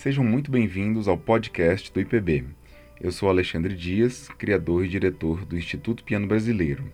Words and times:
Sejam 0.00 0.24
muito 0.24 0.50
bem-vindos 0.50 1.06
ao 1.08 1.18
podcast 1.18 1.92
do 1.92 2.00
IPB. 2.00 2.46
Eu 2.98 3.12
sou 3.12 3.28
Alexandre 3.28 3.76
Dias, 3.76 4.30
criador 4.38 4.86
e 4.86 4.88
diretor 4.88 5.44
do 5.44 5.58
Instituto 5.58 6.02
Piano 6.02 6.26
Brasileiro. 6.26 6.90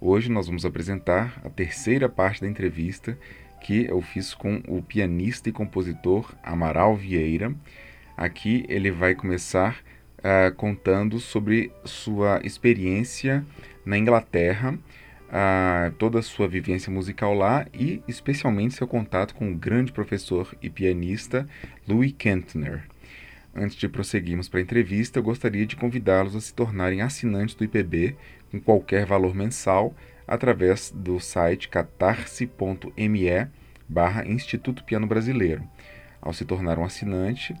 Hoje 0.00 0.30
nós 0.30 0.46
vamos 0.46 0.64
apresentar 0.64 1.40
a 1.44 1.50
terceira 1.50 2.08
parte 2.08 2.40
da 2.40 2.46
entrevista 2.46 3.18
que 3.60 3.86
eu 3.86 4.00
fiz 4.00 4.32
com 4.32 4.62
o 4.68 4.80
pianista 4.80 5.48
e 5.48 5.52
compositor 5.52 6.36
Amaral 6.40 6.94
Vieira. 6.94 7.52
Aqui 8.16 8.64
ele 8.68 8.92
vai 8.92 9.16
começar 9.16 9.80
uh, 10.18 10.54
contando 10.54 11.18
sobre 11.18 11.72
sua 11.84 12.40
experiência 12.44 13.44
na 13.84 13.98
Inglaterra, 13.98 14.78
uh, 15.28 15.92
toda 15.92 16.18
a 16.18 16.22
sua 16.22 16.48
vivência 16.48 16.90
musical 16.90 17.34
lá 17.34 17.66
e 17.72 18.02
especialmente 18.06 18.74
seu 18.74 18.86
contato 18.86 19.34
com 19.34 19.50
o 19.50 19.54
grande 19.54 19.92
professor 19.92 20.54
e 20.62 20.70
pianista 20.70 21.48
Louis 21.86 22.14
Kentner. 22.16 22.84
Antes 23.54 23.76
de 23.76 23.88
prosseguirmos 23.88 24.48
para 24.48 24.60
a 24.60 24.62
entrevista, 24.62 25.18
eu 25.18 25.22
gostaria 25.22 25.66
de 25.66 25.76
convidá-los 25.76 26.36
a 26.36 26.40
se 26.40 26.52
tornarem 26.52 27.00
assinantes 27.00 27.54
do 27.54 27.64
IPB 27.64 28.16
com 28.50 28.60
qualquer 28.60 29.06
valor 29.06 29.34
mensal 29.34 29.94
através 30.26 30.90
do 30.90 31.18
site 31.18 31.68
catarse.me 31.68 33.48
barra 33.88 34.26
Instituto 34.26 34.84
Piano 34.84 35.06
Brasileiro. 35.06 35.66
Ao 36.20 36.32
se 36.32 36.44
tornar 36.44 36.78
um 36.78 36.84
assinante, 36.84 37.54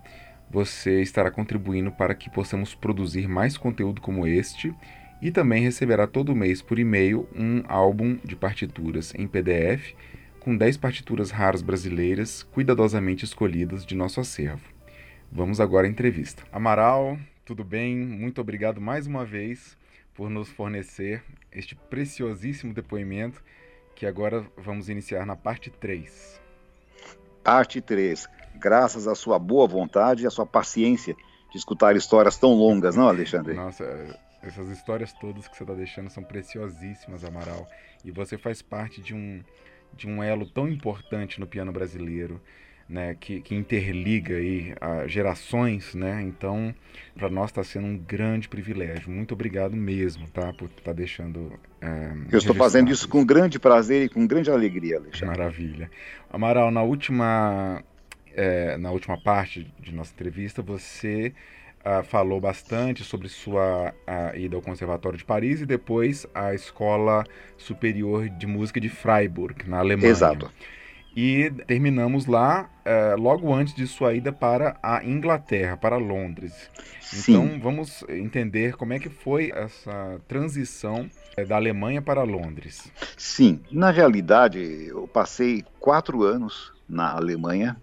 você 0.50 1.00
estará 1.00 1.30
contribuindo 1.30 1.90
para 1.90 2.14
que 2.14 2.28
possamos 2.28 2.74
produzir 2.74 3.28
mais 3.28 3.56
conteúdo 3.56 4.00
como 4.00 4.26
este 4.26 4.74
e 5.20 5.30
também 5.30 5.62
receberá 5.62 6.06
todo 6.06 6.34
mês 6.34 6.60
por 6.60 6.78
e-mail 6.78 7.28
um 7.34 7.62
álbum 7.68 8.18
de 8.24 8.36
partituras 8.36 9.14
em 9.14 9.26
PDF 9.26 9.94
com 10.40 10.56
10 10.56 10.76
partituras 10.76 11.30
raras 11.30 11.62
brasileiras 11.62 12.42
cuidadosamente 12.42 13.24
escolhidas 13.24 13.84
de 13.84 13.94
nosso 13.94 14.20
acervo. 14.20 14.62
Vamos 15.32 15.60
agora 15.60 15.86
à 15.86 15.90
entrevista. 15.90 16.44
Amaral, 16.52 17.18
tudo 17.44 17.64
bem? 17.64 17.96
Muito 17.96 18.40
obrigado 18.40 18.80
mais 18.80 19.06
uma 19.06 19.24
vez 19.24 19.76
por 20.14 20.30
nos 20.30 20.48
fornecer 20.48 21.22
este 21.50 21.74
preciosíssimo 21.74 22.72
depoimento 22.72 23.42
que 23.94 24.06
agora 24.06 24.46
vamos 24.56 24.88
iniciar 24.88 25.26
na 25.26 25.34
parte 25.34 25.70
3. 25.70 26.40
Parte 27.42 27.80
3. 27.80 28.28
Graças 28.56 29.08
à 29.08 29.14
sua 29.14 29.38
boa 29.38 29.66
vontade 29.66 30.22
e 30.22 30.26
à 30.26 30.30
sua 30.30 30.46
paciência 30.46 31.16
de 31.50 31.58
escutar 31.58 31.96
histórias 31.96 32.36
tão 32.36 32.52
longas, 32.52 32.94
não, 32.94 33.08
Alexandre? 33.08 33.54
Nossa, 33.54 34.18
essas 34.48 34.68
histórias 34.70 35.12
todas 35.12 35.48
que 35.48 35.56
você 35.56 35.62
está 35.62 35.74
deixando 35.74 36.10
são 36.10 36.22
preciosíssimas, 36.22 37.24
Amaral. 37.24 37.68
E 38.04 38.10
você 38.10 38.36
faz 38.38 38.62
parte 38.62 39.00
de 39.00 39.14
um, 39.14 39.42
de 39.94 40.06
um 40.08 40.22
elo 40.22 40.46
tão 40.46 40.68
importante 40.68 41.40
no 41.40 41.46
piano 41.46 41.72
brasileiro 41.72 42.40
né, 42.88 43.16
que, 43.18 43.40
que 43.40 43.54
interliga 43.54 44.36
aí 44.36 44.72
gerações, 45.08 45.94
né? 45.94 46.22
Então, 46.22 46.74
para 47.16 47.28
nós 47.28 47.50
está 47.50 47.64
sendo 47.64 47.86
um 47.86 47.98
grande 47.98 48.48
privilégio. 48.48 49.10
Muito 49.10 49.32
obrigado 49.32 49.76
mesmo, 49.76 50.28
tá, 50.28 50.52
por 50.52 50.68
estar 50.68 50.82
tá 50.82 50.92
deixando. 50.92 51.52
É, 51.80 52.12
Eu 52.30 52.38
estou 52.38 52.54
fazendo 52.54 52.90
isso 52.90 53.08
com 53.08 53.24
grande 53.24 53.58
prazer 53.58 54.04
e 54.04 54.08
com 54.08 54.26
grande 54.26 54.50
alegria, 54.50 54.98
Alexandre. 54.98 55.36
Maravilha. 55.36 55.90
Amaral, 56.30 56.70
na 56.70 56.82
última, 56.82 57.82
é, 58.32 58.76
na 58.76 58.92
última 58.92 59.20
parte 59.20 59.72
de 59.80 59.92
nossa 59.92 60.12
entrevista, 60.12 60.62
você 60.62 61.34
Uh, 61.86 62.02
falou 62.02 62.40
bastante 62.40 63.04
sobre 63.04 63.28
sua 63.28 63.94
uh, 64.08 64.36
ida 64.36 64.56
ao 64.56 64.62
Conservatório 64.62 65.16
de 65.16 65.24
Paris 65.24 65.60
e 65.60 65.66
depois 65.66 66.26
à 66.34 66.52
Escola 66.52 67.24
Superior 67.56 68.28
de 68.28 68.44
Música 68.44 68.80
de 68.80 68.88
Freiburg, 68.88 69.68
na 69.68 69.78
Alemanha. 69.78 70.10
Exato 70.10 70.50
e 71.16 71.50
terminamos 71.66 72.26
lá 72.26 72.68
é, 72.84 73.16
logo 73.16 73.52
antes 73.52 73.74
de 73.74 73.86
sua 73.86 74.12
ida 74.12 74.30
para 74.30 74.76
a 74.82 75.02
Inglaterra, 75.02 75.74
para 75.74 75.96
Londres. 75.96 76.52
Sim. 77.00 77.32
Então 77.32 77.58
vamos 77.58 78.04
entender 78.10 78.76
como 78.76 78.92
é 78.92 78.98
que 78.98 79.08
foi 79.08 79.50
essa 79.54 80.20
transição 80.28 81.08
é, 81.34 81.44
da 81.44 81.56
Alemanha 81.56 82.02
para 82.02 82.22
Londres. 82.22 82.92
Sim, 83.16 83.60
na 83.70 83.90
realidade 83.90 84.60
eu 84.88 85.08
passei 85.08 85.64
quatro 85.80 86.22
anos 86.22 86.70
na 86.86 87.12
Alemanha, 87.12 87.80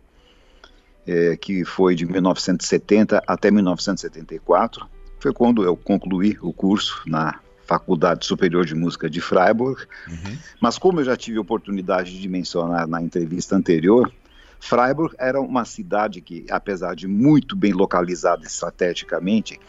é, 1.08 1.36
que 1.36 1.66
foi 1.66 1.96
de 1.96 2.06
1970 2.06 3.22
até 3.28 3.52
1974. 3.52 4.88
Foi 5.20 5.34
quando 5.34 5.64
eu 5.64 5.76
concluí 5.76 6.38
o 6.42 6.52
curso 6.52 7.02
na 7.06 7.40
Faculdade 7.66 8.26
Superior 8.26 8.66
de 8.66 8.76
Música 8.76 9.10
de 9.10 9.22
Freiburg. 9.22 9.82
Uhum. 10.08 10.38
Mas 10.62 10.78
como 10.78 11.00
eu 11.00 11.06
já 11.06 11.16
tive 11.16 11.40
oportunidade 11.40 12.20
de 12.20 12.30
mencionar 12.30 12.88
na 12.88 13.02
entrevista 13.02 13.56
anterior, 13.56 14.12
Freiburg 14.60 15.16
era 15.18 15.42
uma 15.42 15.66
cidade 15.66 16.22
que, 16.22 16.46
apesar 16.50 16.96
de 16.96 17.08
muito 17.08 17.56
bem 17.56 17.74
localizada 17.74 18.46
estrategicamente, 18.46 19.60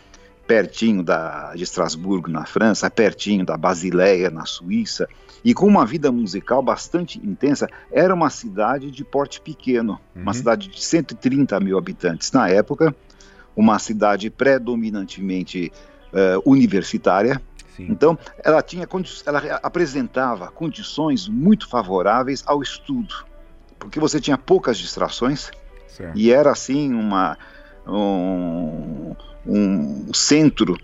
pertinho 0.46 1.02
da, 1.02 1.54
de 1.54 1.62
Estrasburgo, 1.62 2.30
na 2.30 2.44
França, 2.44 2.90
pertinho 2.90 3.44
da 3.44 3.56
Basileia, 3.56 4.30
na 4.30 4.44
Suíça, 4.44 5.08
e 5.44 5.52
com 5.52 5.66
uma 5.66 5.84
vida 5.84 6.10
musical 6.10 6.62
bastante 6.62 7.18
intensa, 7.18 7.68
era 7.90 8.14
uma 8.14 8.30
cidade 8.30 8.90
de 8.90 9.04
porte 9.04 9.40
pequeno, 9.40 10.00
uhum. 10.14 10.22
uma 10.22 10.34
cidade 10.34 10.68
de 10.68 10.82
130 10.82 11.58
mil 11.60 11.76
habitantes. 11.76 12.32
Na 12.32 12.48
época, 12.48 12.94
uma 13.54 13.78
cidade 13.78 14.30
predominantemente 14.30 15.72
uh, 16.12 16.50
universitária, 16.50 17.40
Sim. 17.76 17.88
Então, 17.90 18.16
ela 18.38 18.62
tinha 18.62 18.86
ela 19.26 19.38
apresentava 19.60 20.48
condições 20.48 21.28
muito 21.28 21.68
favoráveis 21.68 22.44
ao 22.46 22.62
estudo, 22.62 23.26
porque 23.80 23.98
você 23.98 24.20
tinha 24.20 24.38
poucas 24.38 24.78
distrações 24.78 25.50
certo. 25.88 26.16
e 26.16 26.30
era 26.30 26.52
assim 26.52 26.94
uma 26.94 27.36
um, 27.84 29.14
um 29.46 30.12
centro 30.12 30.76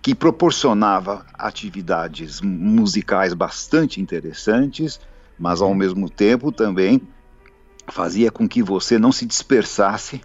que 0.00 0.14
proporcionava 0.14 1.26
atividades 1.34 2.40
musicais 2.40 3.34
bastante 3.34 4.00
interessantes, 4.00 5.00
mas 5.38 5.60
ao 5.60 5.74
mesmo 5.74 6.08
tempo 6.08 6.50
também 6.50 7.00
fazia 7.88 8.30
com 8.30 8.48
que 8.48 8.62
você 8.62 8.98
não 8.98 9.12
se 9.12 9.26
dispersasse 9.26 10.20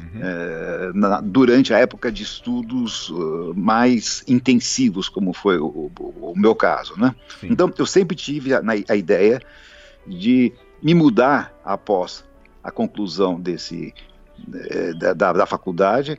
uhum. 0.00 0.20
é, 0.22 0.92
na, 0.94 1.20
durante 1.20 1.72
a 1.72 1.78
época 1.78 2.10
de 2.10 2.22
estudos 2.22 3.10
uh, 3.10 3.54
mais 3.54 4.24
intensivos, 4.26 5.08
como 5.08 5.32
foi 5.32 5.58
o, 5.58 5.66
o, 5.66 6.32
o 6.32 6.34
meu 6.36 6.54
caso. 6.54 6.98
Né? 6.98 7.14
Então, 7.42 7.72
eu 7.76 7.86
sempre 7.86 8.16
tive 8.16 8.54
a, 8.54 8.62
a, 8.88 8.96
ideia 8.96 9.40
de 10.06 10.52
me 10.82 10.94
mudar 10.94 11.54
após 11.64 12.24
a 12.62 12.70
conclusão 12.70 13.40
desse, 13.40 13.94
é, 14.54 14.92
da, 14.94 15.32
da, 15.32 15.46
faculdade, 15.46 16.10
né, 16.12 16.18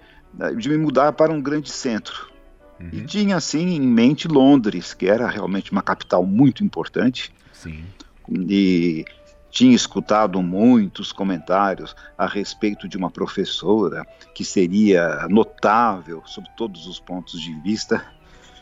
de 0.57 0.69
me 0.69 0.77
mudar 0.77 1.13
para 1.13 1.31
um 1.31 1.41
grande 1.41 1.69
centro. 1.69 2.29
Uhum. 2.79 2.89
E 2.91 3.01
tinha, 3.01 3.35
assim, 3.35 3.75
em 3.75 3.81
mente 3.81 4.27
Londres, 4.27 4.93
que 4.93 5.07
era 5.07 5.27
realmente 5.27 5.71
uma 5.71 5.81
capital 5.81 6.25
muito 6.25 6.63
importante. 6.63 7.33
Sim. 7.51 7.83
E 8.29 9.05
tinha 9.49 9.75
escutado 9.75 10.41
muitos 10.41 11.11
comentários 11.11 11.95
a 12.17 12.27
respeito 12.27 12.87
de 12.87 12.97
uma 12.97 13.09
professora 13.09 14.05
que 14.35 14.45
seria 14.45 15.27
notável 15.29 16.21
sob 16.25 16.47
todos 16.55 16.85
os 16.85 16.99
pontos 16.99 17.41
de 17.41 17.53
vista, 17.61 18.05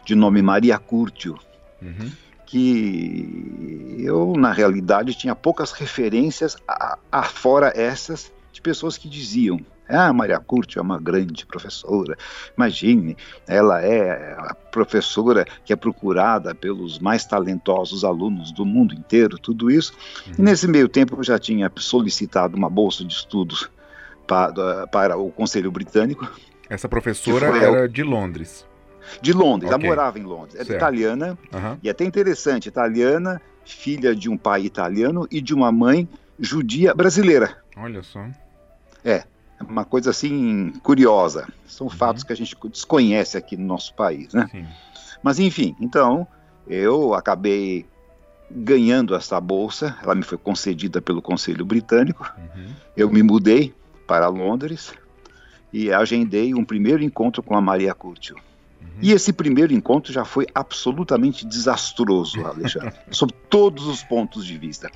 de 0.06 0.16
nome 0.16 0.42
Maria 0.42 0.78
Curtio, 0.78 1.38
uhum. 1.82 2.12
que 2.46 4.00
eu, 4.00 4.36
na 4.38 4.54
realidade, 4.54 5.16
tinha 5.16 5.36
poucas 5.36 5.72
referências 5.72 6.56
a, 6.68 6.98
a 7.12 7.24
fora 7.24 7.74
essas 7.76 8.32
pessoas 8.66 8.98
que 8.98 9.08
diziam 9.08 9.60
ah, 9.88 10.12
Maria 10.12 10.40
Curti 10.40 10.80
é 10.80 10.82
uma 10.82 11.00
grande 11.00 11.46
professora. 11.46 12.18
Imagine, 12.58 13.16
ela 13.48 13.84
é 13.84 14.34
a 14.36 14.56
professora 14.56 15.46
que 15.64 15.72
é 15.72 15.76
procurada 15.76 16.56
pelos 16.56 16.98
mais 16.98 17.24
talentosos 17.24 18.04
alunos 18.04 18.52
do 18.52 18.66
mundo 18.66 18.96
inteiro, 18.96 19.38
tudo 19.38 19.70
isso. 19.70 19.94
Uhum. 20.26 20.34
E 20.40 20.42
nesse 20.42 20.68
meio 20.68 20.90
tempo 20.90 21.16
eu 21.16 21.24
já 21.24 21.38
tinha 21.38 21.72
solicitado 21.76 22.58
uma 22.58 22.68
bolsa 22.68 23.06
de 23.06 23.14
estudos 23.14 23.70
para, 24.26 24.88
para 24.88 25.18
o 25.18 25.32
Conselho 25.32 25.72
Britânico. 25.72 26.28
Essa 26.68 26.90
professora 26.90 27.56
era 27.56 27.88
de 27.88 28.02
Londres. 28.02 28.66
De 29.22 29.34
Londres, 29.34 29.72
okay. 29.72 29.86
ela 29.86 29.96
morava 29.96 30.18
em 30.18 30.24
Londres. 30.24 30.56
Era 30.56 30.66
certo. 30.66 30.80
italiana, 30.80 31.38
uhum. 31.54 31.78
e 31.84 31.88
é 31.88 31.92
até 31.92 32.04
interessante, 32.04 32.68
italiana, 32.68 33.40
filha 33.64 34.16
de 34.16 34.32
um 34.32 34.36
pai 34.36 34.64
italiano 34.64 35.28
e 35.30 35.40
de 35.40 35.54
uma 35.54 35.72
mãe 35.72 36.10
judia 36.40 36.92
brasileira. 36.92 37.56
Olha 37.78 38.02
só. 38.02 38.26
É, 39.06 39.24
é 39.60 39.64
uma 39.64 39.86
coisa 39.86 40.10
assim 40.10 40.74
curiosa. 40.84 41.48
São 41.68 41.88
uhum. 41.88 41.94
fatos 41.94 42.24
que 42.24 42.34
a 42.34 42.36
gente 42.36 42.58
desconhece 42.70 43.38
aqui 43.38 43.56
no 43.56 43.66
nosso 43.66 43.94
país, 43.94 44.34
né? 44.34 44.50
Sim. 44.52 44.66
Mas 45.22 45.40
enfim, 45.40 45.76
então 45.80 46.28
eu 46.68 47.14
acabei 47.14 47.86
ganhando 48.50 49.16
essa 49.16 49.40
bolsa. 49.40 49.98
Ela 50.04 50.16
me 50.16 50.24
foi 50.24 50.38
concedida 50.38 51.02
pelo 51.02 51.22
Conselho 51.22 51.66
Britânico. 51.66 52.34
Uhum. 52.38 52.68
Eu 52.98 53.10
me 53.12 53.22
mudei 53.24 53.74
para 54.08 54.28
Londres 54.28 54.94
e 55.72 55.92
agendei 55.92 56.54
um 56.54 56.64
primeiro 56.64 57.04
encontro 57.04 57.44
com 57.44 57.56
a 57.56 57.62
Maria 57.62 57.94
Curtio. 57.94 58.38
E 59.02 59.12
esse 59.12 59.34
primeiro 59.34 59.74
encontro 59.74 60.12
já 60.12 60.24
foi 60.24 60.48
absolutamente 60.54 61.46
desastroso, 61.46 62.46
Alexandre, 62.46 62.94
sob 63.12 63.34
todos 63.50 63.88
os 63.88 64.04
pontos 64.04 64.46
de 64.46 64.58
vista. 64.58 64.90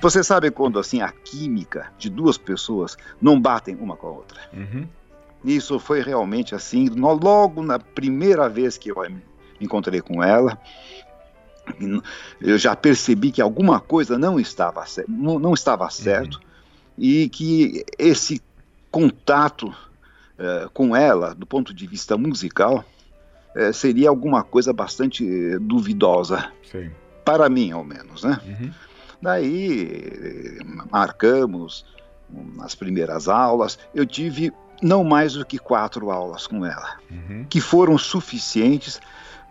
Você 0.00 0.24
sabe 0.24 0.50
quando 0.50 0.78
assim 0.78 1.00
a 1.00 1.10
química 1.10 1.92
de 1.98 2.08
duas 2.08 2.38
pessoas 2.38 2.96
não 3.20 3.40
batem 3.40 3.76
uma 3.76 3.96
com 3.96 4.06
a 4.06 4.10
outra? 4.10 4.40
Uhum. 4.52 4.86
Isso 5.44 5.78
foi 5.78 6.02
realmente 6.02 6.54
assim, 6.54 6.88
logo 6.88 7.62
na 7.62 7.78
primeira 7.78 8.48
vez 8.48 8.78
que 8.78 8.90
eu 8.90 8.96
me 9.10 9.22
encontrei 9.60 10.00
com 10.00 10.22
ela, 10.22 10.58
eu 12.40 12.58
já 12.58 12.74
percebi 12.74 13.30
que 13.30 13.40
alguma 13.40 13.80
coisa 13.80 14.18
não 14.18 14.38
estava, 14.38 14.84
não, 15.08 15.38
não 15.38 15.54
estava 15.54 15.88
certo 15.90 16.36
uhum. 16.36 16.42
e 16.98 17.28
que 17.28 17.84
esse 17.98 18.42
contato 18.90 19.68
uh, 19.68 20.68
com 20.72 20.94
ela, 20.94 21.34
do 21.34 21.46
ponto 21.46 21.72
de 21.72 21.86
vista 21.86 22.16
musical, 22.16 22.84
uh, 23.56 23.72
seria 23.72 24.08
alguma 24.08 24.42
coisa 24.42 24.72
bastante 24.72 25.58
duvidosa. 25.58 26.52
Sim. 26.70 26.90
Para 27.24 27.48
mim, 27.48 27.70
ao 27.70 27.84
menos, 27.84 28.24
né? 28.24 28.40
Uhum. 28.44 28.72
Daí 29.20 30.58
marcamos 30.90 31.86
as 32.60 32.74
primeiras 32.74 33.28
aulas. 33.28 33.78
Eu 33.94 34.04
tive 34.04 34.52
não 34.82 35.04
mais 35.04 35.34
do 35.34 35.46
que 35.46 35.58
quatro 35.58 36.10
aulas 36.10 36.46
com 36.46 36.66
ela, 36.66 36.96
uhum. 37.08 37.46
que 37.48 37.60
foram 37.60 37.96
suficientes 37.96 39.00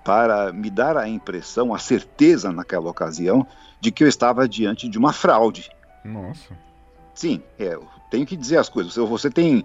para 0.03 0.51
me 0.51 0.69
dar 0.69 0.97
a 0.97 1.07
impressão, 1.07 1.73
a 1.73 1.79
certeza 1.79 2.51
naquela 2.51 2.89
ocasião, 2.89 3.47
de 3.79 3.91
que 3.91 4.03
eu 4.03 4.07
estava 4.07 4.47
diante 4.47 4.89
de 4.89 4.97
uma 4.97 5.13
fraude. 5.13 5.69
Nossa. 6.03 6.57
Sim, 7.13 7.41
é, 7.57 7.75
eu 7.75 7.87
tenho 8.09 8.25
que 8.25 8.35
dizer 8.35 8.57
as 8.57 8.67
coisas. 8.67 8.95
Você 8.95 9.29
tem 9.29 9.63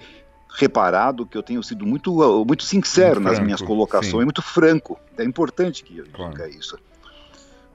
reparado 0.48 1.26
que 1.26 1.36
eu 1.36 1.42
tenho 1.42 1.62
sido 1.62 1.86
muito, 1.86 2.12
muito 2.46 2.62
sincero 2.62 3.20
muito 3.20 3.32
nas 3.32 3.44
minhas 3.44 3.60
colocações, 3.60 4.10
sim. 4.10 4.24
muito 4.24 4.42
franco. 4.42 4.98
É 5.18 5.24
importante 5.24 5.82
que 5.84 5.98
eu 5.98 6.06
claro. 6.12 6.32
diga 6.32 6.48
isso. 6.48 6.78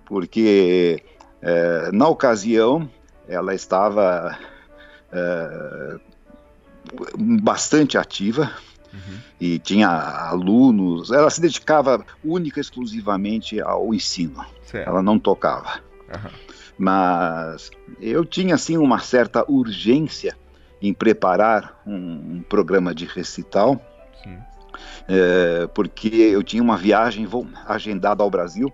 Porque 0.05 1.03
é, 1.41 1.89
na 1.91 2.07
ocasião 2.07 2.89
ela 3.27 3.53
estava 3.53 4.37
é, 5.11 5.99
bastante 7.17 7.97
ativa, 7.97 8.51
Uhum. 8.93 9.19
E 9.39 9.57
tinha 9.59 9.87
alunos, 9.87 11.11
ela 11.11 11.29
se 11.29 11.39
dedicava 11.39 12.05
única 12.23 12.59
e 12.59 12.61
exclusivamente 12.61 13.61
ao 13.61 13.93
ensino. 13.93 14.45
Certo. 14.65 14.87
Ela 14.87 15.01
não 15.01 15.17
tocava. 15.17 15.79
Uhum. 16.13 16.31
Mas 16.77 17.71
eu 17.99 18.25
tinha 18.25 18.55
assim 18.55 18.77
uma 18.77 18.99
certa 18.99 19.45
urgência 19.49 20.35
em 20.81 20.93
preparar 20.93 21.79
um, 21.85 22.37
um 22.37 22.45
programa 22.47 22.93
de 22.95 23.05
recital, 23.05 23.79
é, 25.07 25.67
porque 25.73 26.07
eu 26.07 26.43
tinha 26.43 26.61
uma 26.61 26.77
viagem 26.77 27.27
agendada 27.67 28.23
ao 28.23 28.29
Brasil, 28.29 28.71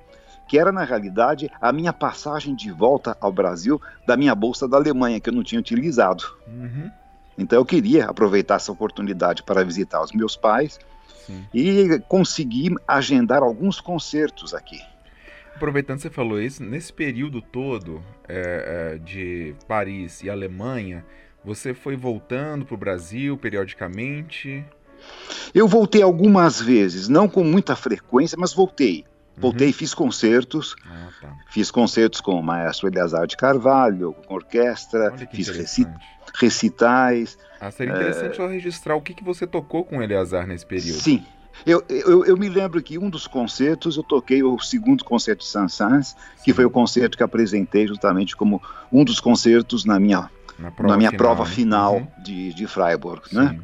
que 0.47 0.57
era 0.57 0.71
na 0.71 0.83
realidade 0.83 1.51
a 1.59 1.73
minha 1.73 1.91
passagem 1.91 2.55
de 2.55 2.71
volta 2.71 3.17
ao 3.19 3.31
Brasil 3.31 3.81
da 4.05 4.15
minha 4.15 4.33
bolsa 4.33 4.67
da 4.67 4.77
Alemanha, 4.77 5.19
que 5.19 5.29
eu 5.29 5.33
não 5.33 5.43
tinha 5.43 5.59
utilizado. 5.59 6.23
Uhum. 6.47 6.89
Então 7.37 7.59
eu 7.59 7.65
queria 7.65 8.05
aproveitar 8.05 8.55
essa 8.55 8.71
oportunidade 8.71 9.43
para 9.43 9.63
visitar 9.63 10.01
os 10.01 10.11
meus 10.11 10.35
pais 10.35 10.79
Sim. 11.25 11.45
e 11.53 11.99
conseguir 12.07 12.73
agendar 12.87 13.43
alguns 13.43 13.81
concertos 13.81 14.53
aqui. 14.53 14.79
Aproveitando 15.55 15.97
que 15.97 16.03
você 16.03 16.09
falou 16.09 16.39
isso, 16.39 16.63
nesse 16.63 16.93
período 16.93 17.41
todo 17.41 18.01
é, 18.27 18.93
é, 18.93 18.97
de 18.99 19.55
Paris 19.67 20.21
e 20.21 20.29
Alemanha, 20.29 21.03
você 21.47 21.73
foi 21.73 21.95
voltando 21.95 22.65
para 22.65 22.75
o 22.75 22.77
Brasil 22.77 23.37
periodicamente? 23.37 24.65
Eu 25.55 25.65
voltei 25.65 26.01
algumas 26.01 26.61
vezes, 26.61 27.07
não 27.07 27.29
com 27.29 27.41
muita 27.41 27.73
frequência, 27.73 28.37
mas 28.37 28.53
voltei. 28.53 29.05
Voltei, 29.37 29.67
uhum. 29.67 29.73
fiz 29.73 29.93
concertos, 29.93 30.75
ah, 30.85 31.09
tá. 31.21 31.33
fiz 31.49 31.71
concertos 31.71 32.19
com 32.19 32.33
o 32.33 32.43
maestro 32.43 32.89
Eleazar 32.89 33.25
de 33.27 33.37
Carvalho, 33.37 34.13
com 34.25 34.33
orquestra, 34.33 35.13
fiz 35.31 35.47
recitais. 36.33 37.37
Ah, 37.61 37.71
seria 37.71 37.93
interessante 37.93 38.41
é... 38.41 38.47
registrar 38.47 38.95
o 38.95 39.01
que, 39.01 39.13
que 39.13 39.23
você 39.23 39.47
tocou 39.47 39.85
com 39.85 39.99
o 39.99 40.03
Eleazar 40.03 40.45
nesse 40.47 40.65
período. 40.65 40.99
Sim, 40.99 41.23
eu, 41.65 41.81
eu, 41.87 42.25
eu, 42.25 42.35
me 42.35 42.49
lembro 42.49 42.81
que 42.81 42.97
um 42.97 43.09
dos 43.09 43.25
concertos 43.25 43.95
eu 43.95 44.03
toquei 44.03 44.43
o 44.43 44.59
segundo 44.59 45.05
concerto 45.05 45.45
de 45.45 45.49
Saint-Saëns, 45.49 46.15
que 46.43 46.53
foi 46.53 46.65
o 46.65 46.69
concerto 46.69 47.15
que 47.15 47.23
apresentei 47.23 47.87
justamente 47.87 48.35
como 48.35 48.61
um 48.91 49.05
dos 49.05 49.19
concertos 49.19 49.85
na 49.85 49.99
minha, 49.99 50.29
na, 50.59 50.71
prova 50.71 50.91
na 50.91 50.97
minha 50.97 51.11
final, 51.11 51.25
prova 51.25 51.45
final 51.45 51.95
uhum. 51.95 52.07
de, 52.23 52.53
de 52.53 52.67
Freiburg, 52.67 53.21
né? 53.31 53.49
Sim. 53.49 53.55
né? 53.55 53.63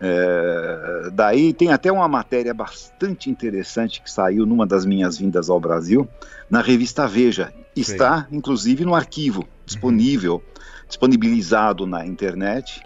É, 0.00 1.10
daí 1.12 1.52
tem 1.52 1.72
até 1.72 1.90
uma 1.90 2.06
matéria 2.06 2.54
bastante 2.54 3.28
interessante 3.28 4.00
que 4.00 4.10
saiu 4.10 4.46
numa 4.46 4.64
das 4.64 4.86
minhas 4.86 5.18
vindas 5.18 5.50
ao 5.50 5.58
Brasil, 5.58 6.08
na 6.48 6.60
revista 6.60 7.06
Veja. 7.06 7.52
Está, 7.74 8.22
Sim. 8.22 8.36
inclusive, 8.36 8.84
no 8.84 8.94
arquivo 8.94 9.46
disponível, 9.64 10.34
uhum. 10.34 10.62
disponibilizado 10.86 11.86
na 11.86 12.06
internet, 12.06 12.80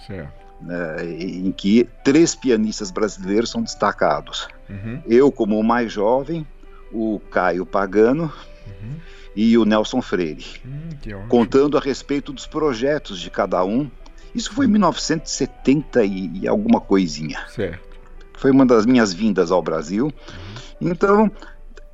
né, 0.60 1.04
em 1.18 1.50
que 1.52 1.88
três 2.02 2.34
pianistas 2.34 2.90
brasileiros 2.90 3.50
são 3.50 3.62
destacados. 3.62 4.48
Uhum. 4.68 5.02
Eu, 5.06 5.30
como 5.30 5.58
o 5.58 5.64
mais 5.64 5.92
jovem, 5.92 6.46
o 6.92 7.20
Caio 7.30 7.64
Pagano 7.64 8.32
uhum. 8.82 8.96
e 9.34 9.56
o 9.58 9.64
Nelson 9.64 10.00
Freire, 10.00 10.44
hum, 10.64 11.26
contando 11.28 11.76
a 11.76 11.80
respeito 11.80 12.32
dos 12.32 12.46
projetos 12.46 13.20
de 13.20 13.30
cada 13.30 13.64
um 13.64 13.90
isso 14.34 14.52
foi 14.52 14.66
em 14.66 14.68
1970 14.70 16.04
e 16.04 16.48
alguma 16.48 16.80
coisinha. 16.80 17.44
Certo. 17.48 17.92
Foi 18.34 18.50
uma 18.50 18.64
das 18.64 18.86
minhas 18.86 19.12
vindas 19.12 19.50
ao 19.50 19.62
Brasil. 19.62 20.06
Uhum. 20.06 20.90
Então, 20.90 21.30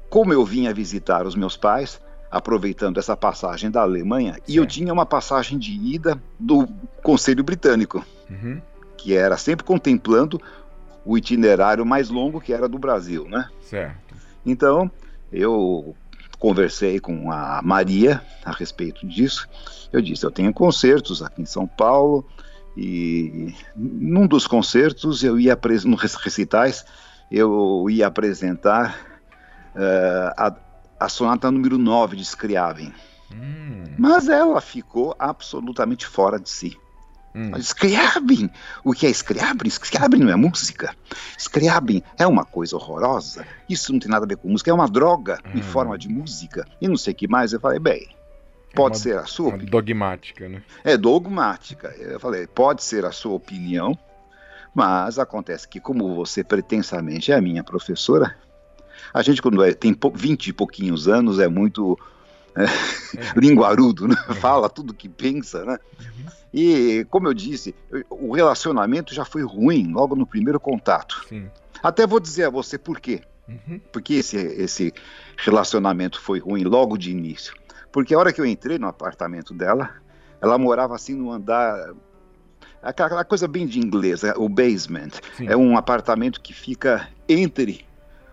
como 0.08 0.32
eu 0.32 0.44
vinha 0.44 0.72
visitar 0.72 1.26
os 1.26 1.34
meus 1.34 1.56
pais, 1.56 2.00
aproveitando 2.30 2.98
essa 2.98 3.16
passagem 3.16 3.70
da 3.70 3.82
Alemanha, 3.82 4.34
certo. 4.34 4.48
e 4.48 4.56
eu 4.56 4.66
tinha 4.66 4.92
uma 4.92 5.04
passagem 5.04 5.58
de 5.58 5.72
ida 5.72 6.20
do 6.38 6.68
Conselho 7.02 7.42
Britânico, 7.42 8.04
uhum. 8.30 8.62
que 8.96 9.14
era 9.14 9.36
sempre 9.36 9.64
contemplando 9.64 10.40
o 11.04 11.18
itinerário 11.18 11.84
mais 11.84 12.08
longo 12.08 12.40
que 12.40 12.52
era 12.52 12.68
do 12.68 12.78
Brasil, 12.78 13.26
né? 13.28 13.48
Certo. 13.62 14.14
Então, 14.46 14.90
eu 15.32 15.94
conversei 16.38 17.00
com 17.00 17.30
a 17.30 17.60
Maria 17.62 18.22
a 18.44 18.52
respeito 18.52 19.06
disso. 19.06 19.48
Eu 19.92 20.00
disse: 20.00 20.24
eu 20.24 20.30
tenho 20.30 20.52
concertos 20.52 21.22
aqui 21.22 21.42
em 21.42 21.46
São 21.46 21.66
Paulo 21.66 22.26
e 22.76 23.54
num 23.74 24.26
dos 24.26 24.46
concertos 24.46 25.24
eu 25.24 25.38
ia 25.38 25.58
nos 25.84 26.14
recitais 26.14 26.84
eu 27.30 27.86
ia 27.90 28.06
apresentar 28.06 28.98
uh, 29.74 30.32
a, 30.36 30.56
a, 30.98 31.08
sonata 31.08 31.50
número 31.50 31.76
9 31.76 32.16
de 32.16 32.24
Scriabin. 32.24 32.92
Hum. 33.32 33.84
Mas 33.98 34.28
ela 34.28 34.60
ficou 34.60 35.14
absolutamente 35.18 36.06
fora 36.06 36.38
de 36.38 36.48
si. 36.48 36.78
Hum. 37.34 37.52
Scriabin! 37.60 38.50
O 38.82 38.92
que 38.92 39.06
é 39.06 39.10
Scriabin? 39.10 39.68
Scriabin 39.68 40.18
não 40.18 40.30
é 40.30 40.36
música. 40.36 40.94
Scriabin 41.38 42.02
é 42.18 42.26
uma 42.26 42.44
coisa 42.44 42.76
horrorosa. 42.76 43.46
Isso 43.68 43.92
não 43.92 44.00
tem 44.00 44.10
nada 44.10 44.24
a 44.24 44.28
ver 44.28 44.36
com 44.36 44.48
música. 44.48 44.70
É 44.70 44.74
uma 44.74 44.88
droga 44.88 45.38
hum. 45.44 45.58
em 45.58 45.62
forma 45.62 45.96
de 45.98 46.08
música. 46.08 46.66
E 46.80 46.88
não 46.88 46.96
sei 46.96 47.12
o 47.12 47.16
que 47.16 47.28
mais. 47.28 47.52
Eu 47.52 47.60
falei, 47.60 47.78
bem, 47.78 48.08
pode 48.74 48.96
é 48.96 48.96
uma, 48.96 49.02
ser 49.02 49.18
a 49.18 49.26
sua 49.26 49.48
opinião. 49.48 49.70
Dogmática, 49.70 50.48
né? 50.48 50.62
É 50.84 50.96
dogmática. 50.96 51.88
Eu 51.98 52.18
falei, 52.18 52.46
pode 52.46 52.82
ser 52.82 53.04
a 53.04 53.12
sua 53.12 53.34
opinião, 53.34 53.96
mas 54.74 55.18
acontece 55.18 55.68
que, 55.68 55.80
como 55.80 56.14
você 56.14 56.42
pretensamente 56.42 57.32
é 57.32 57.36
a 57.36 57.40
minha 57.40 57.62
professora, 57.62 58.36
a 59.12 59.22
gente, 59.22 59.40
quando 59.40 59.62
é, 59.62 59.72
tem 59.72 59.96
20 60.14 60.48
e 60.48 60.52
pouquinhos 60.52 61.08
anos, 61.08 61.38
é 61.38 61.48
muito 61.48 61.98
é, 62.58 62.66
linguarudo, 63.38 64.08
né? 64.08 64.16
É. 64.28 64.34
fala 64.34 64.68
tudo 64.68 64.92
que 64.92 65.08
pensa, 65.08 65.64
né? 65.64 65.78
Uhum. 66.00 66.26
E, 66.52 67.06
como 67.10 67.28
eu 67.28 67.34
disse, 67.34 67.74
o 68.10 68.34
relacionamento 68.34 69.14
já 69.14 69.24
foi 69.24 69.42
ruim 69.42 69.92
logo 69.92 70.16
no 70.16 70.26
primeiro 70.26 70.58
contato. 70.58 71.24
Sim. 71.28 71.48
Até 71.82 72.06
vou 72.06 72.18
dizer 72.18 72.44
a 72.44 72.50
você 72.50 72.78
por 72.78 73.00
quê. 73.00 73.22
Uhum. 73.48 73.80
Porque 73.92 74.14
esse, 74.14 74.36
esse 74.36 74.92
relacionamento 75.36 76.20
foi 76.20 76.38
ruim 76.38 76.64
logo 76.64 76.96
de 76.96 77.10
início. 77.10 77.54
Porque 77.92 78.14
a 78.14 78.18
hora 78.18 78.32
que 78.32 78.40
eu 78.40 78.46
entrei 78.46 78.78
no 78.78 78.88
apartamento 78.88 79.54
dela, 79.54 79.90
ela 80.40 80.58
morava 80.58 80.94
assim 80.94 81.14
no 81.14 81.30
andar. 81.30 81.92
Aquela 82.82 83.24
coisa 83.24 83.48
bem 83.48 83.66
de 83.66 83.78
inglês, 83.78 84.22
é 84.24 84.32
o 84.36 84.48
basement. 84.48 85.10
Sim. 85.36 85.48
É 85.48 85.56
um 85.56 85.76
apartamento 85.76 86.40
que 86.40 86.52
fica 86.52 87.08
entre 87.28 87.86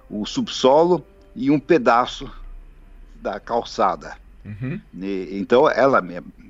o 0.09 0.25
subsolo 0.25 1.03
e 1.35 1.49
um 1.49 1.59
pedaço 1.59 2.29
da 3.25 3.39
calçada. 3.39 4.15
Uhum. 4.45 4.79
E, 5.01 5.29
então 5.31 5.69
ela, 5.69 6.03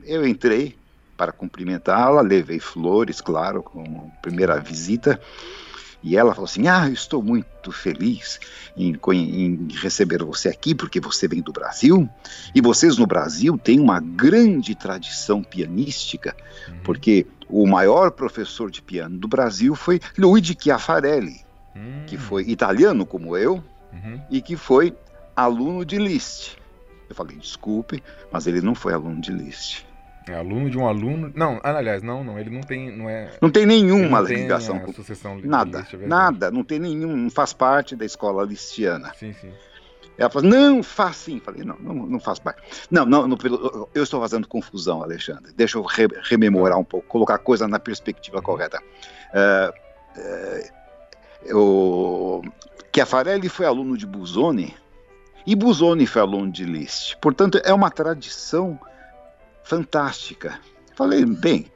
eu 0.06 0.28
entrei, 0.28 0.76
para 1.16 1.32
cumprimentá-la, 1.32 2.22
levei 2.22 2.60
flores, 2.60 3.22
claro, 3.22 3.64
com 3.64 3.82
a 3.82 4.22
primeira 4.22 4.60
visita. 4.60 5.20
E 6.04 6.18
ela 6.18 6.36
falou 6.36 6.46
assim: 6.46 6.68
Ah, 6.68 6.90
estou 6.90 7.24
muito 7.24 7.72
feliz 7.72 8.40
em, 8.76 9.00
em, 9.14 9.68
receber 9.82 10.22
você 10.24 10.50
aqui, 10.50 10.76
porque 10.76 11.00
você 11.00 11.28
vem 11.28 11.42
do 11.42 11.54
Brasil. 11.54 12.08
E 12.54 12.60
vocês 12.62 12.98
no 12.98 13.08
Brasil 13.08 13.58
têm 13.58 13.80
uma 13.80 14.02
grande 14.02 14.76
tradição 14.76 15.42
pianística, 15.42 16.36
uhum. 16.68 16.80
porque 16.84 17.26
o 17.50 17.66
maior 17.66 18.12
professor 18.12 18.70
de 18.70 18.82
piano 18.82 19.18
do 19.18 19.28
Brasil 19.28 19.74
foi 19.74 20.00
Luigi 20.18 20.56
Chiafarelli. 20.60 21.46
hum. 21.76 22.04
que 22.08 22.18
foi 22.18 22.44
italiano 22.44 23.06
como 23.06 23.36
eu 23.36 23.64
uhum. 23.92 24.22
e 24.30 24.42
que 24.42 24.56
foi 24.56 24.94
aluno 25.36 25.86
de 25.86 25.98
Liszt. 25.98 26.58
Eu 27.10 27.16
falei, 27.16 27.38
desculpe, 27.38 28.04
mas 28.32 28.48
ele 28.48 28.62
não 28.62 28.76
foi 28.76 28.94
aluno 28.94 29.22
de 29.22 29.32
Liszt. 29.32 29.86
É 30.28 30.34
aluno 30.34 30.70
de 30.70 30.78
um 30.78 30.88
aluno. 30.88 31.32
Não, 31.36 31.60
aliás, 31.64 32.02
não, 32.02 32.24
não, 32.24 32.40
ele 32.40 32.50
não 32.50 32.62
tem, 32.62 32.96
não 32.96 33.08
é. 33.08 33.32
Não 33.40 33.52
tem 33.52 33.66
nenhuma 33.66 34.22
não 34.22 34.28
ligação 34.28 34.80
com 34.80 34.92
sucessão 34.92 35.40
nada, 35.44 35.80
Liszt, 35.80 35.94
é 35.94 36.08
nada, 36.08 36.50
não 36.50 36.64
tem 36.64 36.80
nenhum, 36.80 37.16
não 37.16 37.30
faz 37.30 37.54
parte 37.54 37.96
da 37.96 38.06
escola 38.06 38.44
listiana. 38.44 39.14
Sim, 39.20 39.34
sim. 39.34 39.52
Ela 40.18 40.30
falou, 40.30 40.50
não, 40.50 40.82
faz 40.82 41.18
sim. 41.18 41.40
Falei, 41.40 41.64
não, 41.64 41.78
não, 41.78 41.94
não 41.94 42.20
faz 42.20 42.40
parte. 42.40 42.62
Não, 42.90 43.06
não, 43.06 43.28
não, 43.28 43.38
eu 43.94 44.04
estou 44.04 44.22
fazendo 44.22 44.48
confusão, 44.48 45.04
Alexandre. 45.04 45.54
Deixa 45.54 45.78
eu 45.78 45.84
re 45.84 46.08
rememorar 46.24 46.80
um 46.80 46.84
pouco, 46.84 47.08
colocar 47.08 47.36
a 47.36 47.40
coisa 47.40 47.68
na 47.68 47.80
perspectiva 47.80 48.42
correta. 48.42 48.82
Uh, 49.34 51.54
uh, 51.54 51.58
o 51.58 52.42
Chiafarelli 52.94 53.50
foi 53.50 53.66
aluno 53.66 53.98
de 53.98 54.06
Busoni 54.06 54.74
e 55.46 55.56
Busoni 55.56 56.06
foi 56.08 56.22
aluno 56.22 56.52
de 56.52 56.64
Liszt. 56.66 57.18
Portanto, 57.18 57.60
é 57.64 57.74
uma 57.74 57.90
tradição 57.90 58.80
fantástica. 59.64 60.60
Falei, 60.96 61.26
bem, 61.26 61.72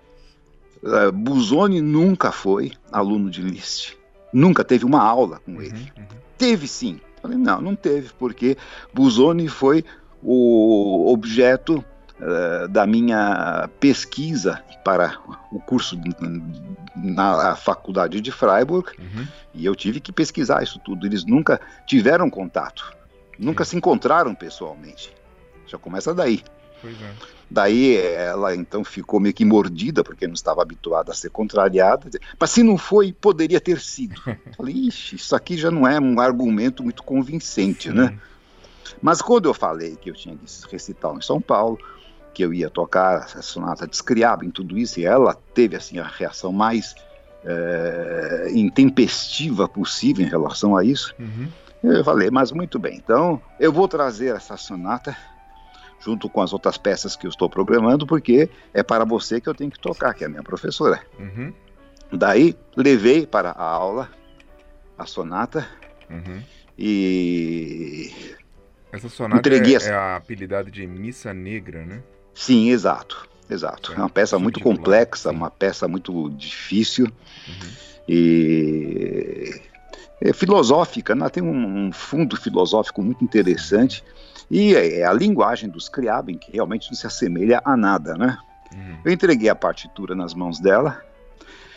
uh, 0.84 1.12
Busoni 1.12 1.82
nunca 1.82 2.32
foi 2.32 2.72
aluno 2.92 3.30
de 3.30 3.42
Liszt. 3.42 3.98
Nunca 4.32 4.64
teve 4.64 4.86
uma 4.86 5.02
aula 5.02 5.40
com 5.46 5.62
ele. 5.62 5.92
Uhum, 5.98 6.04
uhum. 6.04 6.20
Teve 6.38 6.68
sim, 6.68 7.02
Falei, 7.22 7.38
não, 7.38 7.62
não 7.62 7.76
teve, 7.76 8.10
porque 8.18 8.58
Busoni 8.94 9.48
foi 9.48 9.84
o 10.24 11.12
objeto 11.12 11.84
uh, 12.20 12.68
da 12.70 12.86
minha 12.88 13.70
pesquisa 13.80 14.64
para 14.84 15.18
o 15.52 15.60
curso 15.60 16.00
na 16.96 17.56
faculdade 17.56 18.22
de 18.22 18.32
Freiburg, 18.32 18.90
uhum. 18.98 19.28
e 19.54 19.66
eu 19.66 19.76
tive 19.76 20.00
que 20.00 20.12
pesquisar 20.12 20.64
isso 20.64 20.80
tudo. 20.80 21.06
Eles 21.06 21.26
nunca 21.26 21.60
tiveram 21.86 22.30
contato, 22.30 22.94
nunca 23.40 23.64
Sim. 23.64 23.72
se 23.72 23.78
encontraram 23.78 24.36
pessoalmente. 24.36 25.14
Já 25.66 25.78
começa 25.78 26.14
daí. 26.14 26.44
É. 26.84 27.14
Daí 27.50 27.98
ela 27.98 28.56
então 28.56 28.84
ficou 28.84 29.20
meio 29.20 29.34
que 29.34 29.44
mordida, 29.44 30.04
porque 30.04 30.28
não 30.28 30.34
estava 30.34 30.62
habituada 30.62 31.12
a 31.12 31.16
ser 31.16 31.30
contrariada. 31.30 32.10
Mas 32.40 32.52
se 32.52 32.64
não 32.64 32.78
foi, 32.78 33.12
poderia 33.12 33.60
ter 33.60 33.80
sido. 33.80 34.22
Falei, 34.56 34.76
ixi, 34.76 35.16
isso 35.16 35.36
aqui 35.36 35.58
já 35.58 35.72
não 35.72 35.88
é 35.88 36.00
um 36.00 36.20
argumento 36.20 36.84
muito 36.84 37.04
convincente? 37.04 37.90
Sim. 37.90 37.96
né? 37.96 38.20
Mas 39.02 39.22
quando 39.22 39.48
eu 39.48 39.54
falei 39.54 39.96
que 39.96 40.10
eu 40.10 40.14
tinha 40.14 40.36
que 40.36 40.46
recitar 40.72 41.16
em 41.16 41.22
São 41.22 41.40
Paulo, 41.40 41.80
que 42.34 42.44
eu 42.44 42.54
ia 42.54 42.70
tocar 42.70 43.18
a 43.18 43.42
sonata 43.42 43.88
de 43.88 43.96
Scriabin, 43.96 44.50
tudo 44.50 44.78
isso, 44.78 45.00
e 45.00 45.06
ela 45.06 45.36
teve 45.54 45.76
assim 45.76 46.00
a 46.00 46.08
reação 46.08 46.52
mais 46.52 46.96
é, 47.46 48.48
intempestiva 48.52 49.68
possível 49.68 50.26
em 50.26 50.30
relação 50.30 50.76
a 50.76 50.84
isso. 50.84 51.14
Uhum. 51.20 51.48
Eu 51.84 52.04
falei, 52.04 52.30
mas 52.30 52.52
muito 52.52 52.78
bem, 52.78 52.98
então 52.98 53.42
eu 53.60 53.72
vou 53.72 53.88
trazer 53.88 54.36
essa 54.36 54.58
sonata 54.58 55.16
junto 56.00 56.30
com 56.30 56.42
as 56.42 56.54
outras 56.54 56.78
peças 56.78 57.16
que 57.16 57.26
eu 57.26 57.30
estou 57.30 57.50
programando, 57.50 58.06
porque 58.08 58.50
é 58.74 58.82
para 58.82 59.06
você 59.06 59.40
que 59.40 59.48
eu 59.48 59.56
tenho 59.56 59.72
que 59.72 59.80
tocar, 59.80 60.14
que 60.14 60.24
é 60.24 60.28
a 60.28 60.30
minha 60.30 60.44
professora. 60.44 61.02
Uhum. 61.18 61.54
Daí 62.12 62.56
levei 62.76 63.26
para 63.26 63.52
a 63.52 63.64
aula 63.64 64.10
a 64.98 65.06
sonata 65.06 65.68
uhum. 66.10 66.42
e 66.78 68.12
essa 68.92 69.08
sonata 69.08 69.40
entreguei 69.40 69.78
é, 69.78 69.90
é 69.90 69.94
a 69.94 70.16
apelidade 70.16 70.72
de 70.72 70.86
Missa 70.88 71.34
Negra, 71.34 71.86
né? 71.86 72.02
Sim, 72.34 72.70
exato, 72.70 73.28
exato. 73.50 73.92
É, 73.94 73.96
é 73.96 74.00
uma 74.00 74.10
peça 74.10 74.40
muito 74.40 74.60
complexa, 74.60 75.30
sim. 75.30 75.36
uma 75.36 75.52
peça 75.52 75.88
muito 75.88 76.30
difícil 76.32 77.06
uhum. 77.06 77.70
e 78.08 79.62
é 80.22 80.34
filosófica, 80.34 81.16
né? 81.16 81.30
tem 81.30 81.42
um, 81.42 81.88
um 81.88 81.92
fundo 81.92 82.36
filosófico 82.36 83.02
muito 83.02 83.24
interessante. 83.24 84.04
E 84.52 84.76
é, 84.76 85.00
é 85.00 85.06
a 85.06 85.14
linguagem 85.14 85.70
dos 85.70 85.86
Scriabin 85.86 86.38
que 86.38 86.52
realmente 86.52 86.90
não 86.90 86.98
se 86.98 87.08
assemelha 87.08 87.62
a 87.64 87.78
nada, 87.78 88.16
né? 88.16 88.38
Uhum. 88.74 88.98
Eu 89.06 89.12
entreguei 89.12 89.50
a 89.50 89.56
partitura 89.56 90.16
nas 90.16 90.34
mãos 90.34 90.60
dela. 90.60 91.02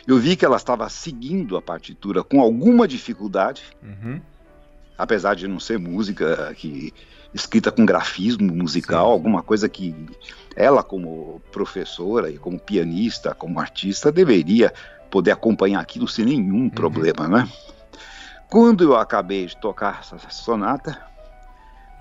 Eu 0.06 0.18
vi 0.18 0.36
que 0.36 0.44
ela 0.44 0.56
estava 0.56 0.88
seguindo 0.88 1.56
a 1.56 1.62
partitura 1.62 2.24
com 2.24 2.40
alguma 2.40 2.88
dificuldade, 2.88 3.62
uhum. 3.82 4.20
apesar 4.98 5.34
de 5.34 5.46
não 5.46 5.60
ser 5.60 5.78
música 5.78 6.52
que 6.56 6.92
escrita 7.32 7.70
com 7.70 7.86
grafismo 7.86 8.52
musical, 8.52 9.06
Sim. 9.06 9.12
alguma 9.12 9.42
coisa 9.42 9.68
que 9.68 9.94
ela, 10.56 10.82
como 10.82 11.40
professora 11.52 12.30
e 12.30 12.36
como 12.36 12.58
pianista, 12.58 13.34
como 13.34 13.60
artista, 13.60 14.10
deveria 14.10 14.72
poder 15.10 15.30
acompanhar 15.30 15.80
aquilo 15.80 16.08
sem 16.08 16.24
nenhum 16.24 16.62
uhum. 16.62 16.70
problema, 16.70 17.28
né? 17.28 17.48
Quando 18.52 18.84
eu 18.84 18.94
acabei 18.94 19.46
de 19.46 19.56
tocar 19.56 20.00
essa 20.00 20.18
sonata, 20.28 21.00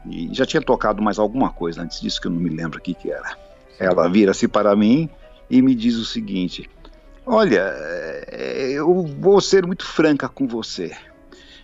e 0.06 0.34
já 0.34 0.46
tinha 0.46 0.62
tocado 0.62 1.02
mais 1.02 1.18
alguma 1.18 1.50
coisa 1.50 1.82
antes 1.82 2.02
disso 2.02 2.20
que 2.20 2.28
eu 2.28 2.32
não 2.32 2.42
me 2.42 2.50
lembro 2.50 2.78
o 2.78 2.82
que, 2.82 2.94
que 2.94 3.10
era. 3.10 3.38
Ela 3.80 4.10
vira-se 4.10 4.50
para 4.50 4.76
mim 4.76 5.10
e 5.50 5.62
me 5.62 5.74
diz 5.74 5.96
o 5.96 6.04
seguinte: 6.04 6.70
Olha, 7.26 7.72
é, 8.28 8.70
eu 8.70 9.06
vou 9.06 9.40
ser 9.40 9.66
muito 9.66 9.86
franca 9.86 10.28
com 10.28 10.46
você. 10.46 10.92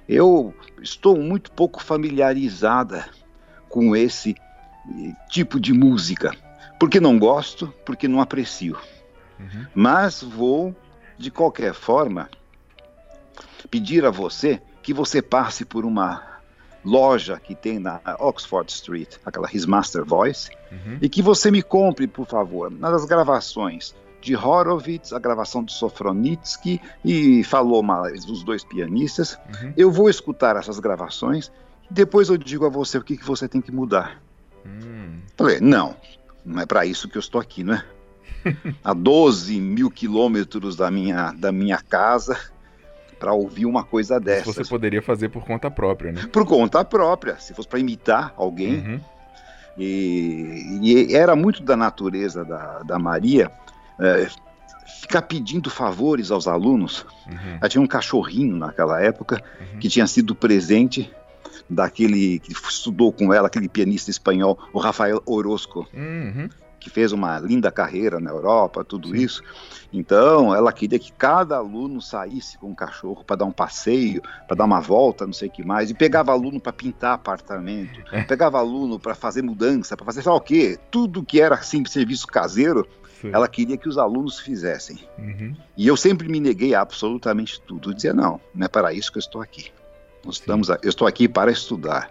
Eu 0.07 0.55
estou 0.81 1.17
muito 1.17 1.51
pouco 1.51 1.83
familiarizada 1.83 3.09
com 3.67 3.93
esse 3.93 4.37
eh, 4.89 5.11
tipo 5.29 5.59
de 5.59 5.73
música. 5.73 6.31
Porque 6.79 7.01
não 7.01 7.19
gosto, 7.19 7.73
porque 7.85 8.07
não 8.07 8.21
aprecio. 8.21 8.77
Uhum. 9.37 9.65
Mas 9.75 10.23
vou, 10.23 10.73
de 11.17 11.29
qualquer 11.29 11.73
forma, 11.73 12.29
pedir 13.69 14.05
a 14.05 14.09
você 14.09 14.61
que 14.87 14.93
você 14.93 15.21
passe 15.21 15.65
por 15.65 15.83
uma 15.83 16.23
loja 16.81 17.37
que 17.43 17.53
tem 17.53 17.77
na 17.77 17.99
Oxford 18.19 18.71
Street, 18.71 19.17
aquela 19.25 19.49
His 19.53 19.65
Master 19.65 20.05
Voice, 20.05 20.49
uhum. 20.71 20.97
e 21.01 21.09
que 21.09 21.21
você 21.21 21.51
me 21.51 21.61
compre, 21.61 22.07
por 22.07 22.25
favor, 22.25 22.71
nas 22.71 23.03
gravações 23.03 23.93
de 24.21 24.33
Horowitz, 24.33 25.11
a 25.11 25.19
gravação 25.19 25.61
de 25.61 25.73
Sofronitsky 25.73 26.79
e 27.03 27.43
falou 27.43 27.83
mais 27.83 28.23
dos 28.23 28.43
dois 28.43 28.63
pianistas. 28.63 29.37
Uhum. 29.61 29.73
Eu 29.75 29.91
vou 29.91 30.09
escutar 30.09 30.55
essas 30.55 30.79
gravações 30.79 31.51
e 31.91 31.93
depois 31.93 32.29
eu 32.29 32.37
digo 32.37 32.65
a 32.65 32.69
você 32.69 32.97
o 32.97 33.03
que, 33.03 33.17
que 33.17 33.25
você 33.25 33.45
tem 33.45 33.59
que 33.59 33.73
mudar. 33.73 34.21
Uhum. 34.63 35.19
Falei, 35.35 35.59
não, 35.59 35.97
não 36.45 36.61
é 36.61 36.65
para 36.65 36.85
isso 36.85 37.09
que 37.09 37.17
eu 37.17 37.19
estou 37.19 37.41
aqui, 37.41 37.61
né? 37.61 37.83
a 38.81 38.93
12 38.93 39.59
mil 39.59 39.91
quilômetros 39.91 40.77
da 40.77 40.89
minha, 40.89 41.33
da 41.33 41.51
minha 41.51 41.77
casa, 41.77 42.39
para 43.19 43.33
ouvir 43.33 43.65
uma 43.65 43.83
coisa 43.83 44.19
dessa. 44.19 44.51
Você 44.51 44.63
poderia 44.63 45.01
fazer 45.01 45.29
por 45.29 45.43
conta 45.43 45.69
própria, 45.69 46.11
né? 46.11 46.27
Por 46.31 46.45
conta 46.45 46.83
própria, 46.83 47.37
se 47.39 47.53
fosse 47.53 47.67
para 47.67 47.79
imitar 47.79 48.33
alguém. 48.35 48.75
Uhum. 48.75 48.99
E, 49.77 50.79
e, 50.81 51.15
era 51.15 51.35
muito 51.35 51.61
da 51.61 51.75
natureza 51.75 52.43
da, 52.43 52.79
da 52.79 52.97
Maria 52.97 53.51
é, 53.99 54.27
ficar 55.01 55.21
pedindo 55.21 55.69
favores 55.69 56.31
aos 56.31 56.47
alunos. 56.47 57.05
Uhum. 57.27 57.57
Ela 57.59 57.69
tinha 57.69 57.81
um 57.81 57.87
cachorrinho 57.87 58.57
naquela 58.57 59.01
época 59.01 59.41
uhum. 59.59 59.79
que 59.79 59.89
tinha 59.89 60.07
sido 60.07 60.33
presente 60.33 61.11
daquele 61.69 62.39
que 62.39 62.53
estudou 62.53 63.11
com 63.11 63.33
ela, 63.33 63.47
aquele 63.47 63.67
pianista 63.67 64.09
espanhol, 64.09 64.57
o 64.71 64.79
Rafael 64.79 65.21
Orozco. 65.25 65.87
Uhum 65.93 66.49
que 66.87 66.93
fez 66.93 67.11
uma 67.11 67.37
linda 67.39 67.69
carreira 67.69 68.19
na 68.19 68.31
Europa, 68.31 68.83
tudo 68.83 69.09
Sim. 69.09 69.17
isso. 69.17 69.43
Então, 69.91 70.55
ela 70.55 70.71
queria 70.71 70.97
que 70.97 71.11
cada 71.11 71.57
aluno 71.57 72.01
saísse 72.01 72.57
com 72.57 72.69
um 72.69 72.75
cachorro 72.75 73.23
para 73.25 73.37
dar 73.37 73.45
um 73.45 73.51
passeio, 73.51 74.21
para 74.47 74.55
dar 74.55 74.65
uma 74.65 74.79
volta, 74.79 75.25
não 75.25 75.33
sei 75.33 75.49
o 75.49 75.51
que 75.51 75.63
mais, 75.65 75.89
e 75.89 75.93
pegava 75.93 76.31
aluno 76.31 76.59
para 76.59 76.71
pintar 76.71 77.13
apartamento, 77.13 77.99
é. 78.11 78.23
pegava 78.23 78.57
aluno 78.57 78.99
para 78.99 79.13
fazer 79.13 79.41
mudança, 79.41 79.95
para 79.97 80.05
fazer 80.05 80.27
lá 80.27 80.33
o 80.33 80.41
quê, 80.41 80.79
tudo 80.89 81.23
que 81.23 81.41
era 81.41 81.55
assim 81.55 81.83
serviço 81.85 82.27
caseiro, 82.27 82.87
Sim. 83.21 83.31
ela 83.33 83.47
queria 83.47 83.77
que 83.77 83.89
os 83.89 83.97
alunos 83.97 84.39
fizessem. 84.39 84.99
Uhum. 85.17 85.55
E 85.75 85.87
eu 85.87 85.97
sempre 85.97 86.29
me 86.29 86.39
neguei 86.39 86.73
a 86.73 86.81
absolutamente 86.81 87.59
tudo. 87.61 87.89
Eu 87.89 87.93
dizia, 87.93 88.13
não, 88.13 88.39
não 88.53 88.65
é 88.65 88.69
para 88.69 88.93
isso 88.93 89.11
que 89.11 89.17
eu 89.17 89.21
estou 89.21 89.41
aqui. 89.41 89.71
Nós 90.23 90.35
estamos, 90.35 90.69
eu 90.69 90.77
estou 90.83 91.07
aqui 91.07 91.27
para 91.27 91.51
estudar, 91.51 92.09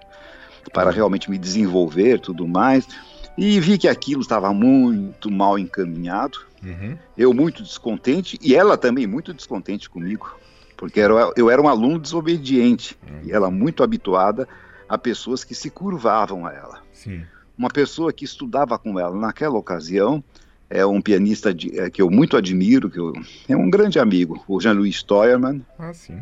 para 0.73 0.91
realmente 0.91 1.31
me 1.31 1.39
desenvolver, 1.39 2.21
tudo 2.21 2.47
mais. 2.47 2.87
E 3.37 3.61
vi 3.61 3.77
que 3.77 3.89
aquilo 3.89 4.23
estava 4.23 4.53
muito 4.53 5.31
mal 5.31 5.59
encaminhado. 5.59 6.39
Uhum. 6.63 6.97
Eu 7.17 7.33
muito 7.35 7.63
descontente 7.63 8.39
e 8.43 8.55
ela 8.55 8.77
também 8.77 9.07
muito 9.07 9.35
descontente 9.35 9.91
comigo, 9.91 10.37
porque 10.77 11.01
era, 11.01 11.33
eu 11.37 11.51
era 11.51 11.61
um 11.61 11.69
aluno 11.69 11.99
desobediente 11.99 12.99
uhum. 13.07 13.21
e 13.25 13.33
ela 13.33 13.51
muito 13.51 13.83
habituada 13.83 14.49
a 14.89 14.97
pessoas 14.97 15.45
que 15.45 15.55
se 15.55 15.69
curvavam 15.69 16.47
a 16.47 16.53
ela. 16.53 16.83
Sim. 16.93 17.25
Uma 17.57 17.69
pessoa 17.69 18.13
que 18.13 18.25
estudava 18.25 18.79
com 18.79 18.99
ela 18.99 19.15
naquela 19.15 19.57
ocasião 19.57 20.23
é 20.69 20.85
um 20.85 21.01
pianista 21.01 21.55
de, 21.55 21.79
é, 21.79 21.89
que 21.89 22.03
eu 22.03 22.11
muito 22.11 22.37
admiro, 22.37 22.91
que 22.91 22.99
eu, 22.99 23.13
é 23.49 23.57
um 23.57 23.71
grande 23.71 23.99
amigo, 23.99 24.43
o 24.49 24.61
Jean-Louis 24.61 24.97
Steuermann. 24.97 25.65
Ah, 25.79 25.95
sim. 25.95 26.21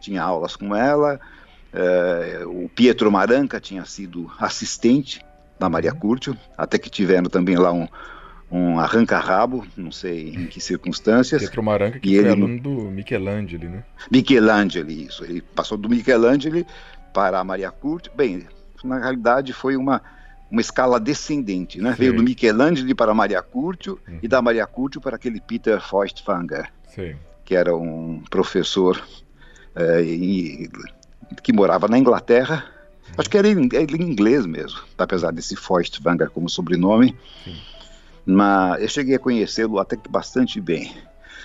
Tinha 0.00 0.22
aulas 0.22 0.56
com 0.56 0.74
ela. 0.74 1.20
É, 1.72 2.42
o 2.46 2.68
Pietro 2.68 3.12
Maranca 3.12 3.60
tinha 3.60 3.84
sido 3.84 4.30
assistente 4.38 5.20
da 5.58 5.68
Maria 5.68 5.92
Curtio, 5.92 6.36
até 6.56 6.78
que 6.78 6.88
tiveram 6.88 7.28
também 7.28 7.56
lá 7.56 7.72
um, 7.72 7.88
um 8.50 8.78
arranca-rabo, 8.78 9.66
não 9.76 9.92
sei 9.92 10.30
em 10.30 10.46
que 10.46 10.60
circunstâncias. 10.60 11.42
Pietro 11.42 11.62
Maranca, 11.62 11.98
que 11.98 12.10
e 12.10 12.16
foi 12.16 12.24
ele... 12.24 12.28
aluno 12.30 12.60
do 12.60 12.70
Michelangelo, 12.90 13.64
né? 13.64 13.84
Michelangelo, 14.10 14.90
isso. 14.90 15.24
Ele 15.24 15.40
passou 15.40 15.76
do 15.76 15.88
Michelangelo 15.88 16.64
para 17.12 17.38
a 17.38 17.44
Maria 17.44 17.70
Curti. 17.70 18.10
Bem, 18.14 18.46
na 18.84 18.98
realidade 18.98 19.52
foi 19.52 19.76
uma, 19.76 20.00
uma 20.50 20.60
escala 20.60 20.98
descendente, 20.98 21.80
né? 21.80 21.90
Sim. 21.92 21.98
Veio 21.98 22.16
do 22.16 22.22
Michelangelo 22.22 22.94
para 22.94 23.10
a 23.12 23.14
Maria 23.14 23.42
Curtio 23.42 23.98
uhum. 24.08 24.18
e 24.22 24.28
da 24.28 24.40
Maria 24.40 24.66
Curtio 24.66 25.00
para 25.00 25.16
aquele 25.16 25.40
Peter 25.40 25.80
Feuchtwanger, 25.80 26.70
Sim. 26.94 27.16
que 27.44 27.54
era 27.54 27.76
um 27.76 28.22
professor 28.30 29.02
é, 29.74 30.02
e, 30.02 30.70
que 31.42 31.52
morava 31.52 31.88
na 31.88 31.98
Inglaterra. 31.98 32.64
Acho 33.18 33.28
que 33.28 33.36
era 33.36 33.48
em, 33.48 33.68
era 33.72 33.96
em, 33.96 34.02
inglês 34.02 34.46
mesmo, 34.46 34.80
apesar 34.96 35.32
desse 35.32 35.56
Feuchtwanger 35.56 36.30
como 36.30 36.48
sobrenome. 36.48 37.14
Sim 37.44 37.54
mas 38.30 38.82
eu 38.82 38.88
cheguei 38.88 39.14
a 39.16 39.18
conhecê-lo 39.18 39.78
até 39.78 39.96
que 39.96 40.06
bastante 40.06 40.60
bem. 40.60 40.94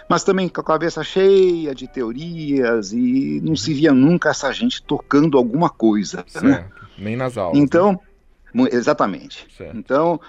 Mas 0.09 0.25
também 0.25 0.49
com 0.49 0.59
a 0.59 0.63
cabeça 0.63 1.01
cheia 1.01 1.73
de 1.73 1.87
teorias 1.87 2.91
e 2.91 3.39
não 3.41 3.55
se 3.55 3.73
via 3.73 3.93
nunca 3.93 4.31
essa 4.31 4.51
gente 4.51 4.83
tocando 4.83 5.37
alguma 5.37 5.69
coisa. 5.69 6.17
Né? 6.17 6.23
Certo. 6.27 6.45
Né? 6.45 6.69
Nem 6.97 7.15
nas 7.15 7.37
aulas. 7.37 7.57
Então, 7.57 7.97
né? 8.53 8.67
exatamente. 8.73 9.47
Certo. 9.57 9.77
Então, 9.77 10.19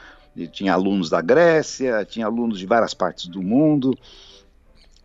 tinha 0.52 0.72
alunos 0.72 1.10
da 1.10 1.20
Grécia, 1.20 2.04
tinha 2.04 2.26
alunos 2.26 2.60
de 2.60 2.66
várias 2.66 2.94
partes 2.94 3.26
do 3.26 3.42
mundo. 3.42 3.98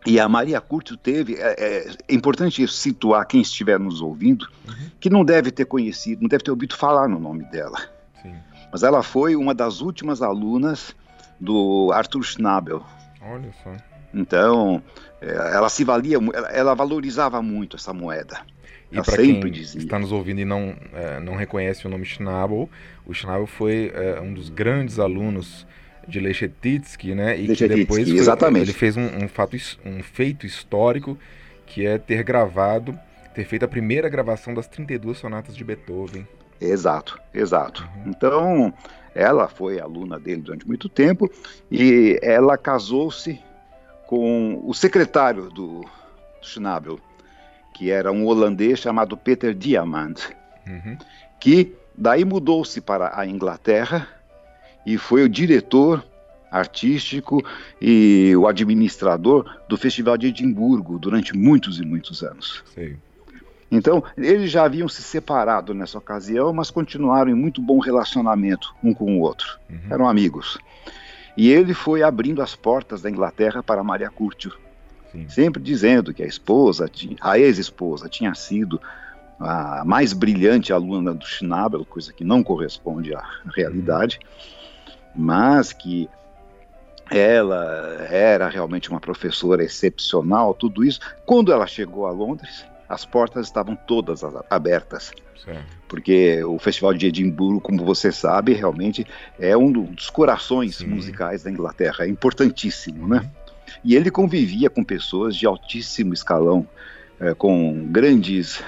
E 0.06 0.18
a 0.18 0.28
Maria 0.28 0.60
Curto 0.60 0.96
teve, 0.96 1.34
é, 1.34 1.54
é, 1.58 1.90
é, 2.08 2.14
importante 2.14 2.66
situar 2.66 3.26
quem 3.26 3.42
estiver 3.42 3.78
nos 3.78 4.00
ouvindo, 4.00 4.48
uhum. 4.66 4.90
que 4.98 5.10
não 5.10 5.24
deve 5.24 5.50
ter 5.50 5.66
conhecido, 5.66 6.22
não 6.22 6.28
deve 6.28 6.42
ter 6.42 6.50
ouvido 6.50 6.74
falar 6.74 7.06
no 7.08 7.18
nome 7.18 7.44
dela. 7.50 7.78
Sim. 8.22 8.34
Mas 8.72 8.82
ela 8.82 9.02
foi 9.02 9.36
uma 9.36 9.54
das 9.54 9.80
últimas 9.80 10.22
alunas 10.22 10.96
do 11.38 11.90
Arthur 11.92 12.22
Schnabel. 12.22 12.82
Olha 13.20 13.52
só. 13.62 13.72
Então, 14.14 14.82
é, 15.20 15.32
ela 15.54 15.68
se 15.68 15.84
valia, 15.84 16.18
ela 16.50 16.74
valorizava 16.74 17.42
muito 17.42 17.76
essa 17.76 17.92
moeda. 17.92 18.40
E 18.90 19.00
para 19.02 19.18
quem 19.18 19.38
dizia. 19.50 19.80
está 19.80 19.98
nos 19.98 20.10
ouvindo 20.10 20.40
e 20.40 20.44
não, 20.44 20.74
é, 20.94 21.20
não 21.20 21.36
reconhece 21.36 21.86
o 21.86 21.90
nome 21.90 22.04
Schnabel, 22.04 22.68
o 23.06 23.14
Schnabel 23.14 23.46
foi 23.46 23.92
um 24.20 24.34
dos 24.34 24.48
grandes 24.48 24.98
alunos 24.98 25.64
de 26.06 26.20
Lechetitsky, 26.20 27.14
né? 27.14 27.36
E 27.36 27.54
que 27.54 27.68
depois 27.68 28.08
foi, 28.08 28.18
exatamente. 28.18 28.64
ele 28.64 28.72
fez 28.72 28.96
um, 28.96 29.24
um, 29.24 29.28
fato, 29.28 29.56
um 29.84 30.02
feito 30.02 30.46
histórico 30.46 31.18
que 31.66 31.86
é 31.86 31.98
ter 31.98 32.22
gravado, 32.22 32.98
ter 33.34 33.44
feito 33.44 33.64
a 33.64 33.68
primeira 33.68 34.08
gravação 34.08 34.52
das 34.52 34.66
32 34.66 35.18
sonatas 35.18 35.56
de 35.56 35.62
Beethoven. 35.62 36.26
Exato, 36.60 37.18
exato. 37.32 37.88
Uhum. 37.96 38.10
Então, 38.10 38.74
ela 39.14 39.48
foi 39.48 39.80
aluna 39.80 40.18
dele 40.18 40.42
durante 40.42 40.66
muito 40.66 40.88
tempo 40.88 41.30
e 41.70 42.18
ela 42.22 42.58
casou-se 42.58 43.40
com 44.06 44.60
o 44.64 44.74
secretário 44.74 45.48
do 45.48 45.84
Schnabel, 46.42 46.98
que 47.74 47.90
era 47.90 48.10
um 48.10 48.26
holandês 48.26 48.80
chamado 48.80 49.16
Peter 49.16 49.54
Diamant, 49.54 50.30
uhum. 50.66 50.98
que 51.38 51.74
daí 51.96 52.24
mudou-se 52.24 52.80
para 52.80 53.18
a 53.18 53.26
Inglaterra 53.26 54.08
e 54.84 54.96
foi 54.98 55.22
o 55.22 55.28
diretor 55.28 56.04
artístico 56.50 57.44
e 57.80 58.34
o 58.36 58.46
administrador 58.46 59.58
do 59.68 59.76
Festival 59.76 60.18
de 60.18 60.26
Edimburgo 60.26 60.98
durante 60.98 61.36
muitos 61.36 61.78
e 61.78 61.84
muitos 61.84 62.22
anos. 62.22 62.64
Sim. 62.74 62.96
Então, 63.70 64.02
eles 64.18 64.50
já 64.50 64.64
haviam 64.64 64.88
se 64.88 65.00
separado 65.00 65.72
nessa 65.72 65.96
ocasião, 65.96 66.52
mas 66.52 66.70
continuaram 66.70 67.30
em 67.30 67.34
muito 67.34 67.62
bom 67.62 67.78
relacionamento 67.78 68.74
um 68.82 68.92
com 68.92 69.16
o 69.16 69.20
outro. 69.20 69.60
Uhum. 69.70 69.78
Eram 69.88 70.08
amigos. 70.08 70.58
E 71.36 71.48
ele 71.48 71.72
foi 71.72 72.02
abrindo 72.02 72.42
as 72.42 72.56
portas 72.56 73.00
da 73.00 73.08
Inglaterra 73.08 73.62
para 73.62 73.84
Maria 73.84 74.10
Curtio, 74.10 74.52
Sim. 75.12 75.28
sempre 75.28 75.62
dizendo 75.62 76.12
que 76.12 76.22
a 76.22 76.26
esposa, 76.26 76.90
a 77.20 77.38
ex-esposa, 77.38 78.08
tinha 78.08 78.34
sido 78.34 78.80
a 79.38 79.84
mais 79.86 80.12
brilhante 80.12 80.72
aluna 80.72 81.14
do 81.14 81.24
Schnabel, 81.24 81.84
coisa 81.84 82.12
que 82.12 82.24
não 82.24 82.42
corresponde 82.42 83.14
à 83.14 83.22
realidade, 83.54 84.18
uhum. 84.20 84.59
Mas 85.14 85.72
que 85.72 86.08
ela 87.10 88.06
era 88.08 88.48
realmente 88.48 88.88
uma 88.88 89.00
professora 89.00 89.64
excepcional, 89.64 90.54
tudo 90.54 90.84
isso. 90.84 91.00
Quando 91.26 91.52
ela 91.52 91.66
chegou 91.66 92.06
a 92.06 92.12
Londres, 92.12 92.64
as 92.88 93.04
portas 93.04 93.46
estavam 93.46 93.74
todas 93.74 94.22
abertas. 94.48 95.12
Certo. 95.44 95.80
Porque 95.88 96.42
o 96.44 96.58
Festival 96.58 96.94
de 96.94 97.06
Edimburgo, 97.06 97.60
como 97.60 97.84
você 97.84 98.12
sabe, 98.12 98.52
realmente 98.52 99.06
é 99.38 99.56
um 99.56 99.72
dos 99.72 100.10
corações 100.10 100.76
Sim. 100.76 100.86
musicais 100.86 101.42
da 101.42 101.50
Inglaterra, 101.50 102.04
é 102.04 102.08
importantíssimo, 102.08 103.08
né? 103.08 103.28
E 103.82 103.96
ele 103.96 104.10
convivia 104.10 104.68
com 104.68 104.84
pessoas 104.84 105.34
de 105.34 105.46
altíssimo 105.46 106.12
escalão, 106.12 106.66
é, 107.18 107.34
com 107.34 107.86
grandes, 107.90 108.62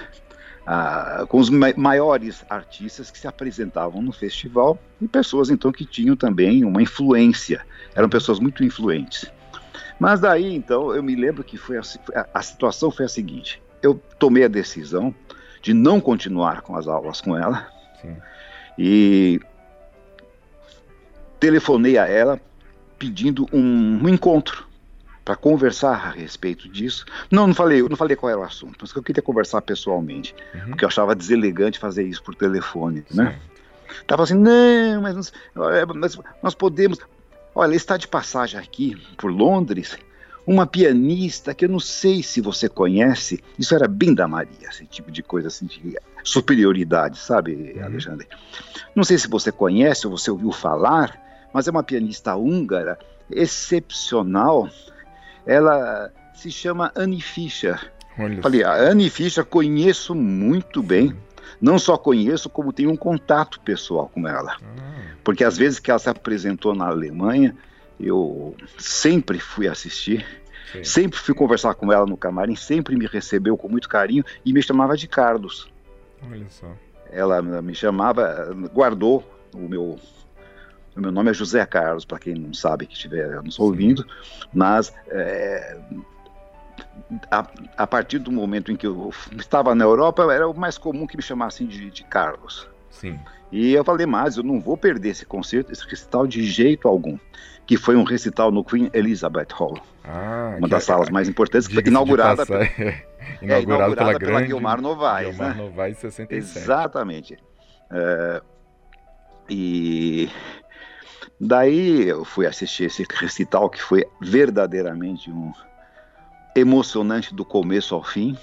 ah, 0.66 1.24
com 1.28 1.38
os 1.38 1.50
maiores 1.50 2.44
artistas 2.48 3.10
que 3.10 3.18
se 3.18 3.26
apresentavam 3.26 4.00
no 4.00 4.12
festival 4.12 4.78
e 5.00 5.08
pessoas 5.08 5.50
então 5.50 5.72
que 5.72 5.84
tinham 5.84 6.14
também 6.14 6.64
uma 6.64 6.80
influência, 6.80 7.66
eram 7.94 8.08
pessoas 8.08 8.38
muito 8.38 8.64
influentes. 8.64 9.30
Mas 9.98 10.20
daí 10.20 10.54
então 10.54 10.94
eu 10.94 11.02
me 11.02 11.14
lembro 11.14 11.42
que 11.42 11.56
foi 11.56 11.78
a, 11.78 11.82
a 12.32 12.42
situação 12.42 12.90
foi 12.90 13.06
a 13.06 13.08
seguinte: 13.08 13.62
eu 13.82 14.00
tomei 14.18 14.44
a 14.44 14.48
decisão 14.48 15.14
de 15.60 15.74
não 15.74 16.00
continuar 16.00 16.62
com 16.62 16.76
as 16.76 16.86
aulas 16.86 17.20
com 17.20 17.36
ela. 17.36 17.68
Sim. 18.00 18.16
E 18.78 19.40
telefonei 21.38 21.98
a 21.98 22.06
ela 22.06 22.40
pedindo 22.98 23.46
um, 23.52 24.04
um 24.04 24.08
encontro 24.08 24.71
para 25.24 25.36
conversar 25.36 25.94
a 25.94 26.10
respeito 26.10 26.68
disso. 26.68 27.04
Não, 27.30 27.46
não 27.46 27.54
falei, 27.54 27.82
não 27.82 27.96
falei 27.96 28.16
qual 28.16 28.30
era 28.30 28.40
o 28.40 28.44
assunto, 28.44 28.78
mas 28.80 28.94
eu 28.94 29.02
queria 29.02 29.22
conversar 29.22 29.62
pessoalmente, 29.62 30.34
uhum. 30.54 30.70
porque 30.70 30.84
eu 30.84 30.88
achava 30.88 31.14
deselegante 31.14 31.78
fazer 31.78 32.04
isso 32.04 32.22
por 32.22 32.34
telefone, 32.34 33.04
Sim. 33.08 33.16
né? 33.18 33.38
Tava 34.06 34.22
assim, 34.22 34.34
não, 34.34 35.02
mas, 35.02 35.32
mas 35.94 36.18
nós 36.42 36.54
podemos. 36.54 36.98
Olha, 37.54 37.74
está 37.74 37.96
de 37.96 38.08
passagem 38.08 38.58
aqui 38.58 38.96
por 39.18 39.30
Londres 39.30 39.98
uma 40.46 40.66
pianista 40.66 41.54
que 41.54 41.64
eu 41.64 41.68
não 41.68 41.78
sei 41.78 42.22
se 42.22 42.40
você 42.40 42.68
conhece, 42.68 43.42
isso 43.58 43.74
era 43.74 43.86
bem 43.86 44.14
da 44.14 44.26
Maria, 44.26 44.68
esse 44.68 44.84
tipo 44.86 45.10
de 45.10 45.22
coisa 45.22 45.48
assim, 45.48 45.66
de 45.66 45.96
superioridade, 46.24 47.18
sabe, 47.18 47.74
uhum. 47.76 47.84
Alexandre? 47.84 48.26
Não 48.94 49.04
sei 49.04 49.18
se 49.18 49.28
você 49.28 49.52
conhece 49.52 50.06
ou 50.06 50.16
você 50.16 50.30
ouviu 50.30 50.50
falar, 50.50 51.20
mas 51.52 51.68
é 51.68 51.70
uma 51.70 51.82
pianista 51.82 52.34
húngara 52.34 52.98
excepcional. 53.30 54.68
Ela 55.46 56.12
se 56.34 56.50
chama 56.50 56.92
Annie 56.94 57.20
Fischer. 57.20 57.92
Olha 58.18 58.42
Falei, 58.42 58.62
a 58.62 58.74
Annie 58.74 59.10
Fischer 59.10 59.44
conheço 59.44 60.14
muito 60.14 60.82
bem. 60.82 61.16
Não 61.60 61.78
só 61.78 61.96
conheço, 61.96 62.50
como 62.50 62.72
tenho 62.72 62.90
um 62.90 62.96
contato 62.96 63.60
pessoal 63.60 64.10
com 64.12 64.26
ela. 64.26 64.56
Ah. 64.60 65.14
Porque 65.22 65.44
às 65.44 65.56
vezes 65.56 65.78
que 65.78 65.90
ela 65.90 65.98
se 65.98 66.08
apresentou 66.08 66.74
na 66.74 66.88
Alemanha, 66.88 67.56
eu 68.00 68.56
sempre 68.78 69.38
fui 69.38 69.68
assistir, 69.68 70.26
Sim. 70.72 70.84
sempre 70.84 71.18
fui 71.18 71.34
conversar 71.34 71.74
com 71.74 71.92
ela 71.92 72.04
no 72.04 72.16
camarim, 72.16 72.56
sempre 72.56 72.96
me 72.96 73.06
recebeu 73.06 73.56
com 73.56 73.68
muito 73.68 73.88
carinho 73.88 74.24
e 74.44 74.52
me 74.52 74.62
chamava 74.62 74.96
de 74.96 75.06
Carlos. 75.06 75.70
Olha 76.28 76.46
só. 76.50 76.66
Ela 77.10 77.42
me 77.42 77.74
chamava, 77.74 78.52
guardou 78.72 79.22
o 79.54 79.68
meu 79.68 79.98
o 80.96 81.00
meu 81.00 81.12
nome 81.12 81.30
é 81.30 81.34
José 81.34 81.64
Carlos, 81.66 82.04
para 82.04 82.18
quem 82.18 82.34
não 82.34 82.52
sabe 82.52 82.86
que 82.86 82.94
estiver 82.94 83.42
nos 83.42 83.58
ouvindo, 83.58 84.06
mas 84.52 84.92
é, 85.08 85.78
a, 87.30 87.46
a, 87.76 87.86
partir 87.86 88.18
do 88.18 88.30
momento 88.30 88.70
em 88.70 88.76
que 88.76 88.86
eu 88.86 89.12
estava 89.36 89.74
na 89.74 89.84
Europa, 89.84 90.22
era 90.32 90.48
o 90.48 90.58
mais 90.58 90.76
comum 90.78 91.06
que 91.06 91.16
me 91.16 91.22
chamassem 91.22 91.66
de, 91.66 91.90
de 91.90 92.04
Carlos. 92.04 92.68
Sim. 92.90 93.18
E 93.50 93.72
eu 93.72 93.84
falei, 93.84 94.06
mas 94.06 94.36
eu 94.36 94.42
não 94.42 94.60
vou 94.60 94.76
perder 94.76 95.10
esse 95.10 95.26
concerto, 95.26 95.72
esse 95.72 95.86
recital 95.86 96.26
de 96.26 96.42
jeito 96.42 96.88
algum 96.88 97.18
que 97.66 97.76
foi 97.76 97.96
um 97.96 98.02
recital 98.02 98.50
no 98.50 98.64
Queen 98.64 98.90
Elizabeth 98.92 99.48
Hall. 99.52 99.78
Ah, 100.04 100.56
uma 100.58 100.68
das 100.68 100.82
é, 100.82 100.86
salas 100.86 101.08
mais 101.10 101.28
importantes, 101.28 101.68
que 101.68 101.74
foi 101.74 101.82
inaugurada, 101.86 102.44
passar, 102.44 102.62
é, 102.62 102.66
inaugurada, 102.66 103.04
é, 103.40 103.44
inaugurada 103.44 103.96
pela, 103.96 104.06
pela 104.08 104.18
grande 104.18 104.46
Guilmar 104.48 104.80
Novaes. 104.80 105.28
Guilmar 105.36 105.56
né? 105.56 105.62
Novaes 105.62 105.98
67. 105.98 106.34
Exatamente. 106.34 107.38
É, 107.90 108.42
e 109.48 110.28
daí 111.44 112.08
eu 112.08 112.24
fui 112.24 112.46
assistir 112.46 112.84
esse 112.84 113.04
recital 113.10 113.68
que 113.68 113.82
foi 113.82 114.06
verdadeiramente 114.20 115.28
um 115.30 115.52
emocionante 116.54 117.34
do 117.34 117.44
começo 117.44 117.94
ao 117.94 118.04
fim. 118.04 118.36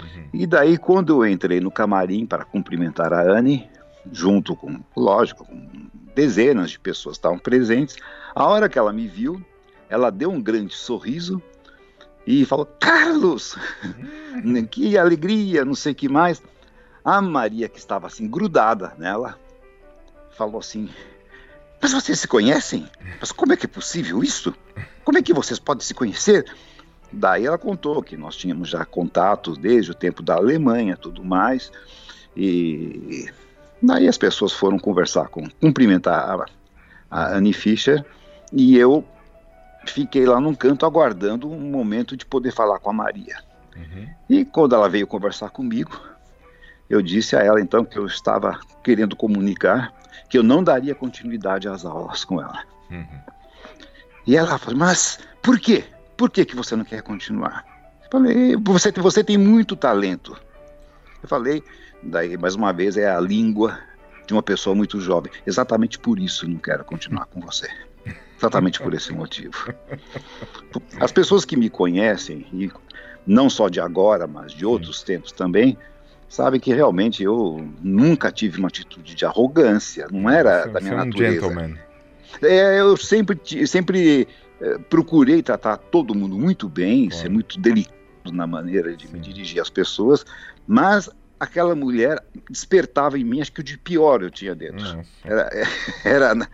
Uhum. 0.00 0.28
E 0.32 0.46
daí, 0.46 0.78
quando 0.78 1.24
eu 1.24 1.28
entrei 1.28 1.60
no 1.60 1.70
camarim 1.70 2.24
para 2.24 2.44
cumprimentar 2.44 3.12
a 3.12 3.20
Anne, 3.20 3.68
junto 4.12 4.54
com, 4.54 4.80
lógico, 4.96 5.44
com 5.44 5.88
dezenas 6.14 6.70
de 6.70 6.78
pessoas 6.78 7.16
estavam 7.16 7.38
presentes, 7.38 7.96
a 8.34 8.46
hora 8.46 8.68
que 8.68 8.78
ela 8.78 8.92
me 8.92 9.08
viu, 9.08 9.42
ela 9.88 10.10
deu 10.10 10.30
um 10.30 10.40
grande 10.40 10.74
sorriso 10.74 11.42
e 12.24 12.44
falou: 12.44 12.66
Carlos, 12.78 13.56
hum. 14.44 14.64
que 14.70 14.96
alegria, 14.96 15.64
não 15.64 15.74
sei 15.74 15.92
o 15.92 15.96
que 15.96 16.08
mais. 16.08 16.40
A 17.04 17.20
Maria, 17.20 17.68
que 17.68 17.78
estava 17.78 18.06
assim 18.06 18.28
grudada 18.28 18.92
nela, 18.98 19.36
falou 20.30 20.60
assim: 20.60 20.88
Mas 21.80 21.92
vocês 21.92 22.18
se 22.18 22.28
conhecem? 22.28 22.88
Mas 23.20 23.32
como 23.32 23.52
é 23.52 23.56
que 23.56 23.66
é 23.66 23.68
possível 23.68 24.22
isso? 24.22 24.54
Como 25.04 25.18
é 25.18 25.22
que 25.22 25.32
vocês 25.32 25.58
podem 25.58 25.84
se 25.84 25.94
conhecer? 25.94 26.44
Daí 27.12 27.46
ela 27.46 27.58
contou 27.58 28.02
que 28.02 28.16
nós 28.16 28.36
tínhamos 28.36 28.68
já 28.68 28.84
contatos 28.84 29.56
desde 29.58 29.90
o 29.90 29.94
tempo 29.94 30.22
da 30.22 30.34
Alemanha, 30.34 30.96
tudo 30.96 31.24
mais. 31.24 31.70
E 32.36 33.30
daí 33.80 34.08
as 34.08 34.18
pessoas 34.18 34.52
foram 34.52 34.78
conversar 34.78 35.28
com, 35.28 35.48
cumprimentar 35.60 36.40
a, 36.40 36.46
a 37.10 37.36
Annie 37.36 37.52
Fischer 37.52 38.04
e 38.52 38.76
eu 38.76 39.04
fiquei 39.86 40.26
lá 40.26 40.40
num 40.40 40.54
canto 40.54 40.84
aguardando 40.84 41.50
um 41.50 41.70
momento 41.70 42.16
de 42.16 42.26
poder 42.26 42.52
falar 42.52 42.78
com 42.78 42.90
a 42.90 42.92
Maria. 42.92 43.38
Uhum. 43.76 44.08
E 44.28 44.44
quando 44.44 44.74
ela 44.74 44.88
veio 44.88 45.06
conversar 45.06 45.50
comigo, 45.50 46.00
eu 46.88 47.00
disse 47.00 47.36
a 47.36 47.40
ela 47.40 47.60
então 47.60 47.84
que 47.84 47.98
eu 47.98 48.06
estava 48.06 48.58
querendo 48.82 49.16
comunicar 49.16 49.92
que 50.28 50.38
eu 50.38 50.42
não 50.42 50.62
daria 50.62 50.94
continuidade 50.94 51.68
às 51.68 51.84
aulas 51.84 52.24
com 52.24 52.40
ela. 52.40 52.64
Uhum. 52.90 53.06
E 54.26 54.36
ela 54.36 54.58
falou, 54.58 54.78
mas 54.78 55.18
por 55.42 55.58
quê? 55.58 55.84
Por 56.16 56.30
que, 56.30 56.44
que 56.44 56.56
você 56.56 56.74
não 56.74 56.84
quer 56.84 57.02
continuar? 57.02 57.64
Eu 58.04 58.10
falei, 58.10 58.56
você, 58.56 58.90
você 58.92 59.22
tem 59.22 59.38
muito 59.38 59.76
talento. 59.76 60.36
Eu 61.22 61.28
falei, 61.28 61.62
daí 62.02 62.36
mais 62.36 62.54
uma 62.54 62.72
vez 62.72 62.96
é 62.96 63.08
a 63.08 63.20
língua 63.20 63.78
de 64.26 64.32
uma 64.32 64.42
pessoa 64.42 64.74
muito 64.74 65.00
jovem. 65.00 65.30
Exatamente 65.46 65.98
por 65.98 66.18
isso 66.18 66.48
não 66.48 66.58
quero 66.58 66.84
continuar 66.84 67.26
com 67.26 67.40
você. 67.40 67.68
Exatamente 68.36 68.80
por 68.80 68.92
esse 68.92 69.12
motivo. 69.12 69.72
As 71.00 71.10
pessoas 71.10 71.44
que 71.44 71.56
me 71.56 71.70
conhecem, 71.70 72.46
e 72.52 72.70
não 73.26 73.48
só 73.48 73.68
de 73.68 73.80
agora, 73.80 74.26
mas 74.26 74.52
de 74.52 74.66
outros 74.66 75.02
tempos 75.02 75.32
também, 75.32 75.76
sabem 76.28 76.60
que 76.60 76.72
realmente 76.72 77.22
eu 77.22 77.66
nunca 77.82 78.30
tive 78.30 78.58
uma 78.58 78.68
atitude 78.68 79.14
de 79.14 79.24
arrogância, 79.24 80.08
não 80.10 80.28
era 80.28 80.62
você, 80.62 80.70
da 80.70 80.80
minha 80.80 80.92
é 80.92 80.96
um 80.96 81.04
natureza. 81.04 81.32
Gentleman. 81.32 81.78
É, 82.42 82.80
eu 82.80 82.96
sempre, 82.96 83.38
sempre 83.66 84.28
é, 84.60 84.78
procurei 84.78 85.42
tratar 85.42 85.76
todo 85.76 86.14
mundo 86.14 86.36
muito 86.36 86.68
bem, 86.68 87.08
claro. 87.08 87.22
ser 87.22 87.28
muito 87.28 87.60
delicado 87.60 87.96
na 88.32 88.46
maneira 88.46 88.96
de 88.96 89.06
Sim. 89.06 89.14
me 89.14 89.20
dirigir 89.20 89.62
às 89.62 89.70
pessoas, 89.70 90.24
mas 90.66 91.08
aquela 91.38 91.74
mulher 91.74 92.22
despertava 92.50 93.18
em 93.18 93.24
mim, 93.24 93.40
acho 93.40 93.52
que 93.52 93.60
o 93.60 93.64
de 93.64 93.78
pior 93.78 94.22
eu 94.22 94.30
tinha 94.30 94.54
dentro. 94.54 95.04
Era, 95.24 95.50
era, 96.04 96.48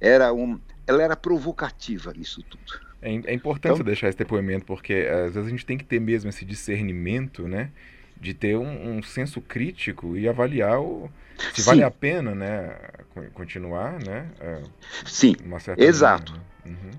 era 0.00 0.32
um, 0.32 0.58
ela 0.86 1.02
era 1.02 1.16
provocativa 1.16 2.12
nisso 2.12 2.42
tudo. 2.42 2.84
É, 3.00 3.10
é 3.10 3.34
importante 3.34 3.74
então, 3.74 3.84
deixar 3.84 4.08
esse 4.08 4.18
depoimento, 4.18 4.64
porque 4.64 5.08
às 5.10 5.34
vezes 5.34 5.46
a 5.46 5.50
gente 5.50 5.66
tem 5.66 5.78
que 5.78 5.84
ter 5.84 6.00
mesmo 6.00 6.30
esse 6.30 6.44
discernimento, 6.44 7.46
né? 7.46 7.70
De 8.24 8.32
ter 8.32 8.56
um, 8.56 8.96
um 8.96 9.02
senso 9.02 9.38
crítico 9.40 10.16
e 10.16 10.26
avaliar 10.26 10.80
o, 10.80 11.10
se 11.52 11.62
sim. 11.62 11.70
vale 11.70 11.82
a 11.82 11.90
pena, 11.90 12.34
né? 12.34 12.74
Continuar, 13.34 13.98
né? 14.02 14.28
É, 14.40 14.62
sim, 15.04 15.36
exato. 15.76 16.32
Maneira, 16.32 16.50
né? 16.64 16.76
uhum. 16.82 16.90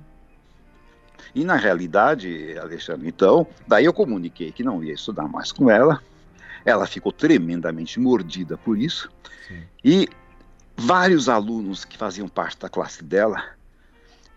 E 1.33 1.43
na 1.43 1.55
realidade, 1.55 2.57
Alexandre, 2.57 3.07
então, 3.07 3.47
daí 3.67 3.85
eu 3.85 3.93
comuniquei 3.93 4.51
que 4.51 4.63
não 4.63 4.83
ia 4.83 4.93
estudar 4.93 5.27
mais 5.27 5.51
com 5.51 5.69
ela. 5.69 6.01
Ela 6.63 6.88
ficou 6.88 7.11
tremendamente 7.11 7.99
mordida 7.99 8.57
por 8.57 8.77
isso. 8.77 9.09
Sim. 9.47 9.63
E 9.83 10.09
vários 10.77 11.27
alunos 11.27 11.83
que 11.83 11.97
faziam 11.97 12.27
parte 12.27 12.59
da 12.59 12.69
classe 12.69 13.03
dela 13.03 13.43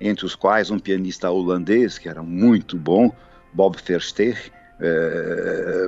entre 0.00 0.24
os 0.24 0.34
quais 0.34 0.70
um 0.70 0.78
pianista 0.78 1.30
holandês, 1.30 1.98
que 1.98 2.08
era 2.08 2.22
muito 2.22 2.76
bom, 2.76 3.12
Bob 3.52 3.76
Versteeg, 3.84 4.52
é, 4.80 5.86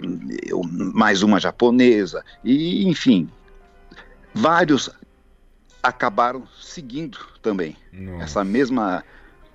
mais 0.94 1.22
uma 1.22 1.38
japonesa, 1.40 2.24
e 2.44 2.88
enfim, 2.88 3.28
vários 4.34 4.90
acabaram 5.82 6.46
seguindo 6.60 7.18
também 7.42 7.76
Nossa. 7.92 8.24
essa 8.24 8.44
mesma 8.44 9.04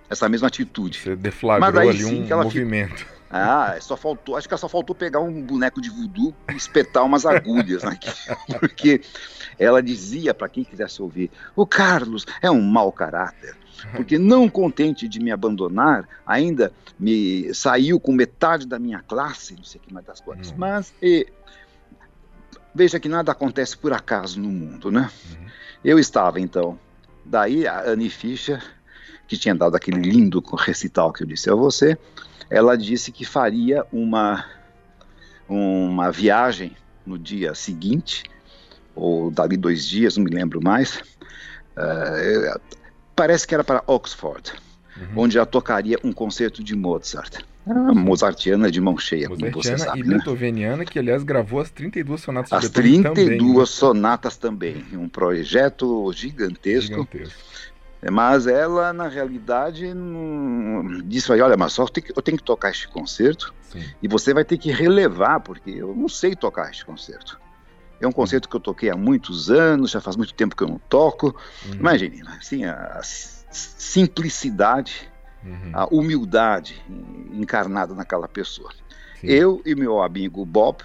essa 0.09 0.29
mesma 0.29 0.47
atitude. 0.47 0.99
Você 0.99 1.15
deflagrou 1.15 1.81
aí, 1.81 1.89
ali 1.89 2.05
um 2.05 2.43
movimento. 2.43 2.99
Fica... 2.99 3.15
Ah, 3.29 3.75
só 3.81 3.97
faltou, 3.97 4.37
acho 4.37 4.47
que 4.47 4.55
só 4.55 4.69
faltou 4.69 4.95
pegar 4.95 5.19
um 5.19 5.41
boneco 5.41 5.81
de 5.81 5.89
voodoo 5.89 6.33
e 6.49 6.55
espetar 6.55 7.03
umas 7.03 7.25
agulhas 7.25 7.83
naquilo, 7.83 8.15
porque 8.59 9.01
ela 9.57 9.81
dizia 9.81 10.33
para 10.33 10.47
quem 10.47 10.63
quisesse 10.63 11.01
ouvir: 11.01 11.31
"O 11.55 11.65
Carlos 11.65 12.25
é 12.41 12.49
um 12.49 12.61
mau 12.61 12.91
caráter, 12.91 13.55
porque 13.95 14.17
não 14.17 14.49
contente 14.49 15.07
de 15.07 15.19
me 15.19 15.31
abandonar, 15.31 16.07
ainda 16.25 16.71
me 16.99 17.53
saiu 17.53 17.99
com 17.99 18.11
metade 18.11 18.65
da 18.67 18.79
minha 18.79 19.01
classe, 19.01 19.55
não 19.55 19.63
sei 19.63 19.79
o 19.79 19.83
que 19.83 19.93
mais 19.93 20.05
das 20.05 20.19
coisas. 20.21 20.51
Uhum. 20.51 20.57
Mas 20.57 20.93
e, 21.01 21.27
veja 22.73 22.99
que 22.99 23.09
nada 23.09 23.31
acontece 23.31 23.77
por 23.77 23.93
acaso 23.93 24.39
no 24.39 24.49
mundo, 24.49 24.91
né? 24.91 25.09
Uhum. 25.29 25.45
Eu 25.83 25.99
estava 25.99 26.39
então, 26.39 26.79
daí 27.23 27.67
a 27.67 27.89
Annie 27.89 28.09
Fischer, 28.09 28.63
que 29.27 29.37
tinha 29.37 29.55
dado 29.55 29.75
aquele 29.75 29.99
lindo 29.99 30.43
recital 30.57 31.11
que 31.11 31.23
eu 31.23 31.27
disse 31.27 31.49
a 31.49 31.55
você, 31.55 31.97
ela 32.49 32.77
disse 32.77 33.11
que 33.11 33.25
faria 33.25 33.85
uma 33.91 34.45
uma 35.47 36.11
viagem 36.11 36.75
no 37.05 37.19
dia 37.19 37.53
seguinte 37.53 38.23
ou 38.95 39.29
dali 39.29 39.57
dois 39.57 39.85
dias, 39.85 40.17
não 40.17 40.23
me 40.23 40.31
lembro 40.31 40.59
mais. 40.63 40.97
Uh, 41.77 42.59
parece 43.15 43.47
que 43.47 43.53
era 43.53 43.63
para 43.63 43.83
Oxford, 43.87 44.53
uhum. 44.97 45.23
onde 45.23 45.37
ela 45.37 45.45
tocaria 45.45 45.97
um 46.03 46.11
concerto 46.11 46.63
de 46.63 46.75
Mozart. 46.75 47.43
Ah, 47.67 47.95
mozartiana 47.95 48.69
de 48.69 48.79
mão 48.79 48.95
cheia, 48.95 49.27
como 49.27 49.51
você 49.51 49.75
sabe. 49.75 49.99
e 49.99 50.03
né? 50.03 50.15
beethoveniana, 50.15 50.85
que 50.85 50.99
aliás 50.99 51.23
gravou 51.23 51.59
as 51.59 51.71
32 51.71 52.21
sonatas 52.21 52.53
As 52.53 52.69
32 52.69 53.15
também, 53.15 53.57
né? 53.57 53.65
sonatas 53.65 54.37
também, 54.37 54.85
um 54.93 55.09
projeto 55.09 56.13
gigantesco. 56.13 56.93
gigantesco. 56.93 57.39
Mas 58.11 58.45
ela, 58.45 58.93
na 58.93 59.07
realidade, 59.07 59.91
não... 59.95 61.01
disse: 61.05 61.31
olha, 61.31 61.57
mas 61.57 61.73
só 61.73 61.83
eu 61.83 61.89
tenho, 61.89 62.05
que, 62.05 62.13
eu 62.15 62.21
tenho 62.21 62.37
que 62.37 62.43
tocar 62.43 62.69
este 62.69 62.87
concerto 62.87 63.51
Sim. 63.63 63.83
e 63.99 64.07
você 64.07 64.31
vai 64.31 64.45
ter 64.45 64.59
que 64.59 64.71
relevar, 64.71 65.39
porque 65.39 65.71
eu 65.71 65.95
não 65.95 66.07
sei 66.07 66.35
tocar 66.35 66.69
este 66.69 66.85
concerto. 66.85 67.39
É 67.99 68.07
um 68.07 68.11
concerto 68.11 68.49
que 68.49 68.55
eu 68.55 68.59
toquei 68.59 68.89
há 68.89 68.95
muitos 68.95 69.49
anos, 69.49 69.91
já 69.91 70.01
faz 70.01 70.15
muito 70.15 70.33
tempo 70.33 70.55
que 70.55 70.63
eu 70.63 70.67
não 70.67 70.79
toco. 70.89 71.35
Uhum. 71.65 71.75
Imagine, 71.75 72.21
assim, 72.39 72.65
a 72.65 73.01
simplicidade, 73.03 75.09
uhum. 75.43 75.71
a 75.73 75.85
humildade 75.85 76.81
encarnada 77.31 77.93
naquela 77.93 78.27
pessoa. 78.27 78.71
Sim. 79.19 79.27
Eu 79.27 79.61
e 79.65 79.75
meu 79.75 80.01
amigo 80.01 80.45
Bob, 80.45 80.83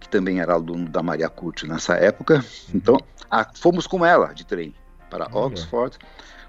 que 0.00 0.08
também 0.08 0.40
era 0.40 0.54
aluno 0.54 0.88
da 0.88 1.02
Maria 1.02 1.28
Curti 1.28 1.66
nessa 1.66 1.94
época, 1.94 2.36
uhum. 2.36 2.74
então 2.74 2.96
a, 3.30 3.46
fomos 3.54 3.86
com 3.86 4.04
ela 4.04 4.32
de 4.32 4.44
trem 4.44 4.74
para 5.10 5.28
Oxford, 5.32 5.98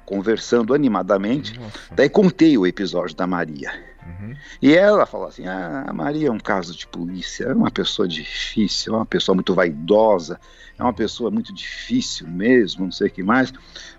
conversando 0.05 0.73
animadamente. 0.73 1.59
Nossa. 1.59 1.79
Daí 1.91 2.09
contei 2.09 2.57
o 2.57 2.65
episódio 2.65 3.15
da 3.15 3.27
Maria. 3.27 3.92
Uhum. 4.05 4.35
E 4.61 4.75
ela 4.75 5.05
falou 5.05 5.27
assim: 5.27 5.45
ah, 5.47 5.85
a 5.87 5.93
Maria 5.93 6.27
é 6.27 6.31
um 6.31 6.39
caso 6.39 6.75
de 6.75 6.85
polícia, 6.87 7.45
é 7.45 7.53
uma 7.53 7.71
pessoa 7.71 8.07
difícil, 8.07 8.93
é 8.93 8.97
uma 8.97 9.05
pessoa 9.05 9.35
muito 9.35 9.53
vaidosa, 9.53 10.39
é 10.77 10.83
uma 10.83 10.93
pessoa 10.93 11.31
muito 11.31 11.53
difícil 11.53 12.27
mesmo, 12.27 12.85
não 12.85 12.91
sei 12.91 13.07
o 13.07 13.11
que 13.11 13.23
mais. 13.23 13.53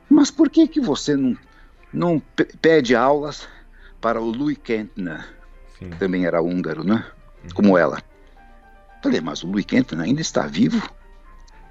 Mas 0.09 0.31
por 0.31 0.51
que, 0.51 0.69
que 0.69 0.81
você 0.81 1.17
não, 1.17 1.37
não 1.93 2.23
pede 2.61 2.95
aulas 2.95 3.49
para 4.01 4.21
o 4.21 4.31
Louis 4.31 4.59
Kentner, 4.63 5.27
Sim. 5.79 5.91
que 5.91 5.97
também 5.97 6.27
era 6.27 6.43
húngaro, 6.43 6.85
né? 6.85 7.05
Uhum. 7.43 7.51
Como 7.55 7.79
ela. 7.79 8.03
Falei, 9.03 9.21
mas 9.21 9.43
o 9.43 9.47
Louis 9.47 9.65
Kentner 9.65 10.05
ainda 10.05 10.21
está 10.21 10.47
vivo? 10.47 10.83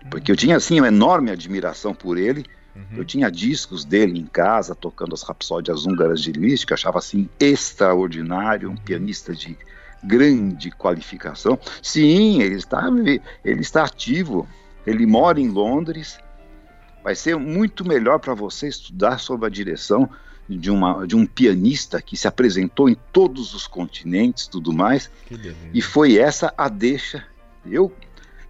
Porque 0.10 0.32
eu 0.32 0.36
tinha 0.36 0.58
assim 0.58 0.80
uma 0.80 0.88
enorme 0.88 1.32
admiração 1.32 1.94
por 1.94 2.18
ele 2.18 2.46
Uhum. 2.76 2.98
Eu 2.98 3.06
tinha 3.06 3.30
discos 3.30 3.86
dele 3.86 4.20
em 4.20 4.26
casa, 4.26 4.74
tocando 4.74 5.14
as 5.14 5.22
rapsódias 5.22 5.86
húngaras 5.86 6.22
de 6.22 6.32
Liszt, 6.32 6.66
que 6.66 6.74
eu 6.74 6.76
achava 6.76 6.98
assim 6.98 7.30
extraordinário, 7.40 8.70
um 8.70 8.76
pianista 8.76 9.34
de 9.34 9.58
grande 10.04 10.72
qualificação. 10.72 11.58
Sim, 11.82 12.42
ele 12.42 12.56
está, 12.56 12.84
ele 13.44 13.62
está 13.62 13.86
ativo, 13.86 14.48
ele 14.86 15.06
mora 15.06 15.40
em 15.40 15.50
Londres. 15.50 16.18
Vai 17.04 17.16
ser 17.16 17.38
muito 17.38 17.86
melhor 17.86 18.20
para 18.20 18.34
você 18.34 18.68
estudar 18.68 19.20
sob 19.20 19.46
a 19.46 19.50
direção 19.50 20.10
de, 20.48 20.70
uma, 20.70 21.06
de 21.06 21.16
um 21.16 21.26
pianista 21.26 22.02
que 22.02 22.18
se 22.18 22.28
apresentou 22.28 22.90
em 22.90 22.96
todos 23.12 23.54
os 23.54 23.68
continentes, 23.68 24.48
tudo 24.48 24.74
mais. 24.74 25.10
E 25.74 25.82
foi 25.82 26.18
essa 26.18 26.54
a 26.58 26.68
deixa. 26.68 27.26
Eu, 27.66 27.92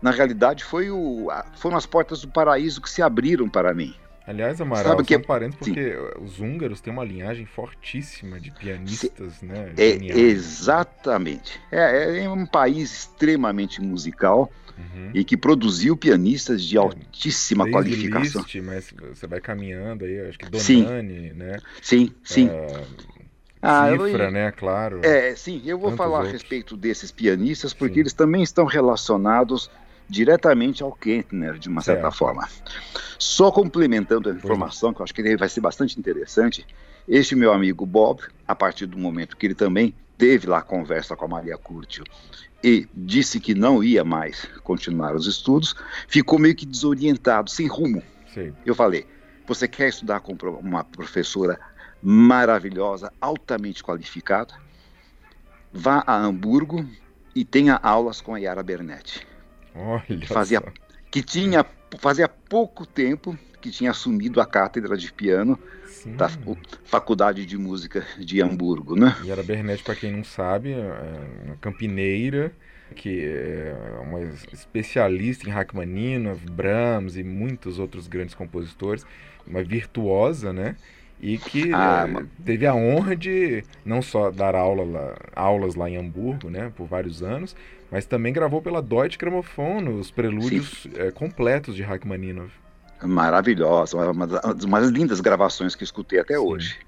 na 0.02 0.12
realidade, 0.12 0.64
foi 0.64 0.90
o, 0.90 1.28
foram 1.56 1.78
as 1.78 1.86
portas 1.86 2.22
do 2.22 2.28
paraíso 2.28 2.82
que 2.82 2.90
se 2.90 3.02
abriram 3.02 3.48
para 3.48 3.74
mim. 3.74 3.96
Aliás, 4.26 4.62
Amaral, 4.62 4.94
Sabe 4.94 5.04
que... 5.04 5.18
um 5.18 5.22
parênteses, 5.22 5.60
porque 5.60 5.96
Sim. 5.96 6.24
os 6.24 6.40
húngaros 6.40 6.80
têm 6.80 6.94
uma 6.94 7.04
linhagem 7.04 7.46
fortíssima 7.46 8.40
de 8.40 8.52
pianistas, 8.52 9.34
Sim. 9.34 9.48
né? 9.48 9.74
É, 9.78 9.96
exatamente. 10.18 11.60
É, 11.70 12.24
é, 12.24 12.30
um 12.30 12.46
país 12.46 12.92
extremamente 12.92 13.82
musical 13.82 14.50
uhum. 14.78 15.12
e 15.14 15.26
que 15.26 15.36
produziu 15.36 15.98
pianistas 15.98 16.64
de 16.64 16.78
é, 16.78 16.80
altíssima 16.80 17.70
qualificação. 17.70 18.42
Liszt, 18.44 18.62
mas 18.62 18.94
você 19.14 19.28
vai 19.28 19.42
caminhando 19.42 20.06
aí, 20.06 20.22
acho 20.22 20.40
que 20.40 20.50
Donani, 20.50 21.30
sim. 21.30 21.34
né? 21.34 21.60
Sim, 21.82 22.14
sim. 22.24 22.48
Uh, 22.48 23.14
ah, 23.62 23.90
Cifra, 23.92 24.26
eu, 24.26 24.32
né? 24.32 24.52
Claro. 24.52 25.02
É, 25.04 25.36
sim, 25.36 25.62
eu 25.66 25.78
vou 25.78 25.96
falar 25.98 26.20
outros. 26.20 26.30
a 26.30 26.34
respeito 26.34 26.78
desses 26.78 27.12
pianistas, 27.12 27.74
porque 27.74 27.96
sim. 27.96 28.00
eles 28.02 28.14
também 28.14 28.42
estão 28.42 28.66
relacionados 28.66 29.70
diretamente 30.10 30.84
ao 30.84 30.92
Kentner, 30.92 31.58
de 31.58 31.70
uma 31.70 31.82
certa 31.82 32.04
certo. 32.04 32.18
forma. 32.18 32.48
Só 33.18 33.52
complementando 33.52 34.30
a 34.30 34.34
informação, 34.34 34.94
que 34.94 35.02
eu 35.02 35.04
acho 35.04 35.14
que 35.14 35.38
vai 35.38 35.50
ser 35.50 35.62
bastante 35.62 36.00
interessante, 36.00 36.66
este 37.08 37.36
meu 37.36 37.52
amigo 37.52 37.86
Bob, 37.86 38.22
a 38.48 38.56
partir 38.56 38.86
do 38.86 38.98
momento 38.98 39.36
que 39.36 39.46
ele 39.46 39.56
também 39.56 39.94
teve 40.18 40.48
lá 40.48 40.60
a 40.60 40.62
conversa 40.62 41.16
com 41.16 41.26
a 41.26 41.28
Maria 41.28 41.58
Curtio 41.58 42.04
e 42.64 42.88
disse 42.94 43.40
que 43.40 43.54
não 43.54 43.84
ia 43.84 44.06
mais 44.06 44.48
continuar 44.64 45.16
os 45.16 45.28
estudos, 45.28 45.76
ficou 46.08 46.40
meio 46.40 46.56
que 46.56 46.66
desorientado, 46.66 47.50
sem 47.50 47.68
rumo. 47.68 48.02
Sim. 48.34 48.54
Eu 48.66 48.74
falei: 48.74 49.06
você 49.46 49.68
quer 49.68 49.90
estudar 49.90 50.22
com 50.22 50.34
uma 50.60 50.84
professora 50.84 51.60
maravilhosa, 52.02 53.12
altamente 53.20 53.84
qualificada? 53.84 54.54
Vá 55.74 56.04
a 56.08 56.16
Hamburgo 56.16 56.88
e 57.36 57.44
tenha 57.44 57.80
aulas 57.82 58.22
com 58.22 58.36
a 58.36 58.40
Yara 58.40 58.64
Bernetti. 58.64 59.28
Olha 59.76 60.02
que 60.02 60.28
fazia, 60.28 60.60
só. 60.60 60.72
que 61.10 61.22
tinha 61.22 61.66
fazia 62.00 62.28
pouco 62.28 62.86
tempo 62.86 63.38
que 63.62 63.72
tinha 63.72 63.92
assumido 63.92 64.42
a 64.42 64.46
cátedra 64.46 64.98
de 64.98 65.12
piano 65.14 65.58
Sim. 65.86 66.16
da 66.16 66.30
Faculdade 66.84 67.46
de 67.46 67.58
Música 67.58 68.06
de 68.20 68.42
Hamburgo, 68.42 68.96
né? 68.96 69.16
Yara 69.24 69.42
Bernetti, 69.42 69.84
para 69.84 69.96
quem 69.96 70.12
não 70.12 70.24
sabe, 70.24 70.74
é 70.74 71.46
uma 71.46 71.56
campineira 71.58 72.52
que 72.94 73.26
é 73.26 73.76
uma 74.02 74.22
especialista 74.52 75.48
em 75.48 75.52
Rachmaninoff, 75.52 76.46
Brahms 76.52 77.16
e 77.16 77.24
muitos 77.24 77.80
outros 77.80 78.08
grandes 78.08 78.36
compositores, 78.36 79.06
uma 79.48 79.64
virtuosa, 79.64 80.54
né? 80.54 80.76
E 81.24 81.38
que 81.38 81.74
ah, 81.74 82.06
é, 82.06 82.26
teve 82.44 82.68
a 82.68 82.76
honra 82.76 83.16
de 83.16 83.64
não 83.86 84.02
só 84.02 84.30
dar 84.30 84.56
aula 84.56 84.84
lá, 84.84 85.16
aulas 85.34 85.74
lá 85.74 85.90
em 85.90 85.96
Hamburgo, 85.96 86.50
né, 86.50 86.70
por 86.76 86.86
vários 86.86 87.24
anos, 87.24 87.56
mas 87.90 88.06
também 88.06 88.34
gravou 88.34 88.62
pela 88.62 88.82
Deutsche 88.82 89.18
Grammophon 89.18 89.88
os 89.98 90.12
prelúdios 90.12 90.86
é, 90.96 91.12
completos 91.12 91.78
de 91.78 91.82
Rachmaninoff. 91.82 92.52
Maravilhosa, 93.02 94.12
uma 94.12 94.28
das 94.28 94.66
mais 94.66 94.90
lindas 94.90 95.22
gravações 95.22 95.76
que 95.76 95.86
escutei 95.86 96.20
até 96.20 96.34
Sim. 96.34 96.42
hoje. 96.42 96.80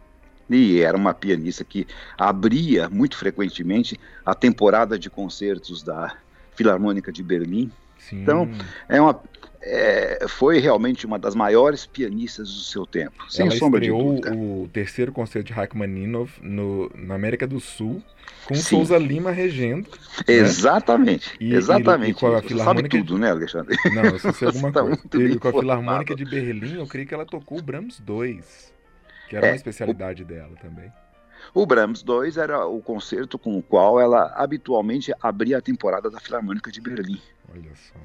E 0.50 0.82
era 0.82 0.98
uma 0.98 1.14
pianista 1.14 1.64
que 1.64 1.88
abria 2.18 2.90
muito 2.90 3.18
frequentemente 3.18 3.98
a 4.26 4.36
temporada 4.36 5.00
de 5.00 5.10
concertos 5.10 5.82
da 5.82 6.14
Filarmônica 6.56 7.10
de 7.10 7.24
Berlim. 7.24 7.72
Sim. 8.10 8.22
Então, 8.22 8.50
é 8.88 9.02
uma, 9.02 9.20
é, 9.62 10.28
foi 10.28 10.60
realmente 10.60 11.08
uma 11.08 11.18
das 11.18 11.34
maiores 11.34 11.88
pianistas 11.88 12.48
do 12.54 12.60
seu 12.62 12.86
tempo, 12.86 13.26
sem 13.32 13.48
Ela 13.48 13.56
sombra 13.56 13.82
de 13.82 13.90
dúvida. 13.90 14.32
o 14.34 14.70
terceiro 14.72 15.12
concerto 15.12 15.48
de 15.48 15.54
Rachmaninoff 15.54 16.40
no, 16.42 16.92
na 16.96 17.16
América 17.16 17.48
do 17.48 17.60
Sul, 17.60 18.02
com 18.46 18.54
Sim. 18.54 18.62
Souza 18.62 18.98
Lima 18.98 19.32
regendo. 19.32 19.90
Exatamente, 20.28 21.30
né? 21.32 21.36
e, 21.40 21.56
exatamente. 21.56 22.10
E, 22.10 22.12
e 22.12 22.14
com 22.14 22.28
a 22.28 22.42
Filarmônica... 22.44 22.90
sabe 22.90 23.04
tudo, 23.04 23.18
né, 23.18 23.32
Alexandre? 23.32 23.76
Não, 23.86 24.04
eu 24.04 24.34
sei 24.34 24.48
alguma 24.48 24.70
tá 24.72 24.82
coisa. 24.82 25.02
E, 25.16 25.40
com 25.40 25.48
a 25.48 25.52
Filarmônica 25.52 26.16
de 26.16 26.26
Berlim, 26.26 26.78
eu 26.78 26.86
creio 26.88 27.08
que 27.08 27.14
ela 27.14 27.26
tocou 27.26 27.58
o 27.58 27.62
Brahms 27.62 28.00
2, 28.00 28.72
que 29.30 29.36
era 29.36 29.48
é, 29.48 29.50
uma 29.50 29.56
especialidade 29.56 30.22
o... 30.22 30.26
dela 30.26 30.56
também. 30.62 30.92
O 31.54 31.66
Brahms 31.66 32.04
2 32.04 32.38
era 32.38 32.66
o 32.66 32.82
concerto 32.82 33.38
com 33.38 33.58
o 33.58 33.62
qual 33.62 34.00
ela 34.00 34.34
habitualmente 34.36 35.14
abria 35.22 35.58
a 35.58 35.62
temporada 35.62 36.10
da 36.10 36.20
Filarmônica 36.20 36.72
de 36.72 36.82
Berlim. 36.82 37.22
Olha 37.52 37.72
só 37.76 38.00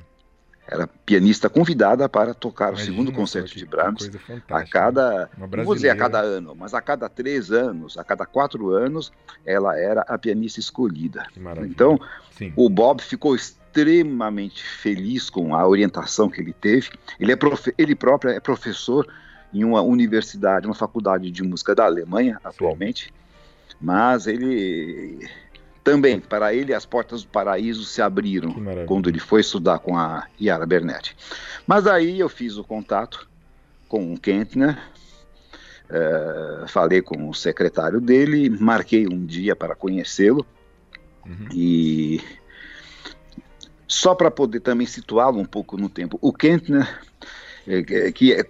era 0.70 0.86
pianista 0.86 1.50
convidada 1.50 2.08
para 2.08 2.32
tocar 2.32 2.68
Imagina, 2.68 2.82
o 2.82 2.86
segundo 2.86 3.12
concerto 3.12 3.56
de 3.56 3.66
Brahms 3.66 4.08
a 4.48 4.64
cada, 4.64 5.28
não 5.36 5.64
vou 5.64 5.74
dizer 5.74 5.90
a 5.90 5.96
cada 5.96 6.20
ano, 6.20 6.54
mas 6.54 6.72
a 6.72 6.80
cada 6.80 7.08
três 7.08 7.50
anos, 7.50 7.98
a 7.98 8.04
cada 8.04 8.24
quatro 8.24 8.70
anos, 8.70 9.12
ela 9.44 9.76
era 9.76 10.02
a 10.02 10.16
pianista 10.16 10.60
escolhida. 10.60 11.26
Então, 11.62 11.98
Sim. 12.30 12.52
o 12.54 12.70
Bob 12.70 13.02
ficou 13.02 13.34
extremamente 13.34 14.62
feliz 14.62 15.28
com 15.28 15.54
a 15.54 15.66
orientação 15.66 16.30
que 16.30 16.40
ele 16.40 16.52
teve. 16.52 16.90
Ele, 17.18 17.32
é 17.32 17.36
profe 17.36 17.74
ele 17.76 17.96
próprio 17.96 18.30
é 18.30 18.38
professor 18.38 19.06
em 19.52 19.64
uma 19.64 19.80
universidade, 19.82 20.66
uma 20.66 20.74
faculdade 20.74 21.28
de 21.32 21.42
música 21.42 21.74
da 21.74 21.84
Alemanha 21.84 22.38
atualmente, 22.44 23.06
Sim. 23.06 23.19
Mas 23.80 24.26
ele 24.26 25.28
também, 25.82 26.20
para 26.20 26.54
ele, 26.54 26.74
as 26.74 26.84
portas 26.84 27.22
do 27.22 27.28
paraíso 27.28 27.84
se 27.84 28.02
abriram 28.02 28.54
quando 28.86 29.08
ele 29.08 29.18
foi 29.18 29.40
estudar 29.40 29.78
com 29.78 29.96
a 29.96 30.26
Yara 30.40 30.66
Bernetti. 30.66 31.16
Mas 31.66 31.86
aí 31.86 32.20
eu 32.20 32.28
fiz 32.28 32.56
o 32.56 32.64
contato 32.64 33.28
com 33.88 34.12
o 34.12 34.20
Kentner, 34.20 34.78
uh, 35.88 36.68
falei 36.68 37.00
com 37.00 37.28
o 37.28 37.34
secretário 37.34 38.00
dele, 38.00 38.50
marquei 38.50 39.06
um 39.06 39.24
dia 39.24 39.56
para 39.56 39.74
conhecê-lo 39.74 40.46
uhum. 41.26 41.48
e 41.52 42.20
só 43.88 44.14
para 44.14 44.30
poder 44.30 44.60
também 44.60 44.86
situá-lo 44.86 45.40
um 45.40 45.44
pouco 45.44 45.76
no 45.76 45.88
tempo. 45.88 46.18
O 46.20 46.32
Kentner, 46.32 46.88
eh, 47.66 48.12
que, 48.12 48.32
é, 48.32 48.44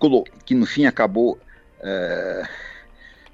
que 0.44 0.54
no 0.54 0.66
fim 0.66 0.84
acabou 0.84 1.38
uh, 1.78 2.48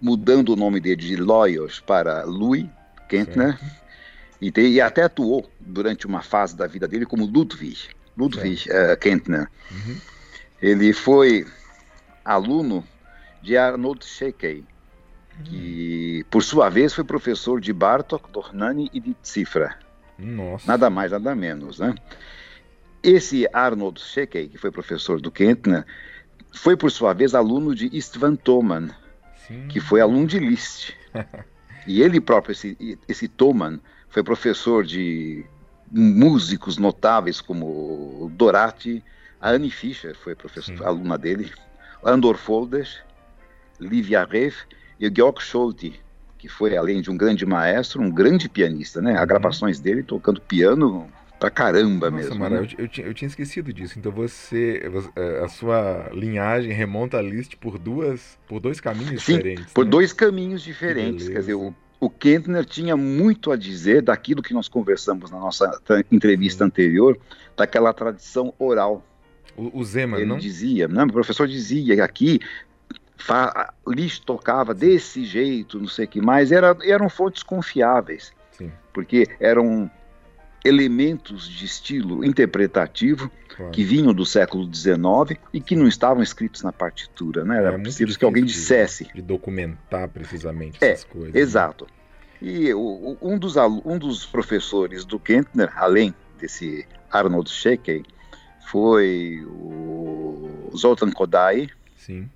mudando 0.01 0.51
o 0.51 0.57
nome 0.57 0.81
dele 0.81 0.97
de 0.97 1.17
Loyos 1.17 1.81
para 1.81 2.25
Louis 2.25 2.67
Kentner, 3.09 3.59
certo 3.59 3.87
e, 4.41 4.51
te, 4.51 4.61
e, 4.61 4.81
até 4.81 5.03
atuou 5.03 5.51
durante 5.61 6.07
uma 6.07 6.23
fase 6.23 6.57
da 6.57 6.67
vida 6.67 6.87
dele 6.87 7.07
como 7.07 7.27
Ludwig, 7.27 7.89
Ludwig 8.17 8.69
uh, 8.69 8.97
Kentner. 8.99 9.49
Uhum. 9.71 9.97
Ele 10.61 10.93
foi 10.93 11.47
aluno 12.25 12.85
de 13.43 13.57
Arnold 13.57 14.05
Shekey, 14.05 14.65
que 15.45 16.25
por 16.31 16.43
sua 16.43 16.69
vez 16.69 16.95
foi 16.95 17.05
professor 17.05 17.61
de 17.61 17.73
Bartok, 17.73 18.31
Dornani 18.31 18.91
e 18.93 19.01
de 19.01 19.17
Cifra. 19.23 19.79
Nossa. 20.19 20.67
Nada 20.67 20.89
mais, 20.89 21.13
nada 21.13 21.35
menos, 21.35 21.79
né? 21.79 21.95
Esse 23.03 23.47
Arnold 23.53 24.01
Shekey, 24.01 24.49
que 24.49 24.59
foi 24.59 24.71
professor 24.71 25.21
do 25.21 25.31
Kentner, 25.31 25.85
foi 26.53 26.77
por 26.77 26.91
sua 26.91 27.13
vez 27.13 27.35
aluno 27.35 27.75
de 27.75 27.95
Istvan 27.95 28.35
Thoman, 28.35 28.91
Sim. 29.47 29.69
que 29.69 29.81
foi 29.81 30.01
aluno 30.01 30.27
de 30.27 30.39
Liszt. 30.39 30.95
e 31.87 32.03
ele 32.03 32.21
próprio, 32.21 32.53
esse, 32.53 32.99
esse 33.09 33.29
Thoman, 33.29 33.81
foi 34.09 34.23
professor 34.23 34.85
de 34.85 35.45
músicos 35.91 36.79
notáveis 36.79 37.41
como 37.41 38.31
Dorati, 38.35 39.03
a 39.41 39.51
Annie 39.51 39.71
Fischer 39.71 40.17
foi 40.17 40.35
professor, 40.35 40.85
aluna 40.85 41.17
dele, 41.17 41.53
Andor 42.05 42.37
Foldes, 42.37 42.99
Livia 43.79 44.25
Reif 44.25 44.65
e 44.99 45.13
Georg 45.15 45.41
Scholte, 45.41 46.01
que 46.39 46.49
foi, 46.49 46.77
além 46.77 47.01
de 47.01 47.11
um 47.11 47.17
grande 47.17 47.45
maestro, 47.45 48.03
um 48.03 48.11
grande 48.11 48.49
pianista, 48.49 49.01
né? 49.01 49.17
Há 49.17 49.21
uhum. 49.21 49.27
gravações 49.27 49.79
dele 49.79 50.03
tocando 50.03 50.41
piano 50.41 51.09
pra 51.38 51.51
caramba 51.51 52.11
Nossa, 52.11 52.25
mesmo. 52.25 52.38
Mara, 52.38 52.61
né? 52.61 52.68
eu, 52.79 52.85
eu, 52.85 53.05
eu, 53.07 53.14
tinha 53.14 53.29
esquecido 53.29 53.72
disso. 53.72 53.99
Então 53.99 54.12
você, 54.12 54.83
é, 55.14 55.44
a 55.44 55.49
sua 55.49 56.11
linhagem 56.12 56.72
remonta 56.72 57.18
a 57.18 57.22
Liszt 57.22 57.57
por 57.57 57.79
duas, 57.79 58.38
por 58.49 58.61
dois 58.61 58.81
caminhos 58.81 59.22
Sim, 59.22 59.37
diferentes. 59.37 59.72
Por 59.72 59.85
né? 59.85 59.90
dois 59.90 60.12
caminhos 60.12 60.62
diferentes. 60.62 61.27
Que 61.27 61.33
Quer 61.35 61.40
dizer, 61.40 61.55
o 61.55 61.75
o 61.99 62.11
Kentner 62.11 62.64
tinha 62.64 62.96
muito 62.96 63.51
a 63.51 63.57
dizer 63.57 64.03
daquilo 64.03 64.42
que 64.42 64.53
nós 64.53 64.68
conversamos 64.68 65.31
na 65.31 65.38
nossa 65.38 65.81
entrevista 66.12 66.64
anterior, 66.64 67.18
daquela 67.57 67.92
tradição 67.92 68.53
oral. 68.59 69.05
O, 69.57 69.81
o 69.81 69.85
Zeman, 69.85 70.18
Ele 70.18 70.27
não? 70.27 70.37
dizia, 70.37 70.87
não, 70.87 71.07
o 71.07 71.12
professor 71.12 71.49
dizia 71.49 72.05
aqui, 72.05 72.38
Liszt 73.87 74.25
tocava 74.25 74.75
desse 74.75 75.25
jeito, 75.25 75.81
não 75.81 75.88
sei 75.88 76.05
o 76.05 76.09
que 76.09 76.20
mais, 76.20 76.53
era, 76.53 76.77
eram 76.85 77.09
fontes 77.09 77.42
confiáveis, 77.42 78.33
Sim. 78.53 78.70
porque 78.92 79.27
eram 79.40 79.90
elementos 80.67 81.49
de 81.49 81.65
estilo 81.65 82.25
interpretativo 82.25 83.31
claro. 83.49 83.73
que 83.73 83.85
vinham 83.85 84.13
do 84.13 84.27
século 84.27 84.69
XIX 84.73 85.39
e 85.53 85.61
que 85.61 85.77
não 85.77 85.87
estavam 85.87 86.23
escritos 86.23 86.63
na 86.63 86.73
partitura, 86.73 87.45
né? 87.45 87.59
Era 87.59 87.75
é 87.75 87.79
preciso 87.79 88.19
que 88.19 88.25
alguém 88.25 88.45
dissesse. 88.45 89.05
De, 89.05 89.15
de 89.15 89.23
documentar 89.23 90.09
precisamente 90.09 90.79
é, 90.81 90.93
essas 90.93 91.05
coisas. 91.05 91.33
Né? 91.33 91.41
Exato. 91.41 91.85
Né? 91.85 91.97
E 92.43 92.75
o, 92.75 93.17
um, 93.23 93.39
dos, 93.39 93.57
um 93.57 93.99
dos 93.99 94.27
professores 94.27 95.05
do 95.05 95.19
Kentner, 95.19 95.73
além 95.77 96.15
desse 96.39 96.87
Arnold 97.11 97.49
Shekey, 97.49 98.05
foi 98.67 99.43
o 99.47 100.71
Zoltan 100.77 101.11
Kodály, 101.11 101.71
Sim. 101.97 102.29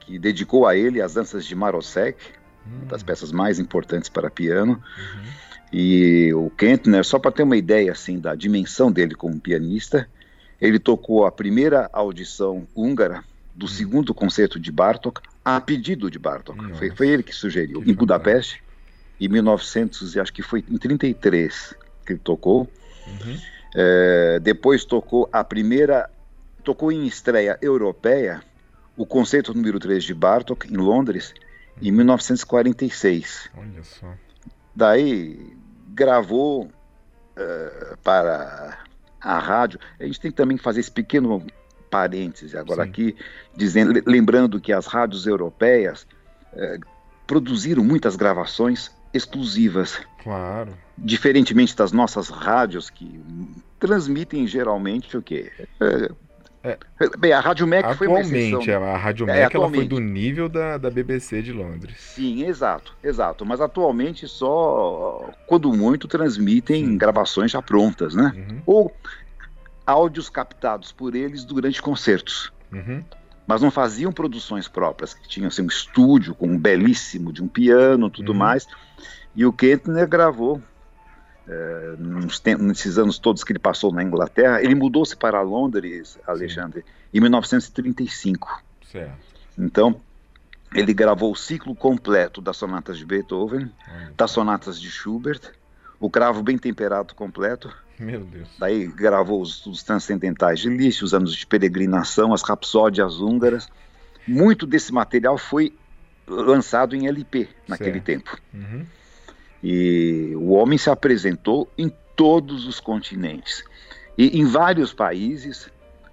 que 0.00 0.18
dedicou 0.18 0.66
a 0.66 0.76
ele 0.76 1.02
as 1.02 1.14
danças 1.14 1.44
de 1.44 1.54
Marosek, 1.54 2.18
hum. 2.66 2.76
uma 2.76 2.86
das 2.86 3.02
hum. 3.02 3.06
peças 3.06 3.32
mais 3.32 3.58
importantes 3.58 4.08
para 4.08 4.30
piano. 4.30 4.72
Uhum. 4.72 5.39
E 5.72 6.32
o 6.34 6.50
Kentner, 6.50 7.04
só 7.04 7.18
para 7.18 7.30
ter 7.30 7.42
uma 7.42 7.56
ideia 7.56 7.92
assim 7.92 8.18
da 8.18 8.34
dimensão 8.34 8.90
dele 8.90 9.14
como 9.14 9.38
pianista, 9.38 10.08
ele 10.60 10.78
tocou 10.78 11.24
a 11.24 11.32
primeira 11.32 11.88
audição 11.92 12.66
húngara 12.74 13.24
do 13.54 13.66
hum. 13.66 13.68
segundo 13.68 14.12
concerto 14.12 14.58
de 14.58 14.72
Bartok 14.72 15.20
a 15.44 15.60
pedido 15.60 16.10
de 16.10 16.18
Bartok. 16.18 16.74
Foi, 16.74 16.90
foi, 16.90 17.08
ele 17.08 17.22
que 17.22 17.32
sugeriu, 17.32 17.82
que 17.82 17.90
em 17.90 17.94
Budapeste, 17.94 18.62
em 19.20 19.28
1900, 19.28 20.16
acho 20.18 20.32
que 20.32 20.42
foi 20.42 20.64
em 20.68 20.76
33 20.76 21.74
que 22.04 22.12
ele 22.12 22.20
tocou. 22.22 22.68
Uhum. 23.06 23.38
É, 23.74 24.38
depois 24.40 24.84
tocou 24.84 25.28
a 25.32 25.42
primeira, 25.44 26.10
tocou 26.64 26.90
em 26.90 27.06
estreia 27.06 27.58
europeia 27.62 28.42
o 28.96 29.06
concerto 29.06 29.54
número 29.54 29.78
3 29.78 30.04
de 30.04 30.12
Bartok 30.12 30.70
em 30.70 30.76
Londres 30.76 31.32
em 31.80 31.90
1946. 31.90 33.50
Olha 33.56 33.82
só. 33.82 34.12
Daí 34.74 35.56
gravou 35.94 36.64
uh, 36.64 37.96
para 38.02 38.78
a 39.20 39.38
rádio, 39.38 39.78
a 39.98 40.04
gente 40.04 40.20
tem 40.20 40.30
também 40.30 40.56
que 40.56 40.62
fazer 40.62 40.80
esse 40.80 40.90
pequeno 40.90 41.44
parêntese 41.90 42.56
agora 42.56 42.84
Sim. 42.84 42.90
aqui, 42.90 43.16
dizendo, 43.54 44.00
lembrando 44.06 44.60
que 44.60 44.72
as 44.72 44.86
rádios 44.86 45.26
europeias 45.26 46.06
eh, 46.52 46.78
produziram 47.26 47.82
muitas 47.82 48.16
gravações 48.16 48.90
exclusivas. 49.12 50.00
Claro. 50.22 50.72
Diferentemente 50.96 51.76
das 51.76 51.92
nossas 51.92 52.28
rádios 52.28 52.88
que 52.88 53.20
transmitem 53.78 54.46
geralmente 54.46 55.16
o 55.16 55.22
quê? 55.22 55.50
É, 55.80 56.10
é, 56.62 56.78
bem, 57.18 57.32
a 57.32 57.40
Rádio 57.40 57.66
Mac 57.66 57.94
foi 57.96 58.06
uma 58.06 58.20
exceção. 58.20 58.60
a 58.84 58.96
Rádio 58.96 59.26
Mac 59.26 59.36
é, 59.36 59.48
ela 59.52 59.70
foi 59.70 59.88
do 59.88 59.98
nível 59.98 60.48
da, 60.48 60.76
da 60.76 60.90
BBC 60.90 61.40
de 61.40 61.52
Londres. 61.52 61.96
Sim, 61.98 62.44
exato, 62.44 62.94
exato. 63.02 63.46
Mas 63.46 63.62
atualmente 63.62 64.28
só, 64.28 65.30
quando 65.46 65.72
muito, 65.72 66.06
transmitem 66.06 66.84
Sim. 66.84 66.98
gravações 66.98 67.50
já 67.50 67.62
prontas, 67.62 68.14
né? 68.14 68.32
Uhum. 68.36 68.62
Ou 68.66 68.96
áudios 69.86 70.28
captados 70.28 70.92
por 70.92 71.14
eles 71.14 71.44
durante 71.44 71.80
concertos. 71.80 72.52
Uhum. 72.70 73.02
Mas 73.46 73.62
não 73.62 73.70
faziam 73.70 74.12
produções 74.12 74.68
próprias, 74.68 75.14
que 75.14 75.26
tinham 75.26 75.48
assim, 75.48 75.62
um 75.62 75.66
estúdio 75.66 76.34
com 76.34 76.46
um 76.46 76.58
belíssimo 76.58 77.32
de 77.32 77.42
um 77.42 77.48
piano 77.48 78.10
tudo 78.10 78.32
uhum. 78.32 78.38
mais. 78.38 78.66
E 79.34 79.46
o 79.46 79.52
Kentner 79.52 80.06
gravou 80.06 80.60
é, 81.48 81.94
nesses 82.58 82.98
anos 82.98 83.18
todos 83.18 83.42
que 83.42 83.52
ele 83.52 83.58
passou 83.58 83.92
na 83.92 84.02
Inglaterra, 84.02 84.62
ele 84.62 84.74
mudou-se 84.74 85.16
para 85.16 85.40
Londres, 85.42 86.18
Alexandre, 86.26 86.82
Sim. 86.82 86.86
em 87.14 87.20
1935. 87.20 88.62
Certo. 88.90 89.12
Então, 89.58 90.00
ele 90.74 90.94
gravou 90.94 91.32
o 91.32 91.36
ciclo 91.36 91.74
completo 91.74 92.40
das 92.40 92.56
sonatas 92.56 92.98
de 92.98 93.04
Beethoven, 93.04 93.70
das 94.16 94.30
sonatas 94.30 94.80
de 94.80 94.90
Schubert, 94.90 95.40
o 95.98 96.08
cravo 96.08 96.42
bem 96.42 96.56
temperado 96.56 97.14
completo. 97.14 97.74
Meu 97.98 98.24
Deus. 98.24 98.48
Daí 98.58 98.86
gravou 98.86 99.42
os, 99.42 99.66
os 99.66 99.82
transcendentais 99.82 100.60
de 100.60 100.70
Liszt, 100.70 101.02
os 101.02 101.12
anos 101.12 101.34
de 101.34 101.46
peregrinação, 101.46 102.32
as 102.32 102.42
rapsódias 102.42 103.20
húngaras. 103.20 103.68
Muito 104.26 104.66
desse 104.66 104.92
material 104.92 105.36
foi 105.36 105.74
lançado 106.26 106.94
em 106.94 107.08
LP 107.08 107.48
naquele 107.68 108.00
certo. 108.00 108.04
tempo. 108.04 108.38
Uhum. 108.54 108.86
E 109.62 110.32
o 110.36 110.52
homem 110.52 110.78
se 110.78 110.90
apresentou 110.90 111.70
em 111.76 111.92
todos 112.16 112.66
os 112.66 112.80
continentes. 112.80 113.64
E 114.16 114.38
em 114.38 114.44
vários 114.44 114.92
países 114.92 115.70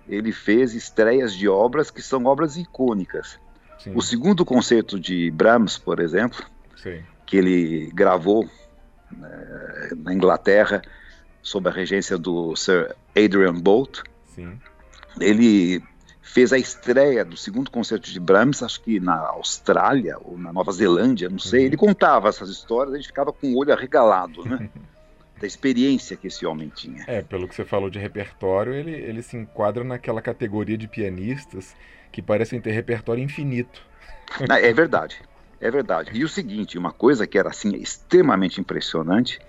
ele 0.07 0.31
fez 0.31 0.73
estreias 0.73 1.33
de 1.33 1.47
obras 1.47 1.91
que 1.91 2.01
são 2.01 2.25
obras 2.25 2.55
icônicas. 2.55 3.39
Sim. 3.79 3.91
O 3.95 4.01
segundo 4.01 4.45
concerto 4.45 4.99
de 4.99 5.29
Brahms, 5.31 5.77
por 5.77 5.99
exemplo, 5.99 6.43
Sim. 6.75 7.03
que 7.25 7.38
ele 7.38 7.91
gravou 7.93 8.49
né, 9.12 9.89
na 9.97 10.13
Inglaterra 10.13 10.81
sob 11.41 11.69
a 11.69 11.71
regência 11.71 12.17
do 12.17 12.55
Sir 12.55 12.95
Adrian 13.15 13.53
Bolt, 13.53 14.01
Sim. 14.33 14.60
ele 15.19 15.81
fez 16.27 16.51
a 16.51 16.57
estreia 16.57 17.23
do 17.23 17.37
segundo 17.37 17.71
concerto 17.71 18.11
de 18.11 18.19
Brahms, 18.19 18.61
acho 18.61 18.81
que 18.81 18.99
na 18.99 19.17
Austrália 19.17 20.17
ou 20.21 20.37
na 20.37 20.51
Nova 20.51 20.71
Zelândia, 20.73 21.29
não 21.29 21.39
sei. 21.39 21.61
Uhum. 21.61 21.65
Ele 21.67 21.77
contava 21.77 22.27
essas 22.27 22.49
histórias, 22.49 22.93
a 22.93 22.97
gente 22.97 23.07
ficava 23.07 23.31
com 23.31 23.47
o 23.47 23.57
olho 23.57 23.71
arregalado, 23.71 24.43
né? 24.43 24.69
da 25.39 25.47
experiência 25.47 26.17
que 26.17 26.27
esse 26.27 26.45
homem 26.45 26.69
tinha. 26.73 27.03
É, 27.07 27.21
pelo 27.21 27.47
que 27.47 27.55
você 27.55 27.63
falou 27.63 27.89
de 27.89 27.97
repertório, 27.99 28.73
ele, 28.73 28.91
ele 28.91 29.21
se 29.21 29.37
enquadra 29.37 29.83
naquela 29.83 30.21
categoria 30.21 30.77
de 30.77 30.87
pianistas 30.87 31.75
que 32.11 32.21
parecem 32.21 32.59
ter 32.59 32.71
repertório 32.71 33.23
infinito. 33.23 33.81
É 34.49 34.73
verdade, 34.73 35.21
é 35.61 35.71
verdade. 35.71 36.11
E 36.13 36.23
o 36.23 36.29
seguinte, 36.29 36.77
uma 36.77 36.91
coisa 36.91 37.25
que 37.25 37.37
era 37.37 37.49
assim 37.49 37.75
extremamente 37.75 38.59
impressionante 38.59 39.39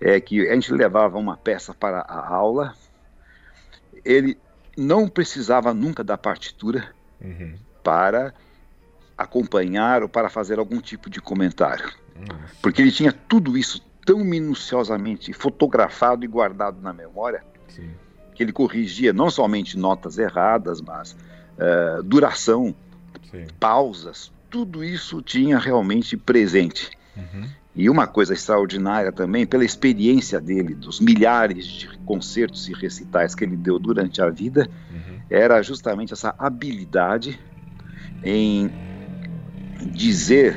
é 0.00 0.20
que 0.20 0.48
a 0.48 0.54
gente 0.54 0.72
levava 0.72 1.16
uma 1.16 1.36
peça 1.36 1.72
para 1.72 2.00
a 2.00 2.28
aula, 2.28 2.74
ele 4.04 4.36
não 4.80 5.06
precisava 5.06 5.74
nunca 5.74 6.02
da 6.02 6.16
partitura 6.16 6.90
uhum. 7.20 7.54
para 7.84 8.32
acompanhar 9.16 10.02
ou 10.02 10.08
para 10.08 10.30
fazer 10.30 10.58
algum 10.58 10.80
tipo 10.80 11.10
de 11.10 11.20
comentário. 11.20 11.92
Uhum. 12.16 12.38
Porque 12.62 12.80
ele 12.80 12.90
tinha 12.90 13.12
tudo 13.12 13.58
isso 13.58 13.84
tão 14.06 14.24
minuciosamente 14.24 15.32
fotografado 15.34 16.24
e 16.24 16.28
guardado 16.28 16.80
na 16.80 16.92
memória 16.94 17.44
Sim. 17.68 17.90
que 18.34 18.42
ele 18.42 18.52
corrigia 18.52 19.12
não 19.12 19.30
somente 19.30 19.78
notas 19.78 20.16
erradas, 20.16 20.80
mas 20.80 21.12
uh, 21.12 22.02
duração, 22.02 22.74
Sim. 23.30 23.46
pausas, 23.60 24.32
tudo 24.48 24.82
isso 24.82 25.20
tinha 25.20 25.58
realmente 25.58 26.16
presente. 26.16 26.90
Uhum. 27.14 27.46
E 27.74 27.88
uma 27.88 28.06
coisa 28.06 28.32
extraordinária 28.32 29.12
também, 29.12 29.46
pela 29.46 29.64
experiência 29.64 30.40
dele, 30.40 30.74
dos 30.74 30.98
milhares 30.98 31.66
de 31.66 31.98
concertos 31.98 32.68
e 32.68 32.72
recitais 32.72 33.34
que 33.34 33.44
ele 33.44 33.56
deu 33.56 33.78
durante 33.78 34.20
a 34.20 34.28
vida, 34.28 34.68
uhum. 34.90 35.20
era 35.30 35.62
justamente 35.62 36.12
essa 36.12 36.34
habilidade 36.36 37.38
em 38.24 38.70
dizer 39.92 40.56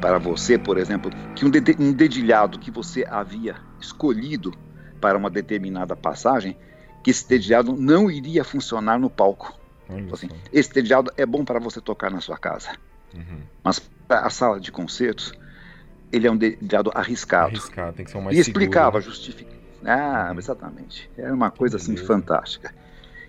para 0.00 0.18
você, 0.18 0.56
por 0.56 0.78
exemplo, 0.78 1.10
que 1.34 1.44
um, 1.44 1.50
de 1.50 1.76
um 1.78 1.92
dedilhado 1.92 2.58
que 2.58 2.70
você 2.70 3.04
havia 3.08 3.56
escolhido 3.80 4.52
para 5.00 5.18
uma 5.18 5.28
determinada 5.28 5.94
passagem, 5.94 6.56
que 7.04 7.10
esse 7.10 7.28
dedilhado 7.28 7.74
não 7.74 8.10
iria 8.10 8.42
funcionar 8.42 8.98
no 8.98 9.10
palco. 9.10 9.54
Assim, 10.12 10.28
esse 10.52 10.72
dedilhado 10.72 11.10
é 11.16 11.24
bom 11.24 11.44
para 11.44 11.58
você 11.58 11.80
tocar 11.80 12.10
na 12.10 12.20
sua 12.20 12.36
casa, 12.36 12.70
uhum. 13.14 13.40
mas 13.64 13.78
para 13.78 14.26
a 14.26 14.30
sala 14.30 14.60
de 14.60 14.70
concertos 14.70 15.32
ele 16.12 16.26
é 16.26 16.30
um 16.30 16.36
dedilhado 16.36 16.90
arriscado. 16.94 17.48
Arriscado, 17.48 17.96
tem 17.96 18.04
que 18.04 18.10
ser 18.10 18.18
um 18.18 18.22
mais 18.22 18.36
E 18.36 18.40
explicava, 18.40 19.00
seguro. 19.00 19.14
justificava. 19.14 19.58
Ah, 19.84 20.30
uhum. 20.32 20.38
exatamente. 20.38 21.10
Era 21.16 21.32
uma 21.32 21.50
coisa 21.50 21.76
assim 21.76 21.96
fantástica. 21.96 22.74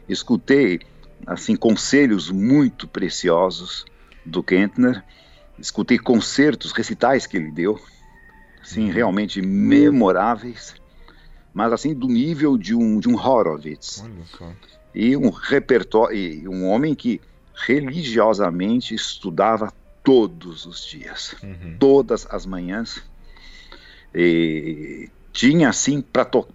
Escutei 0.08 0.80
assim 1.26 1.56
conselhos 1.56 2.32
muito 2.32 2.88
preciosos 2.88 3.86
do 4.26 4.42
Kentner. 4.42 5.04
Escutei 5.58 6.00
concertos, 6.00 6.72
recitais 6.72 7.28
que 7.28 7.38
ele 7.38 7.52
deu, 7.52 7.80
assim, 8.62 8.86
uhum. 8.86 8.92
realmente 8.92 9.42
memoráveis, 9.42 10.74
mas 11.54 11.74
assim 11.74 11.94
do 11.94 12.08
nível 12.08 12.58
de 12.58 12.74
um 12.74 13.00
de 13.00 13.10
um 13.10 13.16
Horowitz. 13.16 14.04
E 14.96 15.16
um 15.18 15.30
repertório, 15.30 16.50
um 16.50 16.66
homem 16.68 16.96
que 16.96 17.22
religiosamente 17.54 18.96
estudava 18.96 19.72
todos 20.04 20.66
os 20.66 20.86
dias, 20.86 21.36
uhum. 21.44 21.76
todas 21.80 22.28
as 22.30 22.46
manhãs. 22.46 23.04
E 24.14 25.10
tinha 25.32 25.70
assim 25.70 26.04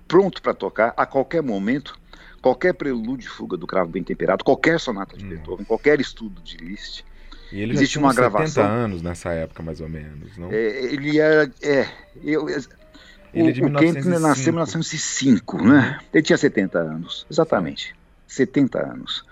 pronto 0.08 0.42
para 0.42 0.54
tocar 0.54 0.92
a 0.96 1.06
qualquer 1.06 1.42
momento, 1.42 1.98
qualquer 2.42 2.74
prelúdio 2.74 3.26
e 3.26 3.30
fuga 3.30 3.56
do 3.56 3.66
cravo 3.66 3.90
bem 3.90 4.02
temperado, 4.02 4.44
qualquer 4.44 4.80
sonata 4.80 5.16
de 5.16 5.24
Beethoven, 5.24 5.64
qualquer 5.64 6.00
estudo 6.00 6.40
de 6.42 6.56
Liszt. 6.56 7.04
E 7.52 7.60
ele 7.60 7.72
Existe 7.72 7.94
já 7.94 8.00
tinha 8.00 8.04
uma 8.04 8.14
gravação. 8.14 8.64
anos 8.64 9.00
nessa 9.00 9.30
época, 9.32 9.62
mais 9.62 9.80
ou 9.80 9.88
menos, 9.88 10.36
não? 10.36 10.50
É, 10.50 10.92
ele 10.92 11.20
era. 11.20 11.50
É, 11.62 11.88
eu, 12.22 12.48
ele 12.48 13.48
é 13.48 13.52
de 13.52 13.60
o, 13.60 13.64
1905. 13.64 13.94
Kempner 13.94 14.20
nasceu 14.20 14.50
em 14.50 14.54
1905, 14.54 15.64
né? 15.64 16.00
Ele 16.12 16.22
tinha 16.22 16.36
70 16.36 16.78
anos, 16.78 17.26
exatamente. 17.30 17.94
Sim. 18.26 18.44
70 18.46 18.78
anos. 18.80 19.24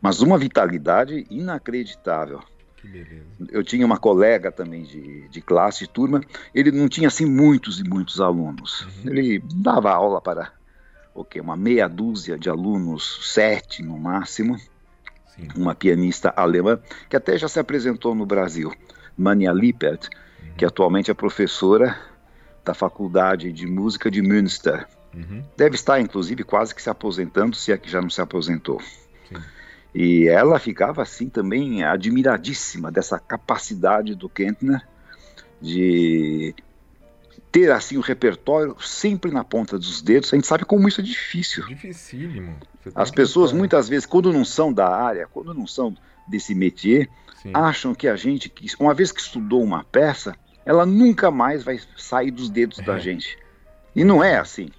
Mas 0.00 0.20
uma 0.20 0.38
vitalidade 0.38 1.26
inacreditável. 1.30 2.40
Que 2.80 2.88
beleza. 2.88 3.24
Eu 3.50 3.62
tinha 3.62 3.84
uma 3.84 3.98
colega 3.98 4.50
também 4.50 4.82
de, 4.82 5.28
de 5.28 5.40
classe, 5.40 5.80
de 5.80 5.90
turma, 5.90 6.20
ele 6.54 6.70
não 6.70 6.88
tinha 6.88 7.08
assim 7.08 7.26
muitos 7.26 7.78
e 7.80 7.84
muitos 7.84 8.20
alunos. 8.20 8.82
Uhum. 8.82 9.10
Ele 9.10 9.42
dava 9.54 9.90
aula 9.90 10.20
para 10.20 10.52
o 11.14 11.24
quê? 11.24 11.40
uma 11.40 11.56
meia 11.56 11.88
dúzia 11.88 12.38
de 12.38 12.48
alunos, 12.48 13.32
sete 13.32 13.82
no 13.82 13.98
máximo. 13.98 14.58
Sim. 15.34 15.48
Uma 15.56 15.74
pianista 15.74 16.32
alemã 16.36 16.80
que 17.08 17.16
até 17.16 17.36
já 17.36 17.48
se 17.48 17.58
apresentou 17.58 18.14
no 18.14 18.26
Brasil, 18.26 18.72
Mania 19.16 19.52
Lippert, 19.52 20.08
uhum. 20.42 20.54
que 20.56 20.64
atualmente 20.64 21.10
é 21.10 21.14
professora 21.14 21.98
da 22.64 22.74
Faculdade 22.74 23.52
de 23.52 23.66
Música 23.66 24.10
de 24.10 24.22
Münster. 24.22 24.86
Uhum. 25.14 25.42
Deve 25.56 25.74
estar, 25.74 26.00
inclusive, 26.00 26.44
quase 26.44 26.74
que 26.74 26.82
se 26.82 26.90
aposentando, 26.90 27.56
se 27.56 27.72
é 27.72 27.78
que 27.78 27.90
já 27.90 28.00
não 28.00 28.10
se 28.10 28.20
aposentou. 28.20 28.80
Sim. 29.28 29.36
E 29.94 30.28
ela 30.28 30.58
ficava 30.58 31.02
assim 31.02 31.28
também 31.28 31.82
admiradíssima 31.82 32.90
dessa 32.90 33.18
capacidade 33.18 34.14
do 34.14 34.28
Kentner 34.28 34.86
de 35.60 36.54
ter 37.50 37.72
assim 37.72 37.96
o 37.96 38.00
repertório 38.00 38.76
sempre 38.80 39.30
na 39.30 39.42
ponta 39.42 39.78
dos 39.78 40.00
dedos. 40.00 40.32
A 40.32 40.36
gente 40.36 40.46
sabe 40.46 40.64
como 40.64 40.88
isso 40.88 41.00
é 41.00 41.04
difícil. 41.04 41.66
Dificílimo. 41.66 42.56
As 42.94 43.10
pessoas 43.10 43.52
muitas 43.52 43.88
vezes, 43.88 44.06
quando 44.06 44.32
não 44.32 44.44
são 44.44 44.72
da 44.72 44.88
área, 44.88 45.26
quando 45.26 45.52
não 45.52 45.66
são 45.66 45.96
desse 46.28 46.54
métier, 46.54 47.08
Sim. 47.42 47.50
acham 47.52 47.94
que 47.94 48.06
a 48.06 48.16
gente, 48.16 48.52
uma 48.78 48.94
vez 48.94 49.10
que 49.10 49.20
estudou 49.20 49.62
uma 49.62 49.82
peça, 49.84 50.36
ela 50.64 50.86
nunca 50.86 51.30
mais 51.30 51.64
vai 51.64 51.80
sair 51.96 52.30
dos 52.30 52.48
dedos 52.48 52.78
é. 52.78 52.82
da 52.82 52.98
gente. 52.98 53.36
E 53.94 54.04
não 54.04 54.22
é 54.22 54.38
assim. 54.38 54.70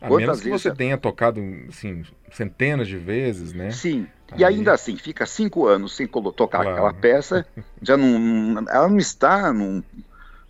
A 0.00 0.08
Quantas 0.08 0.20
menos 0.20 0.40
que 0.40 0.48
vezes... 0.48 0.62
você 0.62 0.74
tenha 0.74 0.96
tocado 0.96 1.40
assim, 1.68 2.04
centenas 2.32 2.88
de 2.88 2.96
vezes, 2.96 3.52
né? 3.52 3.70
Sim. 3.70 4.06
Aí... 4.32 4.40
E 4.40 4.44
ainda 4.44 4.72
assim, 4.72 4.96
fica 4.96 5.26
cinco 5.26 5.66
anos 5.66 5.94
sem 5.94 6.06
tocar 6.06 6.62
claro. 6.62 6.70
aquela 6.70 6.94
peça, 6.94 7.46
já 7.82 7.96
não, 7.96 8.64
ela 8.68 8.88
não 8.88 8.98
está 8.98 9.52
num, 9.52 9.82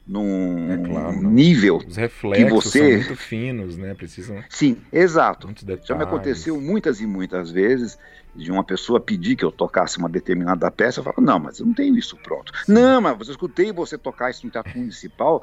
num 0.07 0.73
é 0.73 0.77
claro, 0.79 1.23
nível 1.23 1.77
Os 1.87 1.97
reflexos 1.97 2.45
que 2.45 2.51
você 2.51 2.79
são 2.79 3.09
muito 3.09 3.17
finos, 3.17 3.77
né? 3.77 3.95
Precisam. 3.95 4.43
Sim, 4.49 4.77
exato. 4.93 5.49
Já 5.85 5.95
me 5.95 6.03
aconteceu 6.03 6.61
muitas 6.61 7.01
e 7.01 7.07
muitas 7.07 7.51
vezes 7.51 7.99
de 8.35 8.51
uma 8.51 8.63
pessoa 8.63 9.01
pedir 9.01 9.37
que 9.37 9.45
eu 9.45 9.51
tocasse 9.51 9.99
uma 9.99 10.09
determinada 10.09 10.71
peça, 10.71 11.01
eu 11.01 11.05
falo, 11.05 11.21
não, 11.21 11.39
mas 11.39 11.59
eu 11.59 11.67
não 11.67 11.75
tenho 11.75 11.97
isso 11.97 12.17
pronto. 12.17 12.53
Sim. 12.65 12.73
Não, 12.73 13.01
mas 13.01 13.29
eu 13.29 13.33
escutei 13.33 13.73
você 13.73 13.99
tocar 13.99 14.31
isso 14.31 14.47
no 14.47 14.53
Teatro 14.53 14.79
Municipal 14.79 15.43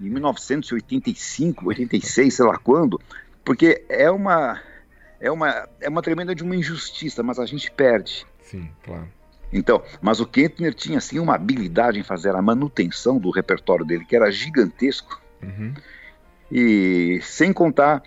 em 0.00 0.08
1985, 0.08 1.68
86, 1.68 2.34
sei 2.34 2.44
lá 2.44 2.56
quando, 2.58 3.00
porque 3.44 3.84
é 3.88 4.10
uma 4.10 4.60
é 5.20 5.30
uma 5.30 5.68
é 5.80 5.88
uma 5.88 6.02
tremenda 6.02 6.34
de 6.34 6.42
uma 6.42 6.56
injustiça, 6.56 7.22
mas 7.22 7.38
a 7.38 7.46
gente 7.46 7.70
perde. 7.70 8.26
Sim, 8.42 8.70
claro. 8.84 9.08
Então, 9.52 9.82
mas 10.00 10.20
o 10.20 10.26
Kentner 10.26 10.74
tinha 10.74 10.98
assim 10.98 11.18
uma 11.18 11.34
habilidade 11.34 11.98
em 11.98 12.02
fazer 12.02 12.34
a 12.34 12.42
manutenção 12.42 13.18
do 13.18 13.30
repertório 13.30 13.84
dele, 13.84 14.04
que 14.04 14.14
era 14.14 14.30
gigantesco. 14.30 15.20
Uhum. 15.42 15.72
E 16.52 17.20
sem 17.22 17.52
contar 17.52 18.02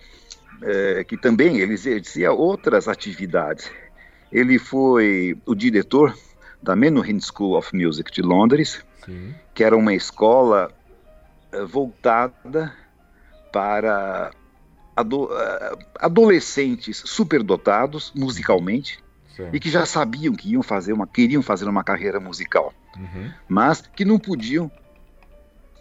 é, 0.62 1.04
que 1.04 1.18
também 1.18 1.58
ele 1.58 1.74
exercia 1.74 2.32
outras 2.32 2.88
atividades. 2.88 3.72
Ele 4.32 4.60
foi 4.60 5.38
o 5.46 5.56
diretor 5.56 6.16
da 6.62 6.76
Menuhin 6.76 7.20
School 7.20 7.58
of 7.58 7.76
Music 7.76 8.12
de 8.12 8.22
Londres, 8.22 8.86
Sim. 9.04 9.34
que 9.54 9.64
era 9.64 9.76
uma 9.76 9.94
escola 9.94 10.72
uh, 11.52 11.66
voltada 11.66 12.72
para 13.52 14.32
ado 14.96 15.26
uh, 15.26 15.78
adolescentes 16.00 17.02
superdotados 17.06 18.12
musicalmente 18.16 19.04
e 19.52 19.60
que 19.60 19.70
já 19.70 19.86
sabiam 19.86 20.36
que 20.36 20.52
iam 20.52 20.62
fazer 20.62 20.94
uma 20.94 21.08
queriam 21.08 21.42
fazer 21.42 21.66
uma 21.68 21.84
carreira 21.84 22.20
musical, 22.20 22.74
uhum. 22.96 23.32
mas 23.48 23.82
que 23.82 24.06
não 24.06 24.20
podiam 24.20 24.70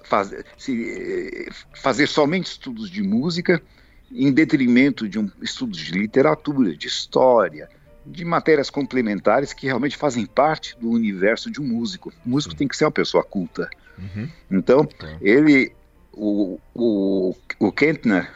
fazer, 0.05 0.47
se, 0.57 0.91
eh, 0.91 1.49
fazer 1.75 2.07
somente 2.07 2.47
estudos 2.47 2.91
de 2.91 3.03
música 3.03 3.63
em 4.11 4.33
detrimento 4.33 5.09
de 5.09 5.19
um 5.19 5.31
estudos 5.41 5.79
de 5.79 5.93
literatura, 5.93 6.75
de 6.75 6.89
história, 6.89 7.69
de 8.05 8.25
matérias 8.25 8.71
complementares 8.71 9.53
que 9.53 9.67
realmente 9.67 9.97
fazem 9.97 10.27
parte 10.27 10.77
do 10.81 10.91
universo 10.91 11.51
de 11.51 11.61
um 11.61 11.65
músico. 11.65 12.13
O 12.25 12.29
músico 12.29 12.53
Sim. 12.53 12.59
tem 12.59 12.69
que 12.69 12.77
ser 12.77 12.85
uma 12.85 12.91
pessoa 12.91 13.23
culta. 13.23 13.71
Uhum. 13.97 14.29
Então, 14.51 14.85
tá. 14.85 15.17
ele, 15.21 15.73
o, 16.13 16.59
o, 16.75 17.37
o 17.59 17.71
Kentner, 17.71 18.29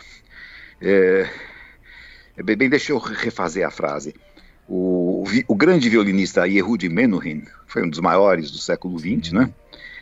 é, 0.80 1.28
bem, 2.42 2.68
deixa 2.68 2.92
eu 2.92 2.98
refazer 2.98 3.66
a 3.66 3.70
frase. 3.70 4.14
O, 4.68 5.24
o 5.46 5.54
grande 5.54 5.88
violinista 5.88 6.46
Yehudi 6.46 6.88
Menuhin 6.88 7.44
foi 7.66 7.84
um 7.84 7.90
dos 7.90 8.00
maiores 8.00 8.50
do 8.50 8.58
século 8.58 8.98
XX, 8.98 9.32
né? 9.32 9.52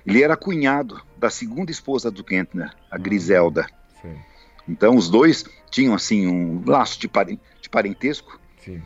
Ele 0.06 0.22
era 0.22 0.36
cunhado 0.36 1.00
da 1.16 1.30
segunda 1.30 1.70
esposa 1.70 2.10
do 2.10 2.24
Kentner, 2.24 2.72
a 2.90 2.98
Griselda. 2.98 3.66
Sim. 4.00 4.16
Então, 4.68 4.96
os 4.96 5.08
dois 5.08 5.44
tinham 5.70 5.94
assim 5.94 6.26
um 6.26 6.62
laço 6.66 6.98
de, 7.00 7.08
parentesco. 7.68 8.40
Sim 8.58 8.82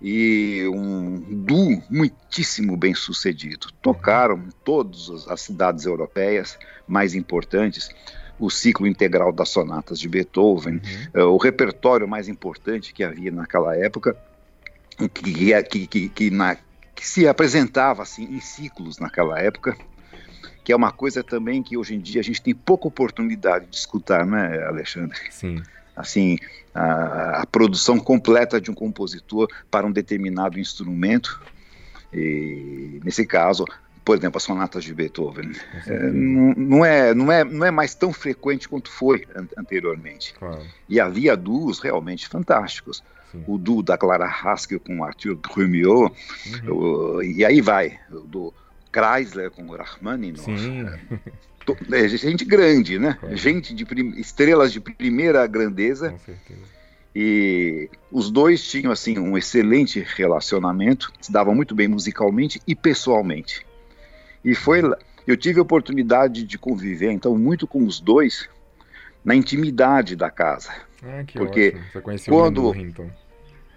e 0.00 0.66
um 0.72 1.20
duo 1.44 1.82
muitíssimo 1.90 2.76
bem 2.76 2.94
sucedido. 2.94 3.68
Tocaram 3.82 4.38
em 4.38 4.50
todas 4.64 5.10
as 5.28 5.42
cidades 5.42 5.84
europeias 5.84 6.58
mais 6.88 7.14
importantes, 7.14 7.90
o 8.40 8.50
ciclo 8.50 8.86
integral 8.86 9.30
das 9.30 9.50
sonatas 9.50 9.98
de 9.98 10.08
Beethoven, 10.08 10.74
uhum. 10.74 10.80
Eh, 11.14 11.22
o 11.22 11.36
repertório 11.36 12.08
mais 12.08 12.28
importante 12.28 12.92
que 12.92 13.04
havia 13.04 13.30
naquela 13.30 13.76
época, 13.76 14.16
que, 14.96 15.62
que, 15.62 15.86
que, 15.86 16.08
que, 16.08 16.30
na, 16.30 16.56
que 16.94 17.06
se 17.06 17.28
apresentava 17.28 18.02
assim 18.02 18.24
em 18.24 18.40
ciclos 18.40 18.98
naquela 18.98 19.38
época, 19.38 19.76
que 20.64 20.72
é 20.72 20.76
uma 20.76 20.90
coisa 20.90 21.22
também 21.22 21.62
que 21.62 21.76
hoje 21.76 21.94
em 21.94 22.00
dia 22.00 22.20
a 22.20 22.24
gente 22.24 22.42
tem 22.42 22.54
pouca 22.54 22.88
oportunidade 22.88 23.66
de 23.66 23.76
escutar, 23.76 24.26
né, 24.26 24.62
Alexandre? 24.64 25.18
Sim 25.30 25.62
assim 26.00 26.38
a, 26.74 27.42
a, 27.42 27.46
produção 27.46 27.98
completa 27.98 28.60
de 28.60 28.70
um 28.70 28.74
compositor 28.74 29.48
para 29.70 29.86
um 29.86 29.92
determinado 29.92 30.58
instrumento. 30.58 31.42
E 32.12 33.00
nesse 33.04 33.26
caso, 33.26 33.64
por 34.10 34.16
exemplo, 34.16 34.38
as 34.38 34.42
sonatas 34.42 34.82
de 34.82 34.92
Beethoven, 34.92 35.52
é, 35.86 36.10
não, 36.10 36.52
não, 36.56 36.84
é, 36.84 37.14
não, 37.14 37.30
é, 37.30 37.44
não 37.44 37.64
é 37.64 37.70
mais 37.70 37.94
tão 37.94 38.12
frequente 38.12 38.68
quanto 38.68 38.90
foi 38.90 39.24
an 39.36 39.46
anteriormente. 39.56 40.34
Claro. 40.34 40.66
E 40.88 40.98
havia 40.98 41.36
duos 41.36 41.78
realmente 41.78 42.26
fantásticos. 42.26 43.04
Sim. 43.30 43.44
O 43.46 43.56
duo 43.56 43.84
da 43.84 43.96
Clara 43.96 44.26
Haskell 44.26 44.80
com 44.80 45.04
Arthur 45.04 45.36
Grumiaux, 45.36 46.12
uhum. 46.66 47.22
e 47.22 47.44
aí 47.44 47.60
vai, 47.60 48.00
do 48.10 48.52
Chrysler 48.92 49.48
com 49.52 49.62
o 49.68 49.76
Rachmaninoff. 49.76 50.42
Sim. 50.58 50.86
é, 51.92 52.08
gente 52.08 52.44
grande, 52.44 52.98
né? 52.98 53.16
Claro. 53.20 53.36
Gente 53.36 53.72
de 53.72 53.86
estrelas 54.20 54.72
de 54.72 54.80
primeira 54.80 55.46
grandeza. 55.46 56.10
Com 56.10 56.18
certeza. 56.18 56.80
E 57.14 57.88
os 58.10 58.28
dois 58.28 58.68
tinham 58.68 58.90
assim 58.90 59.20
um 59.20 59.38
excelente 59.38 60.04
relacionamento, 60.16 61.12
se 61.20 61.30
davam 61.30 61.54
muito 61.54 61.76
bem 61.76 61.86
musicalmente 61.86 62.60
e 62.66 62.74
pessoalmente. 62.74 63.69
E 64.44 64.54
foi 64.54 64.82
eu 65.26 65.36
tive 65.36 65.58
a 65.58 65.62
oportunidade 65.62 66.42
de 66.44 66.58
conviver 66.58 67.10
então 67.10 67.36
muito 67.36 67.66
com 67.66 67.84
os 67.84 68.00
dois 68.00 68.48
na 69.24 69.34
intimidade 69.34 70.16
da 70.16 70.30
casa. 70.30 70.72
Ah, 71.02 71.24
que 71.24 71.38
porque 71.38 71.68
ótimo. 71.68 71.84
Você 71.92 72.00
conheceu 72.00 72.34
quando 72.34 72.68
o 72.68 72.74
então. 72.74 73.10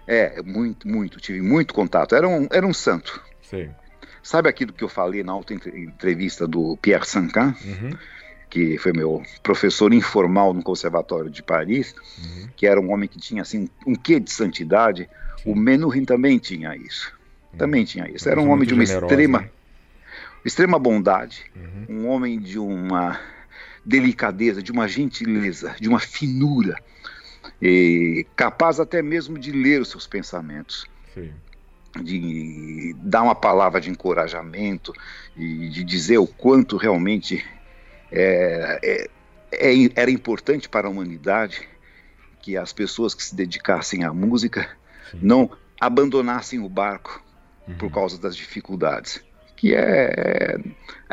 É, 0.06 0.42
muito, 0.42 0.86
muito, 0.86 1.20
tive 1.20 1.40
muito 1.40 1.72
contato. 1.72 2.14
Era 2.14 2.28
um, 2.28 2.46
era 2.50 2.66
um 2.66 2.74
santo. 2.74 3.22
Sim. 3.42 3.70
Sabe 4.22 4.48
aquilo 4.48 4.72
que 4.72 4.82
eu 4.84 4.88
falei 4.88 5.22
na 5.22 5.34
outra 5.34 5.54
entrevista 5.54 6.46
do 6.46 6.76
Pierre 6.78 7.06
Sancan, 7.06 7.54
uhum. 7.64 7.90
que 8.48 8.78
foi 8.78 8.92
meu 8.92 9.22
professor 9.42 9.92
informal 9.92 10.52
no 10.54 10.62
Conservatório 10.62 11.30
de 11.30 11.42
Paris, 11.42 11.94
uhum. 12.18 12.48
que 12.56 12.66
era 12.66 12.80
um 12.80 12.90
homem 12.90 13.08
que 13.08 13.18
tinha 13.18 13.42
assim 13.42 13.68
um 13.86 13.94
quê 13.94 14.18
de 14.18 14.30
santidade? 14.30 15.08
Sim. 15.42 15.50
O 15.50 15.54
Menuhin 15.54 16.04
também 16.04 16.38
tinha 16.38 16.74
isso. 16.76 17.12
Uhum. 17.52 17.58
Também 17.58 17.84
tinha 17.84 18.08
isso. 18.10 18.28
Era 18.28 18.40
um 18.40 18.50
homem 18.50 18.66
de 18.66 18.74
uma 18.74 18.84
generosa, 18.84 19.12
extrema, 19.12 19.40
né? 19.40 19.50
Extrema 20.44 20.78
bondade, 20.78 21.44
uhum. 21.56 21.86
um 21.88 22.08
homem 22.08 22.38
de 22.38 22.58
uma 22.58 23.20
delicadeza, 23.84 24.62
de 24.62 24.72
uma 24.72 24.88
gentileza, 24.88 25.74
de 25.80 25.88
uma 25.88 26.00
finura, 26.00 26.76
e 27.60 28.26
capaz 28.34 28.80
até 28.80 29.02
mesmo 29.02 29.38
de 29.38 29.52
ler 29.52 29.80
os 29.80 29.88
seus 29.88 30.06
pensamentos. 30.06 30.86
Sim 31.12 31.32
de 32.02 32.94
dar 32.98 33.22
uma 33.22 33.34
palavra 33.34 33.80
de 33.80 33.90
encorajamento 33.90 34.92
e 35.36 35.68
de 35.68 35.84
dizer 35.84 36.18
o 36.18 36.26
quanto 36.26 36.76
realmente 36.76 37.44
é, 38.10 38.78
é, 38.82 39.10
é, 39.52 39.90
era 39.94 40.10
importante 40.10 40.68
para 40.68 40.88
a 40.88 40.90
humanidade 40.90 41.68
que 42.40 42.56
as 42.56 42.72
pessoas 42.72 43.14
que 43.14 43.22
se 43.22 43.34
dedicassem 43.34 44.04
à 44.04 44.12
música 44.12 44.68
Sim. 45.10 45.18
não 45.22 45.50
abandonassem 45.80 46.58
o 46.58 46.68
barco 46.68 47.22
uhum. 47.66 47.76
por 47.76 47.90
causa 47.90 48.18
das 48.18 48.36
dificuldades, 48.36 49.22
que 49.64 49.74
é, 49.74 50.58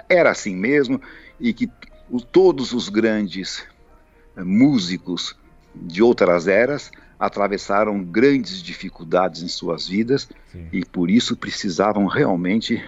era 0.10 0.30
assim 0.30 0.54
mesmo 0.54 1.02
e 1.40 1.54
que 1.54 1.70
o, 2.10 2.20
todos 2.20 2.74
os 2.74 2.90
grandes 2.90 3.66
músicos 4.36 5.38
de 5.74 6.04
outras 6.04 6.50
eras 6.50 6.92
atravessaram 7.18 8.04
grandes 8.04 8.62
dificuldades 8.62 9.42
em 9.42 9.48
suas 9.48 9.88
vidas 9.88 10.28
Sim. 10.52 10.68
e 10.74 10.84
por 10.84 11.10
isso 11.10 11.38
precisavam 11.38 12.08
realmente 12.08 12.84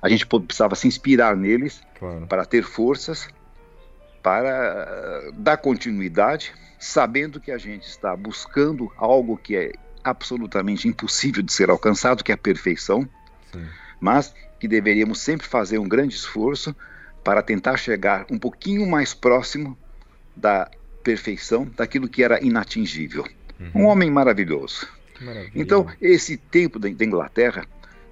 a 0.00 0.08
gente 0.08 0.26
precisava 0.26 0.74
se 0.74 0.88
inspirar 0.88 1.36
neles 1.36 1.82
claro. 1.98 2.26
para 2.26 2.46
ter 2.46 2.64
forças 2.64 3.28
para 4.22 4.48
eh, 4.48 5.32
dar 5.34 5.58
continuidade, 5.58 6.54
sabendo 6.78 7.38
que 7.38 7.50
a 7.50 7.58
gente 7.58 7.86
está 7.86 8.16
buscando 8.16 8.90
algo 8.96 9.36
que 9.36 9.54
é 9.54 9.72
absolutamente 10.02 10.88
impossível 10.88 11.42
de 11.42 11.52
ser 11.52 11.68
alcançado, 11.68 12.24
que 12.24 12.32
é 12.32 12.34
a 12.34 12.38
perfeição, 12.38 13.06
Sim. 13.52 13.66
mas 14.00 14.32
que 14.64 14.68
deveríamos 14.68 15.20
sempre 15.20 15.46
fazer 15.46 15.76
um 15.76 15.86
grande 15.86 16.14
esforço 16.14 16.74
para 17.22 17.42
tentar 17.42 17.76
chegar 17.76 18.24
um 18.30 18.38
pouquinho 18.38 18.86
mais 18.86 19.12
próximo 19.12 19.76
da 20.34 20.70
perfeição, 21.02 21.70
daquilo 21.76 22.08
que 22.08 22.24
era 22.24 22.42
inatingível. 22.42 23.26
Uhum. 23.60 23.82
Um 23.82 23.84
homem 23.84 24.10
maravilhoso. 24.10 24.88
Então, 25.54 25.86
esse 26.00 26.38
tempo 26.38 26.78
da, 26.78 26.88
da 26.88 27.04
Inglaterra 27.04 27.66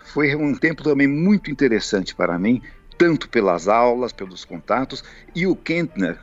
foi 0.05 0.37
um 0.37 0.55
tempo 0.55 0.83
também 0.83 1.07
muito 1.07 1.51
interessante 1.51 2.15
para 2.15 2.39
mim, 2.39 2.61
tanto 2.99 3.31
pelas 3.31 3.67
aulas, 3.67 4.13
pelos 4.13 4.45
contatos, 4.45 5.03
e 5.35 5.47
o 5.47 5.57
Kentner 5.57 6.19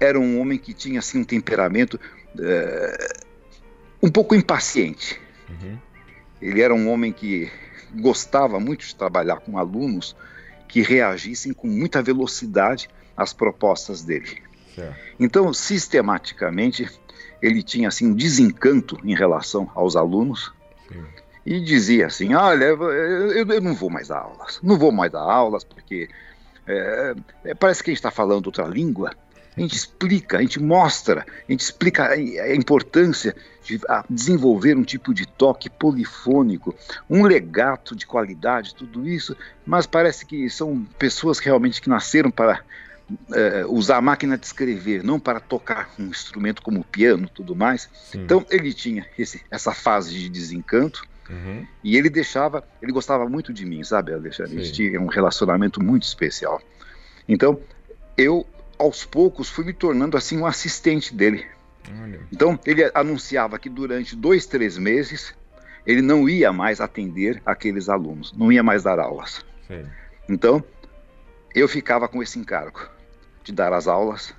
era 0.00 0.18
um 0.18 0.40
homem 0.40 0.58
que 0.58 0.74
tinha 0.74 0.98
assim 0.98 1.20
um 1.20 1.24
temperamento 1.24 1.94
uh, 1.94 3.24
um 4.02 4.10
pouco 4.10 4.34
impaciente. 4.34 5.20
Uhum. 5.48 5.78
Ele 6.42 6.60
era 6.60 6.74
um 6.74 6.90
homem 6.90 7.12
que 7.12 7.48
gostava 8.00 8.58
muito 8.60 8.86
de 8.86 8.94
trabalhar 8.94 9.36
com 9.36 9.58
alunos 9.58 10.16
que 10.68 10.82
reagissem 10.82 11.52
com 11.52 11.68
muita 11.68 12.02
velocidade 12.02 12.88
às 13.16 13.32
propostas 13.32 14.02
dele. 14.02 14.42
Certo. 14.74 14.96
Então, 15.20 15.52
sistematicamente, 15.54 16.88
ele 17.40 17.62
tinha 17.62 17.88
assim 17.88 18.08
um 18.08 18.14
desencanto 18.14 18.98
em 19.04 19.14
relação 19.14 19.70
aos 19.74 19.94
alunos 19.94 20.52
Sim. 20.88 21.04
e 21.46 21.60
dizia 21.60 22.06
assim, 22.06 22.34
olha, 22.34 22.64
eu, 22.64 23.46
eu, 23.48 23.60
não 23.60 23.74
vou 23.74 23.90
mais 23.90 24.08
dar 24.08 24.18
aulas, 24.18 24.58
não 24.62 24.76
vou 24.76 24.90
mais 24.90 25.12
dar 25.12 25.20
aulas 25.20 25.62
porque 25.62 26.08
é, 26.66 27.14
parece 27.58 27.82
que 27.82 27.90
a 27.90 27.92
gente 27.92 27.98
está 27.98 28.10
falando 28.10 28.46
outra 28.46 28.64
língua. 28.64 29.14
A 29.56 29.60
gente 29.60 29.76
explica, 29.76 30.38
a 30.38 30.40
gente 30.40 30.60
mostra, 30.60 31.24
a 31.48 31.52
gente 31.52 31.60
explica 31.60 32.08
a 32.08 32.54
importância 32.54 33.34
de 33.62 33.80
desenvolver 34.10 34.76
um 34.76 34.82
tipo 34.82 35.14
de 35.14 35.26
toque 35.26 35.70
polifônico, 35.70 36.74
um 37.08 37.24
legato 37.24 37.94
de 37.94 38.06
qualidade, 38.06 38.74
tudo 38.74 39.08
isso, 39.08 39.36
mas 39.64 39.86
parece 39.86 40.26
que 40.26 40.50
são 40.50 40.84
pessoas 40.98 41.38
realmente 41.38 41.80
que 41.80 41.88
nasceram 41.88 42.30
para 42.30 42.60
é, 43.32 43.64
usar 43.66 43.98
a 43.98 44.00
máquina 44.00 44.36
de 44.36 44.44
escrever, 44.46 45.02
não 45.02 45.20
para 45.20 45.40
tocar 45.40 45.90
um 45.98 46.06
instrumento 46.06 46.60
como 46.60 46.80
o 46.80 46.84
piano 46.84 47.28
tudo 47.32 47.54
mais. 47.54 47.88
Sim. 48.10 48.22
Então 48.22 48.44
ele 48.50 48.72
tinha 48.72 49.06
esse, 49.18 49.40
essa 49.50 49.72
fase 49.72 50.18
de 50.18 50.28
desencanto, 50.28 51.06
Uhum. 51.28 51.66
E 51.82 51.96
ele 51.96 52.10
deixava, 52.10 52.62
ele 52.82 52.92
gostava 52.92 53.26
muito 53.28 53.52
de 53.52 53.64
mim, 53.64 53.82
sabe, 53.82 54.12
Alexandre? 54.12 54.58
A 54.58 54.62
gente 54.62 54.72
tinha 54.72 55.00
um 55.00 55.06
relacionamento 55.06 55.82
muito 55.82 56.02
especial. 56.02 56.60
Então, 57.28 57.58
eu, 58.16 58.46
aos 58.78 59.04
poucos, 59.04 59.48
fui 59.48 59.64
me 59.64 59.72
tornando 59.72 60.16
assim 60.16 60.38
um 60.38 60.46
assistente 60.46 61.14
dele. 61.14 61.46
Olha. 62.02 62.20
Então, 62.32 62.58
ele 62.64 62.90
anunciava 62.94 63.58
que 63.58 63.68
durante 63.68 64.16
dois, 64.16 64.46
três 64.46 64.78
meses, 64.78 65.34
ele 65.86 66.00
não 66.00 66.28
ia 66.28 66.52
mais 66.52 66.80
atender 66.80 67.42
aqueles 67.44 67.88
alunos, 67.88 68.32
não 68.32 68.50
ia 68.50 68.62
mais 68.62 68.82
dar 68.82 68.98
aulas. 68.98 69.44
Sim. 69.66 69.84
Então, 70.28 70.64
eu 71.54 71.68
ficava 71.68 72.08
com 72.08 72.22
esse 72.22 72.38
encargo 72.38 72.88
de 73.42 73.52
dar 73.52 73.72
as 73.72 73.86
aulas, 73.86 74.34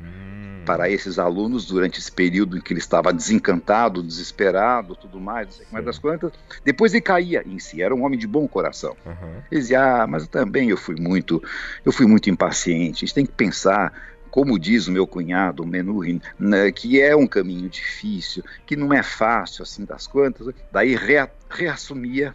hum 0.00 0.28
para 0.68 0.90
esses 0.90 1.18
alunos 1.18 1.64
durante 1.64 1.98
esse 1.98 2.12
período 2.12 2.58
em 2.58 2.60
que 2.60 2.74
ele 2.74 2.78
estava 2.78 3.10
desencantado, 3.10 4.02
desesperado, 4.02 4.94
tudo 4.94 5.18
mais, 5.18 5.46
não 5.46 5.52
sei 5.54 5.66
mais 5.72 5.82
das 5.82 5.98
quantas. 5.98 6.30
Depois 6.62 6.92
ele 6.92 7.00
caía 7.00 7.42
em 7.46 7.58
si, 7.58 7.80
era 7.80 7.94
um 7.94 8.04
homem 8.04 8.18
de 8.18 8.26
bom 8.26 8.46
coração. 8.46 8.94
Uhum. 9.06 9.42
Ele 9.50 9.62
dizia, 9.62 10.02
ah, 10.02 10.06
mas 10.06 10.28
também 10.28 10.68
eu 10.68 10.76
fui 10.76 10.96
muito, 10.96 11.42
eu 11.86 11.90
fui 11.90 12.06
muito 12.06 12.28
impaciente. 12.28 13.02
A 13.02 13.06
gente 13.06 13.14
tem 13.14 13.24
que 13.24 13.32
pensar 13.32 13.94
como 14.30 14.58
diz 14.58 14.86
o 14.86 14.92
meu 14.92 15.06
cunhado, 15.06 15.66
Menuhin, 15.66 16.20
né, 16.38 16.70
que 16.70 17.00
é 17.00 17.16
um 17.16 17.26
caminho 17.26 17.66
difícil, 17.70 18.44
que 18.66 18.76
não 18.76 18.92
é 18.92 19.02
fácil 19.02 19.62
assim 19.62 19.86
das 19.86 20.06
quantas. 20.06 20.54
Daí 20.70 20.94
rea, 20.94 21.30
reassumia 21.48 22.34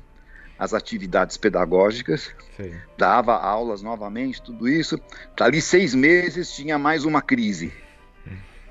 as 0.58 0.74
atividades 0.74 1.38
pedagógicas, 1.38 2.34
Sim. 2.58 2.74
dava 2.98 3.36
aulas 3.36 3.82
novamente, 3.82 4.42
tudo 4.42 4.68
isso. 4.68 5.00
Dali 5.36 5.62
seis 5.62 5.94
meses 5.94 6.52
tinha 6.54 6.78
mais 6.78 7.06
uma 7.06 7.22
crise. 7.22 7.74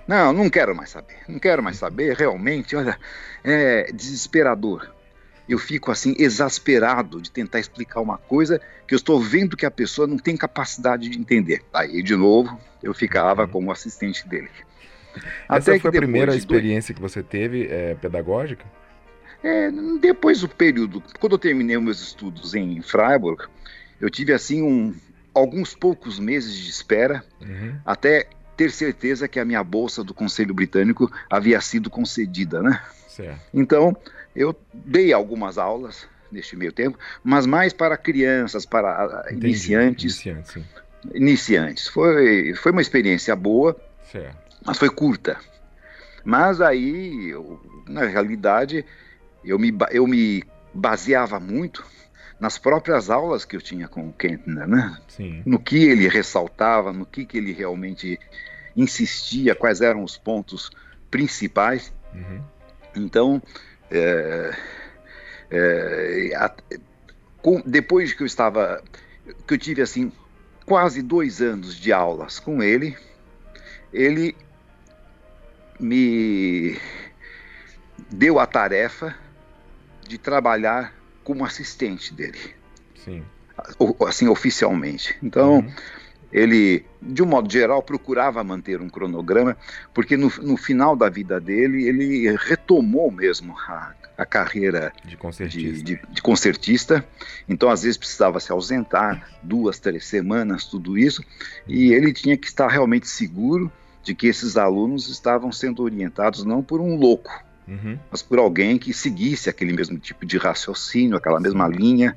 Não, 0.06 0.32
não 0.32 0.50
quero 0.50 0.74
mais 0.74 0.90
saber. 0.90 1.18
Não 1.28 1.38
quero 1.38 1.62
mais 1.62 1.76
saber. 1.76 2.16
Realmente, 2.16 2.74
olha, 2.74 2.98
é 3.44 3.90
desesperador. 3.92 4.92
Eu 5.48 5.58
fico 5.58 5.90
assim 5.90 6.14
exasperado 6.18 7.20
de 7.20 7.30
tentar 7.30 7.58
explicar 7.60 8.00
uma 8.00 8.16
coisa 8.16 8.60
que 8.86 8.94
eu 8.94 8.96
estou 8.96 9.20
vendo 9.20 9.56
que 9.56 9.66
a 9.66 9.70
pessoa 9.70 10.06
não 10.06 10.16
tem 10.16 10.36
capacidade 10.36 11.08
de 11.08 11.18
entender. 11.18 11.62
Aí, 11.72 12.02
de 12.02 12.16
novo, 12.16 12.58
eu 12.82 12.94
ficava 12.94 13.42
uhum. 13.42 13.48
como 13.48 13.72
assistente 13.72 14.26
dele. 14.26 14.50
Essa 15.48 15.72
Até 15.72 15.78
foi 15.78 15.90
a 15.90 15.92
primeira 15.92 16.34
experiência 16.34 16.94
dois... 16.94 17.12
que 17.12 17.14
você 17.14 17.22
teve 17.22 17.68
é, 17.70 17.94
pedagógica? 17.94 18.64
É, 19.42 19.70
depois 20.00 20.40
do 20.40 20.48
período, 20.48 21.02
quando 21.18 21.32
eu 21.32 21.38
terminei 21.38 21.76
meus 21.78 22.00
estudos 22.00 22.54
em 22.54 22.80
Freiburg, 22.80 23.44
eu 24.00 24.08
tive 24.08 24.32
assim 24.32 24.62
um, 24.62 24.94
alguns 25.34 25.74
poucos 25.74 26.18
meses 26.18 26.54
de 26.54 26.70
espera 26.70 27.24
uhum. 27.40 27.76
até 27.84 28.28
ter 28.56 28.70
certeza 28.70 29.26
que 29.26 29.40
a 29.40 29.44
minha 29.44 29.64
bolsa 29.64 30.04
do 30.04 30.14
Conselho 30.14 30.54
Britânico 30.54 31.10
havia 31.28 31.60
sido 31.60 31.90
concedida, 31.90 32.62
né? 32.62 32.80
Certo. 33.08 33.40
Então, 33.52 33.96
eu 34.34 34.54
dei 34.72 35.12
algumas 35.12 35.58
aulas 35.58 36.06
neste 36.30 36.56
meio 36.56 36.72
tempo, 36.72 36.98
mas 37.22 37.46
mais 37.46 37.72
para 37.72 37.96
crianças, 37.96 38.64
para 38.64 39.24
Entendi. 39.26 39.46
iniciantes. 39.46 40.24
Iniciantes, 40.24 40.64
iniciantes. 41.14 41.88
Foi, 41.88 42.54
foi 42.54 42.72
uma 42.72 42.80
experiência 42.80 43.34
boa, 43.36 43.76
certo. 44.10 44.36
mas 44.64 44.78
foi 44.78 44.88
curta. 44.88 45.38
Mas 46.24 46.60
aí, 46.60 47.30
eu, 47.30 47.60
na 47.88 48.04
realidade, 48.04 48.84
eu 49.44 49.58
me, 49.58 49.72
eu 49.90 50.06
me 50.06 50.44
baseava 50.72 51.38
muito 51.38 51.84
nas 52.38 52.58
próprias 52.58 53.08
aulas 53.08 53.44
que 53.44 53.54
eu 53.54 53.60
tinha 53.60 53.86
com 53.86 54.08
o 54.08 54.12
Kentner, 54.12 54.66
né? 54.66 54.98
Sim. 55.08 55.42
No 55.46 55.58
que 55.58 55.84
ele 55.84 56.08
ressaltava, 56.08 56.92
no 56.92 57.06
que, 57.06 57.24
que 57.24 57.38
ele 57.38 57.52
realmente 57.52 58.18
insistia, 58.76 59.54
quais 59.54 59.80
eram 59.80 60.02
os 60.02 60.16
pontos 60.16 60.70
principais. 61.10 61.92
Uhum. 62.12 62.42
Então, 62.96 63.42
é, 63.90 64.56
é, 65.50 66.32
a, 66.34 66.52
com, 67.40 67.62
depois 67.64 68.12
que 68.12 68.22
eu 68.22 68.26
estava, 68.26 68.82
que 69.46 69.54
eu 69.54 69.58
tive 69.58 69.82
assim 69.82 70.10
quase 70.66 71.02
dois 71.02 71.40
anos 71.40 71.76
de 71.76 71.92
aulas 71.92 72.40
com 72.40 72.62
ele, 72.62 72.96
ele 73.92 74.34
me 75.78 76.78
deu 78.10 78.38
a 78.38 78.46
tarefa 78.46 79.14
de 80.12 80.18
trabalhar 80.18 80.94
como 81.24 81.44
assistente 81.44 82.12
dele. 82.12 82.38
Sim. 82.94 83.22
Assim, 84.06 84.28
oficialmente. 84.28 85.16
Então, 85.22 85.56
uhum 85.56 85.72
ele, 86.32 86.84
de 87.00 87.22
um 87.22 87.26
modo 87.26 87.52
geral, 87.52 87.82
procurava 87.82 88.42
manter 88.42 88.80
um 88.80 88.88
cronograma, 88.88 89.56
porque 89.92 90.16
no, 90.16 90.32
no 90.40 90.56
final 90.56 90.96
da 90.96 91.10
vida 91.10 91.38
dele, 91.38 91.86
ele 91.86 92.34
retomou 92.36 93.10
mesmo 93.10 93.54
a, 93.58 93.94
a 94.16 94.24
carreira 94.24 94.92
de 95.04 95.16
concertista. 95.16 95.72
De, 95.72 95.82
de, 95.82 96.00
de 96.08 96.22
concertista. 96.22 97.04
Então, 97.46 97.68
às 97.68 97.82
vezes, 97.82 97.98
precisava 97.98 98.40
se 98.40 98.50
ausentar 98.50 99.28
duas, 99.42 99.78
três 99.78 100.06
semanas, 100.06 100.64
tudo 100.64 100.96
isso, 100.96 101.22
e 101.68 101.92
ele 101.92 102.12
tinha 102.14 102.36
que 102.36 102.46
estar 102.46 102.68
realmente 102.68 103.06
seguro 103.06 103.70
de 104.02 104.14
que 104.14 104.26
esses 104.26 104.56
alunos 104.56 105.08
estavam 105.08 105.52
sendo 105.52 105.82
orientados 105.82 106.44
não 106.44 106.62
por 106.62 106.80
um 106.80 106.96
louco, 106.96 107.30
uhum. 107.66 107.98
mas 108.10 108.22
por 108.22 108.38
alguém 108.38 108.78
que 108.78 108.92
seguisse 108.92 109.48
aquele 109.48 109.72
mesmo 109.72 109.98
tipo 109.98 110.26
de 110.26 110.38
raciocínio, 110.38 111.16
aquela 111.16 111.40
mesma 111.40 111.68
linha. 111.68 112.16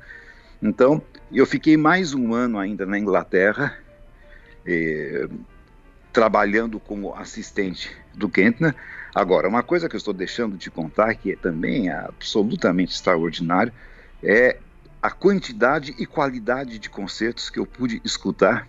Então, 0.62 1.02
eu 1.32 1.46
fiquei 1.46 1.76
mais 1.76 2.14
um 2.14 2.34
ano 2.34 2.58
ainda 2.58 2.86
na 2.86 2.98
Inglaterra, 2.98 3.76
eh, 4.66 5.28
trabalhando 6.12 6.80
como 6.80 7.14
assistente 7.14 7.90
do 8.14 8.28
Kentner. 8.28 8.74
Agora, 9.14 9.48
uma 9.48 9.62
coisa 9.62 9.88
que 9.88 9.94
eu 9.94 9.98
estou 9.98 10.14
deixando 10.14 10.56
de 10.56 10.70
contar, 10.70 11.14
que 11.14 11.32
é 11.32 11.36
também 11.36 11.90
absolutamente 11.90 12.94
extraordinário, 12.94 13.72
é 14.22 14.58
a 15.02 15.10
quantidade 15.10 15.94
e 15.98 16.06
qualidade 16.06 16.78
de 16.78 16.88
concertos 16.88 17.50
que 17.50 17.58
eu 17.58 17.66
pude 17.66 18.00
escutar 18.04 18.66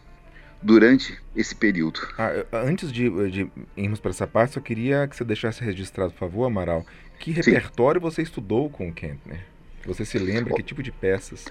durante 0.62 1.18
esse 1.36 1.55
período. 1.55 1.99
Ah, 2.18 2.45
antes 2.53 2.91
de, 2.91 3.10
de 3.30 3.51
irmos 3.76 3.99
para 3.99 4.12
essa 4.12 4.28
parte, 4.28 4.58
eu 4.58 4.64
queria 4.64 5.08
que 5.08 5.16
você 5.16 5.24
deixasse 5.24 5.64
registrado, 5.64 6.12
por 6.12 6.20
favor, 6.20 6.45
Amaral, 6.45 6.86
que 7.20 7.32
repertório 7.32 7.99
Sim. 8.01 8.05
você 8.05 8.22
estudou 8.22 8.70
com 8.70 8.89
o 8.89 8.93
Kentner? 8.93 9.45
Você 9.86 10.03
se 10.03 10.18
lembra? 10.20 10.53
Que 10.53 10.64
tipo 10.64 10.84
de 10.84 10.91
peças? 10.91 11.45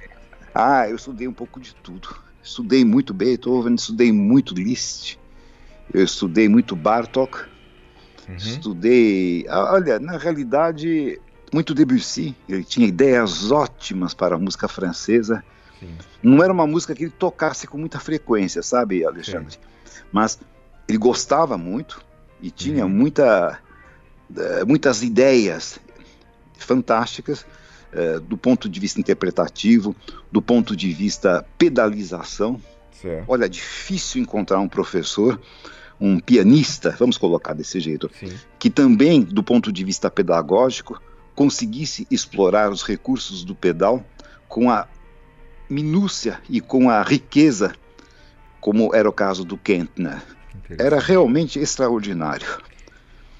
Ah, 0.54 0.88
eu 0.88 0.96
estudei 0.96 1.26
um 1.26 1.32
pouco 1.32 1.60
de 1.60 1.74
tudo. 1.76 2.16
Estudei 2.42 2.84
muito 2.84 3.12
Beethoven, 3.12 3.74
estudei 3.74 4.12
muito 4.12 4.54
Liszt, 4.54 5.18
eu 5.92 6.04
estudei 6.04 6.48
muito 6.48 6.76
Bartok, 6.76 7.38
uhum. 8.28 8.36
estudei. 8.36 9.46
Olha, 9.48 9.98
na 9.98 10.16
realidade, 10.16 11.20
muito 11.52 11.74
Debussy. 11.74 12.36
Ele 12.48 12.62
tinha 12.64 12.86
ideias 12.86 13.50
ótimas 13.50 14.14
para 14.14 14.36
a 14.36 14.38
música 14.38 14.68
francesa. 14.68 15.44
Sim. 15.80 15.88
Não 16.26 16.42
era 16.42 16.52
uma 16.52 16.66
música 16.66 16.92
que 16.92 17.04
ele 17.04 17.12
tocasse 17.12 17.68
com 17.68 17.78
muita 17.78 18.00
frequência, 18.00 18.60
sabe, 18.60 19.04
Alexandre? 19.04 19.52
Sim. 19.52 20.02
Mas 20.10 20.40
ele 20.88 20.98
gostava 20.98 21.56
muito 21.56 22.04
e 22.42 22.50
tinha 22.50 22.84
uhum. 22.84 22.90
muita, 22.90 23.60
eh, 24.36 24.64
muitas 24.64 25.04
ideias 25.04 25.78
fantásticas 26.58 27.46
é, 27.92 28.18
do 28.18 28.36
ponto 28.36 28.68
de 28.68 28.80
vista 28.80 28.98
interpretativo, 28.98 29.94
do 30.30 30.42
ponto 30.42 30.74
de 30.74 30.92
vista 30.92 31.46
pedalização. 31.56 32.60
Certo. 32.90 33.24
Olha, 33.28 33.48
difícil 33.48 34.20
encontrar 34.20 34.58
um 34.58 34.68
professor, 34.68 35.40
um 36.00 36.18
pianista, 36.18 36.94
vamos 36.98 37.16
colocar 37.16 37.54
desse 37.54 37.78
jeito, 37.78 38.10
Sim. 38.18 38.32
que 38.58 38.68
também, 38.68 39.22
do 39.22 39.44
ponto 39.44 39.70
de 39.70 39.84
vista 39.84 40.10
pedagógico, 40.10 41.00
conseguisse 41.36 42.04
explorar 42.10 42.70
os 42.70 42.82
recursos 42.82 43.44
do 43.44 43.54
pedal 43.54 44.04
com 44.48 44.70
a 44.70 44.88
minúcia 45.68 46.40
e 46.48 46.60
com 46.60 46.90
a 46.90 47.02
riqueza, 47.02 47.74
como 48.60 48.94
era 48.94 49.08
o 49.08 49.12
caso 49.12 49.44
do 49.44 49.56
Kentner. 49.56 50.22
Era 50.78 50.98
realmente 50.98 51.58
extraordinário. 51.58 52.46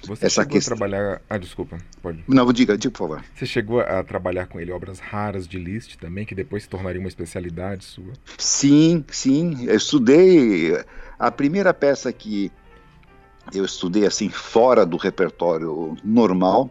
Você 0.05 0.27
essa 0.27 0.41
chegou 0.41 0.53
questão... 0.53 0.75
a 0.75 0.77
trabalhar. 0.77 1.21
Ah, 1.29 1.37
desculpa, 1.37 1.77
pode. 2.01 2.23
Não, 2.27 2.51
diga, 2.53 2.77
diga, 2.77 2.91
por 2.91 2.99
favor. 2.99 3.23
Você 3.35 3.45
chegou 3.45 3.81
a 3.81 4.03
trabalhar 4.03 4.47
com 4.47 4.59
ele 4.59 4.71
obras 4.71 4.99
raras 4.99 5.47
de 5.47 5.57
Liszt 5.57 5.97
também, 5.97 6.25
que 6.25 6.33
depois 6.33 6.63
se 6.63 6.69
tornaria 6.69 6.99
uma 6.99 7.09
especialidade 7.09 7.83
sua? 7.83 8.13
Sim, 8.37 9.03
sim. 9.09 9.65
Eu 9.65 9.75
estudei. 9.75 10.81
A 11.19 11.29
primeira 11.31 11.73
peça 11.73 12.11
que 12.13 12.51
eu 13.53 13.65
estudei 13.65 14.05
assim, 14.05 14.29
fora 14.29 14.85
do 14.85 14.97
repertório 14.97 15.97
normal 16.03 16.69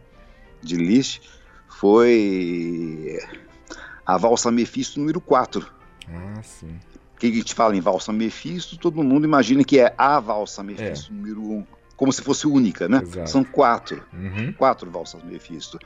de 0.62 0.76
Liszt, 0.76 1.20
foi 1.68 3.18
a 4.06 4.16
Valsa 4.16 4.50
Mephisto 4.50 5.00
número 5.00 5.20
4. 5.20 5.66
Ah, 6.08 6.42
sim. 6.42 6.78
que 7.18 7.26
a 7.26 7.30
gente 7.30 7.52
fala 7.52 7.74
em 7.74 7.80
valsa 7.80 8.12
Mephisto, 8.12 8.78
todo 8.78 9.02
mundo 9.02 9.24
imagina 9.24 9.64
que 9.64 9.80
é 9.80 9.92
a 9.98 10.20
valsa 10.20 10.62
Mephisto 10.62 11.10
é. 11.10 11.14
número 11.14 11.42
um, 11.42 11.66
como 11.96 12.12
se 12.12 12.22
fosse 12.22 12.46
única, 12.46 12.88
né? 12.88 13.00
Exato. 13.02 13.30
São 13.30 13.42
quatro, 13.42 14.04
uhum. 14.12 14.52
quatro 14.52 14.90
valsas 14.90 15.22
Mephisto. 15.24 15.78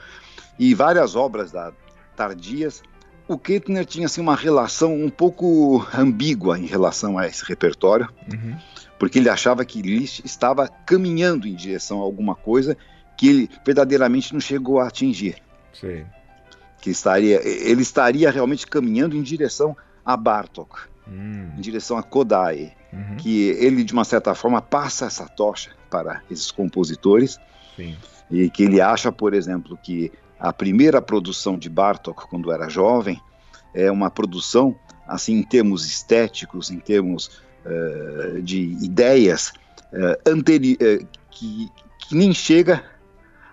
E 0.59 0.75
várias 0.75 1.17
obras 1.17 1.53
da, 1.53 1.73
tardias. 2.17 2.83
O 3.27 3.39
Kettner 3.39 3.87
tinha 3.87 4.07
assim, 4.07 4.21
uma 4.21 4.35
relação 4.35 4.93
um 4.93 5.09
pouco 5.09 5.87
ambígua 5.95 6.59
em 6.59 6.67
relação 6.67 7.17
a 7.17 7.27
esse 7.27 7.45
repertório, 7.45 8.09
uhum. 8.31 8.57
porque 8.99 9.21
ele 9.21 9.31
achava 9.31 9.65
que 9.65 9.81
Liszt 9.81 10.23
estava 10.25 10.69
caminhando 10.69 11.47
em 11.47 11.55
direção 11.55 12.01
a 12.01 12.03
alguma 12.03 12.35
coisa 12.35 12.77
que 13.17 13.29
ele 13.29 13.51
verdadeiramente 13.65 14.33
não 14.33 14.41
chegou 14.41 14.81
a 14.81 14.89
atingir. 14.89 15.37
Sim. 15.73 16.05
Que 16.81 16.91
estaria, 16.91 17.41
ele 17.45 17.83
estaria 17.83 18.31
realmente 18.31 18.67
caminhando 18.67 19.17
em 19.17 19.23
direção 19.23 19.77
a 20.05 20.17
Bartok 20.17 20.91
hum. 21.11 21.51
em 21.57 21.61
direção 21.61 21.97
a 21.97 22.03
Kodai, 22.03 22.73
uhum. 22.93 23.17
que 23.17 23.49
ele 23.51 23.83
de 23.83 23.93
uma 23.93 24.05
certa 24.05 24.35
forma 24.35 24.63
passa 24.63 25.07
essa 25.07 25.27
tocha 25.27 25.71
para 25.91 26.23
esses 26.31 26.51
compositores 26.51 27.39
Sim. 27.77 27.97
e 28.31 28.49
que 28.49 28.63
ele 28.63 28.81
acha, 28.81 29.11
por 29.11 29.35
exemplo, 29.35 29.79
que 29.83 30.13
a 30.39 30.53
primeira 30.53 31.03
produção 31.03 31.59
de 31.59 31.69
Bartok 31.69 32.29
quando 32.29 32.53
era 32.53 32.69
jovem 32.69 33.21
é 33.75 33.91
uma 33.91 34.11
produção 34.11 34.75
assim 35.07 35.35
em 35.35 35.43
termos 35.43 35.85
estéticos, 35.85 36.71
em 36.71 36.79
termos 36.79 37.43
uh, 37.67 38.41
de 38.41 38.61
ideias 38.83 39.53
uh, 39.93 40.31
anteri 40.31 40.75
uh, 40.75 41.07
que, 41.31 41.69
que 41.99 42.15
nem 42.15 42.33
chega 42.33 42.83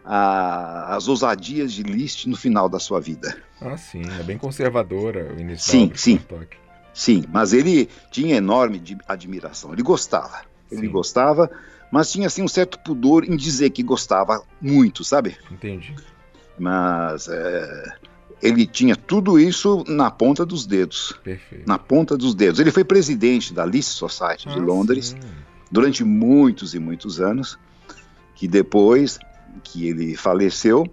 às 0.08 1.08
ousadias 1.08 1.74
de 1.74 1.84
Liszt 1.84 2.28
no 2.28 2.38
final 2.38 2.70
da 2.70 2.80
sua 2.80 3.02
vida. 3.02 3.38
Ah, 3.60 3.76
sim, 3.76 4.02
é 4.20 4.24
bem 4.24 4.38
conservadora 4.38 5.34
o 5.34 5.40
início 5.40 5.70
sim, 5.70 5.88
da 5.90 5.96
sim. 5.96 6.20
Sim, 6.94 7.26
mas 7.32 7.54
ele 7.54 7.88
tinha 8.10 8.38
enorme 8.38 8.82
admiração. 9.08 9.72
Ele 9.72 9.84
gostava. 9.84 10.42
Ele 10.72 10.88
Sim. 10.88 10.92
gostava, 10.92 11.50
mas 11.92 12.12
tinha 12.12 12.28
assim 12.28 12.42
um 12.42 12.48
certo 12.48 12.80
pudor 12.80 13.24
em 13.24 13.36
dizer 13.38 13.70
que 13.70 13.84
gostava 13.84 14.44
muito, 14.62 15.04
sabe? 15.04 15.38
Entendi. 15.52 15.96
Mas 16.58 17.28
é, 17.30 17.96
ele 18.42 18.66
tinha 18.66 18.96
tudo 18.96 19.40
isso 19.40 19.84
na 19.88 20.12
ponta 20.12 20.46
dos 20.46 20.66
dedos. 20.66 21.14
Perfeito. 21.24 21.68
Na 21.68 21.78
ponta 21.78 22.18
dos 22.18 22.34
dedos. 22.36 22.60
Ele 22.60 22.72
foi 22.72 22.84
presidente 22.84 23.54
da 23.54 23.66
Liszt 23.66 23.92
Society 23.92 24.50
ah, 24.50 24.54
de 24.54 24.60
Londres 24.60 25.10
sim. 25.10 25.20
durante 25.72 26.04
muitos 26.04 26.74
e 26.74 26.80
muitos 26.80 27.22
anos, 27.22 27.58
que 28.36 28.48
depois 28.48 29.20
que 29.64 29.88
ele 29.88 30.16
faleceu, 30.16 30.86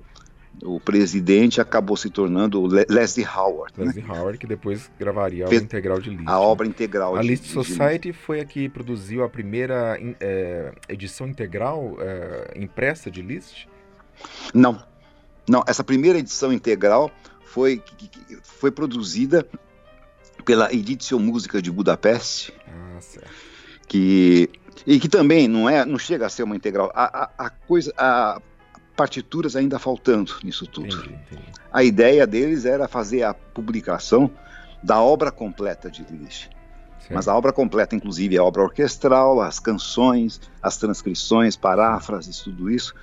o 0.63 0.79
presidente 0.79 1.61
acabou 1.61 1.97
se 1.97 2.09
tornando 2.11 2.67
Leslie 2.89 3.27
Howard. 3.27 3.73
Né? 3.77 3.87
Leslie 3.87 4.05
né? 4.05 4.19
Howard, 4.19 4.39
que 4.39 4.47
depois 4.47 4.91
gravaria 4.99 5.45
a 5.45 5.49
obra 5.49 5.57
integral 5.57 6.01
de 6.01 6.11
Liszt. 6.11 6.29
A 6.29 6.41
obra 6.41 6.67
integral 6.67 7.17
a 7.17 7.21
de 7.21 7.29
Liszt 7.29 7.47
Society 7.47 8.13
de... 8.13 8.13
foi 8.13 8.41
a 8.41 8.45
que 8.45 8.69
produziu 8.69 9.25
a 9.25 9.29
primeira 9.29 9.99
é, 10.21 10.73
edição 10.89 11.27
integral 11.27 11.97
é, 12.01 12.53
impressa 12.57 13.11
de 13.11 13.23
Liszt? 13.23 13.69
Não. 14.53 14.83
Não, 15.49 15.63
essa 15.67 15.85
primeira 15.85 16.19
edição 16.19 16.53
integral 16.53 17.11
foi, 17.45 17.83
foi 18.43 18.71
produzida 18.71 19.47
pela 20.45 20.73
Editio 20.73 21.19
Música 21.19 21.61
de 21.61 21.71
Budapeste. 21.71 22.53
Ah, 22.67 23.01
certo. 23.01 23.31
Que, 23.87 24.49
e 24.87 24.99
que 24.99 25.09
também 25.09 25.47
não 25.47 25.69
é, 25.69 25.85
não 25.85 25.99
chega 25.99 26.27
a 26.27 26.31
ser 26.31 26.43
uma 26.43 26.57
integral. 26.57 26.91
A, 26.95 27.25
a, 27.25 27.47
a 27.47 27.51
coisa, 27.51 27.93
a 27.99 28.41
partituras 28.97 29.57
ainda 29.57 29.79
faltando 29.79 30.35
nisso 30.43 30.67
tudo. 30.67 30.87
Entendi, 30.87 31.15
entendi. 31.15 31.53
A 31.73 31.83
ideia 31.83 32.27
deles 32.27 32.65
era 32.65 32.87
fazer 32.89 33.23
a 33.23 33.35
publicação 33.35 34.31
da 34.83 35.01
obra 35.01 35.31
completa 35.31 35.91
de 35.91 36.05
Liszt. 36.05 36.51
Mas 37.11 37.29
a 37.29 37.37
obra 37.37 37.53
completa, 37.53 37.95
inclusive, 37.95 38.39
a 38.39 38.43
obra 38.43 38.63
orquestral, 38.63 39.41
as 39.41 39.59
canções, 39.59 40.41
as 40.63 40.79
transcrições, 40.79 41.55
paráfrases, 41.55 42.41
tudo 42.41 42.71
isso. 42.71 42.95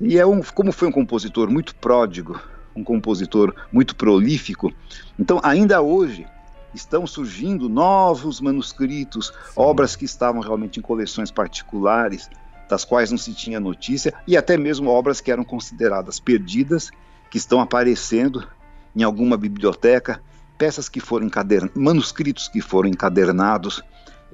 E 0.00 0.18
é 0.18 0.24
um, 0.26 0.42
como 0.42 0.72
foi 0.72 0.88
um 0.88 0.92
compositor 0.92 1.50
muito 1.50 1.74
pródigo, 1.74 2.40
um 2.74 2.84
compositor 2.84 3.54
muito 3.72 3.96
prolífico, 3.96 4.72
então 5.18 5.40
ainda 5.42 5.80
hoje 5.80 6.26
estão 6.74 7.06
surgindo 7.06 7.68
novos 7.68 8.38
manuscritos, 8.38 9.28
Sim. 9.28 9.52
obras 9.56 9.96
que 9.96 10.04
estavam 10.04 10.42
realmente 10.42 10.78
em 10.78 10.82
coleções 10.82 11.30
particulares, 11.30 12.28
das 12.68 12.84
quais 12.84 13.10
não 13.10 13.18
se 13.18 13.32
tinha 13.32 13.60
notícia, 13.60 14.12
e 14.26 14.36
até 14.36 14.56
mesmo 14.56 14.90
obras 14.90 15.20
que 15.20 15.30
eram 15.30 15.44
consideradas 15.44 16.18
perdidas, 16.18 16.90
que 17.30 17.38
estão 17.38 17.60
aparecendo 17.60 18.46
em 18.94 19.02
alguma 19.02 19.36
biblioteca, 19.36 20.20
peças 20.56 20.88
que 20.88 21.00
foram 21.00 21.26
encadernadas, 21.26 21.76
manuscritos 21.76 22.48
que 22.48 22.60
foram 22.60 22.88
encadernados 22.88 23.82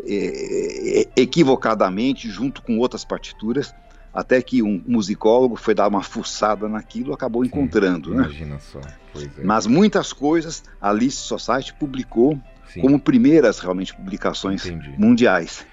é, 0.06 1.08
equivocadamente 1.16 2.30
junto 2.30 2.62
com 2.62 2.78
outras 2.78 3.04
partituras, 3.04 3.74
até 4.12 4.42
que 4.42 4.62
um 4.62 4.82
musicólogo 4.86 5.56
foi 5.56 5.74
dar 5.74 5.88
uma 5.88 6.02
fuçada 6.02 6.68
naquilo 6.68 7.12
e 7.12 7.14
acabou 7.14 7.42
Sim, 7.42 7.48
encontrando. 7.48 8.10
Né? 8.10 8.24
Imagina 8.24 8.54
né? 8.54 8.60
só. 8.60 8.78
É. 8.80 9.42
Mas 9.42 9.66
muitas 9.66 10.12
coisas 10.12 10.62
a 10.80 10.92
Liszt 10.92 11.20
Society 11.20 11.74
publicou 11.74 12.38
Sim. 12.68 12.82
como 12.82 13.00
primeiras 13.00 13.58
realmente 13.58 13.94
publicações 13.94 14.64
Entendi. 14.66 14.94
mundiais. 14.98 15.66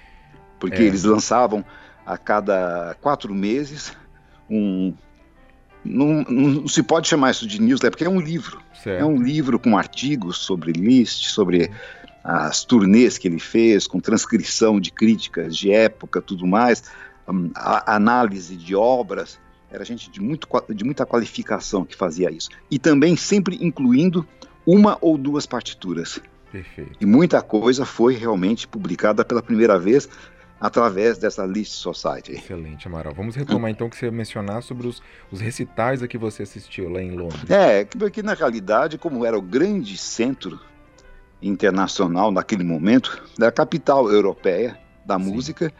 Porque 0.58 0.82
é. 0.82 0.84
eles 0.84 1.04
lançavam 1.04 1.64
a 2.10 2.18
cada 2.18 2.96
quatro 3.00 3.32
meses 3.34 3.92
um. 4.48 4.92
Não, 5.82 6.22
não, 6.24 6.68
se 6.68 6.82
pode 6.82 7.08
chamar 7.08 7.30
isso 7.30 7.46
de 7.46 7.58
newsletter, 7.58 7.92
porque 7.92 8.04
é 8.04 8.10
um 8.10 8.20
livro. 8.20 8.60
Certo. 8.82 9.00
É 9.00 9.04
um 9.04 9.16
livro 9.16 9.58
com 9.58 9.78
artigos 9.78 10.36
sobre 10.38 10.72
Liszt, 10.72 11.28
sobre 11.30 11.70
as 12.22 12.64
turnês 12.64 13.16
que 13.16 13.26
ele 13.26 13.38
fez, 13.38 13.86
com 13.86 13.98
transcrição 13.98 14.78
de 14.78 14.90
críticas 14.90 15.56
de 15.56 15.72
época, 15.72 16.20
tudo 16.20 16.46
mais, 16.46 16.84
hum, 17.26 17.50
a, 17.54 17.96
análise 17.96 18.56
de 18.56 18.76
obras. 18.76 19.38
Era 19.70 19.82
gente 19.82 20.10
de, 20.10 20.20
muito, 20.20 20.46
de 20.68 20.84
muita 20.84 21.06
qualificação 21.06 21.84
que 21.84 21.96
fazia 21.96 22.30
isso. 22.30 22.50
E 22.70 22.78
também 22.78 23.16
sempre 23.16 23.56
incluindo 23.62 24.26
uma 24.66 24.98
ou 25.00 25.16
duas 25.16 25.46
partituras. 25.46 26.20
Perfeito. 26.52 26.98
E 27.00 27.06
muita 27.06 27.40
coisa 27.40 27.86
foi 27.86 28.16
realmente 28.16 28.68
publicada 28.68 29.24
pela 29.24 29.40
primeira 29.40 29.78
vez 29.78 30.08
através 30.60 31.16
dessa 31.16 31.46
List 31.46 31.72
Society. 31.72 32.32
Excelente, 32.32 32.86
Amaral. 32.86 33.14
Vamos 33.14 33.34
retomar 33.34 33.70
então 33.70 33.86
o 33.86 33.90
que 33.90 33.96
você 33.96 34.10
mencionar 34.10 34.62
sobre 34.62 34.86
os, 34.86 35.02
os 35.32 35.40
recitais 35.40 36.02
a 36.02 36.08
que 36.08 36.18
você 36.18 36.42
assistiu 36.42 36.90
lá 36.90 37.00
em 37.00 37.12
Londres. 37.12 37.48
É, 37.48 37.84
porque 37.84 38.22
na 38.22 38.34
realidade, 38.34 38.98
como 38.98 39.24
era 39.24 39.38
o 39.38 39.42
grande 39.42 39.96
centro 39.96 40.60
internacional 41.40 42.30
naquele 42.30 42.62
momento, 42.62 43.22
da 43.38 43.50
capital 43.50 44.10
europeia 44.12 44.78
da 45.06 45.18
Sim. 45.18 45.24
música, 45.24 45.72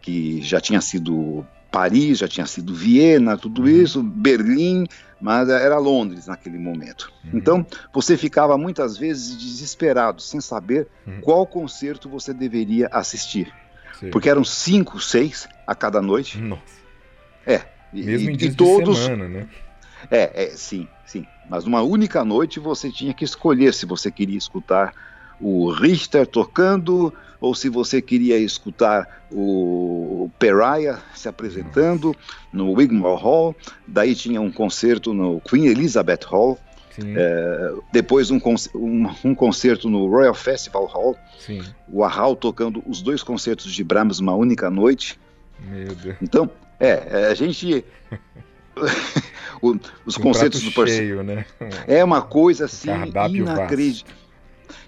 que 0.00 0.40
já 0.40 0.60
tinha 0.60 0.80
sido 0.80 1.44
Paris, 1.70 2.18
já 2.18 2.28
tinha 2.28 2.46
sido 2.46 2.74
Viena, 2.74 3.36
tudo 3.36 3.62
uhum. 3.62 3.68
isso, 3.68 4.02
Berlim, 4.02 4.86
mas 5.20 5.50
era 5.50 5.76
Londres 5.76 6.26
naquele 6.26 6.58
momento. 6.58 7.12
Uhum. 7.24 7.38
Então, 7.38 7.66
você 7.92 8.16
ficava 8.16 8.56
muitas 8.56 8.96
vezes 8.96 9.36
desesperado, 9.36 10.22
sem 10.22 10.40
saber 10.40 10.88
uhum. 11.06 11.20
qual 11.20 11.46
concerto 11.46 12.08
você 12.08 12.32
deveria 12.32 12.88
assistir. 12.90 13.52
Sim. 13.98 14.10
Porque 14.10 14.28
eram 14.28 14.44
cinco, 14.44 15.00
seis 15.00 15.48
a 15.66 15.74
cada 15.74 16.02
noite. 16.02 16.38
Nossa. 16.38 16.62
É. 17.46 17.62
Mesmo 17.92 18.30
e, 18.30 18.32
em 18.34 18.36
dias 18.36 18.54
e 18.54 18.56
todos. 18.56 18.98
Semana, 18.98 19.28
né? 19.28 19.48
É, 20.10 20.44
é, 20.44 20.50
sim, 20.50 20.86
sim. 21.04 21.26
Mas 21.48 21.64
numa 21.64 21.82
única 21.82 22.24
noite 22.24 22.60
você 22.60 22.90
tinha 22.90 23.14
que 23.14 23.24
escolher 23.24 23.72
se 23.72 23.86
você 23.86 24.10
queria 24.10 24.36
escutar 24.36 24.92
o 25.40 25.70
Richter 25.70 26.26
tocando 26.26 27.12
ou 27.40 27.54
se 27.54 27.68
você 27.68 28.00
queria 28.00 28.38
escutar 28.38 29.26
o 29.30 30.30
Pariah 30.38 31.00
se 31.14 31.28
apresentando 31.28 32.14
no 32.52 32.72
Wigmore 32.72 33.20
Hall. 33.20 33.56
Daí 33.86 34.14
tinha 34.14 34.40
um 34.40 34.50
concerto 34.50 35.12
no 35.12 35.40
Queen 35.40 35.66
Elizabeth 35.66 36.24
Hall. 36.26 36.58
É, 37.04 37.74
depois 37.92 38.30
um, 38.30 38.40
um, 38.74 39.06
um, 39.24 39.34
concerto 39.34 39.88
no 39.88 40.08
Royal 40.08 40.34
Festival 40.34 40.86
Hall. 40.86 41.16
Sim. 41.38 41.62
O 41.88 42.02
Arral 42.02 42.34
tocando 42.34 42.82
os 42.86 43.02
dois 43.02 43.22
concertos 43.22 43.72
de 43.72 43.84
Brahms 43.84 44.18
uma 44.18 44.34
única 44.34 44.70
noite. 44.70 45.18
Meu 45.60 45.94
Deus. 45.94 46.16
Então, 46.22 46.50
é, 46.80 47.06
é 47.10 47.26
a 47.26 47.34
gente. 47.34 47.84
o, 49.60 49.76
os 50.04 50.16
um 50.16 50.22
concertos 50.22 50.62
do 50.62 50.86
cheio, 50.86 51.22
né? 51.22 51.44
É 51.86 52.02
uma 52.02 52.22
coisa 52.22 52.66
assim 52.66 52.90
inacredi... 53.28 54.04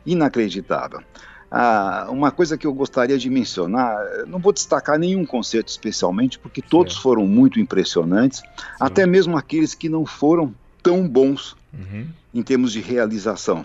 inacreditável. 0.07 1.03
Ah, 1.51 2.09
uma 2.11 2.31
coisa 2.31 2.59
que 2.59 2.67
eu 2.67 2.75
gostaria 2.75 3.17
de 3.17 3.31
mencionar, 3.31 3.99
não 4.27 4.39
vou 4.39 4.53
destacar 4.53 4.99
nenhum 4.99 5.25
concerto 5.25 5.71
especialmente, 5.71 6.39
porque 6.39 6.61
todos 6.61 6.97
foram 6.97 7.27
muito 7.27 7.59
impressionantes, 7.59 8.41
Sim. 8.41 8.47
até 8.79 9.07
mesmo 9.07 9.37
aqueles 9.37 9.75
que 9.75 9.89
não 9.89 10.05
foram 10.05 10.55
tão 10.83 11.09
bons 11.09 11.57
uhum. 11.79 12.07
em 12.35 12.43
termos 12.43 12.73
de 12.73 12.81
realização. 12.81 13.65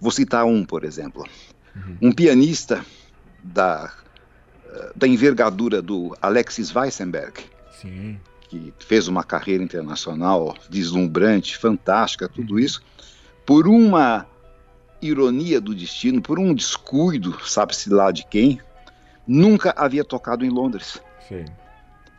Vou 0.00 0.10
citar 0.10 0.44
um, 0.44 0.64
por 0.64 0.84
exemplo. 0.84 1.24
Uhum. 1.74 1.96
Um 2.02 2.12
pianista 2.12 2.84
da, 3.42 3.92
da 4.94 5.06
envergadura 5.06 5.82
do 5.82 6.16
Alexis 6.20 6.74
Weissenberg, 6.74 7.40
Sim. 7.80 8.18
que 8.48 8.72
fez 8.78 9.08
uma 9.08 9.24
carreira 9.24 9.62
internacional 9.62 10.56
deslumbrante, 10.68 11.56
fantástica, 11.56 12.28
tudo 12.28 12.54
uhum. 12.54 12.60
isso, 12.60 12.82
por 13.44 13.66
uma 13.66 14.26
ironia 15.00 15.60
do 15.60 15.74
destino, 15.74 16.22
por 16.22 16.38
um 16.38 16.54
descuido, 16.54 17.36
sabe-se 17.44 17.90
lá 17.90 18.12
de 18.12 18.24
quem, 18.26 18.60
nunca 19.26 19.74
havia 19.76 20.04
tocado 20.04 20.44
em 20.44 20.48
Londres. 20.48 21.00
Sim. 21.28 21.44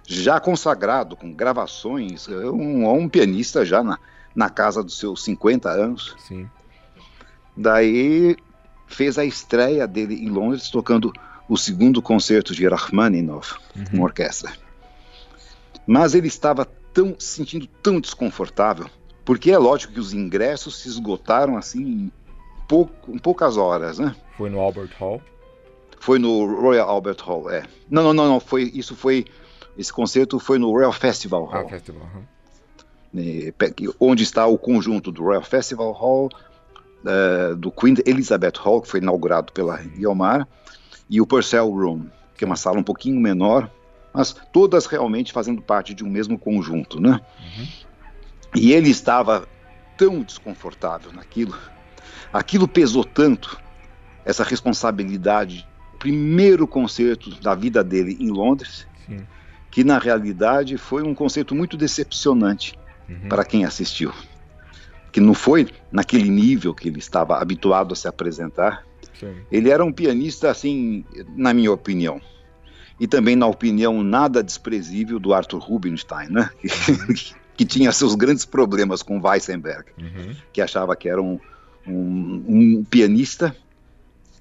Já 0.06 0.40
consagrado, 0.40 1.16
com 1.16 1.34
gravações, 1.34 2.28
é 2.28 2.50
um, 2.50 2.90
um 2.94 3.08
pianista 3.08 3.66
já 3.66 3.82
na, 3.82 3.98
na 4.36 4.50
casa 4.50 4.84
dos 4.84 4.98
seus 4.98 5.24
50 5.24 5.70
anos. 5.70 6.16
Sim. 6.20 6.50
Daí 7.56 8.36
fez 8.88 9.18
a 9.18 9.26
estreia 9.26 9.88
dele 9.88 10.16
em 10.16 10.30
Londres 10.30 10.70
tocando 10.70 11.12
o 11.48 11.58
segundo 11.58 12.02
concerto 12.02 12.54
de 12.54 12.68
Rachmaninoff 12.68 13.56
uhum. 13.76 13.86
com 13.86 14.02
orquestra. 14.02 14.54
Mas 15.86 16.16
ele 16.16 16.28
estava 16.28 16.66
tão 16.66 17.16
sentindo 17.20 17.68
tão 17.82 18.00
desconfortável, 18.00 18.88
porque 19.26 19.52
é 19.52 19.58
lógico 19.58 19.94
que 19.94 20.00
os 20.00 20.14
ingressos 20.14 20.82
se 20.82 20.88
esgotaram 20.88 21.58
assim 21.58 21.82
em, 21.82 22.12
pouco, 22.68 23.12
em 23.12 23.18
poucas 23.18 23.58
horas, 23.58 24.00
né? 24.00 24.16
Foi 24.38 24.50
no 24.50 24.60
Albert 24.60 24.92
Hall? 25.00 25.22
Foi 26.00 26.20
no 26.20 26.62
Royal 26.62 26.90
Albert 26.90 27.18
Hall, 27.24 27.50
é. 27.50 27.64
Não, 27.90 28.04
não, 28.04 28.14
não, 28.14 28.28
não 28.28 28.40
foi, 28.40 28.72
isso 28.74 28.96
foi, 28.96 29.26
esse 29.78 29.92
concerto 29.92 30.40
foi 30.40 30.58
no 30.58 30.72
Royal 30.72 30.92
Festival 30.92 31.46
Hall. 31.46 31.66
Ah, 31.66 31.70
Festival, 31.70 32.04
uhum. 32.14 32.24
Onde 34.00 34.24
está 34.24 34.46
o 34.46 34.58
conjunto 34.58 35.12
do 35.12 35.24
Royal 35.24 35.44
Festival 35.44 35.92
Hall, 35.92 36.30
uh, 37.04 37.56
do 37.56 37.72
Queen 37.72 37.96
Elizabeth 38.06 38.58
Hall, 38.58 38.82
que 38.82 38.88
foi 38.88 39.00
inaugurado 39.00 39.52
pela 39.54 39.78
Guiomar, 39.78 40.48
e 41.10 41.22
o 41.22 41.28
Purcell 41.28 41.70
Room, 41.70 42.08
que 42.36 42.44
é 42.44 42.48
uma 42.48 42.56
sala 42.56 42.80
um 42.80 42.84
pouquinho 42.84 43.20
menor, 43.20 43.70
mas 44.14 44.36
todas 44.52 44.86
realmente 44.86 45.32
fazendo 45.32 45.62
parte 45.62 45.94
de 45.94 46.04
um 46.04 46.10
mesmo 46.10 46.38
conjunto, 46.38 47.00
né? 47.00 47.20
Uhum. 47.40 47.68
E 48.56 48.74
ele 48.74 48.90
estava 48.90 49.48
tão 49.98 50.22
desconfortável 50.22 51.12
naquilo, 51.12 51.56
aquilo 52.32 52.68
pesou 52.68 53.04
tanto, 53.04 53.60
essa 54.26 54.44
responsabilidade, 54.44 55.68
primeiro 56.00 56.68
concerto 56.68 57.30
da 57.42 57.54
vida 57.54 57.84
dele 57.84 58.18
em 58.20 58.30
Londres, 58.30 58.88
Sim. 59.06 59.26
que 59.70 59.84
na 59.84 59.98
realidade 59.98 60.78
foi 60.78 61.04
um 61.04 61.14
concerto 61.14 61.54
muito 61.54 61.76
decepcionante 61.76 62.78
uhum. 63.22 63.30
para 63.30 63.44
quem 63.44 63.66
assistiu. 63.66 64.12
Que 65.12 65.20
não 65.20 65.34
foi 65.34 65.68
naquele 65.92 66.30
nível 66.30 66.74
que 66.74 66.90
ele 66.90 67.00
estava 67.00 67.38
habituado 67.38 67.94
a 67.94 67.96
se 67.96 68.08
apresentar. 68.08 68.84
Sim. 69.20 69.36
Ele 69.52 69.70
era 69.70 69.84
um 69.84 69.92
pianista, 69.92 70.50
assim, 70.50 71.06
na 71.36 71.54
minha 71.54 71.72
opinião, 71.72 72.20
e 73.00 73.08
também 73.08 73.36
na 73.36 73.48
opinião 73.48 74.04
nada 74.04 74.44
desprezível 74.44 75.20
do 75.20 75.34
Arthur 75.34 75.60
Rubinstein, 75.60 76.30
né? 76.30 76.50
Uhum. 76.64 77.14
que 77.56 77.66
tinha 77.66 77.92
seus 77.92 78.16
grandes 78.16 78.46
problemas 78.46 79.04
com 79.04 79.22
Weissenberg, 79.22 79.86
uhum. 80.00 80.36
que 80.52 80.62
achava 80.62 80.96
que 80.96 81.08
era 81.08 81.22
um, 81.22 81.40
um, 81.88 82.44
um, 82.48 82.84
pianista 82.84 83.56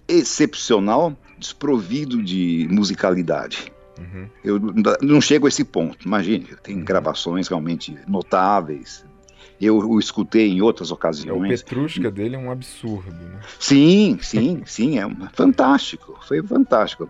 excepcional, 0.08 1.16
desprovido 1.38 2.22
de 2.22 2.66
musicalidade. 2.70 3.71
Uhum. 3.98 4.28
Eu 4.42 4.60
não 5.02 5.20
chego 5.20 5.46
a 5.46 5.48
esse 5.48 5.64
ponto, 5.64 6.06
imagine, 6.06 6.48
tem 6.62 6.76
uhum. 6.76 6.84
gravações 6.84 7.48
realmente 7.48 7.96
notáveis. 8.06 9.04
Eu 9.60 9.78
o 9.78 9.98
escutei 10.00 10.48
em 10.48 10.60
outras 10.60 10.90
ocasiões. 10.90 11.50
É, 11.50 11.54
o 11.54 11.58
Petrushka 11.58 12.10
dele 12.10 12.34
é 12.34 12.38
um 12.38 12.50
absurdo. 12.50 13.12
Né? 13.12 13.40
Sim, 13.58 14.18
sim, 14.20 14.62
sim, 14.66 14.98
é 14.98 15.04
fantástico, 15.32 16.18
foi 16.26 16.42
fantástico. 16.42 17.08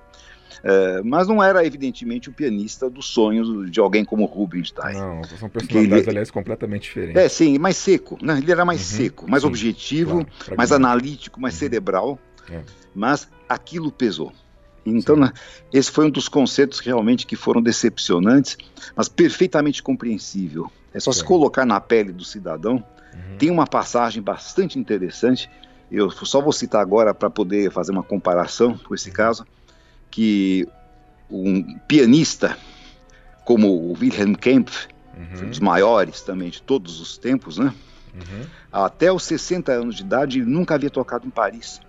É, 0.65 1.03
mas 1.03 1.27
não 1.27 1.43
era, 1.43 1.65
evidentemente, 1.67 2.29
o 2.29 2.33
pianista 2.33 2.89
dos 2.89 3.07
sonhos 3.07 3.71
de 3.71 3.81
alguém 3.81 4.05
como 4.05 4.25
Rubinstein. 4.27 4.95
Não, 4.95 5.25
são 5.25 5.49
personalidades, 5.49 6.03
ele, 6.03 6.11
aliás, 6.11 6.31
completamente 6.31 6.83
diferentes. 6.83 7.21
É, 7.21 7.29
sim, 7.29 7.59
mais 7.59 7.77
seco. 7.77 8.17
Né? 8.23 8.39
Ele 8.39 8.53
era 8.53 8.65
mais 8.65 8.81
uhum, 8.81 8.97
seco, 8.99 9.31
mais 9.31 9.43
sim, 9.43 9.49
objetivo, 9.49 10.27
claro, 10.39 10.57
mais 10.57 10.71
analítico, 10.71 11.41
mais 11.41 11.55
uhum. 11.55 11.59
cerebral. 11.59 12.19
É. 12.51 12.61
Mas 12.95 13.29
aquilo 13.49 13.91
pesou. 13.91 14.33
Então, 14.85 15.17
né, 15.17 15.33
esse 15.73 15.91
foi 15.91 16.07
um 16.07 16.11
dos 16.11 16.29
conceitos 16.29 16.81
realmente 16.81 17.27
que 17.27 17.37
foram 17.37 17.63
decepcionantes, 17.63 18.57
mas 18.97 19.09
perfeitamente 19.09 19.83
compreensível. 19.83 20.71
É 20.93 21.01
só 21.01 21.13
se 21.13 21.25
colocar 21.25 21.65
na 21.65 21.81
pele 21.81 22.13
do 22.13 22.25
cidadão. 22.25 22.85
Uhum. 23.15 23.37
Tem 23.39 23.51
uma 23.51 23.67
passagem 23.67 24.23
bastante 24.23 24.79
interessante. 24.79 25.49
Eu 25.91 26.11
só 26.11 26.41
vou 26.41 26.53
citar 26.53 26.83
agora 26.83 27.15
para 27.15 27.31
poder 27.31 27.71
fazer 27.71 27.93
uma 27.93 28.03
comparação 28.03 28.77
com 28.77 28.95
esse 28.95 29.09
uhum. 29.09 29.15
caso 29.15 29.47
que 30.11 30.69
um 31.31 31.79
pianista 31.89 32.59
como 33.45 33.69
o 33.69 33.93
Wilhelm 33.99 34.35
Kempf, 34.35 34.89
uhum. 35.17 35.47
um 35.47 35.51
dos 35.51 35.61
maiores 35.61 36.21
também 36.21 36.51
de 36.51 36.63
todos 36.63 37.01
os 37.01 37.19
tempos, 37.19 37.59
né? 37.59 37.75
Uhum. 38.15 38.47
Até 38.71 39.11
os 39.11 39.25
60 39.25 39.73
anos 39.73 39.97
de 39.97 40.03
idade, 40.03 40.39
ele 40.39 40.51
nunca 40.51 40.75
havia 40.75 40.91
tocado 40.91 41.27
em 41.27 41.31
Paris. 41.31 41.81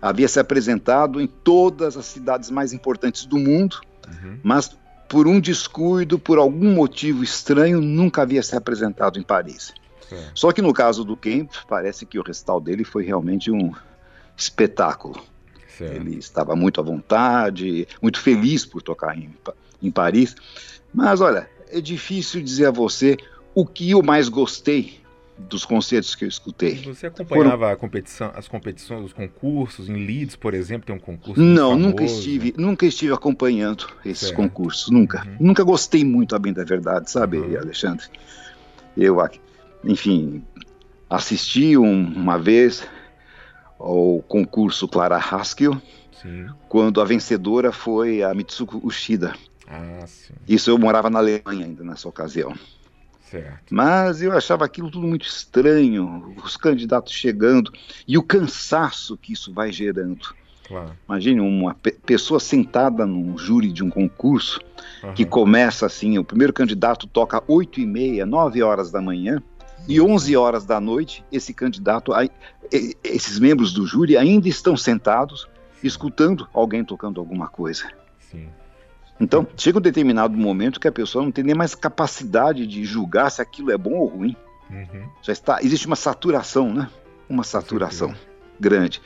Havia 0.00 0.28
se 0.28 0.40
apresentado 0.40 1.20
em 1.20 1.26
todas 1.26 1.96
as 1.96 2.06
cidades 2.06 2.50
mais 2.50 2.72
importantes 2.72 3.24
do 3.24 3.38
mundo, 3.38 3.80
uhum. 4.06 4.38
mas 4.42 4.76
por 5.08 5.26
um 5.26 5.40
descuido, 5.40 6.18
por 6.18 6.38
algum 6.38 6.72
motivo 6.72 7.24
estranho, 7.24 7.80
nunca 7.80 8.22
havia 8.22 8.42
se 8.42 8.56
apresentado 8.56 9.18
em 9.18 9.22
Paris. 9.22 9.72
Só 10.34 10.52
que 10.52 10.62
no 10.62 10.72
caso 10.72 11.04
do 11.04 11.16
Kempf, 11.16 11.64
parece 11.68 12.04
que 12.04 12.18
o 12.18 12.22
recital 12.22 12.60
dele 12.60 12.84
foi 12.84 13.04
realmente 13.04 13.50
um 13.50 13.72
espetáculo. 14.36 15.20
Certo. 15.76 15.94
Ele 15.94 16.18
estava 16.18 16.56
muito 16.56 16.80
à 16.80 16.84
vontade, 16.84 17.86
muito 18.02 18.20
feliz 18.20 18.64
por 18.66 18.82
tocar 18.82 19.16
em, 19.16 19.34
em 19.82 19.90
Paris. 19.90 20.34
Mas 20.92 21.20
olha, 21.20 21.48
é 21.68 21.80
difícil 21.80 22.42
dizer 22.42 22.66
a 22.66 22.70
você 22.70 23.16
o 23.54 23.66
que 23.66 23.90
eu 23.90 24.02
mais 24.02 24.28
gostei 24.28 25.00
dos 25.48 25.64
concertos 25.64 26.14
que 26.14 26.24
eu 26.24 26.28
escutei. 26.28 26.76
Você 26.76 27.06
acompanhava 27.06 27.58
Foram... 27.58 27.72
a 27.72 27.76
competição, 27.76 28.32
as 28.34 28.46
competições, 28.46 29.04
os 29.04 29.12
concursos 29.12 29.88
em 29.88 30.06
Leeds, 30.06 30.36
por 30.36 30.54
exemplo, 30.54 30.86
tem 30.86 30.94
um 30.94 30.98
concurso 30.98 31.40
Não, 31.40 31.76
nunca 31.76 32.04
estive, 32.04 32.54
nunca 32.56 32.86
estive 32.86 33.12
acompanhando 33.12 33.86
esses 34.04 34.28
certo. 34.28 34.36
concursos, 34.36 34.90
nunca. 34.90 35.24
Uhum. 35.26 35.48
Nunca 35.48 35.62
gostei 35.62 36.04
muito, 36.04 36.36
a 36.36 36.38
bem 36.38 36.52
da 36.52 36.64
verdade, 36.64 37.10
sabe, 37.10 37.38
uhum. 37.38 37.58
Alexandre? 37.58 38.06
Eu, 38.96 39.16
enfim, 39.84 40.42
assisti 41.08 41.76
um, 41.76 42.04
uma 42.04 42.38
vez 42.38 42.86
ao 43.78 44.22
concurso 44.28 44.86
Clara 44.86 45.16
Haskell, 45.16 45.80
sim. 46.20 46.46
quando 46.68 47.00
a 47.00 47.04
vencedora 47.04 47.72
foi 47.72 48.22
a 48.22 48.34
Mitsuko 48.34 48.80
Ushida. 48.86 49.34
Ah, 49.66 50.04
Isso 50.48 50.70
eu 50.70 50.76
morava 50.76 51.08
na 51.08 51.20
Alemanha 51.20 51.64
ainda 51.64 51.84
nessa 51.84 52.08
ocasião. 52.08 52.54
Certo. 53.30 53.72
Mas 53.72 54.20
eu 54.20 54.32
achava 54.32 54.64
aquilo 54.64 54.90
tudo 54.90 55.06
muito 55.06 55.26
estranho, 55.26 56.34
os 56.44 56.56
candidatos 56.56 57.12
chegando 57.12 57.72
e 58.06 58.18
o 58.18 58.22
cansaço 58.22 59.16
que 59.16 59.32
isso 59.32 59.52
vai 59.52 59.70
gerando. 59.70 60.34
Claro. 60.66 60.92
Imagine 61.08 61.40
uma 61.40 61.74
pe 61.74 61.92
pessoa 61.92 62.40
sentada 62.40 63.06
num 63.06 63.38
júri 63.38 63.72
de 63.72 63.84
um 63.84 63.90
concurso 63.90 64.60
uhum. 65.02 65.14
que 65.14 65.24
começa 65.24 65.86
assim, 65.86 66.18
o 66.18 66.24
primeiro 66.24 66.52
candidato 66.52 67.06
toca 67.06 67.42
8 67.46 67.80
e 67.80 67.86
meia, 67.86 68.26
9 68.26 68.62
horas 68.62 68.90
da 68.90 69.00
manhã, 69.00 69.42
e 69.88 70.00
11 70.00 70.36
horas 70.36 70.64
da 70.64 70.80
noite, 70.80 71.24
esse 71.32 71.54
candidato, 71.54 72.12
esses 73.02 73.38
membros 73.38 73.72
do 73.72 73.86
júri 73.86 74.16
ainda 74.16 74.48
estão 74.48 74.76
sentados 74.76 75.48
escutando 75.82 76.48
alguém 76.52 76.84
tocando 76.84 77.18
alguma 77.18 77.48
coisa. 77.48 77.88
Sim. 78.18 78.48
Então, 79.20 79.46
chega 79.56 79.78
um 79.78 79.82
determinado 79.82 80.36
momento 80.36 80.80
que 80.80 80.88
a 80.88 80.92
pessoa 80.92 81.22
não 81.22 81.30
tem 81.30 81.44
nem 81.44 81.54
mais 81.54 81.74
capacidade 81.74 82.66
de 82.66 82.84
julgar 82.84 83.30
se 83.30 83.42
aquilo 83.42 83.70
é 83.70 83.76
bom 83.76 83.92
ou 83.92 84.06
ruim. 84.06 84.34
Uhum. 84.70 85.08
Já 85.22 85.32
está, 85.32 85.58
existe 85.62 85.86
uma 85.86 85.96
saturação, 85.96 86.72
né? 86.72 86.88
Uma 87.28 87.44
saturação 87.44 88.14
grande. 88.58 89.02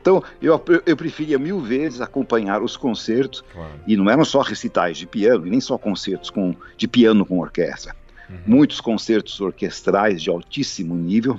Então, 0.00 0.22
eu, 0.40 0.62
eu 0.86 0.96
preferia 0.96 1.38
mil 1.38 1.60
vezes 1.60 2.00
acompanhar 2.00 2.62
os 2.62 2.76
concertos, 2.76 3.44
claro. 3.52 3.72
e 3.86 3.96
não 3.96 4.08
eram 4.08 4.24
só 4.24 4.40
recitais 4.40 4.96
de 4.96 5.06
piano, 5.06 5.46
e 5.46 5.50
nem 5.50 5.60
só 5.60 5.76
concertos 5.76 6.30
com, 6.30 6.54
de 6.76 6.88
piano 6.88 7.26
com 7.26 7.38
orquestra 7.38 7.94
uhum. 8.28 8.38
muitos 8.46 8.80
concertos 8.80 9.40
orquestrais 9.40 10.22
de 10.22 10.30
altíssimo 10.30 10.94
nível. 10.94 11.38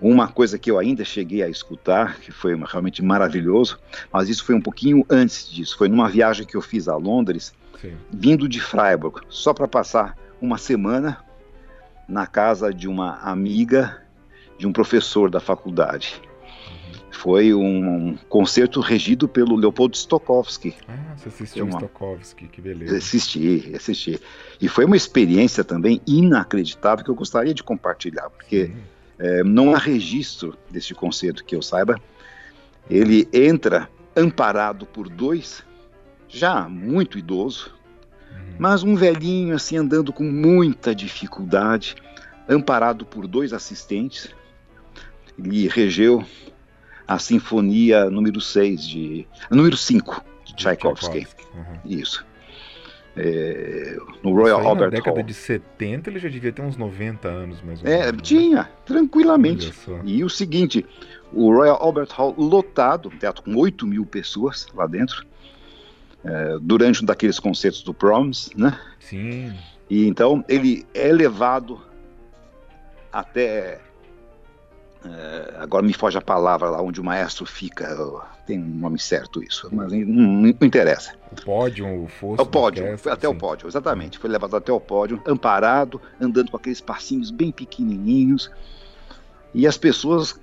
Uma 0.00 0.28
coisa 0.28 0.58
que 0.58 0.70
eu 0.70 0.78
ainda 0.78 1.04
cheguei 1.04 1.42
a 1.42 1.48
escutar, 1.48 2.18
que 2.18 2.32
foi 2.32 2.54
realmente 2.56 3.02
maravilhoso, 3.02 3.78
mas 4.12 4.28
isso 4.28 4.44
foi 4.44 4.54
um 4.54 4.60
pouquinho 4.60 5.04
antes 5.08 5.48
disso. 5.48 5.78
Foi 5.78 5.88
numa 5.88 6.08
viagem 6.08 6.46
que 6.46 6.56
eu 6.56 6.60
fiz 6.60 6.88
a 6.88 6.96
Londres, 6.96 7.54
Sim. 7.80 7.94
vindo 8.10 8.48
de 8.48 8.60
Freiburg, 8.60 9.20
só 9.28 9.54
para 9.54 9.68
passar 9.68 10.16
uma 10.40 10.58
semana 10.58 11.24
na 12.08 12.26
casa 12.26 12.72
de 12.72 12.88
uma 12.88 13.18
amiga 13.20 14.02
de 14.58 14.66
um 14.66 14.72
professor 14.72 15.30
da 15.30 15.40
faculdade. 15.40 16.20
Foi 17.10 17.54
um 17.54 18.18
concerto 18.28 18.80
regido 18.80 19.26
pelo 19.26 19.56
Leopoldo 19.56 19.96
Stokowski. 19.96 20.74
Ah, 20.86 21.16
você 21.16 21.28
assistiu 21.28 21.64
uma... 21.64 21.78
Stokowski, 21.78 22.48
que 22.48 22.60
beleza. 22.60 22.96
Assisti, 22.96 23.72
assisti. 23.74 24.20
E 24.60 24.68
foi 24.68 24.84
uma 24.84 24.96
experiência 24.96 25.64
também 25.64 26.02
inacreditável 26.06 27.04
que 27.04 27.10
eu 27.10 27.14
gostaria 27.14 27.54
de 27.54 27.62
compartilhar, 27.62 28.28
porque 28.28 28.72
é, 29.24 29.42
não 29.42 29.74
há 29.74 29.78
registro 29.78 30.54
deste 30.70 30.94
concerto 30.94 31.42
que 31.46 31.56
eu 31.56 31.62
saiba. 31.62 31.98
Ele 32.90 33.26
entra 33.32 33.88
amparado 34.14 34.84
por 34.84 35.08
dois, 35.08 35.64
já 36.28 36.68
muito 36.68 37.18
idoso, 37.18 37.74
uhum. 38.30 38.56
mas 38.58 38.82
um 38.82 38.94
velhinho 38.94 39.54
assim 39.54 39.78
andando 39.78 40.12
com 40.12 40.24
muita 40.24 40.94
dificuldade, 40.94 41.94
amparado 42.46 43.06
por 43.06 43.26
dois 43.26 43.54
assistentes. 43.54 44.28
Ele 45.38 45.68
regeu 45.68 46.22
a 47.08 47.18
Sinfonia 47.18 48.10
número 48.10 48.42
6 48.42 48.86
de. 48.86 49.26
número 49.50 49.76
5 49.76 50.22
de 50.44 50.54
Tchaikovsky. 50.54 51.26
Uhum. 51.54 51.78
Isso. 51.86 52.26
É, 53.16 53.96
no 54.24 54.32
Royal 54.34 54.58
Isso 54.58 54.66
aí, 54.66 54.66
Albert 54.66 54.90
Na 54.90 54.96
década 54.96 55.16
Hall. 55.18 55.26
de 55.26 55.34
70 55.34 56.10
ele 56.10 56.18
já 56.18 56.28
devia 56.28 56.52
ter 56.52 56.62
uns 56.62 56.76
90 56.76 57.28
anos 57.28 57.62
mais 57.62 57.80
ou 57.80 57.86
É, 57.88 57.98
menos. 58.06 58.12
né? 58.16 58.18
tinha, 58.22 58.70
tranquilamente. 58.84 59.72
E 60.04 60.24
o 60.24 60.28
seguinte, 60.28 60.84
o 61.32 61.52
Royal 61.54 61.80
Albert 61.80 62.08
Hall 62.12 62.34
lotado, 62.36 63.08
um 63.08 63.16
teatro 63.18 63.42
com 63.44 63.54
8 63.56 63.86
mil 63.86 64.04
pessoas 64.04 64.66
lá 64.74 64.86
dentro, 64.88 65.24
é, 66.24 66.56
durante 66.60 67.02
um 67.02 67.06
daqueles 67.06 67.38
concertos 67.38 67.82
do 67.84 67.94
Proms, 67.94 68.50
né? 68.56 68.78
Sim. 68.98 69.54
E 69.88 70.06
então 70.08 70.44
ele 70.48 70.84
é 70.92 71.12
levado 71.12 71.80
até. 73.12 73.80
é, 75.04 75.54
agora 75.58 75.84
me 75.86 75.92
foge 75.92 76.16
a 76.18 76.22
palavra 76.22 76.68
lá 76.70 76.80
onde 76.82 77.00
o 77.00 77.04
maestro 77.04 77.44
fica, 77.46 77.86
tem 78.46 78.58
um 78.58 78.66
nome 78.66 78.98
certo 78.98 79.42
isso, 79.42 79.68
mas 79.72 79.92
não, 79.92 79.98
não 80.00 80.48
interessa. 80.48 81.14
O 81.32 81.42
pódio, 81.42 82.04
o 82.04 82.08
fosso. 82.08 82.40
É 82.40 82.42
o 82.42 82.46
pódio, 82.46 82.82
orquestra, 82.82 82.98
foi 82.98 83.12
até 83.12 83.28
o 83.28 83.32
sim. 83.32 83.38
pódio, 83.38 83.68
exatamente. 83.68 84.18
Foi 84.18 84.30
levado 84.30 84.56
até 84.56 84.72
o 84.72 84.80
pódio, 84.80 85.22
amparado, 85.26 86.00
andando 86.20 86.50
com 86.50 86.56
aqueles 86.56 86.80
passinhos 86.80 87.30
bem 87.30 87.50
pequenininhos. 87.50 88.50
E 89.52 89.66
as 89.66 89.76
pessoas, 89.76 90.38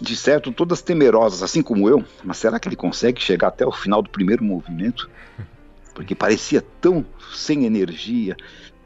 de 0.00 0.16
certo, 0.16 0.52
todas 0.52 0.82
temerosas, 0.82 1.42
assim 1.42 1.62
como 1.62 1.88
eu, 1.88 2.04
mas 2.22 2.36
será 2.38 2.58
que 2.58 2.68
ele 2.68 2.76
consegue 2.76 3.20
chegar 3.20 3.48
até 3.48 3.66
o 3.66 3.72
final 3.72 4.02
do 4.02 4.10
primeiro 4.10 4.44
movimento? 4.44 5.08
Porque 5.94 6.14
parecia 6.14 6.62
tão 6.80 7.06
sem 7.32 7.64
energia, 7.64 8.36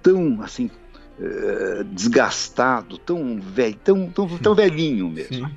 tão 0.01 0.41
assim 0.43 0.71
eh, 1.21 1.85
desgastado, 1.91 2.97
tão 2.97 3.41
velho, 3.41 3.77
tão, 3.83 4.09
tão, 4.09 4.39
tão 4.39 4.55
velhinho 4.57 5.11
mesmo. 5.11 5.49
Sim. 5.49 5.57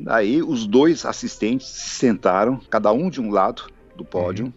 Daí 0.00 0.42
os 0.42 0.66
dois 0.66 1.04
assistentes 1.04 1.66
se 1.68 1.90
sentaram, 1.98 2.60
cada 2.70 2.92
um 2.92 3.10
de 3.10 3.20
um 3.20 3.30
lado 3.30 3.64
do 3.96 4.04
pódio. 4.04 4.52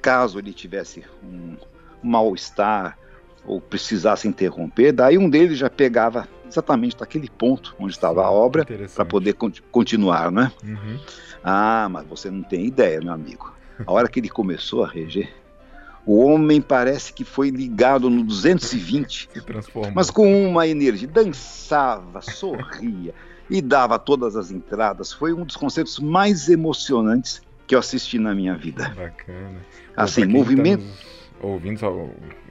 Caso 0.00 0.38
ele 0.38 0.52
tivesse 0.52 1.04
um 1.22 1.56
mal-estar 2.02 2.96
ou 3.44 3.60
precisasse 3.60 4.28
interromper, 4.28 4.92
daí 4.92 5.16
um 5.18 5.28
deles 5.28 5.58
já 5.58 5.68
pegava 5.70 6.28
exatamente 6.46 6.96
daquele 6.96 7.28
ponto 7.28 7.74
onde 7.78 7.92
estava 7.92 8.24
a 8.24 8.30
obra 8.30 8.64
para 8.94 9.04
poder 9.04 9.32
con- 9.34 9.50
continuar, 9.72 10.30
né? 10.30 10.52
Uhum. 10.62 10.98
Ah, 11.42 11.88
mas 11.90 12.06
você 12.06 12.30
não 12.30 12.42
tem 12.42 12.66
ideia, 12.66 13.00
meu 13.00 13.12
amigo. 13.12 13.52
A 13.86 13.92
hora 13.92 14.08
que 14.08 14.20
ele 14.20 14.28
começou 14.28 14.84
a 14.84 14.88
reger, 14.88 15.32
o 16.06 16.18
homem 16.24 16.60
parece 16.60 17.12
que 17.12 17.24
foi 17.24 17.50
ligado 17.50 18.08
no 18.10 18.22
220 18.24 19.28
Se 19.34 19.40
transformou. 19.42 19.92
mas 19.94 20.10
com 20.10 20.48
uma 20.48 20.66
energia, 20.66 21.08
dançava, 21.08 22.20
sorria 22.20 23.14
e 23.50 23.60
dava 23.62 23.98
todas 23.98 24.36
as 24.36 24.50
entradas. 24.50 25.12
Foi 25.12 25.32
um 25.32 25.44
dos 25.44 25.56
concertos 25.56 25.98
mais 25.98 26.48
emocionantes 26.48 27.40
que 27.66 27.74
eu 27.74 27.78
assisti 27.78 28.18
na 28.18 28.34
minha 28.34 28.54
vida. 28.56 28.88
Bacana. 28.90 29.60
Assim, 29.96 30.22
quem 30.22 30.30
movimento. 30.30 30.84
Tá 31.40 31.46
ouvindo 31.46 31.78
só 31.78 31.92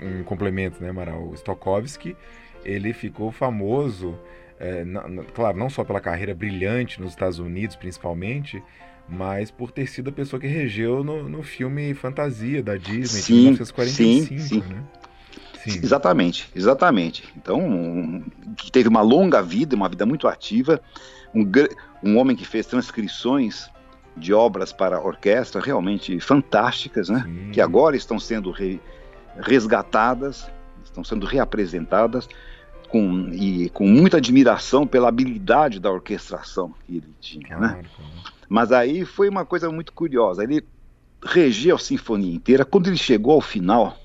um 0.02 0.24
complemento, 0.24 0.82
né, 0.82 0.90
Amaral? 0.90 1.28
O 1.30 1.36
Stokowski, 1.36 2.16
ele 2.64 2.94
ficou 2.94 3.32
famoso, 3.32 4.18
é, 4.60 4.84
na- 4.86 5.08
na- 5.08 5.24
claro, 5.24 5.58
não 5.58 5.70
só 5.70 5.84
pela 5.84 6.00
carreira 6.00 6.34
brilhante 6.34 7.02
nos 7.02 7.12
Estados 7.12 7.40
Unidos, 7.40 7.76
principalmente, 7.76 8.62
mas 9.10 9.50
por 9.52 9.72
ter 9.72 9.88
sido 9.88 10.10
a 10.10 10.14
pessoa 10.14 10.40
que 10.40 10.48
regeu 10.48 11.04
no, 11.04 11.28
no 11.30 11.42
filme 11.44 11.94
Fantasia 11.94 12.62
da 12.62 12.76
Disney 12.76 13.20
de 13.20 13.26
Sim, 13.26 13.42
1945, 13.44 14.26
sim, 14.28 14.40
sim. 14.40 14.60
né? 14.68 14.84
Sim. 15.72 15.80
Exatamente, 15.84 16.50
exatamente. 16.56 17.24
Então, 17.36 17.60
um, 17.60 18.24
que 18.56 18.72
teve 18.72 18.88
uma 18.88 19.02
longa 19.02 19.42
vida, 19.42 19.76
uma 19.76 19.90
vida 19.90 20.06
muito 20.06 20.28
ativa, 20.28 20.82
um, 21.34 21.44
um 22.04 22.18
homem 22.18 22.36
que 22.36 22.46
fez 22.46 22.66
transcrições 22.66 23.70
de 24.16 24.34
obras 24.34 24.74
para 24.74 25.00
orquestra 25.00 25.62
realmente 25.62 26.20
fantásticas, 26.20 27.10
né? 27.10 27.24
Sim. 27.26 27.52
Que 27.52 27.62
agora 27.62 27.96
estão 27.96 28.20
sendo 28.20 28.50
re- 28.52 28.80
resgatadas, 29.40 30.50
estão 30.84 31.04
sendo 31.04 31.26
reapresentadas 31.26 32.28
com, 32.90 33.30
e 33.32 33.70
com 33.70 33.88
muita 33.88 34.18
admiração 34.18 34.88
pela 34.88 35.10
habilidade 35.10 35.80
da 35.80 35.92
orquestração 35.92 36.74
que 36.86 36.98
ele 36.98 37.14
tinha, 37.20 37.58
né? 37.60 37.84
Mas 38.50 38.72
aí 38.72 39.06
foi 39.06 39.30
uma 39.30 39.46
coisa 39.46 39.70
muito 39.70 39.92
curiosa. 39.94 40.44
Ele 40.44 40.64
regia 41.24 41.76
a 41.76 41.78
sinfonia 41.78 42.34
inteira. 42.34 42.64
Quando 42.64 42.88
ele 42.88 42.98
chegou 42.98 43.34
ao 43.34 43.42
final, 43.42 43.98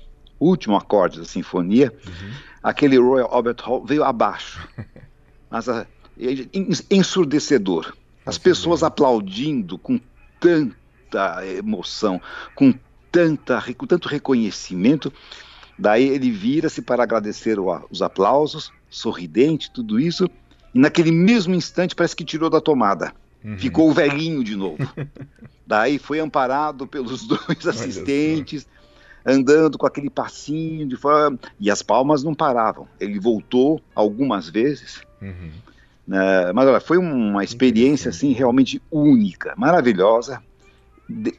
último 0.43 0.75
acorde 0.75 1.19
da 1.19 1.25
sinfonia, 1.25 1.93
Uhum. 2.05 2.31
aquele 2.61 2.97
Royal 2.97 3.29
Albert 3.33 3.57
Hall 3.63 3.85
veio 3.85 4.03
abaixo. 4.03 4.67
Mas 5.49 5.67
a, 5.69 5.85
en- 6.17 6.47
ensurdecedor. 6.89 7.93
As 8.25 8.37
pessoas 8.37 8.83
aplaudindo 8.83 9.77
com 9.77 9.99
tanta 10.39 11.45
emoção, 11.57 12.21
com, 12.55 12.73
tanta, 13.11 13.61
com 13.77 13.85
tanto 13.85 14.07
reconhecimento. 14.07 15.11
Daí 15.77 16.07
ele 16.07 16.31
vira-se 16.31 16.81
para 16.81 17.03
agradecer 17.03 17.57
os 17.89 18.01
aplausos, 18.01 18.71
sorridente, 18.89 19.71
tudo 19.71 19.99
isso. 19.99 20.29
E 20.73 20.79
naquele 20.79 21.11
mesmo 21.11 21.53
instante 21.53 21.95
parece 21.95 22.15
que 22.15 22.23
tirou 22.23 22.49
da 22.49 22.61
tomada. 22.61 23.13
Uhum. 23.43 23.57
Ficou 23.57 23.91
velhinho 23.93 24.43
de 24.43 24.55
novo. 24.55 24.77
Daí 25.67 25.99
foi 25.99 26.19
amparado 26.19 26.87
pelos 26.87 27.25
dois 27.27 27.67
assistentes, 27.67 28.65
andando 29.25 29.77
com 29.77 29.85
aquele 29.85 30.09
passinho 30.09 30.87
de 30.87 30.95
fora, 30.97 31.37
e 31.59 31.69
as 31.71 31.81
palmas 31.81 32.23
não 32.23 32.33
paravam. 32.35 32.87
Ele 32.99 33.19
voltou 33.19 33.81
algumas 33.95 34.49
vezes, 34.49 35.01
Uhum. 35.21 35.51
né, 36.07 36.51
mas 36.53 36.67
olha, 36.67 36.79
foi 36.81 36.97
uma 36.97 37.43
experiência 37.43 38.09
assim 38.09 38.33
realmente 38.33 38.81
única, 38.91 39.53
maravilhosa, 39.57 40.41
de- 41.07 41.33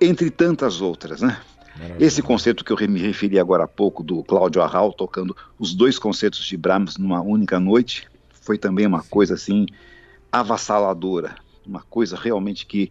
entre 0.00 0.30
tantas 0.30 0.80
outras, 0.80 1.22
né? 1.22 1.40
Maravilha. 1.78 2.06
Esse 2.06 2.20
concerto 2.22 2.64
que 2.64 2.72
eu 2.72 2.88
me 2.88 3.00
referi 3.00 3.38
agora 3.38 3.64
há 3.64 3.68
pouco 3.68 4.02
do 4.02 4.22
Cláudio 4.24 4.60
Arral 4.60 4.92
tocando 4.92 5.34
os 5.58 5.74
dois 5.74 5.98
concertos 5.98 6.44
de 6.44 6.56
Brahms 6.56 6.98
numa 6.98 7.20
única 7.22 7.58
noite, 7.60 8.06
foi 8.42 8.58
também 8.58 8.86
uma 8.86 9.02
coisa 9.02 9.34
assim 9.34 9.66
avassaladora, 10.32 11.36
uma 11.66 11.82
coisa 11.82 12.16
realmente 12.16 12.66
que 12.66 12.90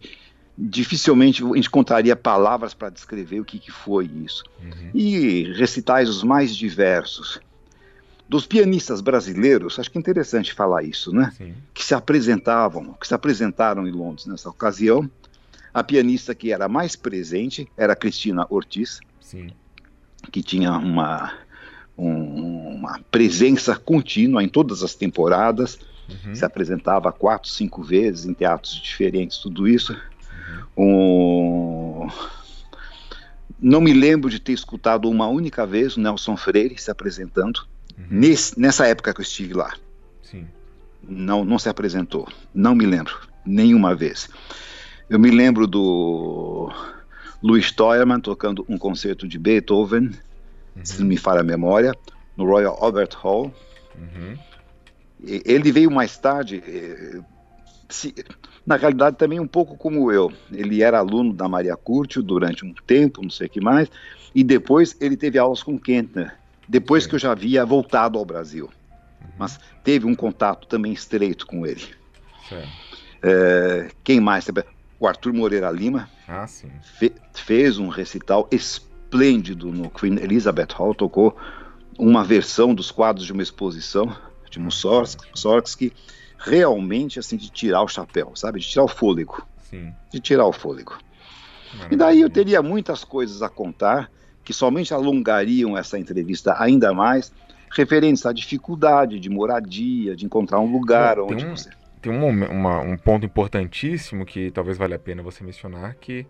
dificilmente 0.62 1.42
a 1.42 1.46
gente 1.54 1.66
encontraria 1.68 2.14
palavras 2.14 2.74
para 2.74 2.90
descrever 2.90 3.40
o 3.40 3.44
que, 3.44 3.58
que 3.58 3.70
foi 3.70 4.04
isso. 4.24 4.44
Uhum. 4.62 4.90
E 4.92 5.52
recitais 5.54 6.08
os 6.08 6.22
mais 6.22 6.54
diversos. 6.54 7.40
Dos 8.28 8.46
pianistas 8.46 9.00
brasileiros, 9.00 9.78
acho 9.78 9.90
que 9.90 9.98
é 9.98 10.00
interessante 10.00 10.52
falar 10.52 10.84
isso, 10.84 11.12
né? 11.12 11.32
Sim. 11.36 11.54
Que 11.74 11.82
se 11.84 11.94
apresentavam, 11.94 12.92
que 13.00 13.06
se 13.08 13.14
apresentaram 13.14 13.88
em 13.88 13.90
Londres 13.90 14.26
nessa 14.26 14.48
ocasião. 14.50 15.10
A 15.72 15.82
pianista 15.82 16.34
que 16.34 16.52
era 16.52 16.68
mais 16.68 16.94
presente 16.94 17.66
era 17.76 17.96
Cristina 17.96 18.46
Ortiz, 18.50 19.00
Sim. 19.20 19.50
que 20.30 20.42
tinha 20.42 20.72
uma, 20.72 21.32
um- 21.98 22.74
uma 22.76 23.00
presença 23.10 23.74
contínua 23.76 24.44
em 24.44 24.48
todas 24.48 24.82
as 24.82 24.94
temporadas, 24.94 25.78
Uhum. 26.24 26.34
se 26.34 26.44
apresentava 26.44 27.12
quatro, 27.12 27.48
cinco 27.48 27.82
vezes 27.84 28.26
em 28.26 28.34
teatros 28.34 28.74
diferentes, 28.74 29.38
tudo 29.38 29.66
isso. 29.68 29.96
Um- 30.76 32.08
Não 33.62 33.80
me 33.80 33.92
lembro 33.92 34.30
de 34.30 34.40
ter 34.40 34.52
escutado 34.52 35.08
uma 35.08 35.26
única 35.28 35.66
vez 35.66 35.94
o 35.96 36.00
Nelson 36.00 36.34
Freire 36.34 36.78
se 36.80 36.90
apresentando, 36.90 37.60
Uhum. 37.98 38.06
nesse- 38.10 38.58
nessa 38.58 38.86
época 38.86 39.12
que 39.12 39.20
eu 39.20 39.22
estive 39.22 39.52
lá. 39.52 39.74
Sim. 40.22 40.46
Não, 41.02 41.44
não 41.44 41.58
se 41.58 41.68
apresentou, 41.68 42.26
não 42.54 42.74
me 42.74 42.86
lembro, 42.86 43.14
nenhuma 43.44 43.94
vez. 43.94 44.30
Eu 45.10 45.18
me 45.18 45.30
lembro 45.30 45.66
do 45.66 46.72
Louis 47.42 47.66
Steuermann 47.66 48.20
tocando 48.20 48.64
um 48.66 48.78
concerto 48.78 49.28
de 49.28 49.38
Beethoven, 49.38 50.10
se 50.82 50.98
não 51.00 51.06
me 51.06 51.18
falha 51.18 51.40
a 51.40 51.44
memória, 51.44 51.94
no 52.36 52.46
Royal 52.46 52.82
Albert 52.82 53.10
Hall. 53.16 53.52
Uhum. 53.94 54.38
Ele 55.22 55.70
veio 55.70 55.90
mais 55.90 56.16
tarde, 56.16 56.62
eh, 56.66 57.20
se- 57.90 58.14
na 58.70 58.76
realidade 58.76 59.16
também 59.16 59.40
um 59.40 59.46
pouco 59.48 59.76
como 59.76 60.12
eu. 60.12 60.32
Ele 60.52 60.80
era 60.80 60.98
aluno 61.00 61.32
da 61.32 61.48
Maria 61.48 61.76
Curcio 61.76 62.22
durante 62.22 62.64
um 62.64 62.72
tempo, 62.86 63.20
não 63.20 63.28
sei 63.28 63.48
o 63.48 63.50
que 63.50 63.60
mais, 63.60 63.90
e 64.32 64.44
depois 64.44 64.96
ele 65.00 65.16
teve 65.16 65.38
aulas 65.38 65.60
com 65.62 65.76
Kentner, 65.76 66.36
depois 66.68 67.04
que 67.04 67.16
eu 67.16 67.18
já 67.18 67.32
havia 67.32 67.64
voltado 67.66 68.16
ao 68.16 68.24
Brasil. 68.24 68.70
Mas 69.36 69.58
teve 69.82 70.06
um 70.06 70.14
contato 70.14 70.68
também 70.68 70.92
estreito 70.92 71.46
com 71.46 71.66
ele. 71.66 71.82
Eh, 73.22 73.88
quem 74.04 74.20
mais? 74.20 74.46
O 75.00 75.06
Arthur 75.06 75.32
Moreira 75.32 75.70
Lima 75.70 76.08
Ah, 76.28 76.46
fe- 76.82 77.12
fez 77.34 77.76
um 77.78 77.88
recital 77.88 78.48
esplêndido 78.52 79.72
no 79.72 79.90
Queen 79.90 80.14
Elizabeth 80.18 80.68
Hall, 80.74 80.94
tocou 80.94 81.36
uma 81.98 82.22
versão 82.22 82.72
dos 82.74 82.90
quadros 82.92 83.26
de 83.26 83.32
uma 83.32 83.42
exposição 83.42 84.16
de 84.50 84.58
Mussorgsky, 84.60 85.28
Mussorgsky, 85.30 85.92
realmente 86.40 87.18
assim 87.18 87.36
de 87.36 87.50
tirar 87.50 87.82
o 87.82 87.88
chapéu, 87.88 88.32
sabe? 88.34 88.60
De 88.60 88.66
tirar 88.66 88.84
o 88.84 88.88
fôlego, 88.88 89.46
Sim. 89.68 89.92
de 90.10 90.20
tirar 90.20 90.46
o 90.46 90.52
fôlego. 90.52 90.98
E 91.90 91.96
daí 91.96 92.20
eu 92.20 92.30
teria 92.30 92.62
muitas 92.62 93.04
coisas 93.04 93.42
a 93.42 93.48
contar 93.48 94.10
que 94.44 94.52
somente 94.52 94.92
alongariam 94.92 95.76
essa 95.78 95.98
entrevista 95.98 96.56
ainda 96.58 96.92
mais, 96.92 97.32
referentes 97.70 98.26
à 98.26 98.32
dificuldade 98.32 99.20
de 99.20 99.30
moradia, 99.30 100.16
de 100.16 100.24
encontrar 100.24 100.58
um 100.60 100.72
lugar 100.72 101.14
tem 101.16 101.24
onde 101.24 101.46
um- 101.46 101.50
você. 101.56 101.70
tem 102.02 102.10
um, 102.12 102.26
uma, 102.50 102.80
um 102.80 102.96
ponto 102.96 103.24
importantíssimo 103.24 104.24
que 104.26 104.50
talvez 104.50 104.76
valha 104.76 104.96
a 104.96 104.98
pena 104.98 105.22
você 105.22 105.44
mencionar, 105.44 105.94
que 105.94 106.26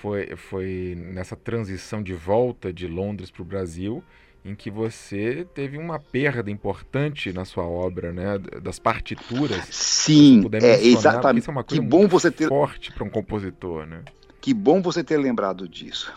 foi, 0.00 0.34
foi 0.36 0.94
nessa 0.96 1.36
transição 1.36 2.02
de 2.02 2.14
volta 2.14 2.72
de 2.72 2.86
Londres 2.86 3.30
para 3.30 3.42
o 3.42 3.44
Brasil, 3.44 4.02
em 4.44 4.54
que 4.54 4.70
você 4.70 5.46
teve 5.54 5.76
uma 5.76 5.98
perda 5.98 6.50
importante 6.50 7.32
na 7.32 7.44
sua 7.44 7.64
obra, 7.64 8.12
né, 8.12 8.38
das 8.62 8.78
partituras. 8.78 9.66
Sim, 9.70 10.48
é 10.62 10.82
exatamente. 10.82 11.42
Isso 11.42 11.50
é 11.50 11.52
uma 11.52 11.64
coisa 11.64 11.82
que 11.82 11.88
bom 11.88 12.08
você 12.08 12.30
ter 12.30 12.48
forte 12.48 12.92
para 12.92 13.04
um 13.04 13.10
compositor, 13.10 13.86
né? 13.86 14.02
Que 14.40 14.54
bom 14.54 14.80
você 14.80 15.04
ter 15.04 15.18
lembrado 15.18 15.68
disso, 15.68 16.12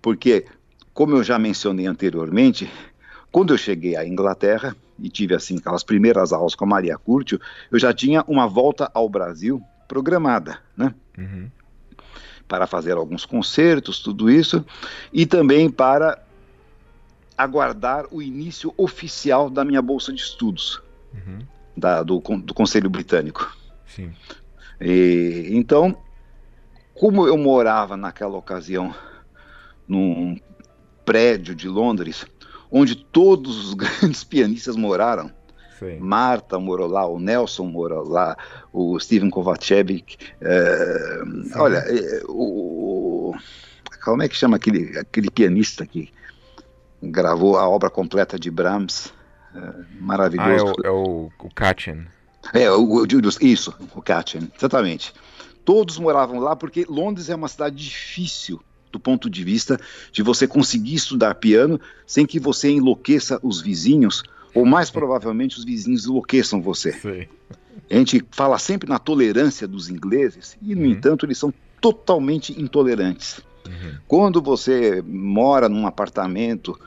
porque 0.00 0.46
como 0.94 1.14
eu 1.14 1.22
já 1.22 1.38
mencionei 1.38 1.86
anteriormente, 1.86 2.70
quando 3.30 3.52
eu 3.52 3.58
cheguei 3.58 3.94
à 3.94 4.06
Inglaterra 4.06 4.74
e 4.98 5.08
tive 5.08 5.34
assim 5.34 5.58
aquelas 5.58 5.84
primeiras 5.84 6.32
aulas 6.32 6.54
com 6.54 6.64
a 6.64 6.68
Maria 6.68 6.96
Curtio, 6.96 7.38
eu 7.70 7.78
já 7.78 7.92
tinha 7.92 8.24
uma 8.26 8.48
volta 8.48 8.90
ao 8.94 9.08
Brasil 9.08 9.62
programada, 9.86 10.58
né? 10.76 10.94
Uhum. 11.16 11.50
Para 12.48 12.66
fazer 12.66 12.92
alguns 12.92 13.26
concertos, 13.26 14.00
tudo 14.00 14.30
isso, 14.30 14.64
e 15.12 15.26
também 15.26 15.70
para 15.70 16.18
aguardar 17.38 18.06
o 18.10 18.20
início 18.20 18.74
oficial 18.76 19.48
da 19.48 19.64
minha 19.64 19.80
bolsa 19.80 20.12
de 20.12 20.20
estudos 20.20 20.82
uhum. 21.14 21.38
da, 21.76 22.02
do, 22.02 22.18
do, 22.18 22.52
Conselho 22.52 22.90
Britânico. 22.90 23.56
Sim. 23.86 24.12
E, 24.80 25.50
então, 25.52 25.96
como 26.94 27.28
eu 27.28 27.38
morava 27.38 27.96
naquela 27.96 28.36
ocasião 28.36 28.92
num 29.86 30.36
prédio 31.04 31.54
de 31.54 31.68
Londres, 31.68 32.26
onde 32.70 32.96
todos 32.96 33.68
os 33.68 33.74
grandes 33.78 34.24
pianistas 34.24 34.74
moraram, 34.74 35.30
Sim. 35.78 36.00
Marta 36.00 36.58
morou 36.58 36.88
lá, 36.88 37.06
o 37.06 37.20
Nelson 37.20 37.66
morou 37.66 38.02
lá, 38.02 38.36
o 38.72 38.98
Steven 38.98 39.30
Kovacevic. 39.30 40.16
É, 40.40 41.22
olha, 41.54 41.78
é, 41.78 42.22
o, 42.28 43.32
como 44.02 44.24
é 44.24 44.28
que 44.28 44.34
chama 44.34 44.56
aquele, 44.56 44.98
aquele 44.98 45.30
pianista 45.30 45.86
que 45.86 46.10
gravou 47.02 47.56
a 47.56 47.68
obra 47.68 47.90
completa 47.90 48.38
de 48.38 48.50
Brahms. 48.50 49.12
É, 49.54 49.72
maravilhoso. 50.00 50.66
Ah, 50.66 50.86
é 50.86 50.90
o, 50.90 50.90
é 50.90 50.90
o, 50.90 51.32
o 51.38 51.54
Katchen. 51.54 52.06
É, 52.52 52.70
o, 52.70 53.02
o, 53.02 53.06
isso, 53.40 53.74
o 53.94 54.02
Katchen, 54.02 54.50
exatamente. 54.56 55.12
Todos 55.64 55.98
moravam 55.98 56.38
lá 56.38 56.56
porque 56.56 56.86
Londres 56.88 57.28
é 57.28 57.34
uma 57.34 57.48
cidade 57.48 57.76
difícil 57.76 58.60
do 58.90 58.98
ponto 58.98 59.28
de 59.28 59.44
vista 59.44 59.78
de 60.10 60.22
você 60.22 60.46
conseguir 60.46 60.94
estudar 60.94 61.34
piano 61.34 61.80
sem 62.06 62.24
que 62.24 62.40
você 62.40 62.70
enlouqueça 62.70 63.38
os 63.42 63.60
vizinhos, 63.60 64.22
ou 64.54 64.64
mais 64.64 64.90
provavelmente 64.90 65.58
os 65.58 65.64
vizinhos 65.64 66.06
enlouqueçam 66.06 66.62
você. 66.62 66.92
Sim. 66.92 67.26
A 67.90 67.94
gente 67.94 68.24
fala 68.30 68.58
sempre 68.58 68.88
na 68.88 68.98
tolerância 68.98 69.68
dos 69.68 69.88
ingleses, 69.88 70.56
e 70.60 70.74
no 70.74 70.82
uhum. 70.82 70.88
entanto 70.88 71.26
eles 71.26 71.38
são 71.38 71.52
totalmente 71.80 72.58
intolerantes. 72.60 73.40
Uhum. 73.66 73.94
Quando 74.06 74.40
você 74.42 75.02
mora 75.06 75.68
num 75.68 75.86
apartamento, 75.86 76.78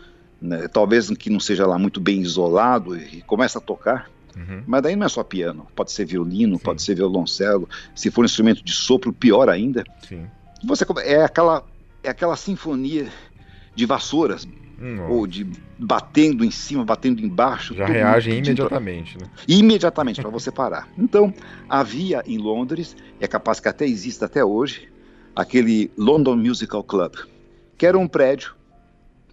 né, 0.41 0.67
talvez 0.67 1.09
que 1.11 1.29
não 1.29 1.39
seja 1.39 1.65
lá 1.65 1.77
muito 1.77 1.99
bem 1.99 2.21
isolado, 2.21 2.97
e 2.97 3.21
começa 3.21 3.59
a 3.59 3.61
tocar, 3.61 4.09
uhum. 4.35 4.63
mas 4.65 4.81
daí 4.81 4.95
não 4.95 5.05
é 5.05 5.09
só 5.09 5.23
piano, 5.23 5.67
pode 5.75 5.91
ser 5.91 6.05
violino, 6.05 6.57
Sim. 6.57 6.63
pode 6.63 6.81
ser 6.81 6.95
violoncelo, 6.95 7.67
se 7.95 8.09
for 8.09 8.21
um 8.21 8.25
instrumento 8.25 8.63
de 8.63 8.71
sopro, 8.71 9.13
pior 9.13 9.49
ainda. 9.49 9.83
Sim. 10.07 10.25
Você 10.63 10.85
é 11.03 11.23
aquela 11.23 11.63
é 12.03 12.09
aquela 12.09 12.35
sinfonia 12.35 13.07
de 13.75 13.85
vassouras 13.85 14.47
ou 15.09 15.27
de 15.27 15.47
batendo 15.77 16.43
em 16.43 16.51
cima, 16.51 16.83
batendo 16.83 17.21
embaixo. 17.21 17.75
Já 17.75 17.85
reagem 17.85 18.39
imediatamente, 18.39 19.17
pra... 19.17 19.27
né? 19.27 19.33
Imediatamente 19.47 20.21
para 20.21 20.29
você 20.29 20.51
parar. 20.51 20.87
Então 20.97 21.33
havia 21.69 22.23
em 22.25 22.37
Londres, 22.37 22.95
é 23.19 23.27
capaz 23.27 23.59
que 23.59 23.67
até 23.67 23.85
exista 23.85 24.25
até 24.25 24.43
hoje, 24.43 24.90
aquele 25.35 25.91
London 25.97 26.35
Musical 26.35 26.83
Club, 26.83 27.15
que 27.77 27.85
era 27.85 27.97
um 27.97 28.07
prédio 28.07 28.53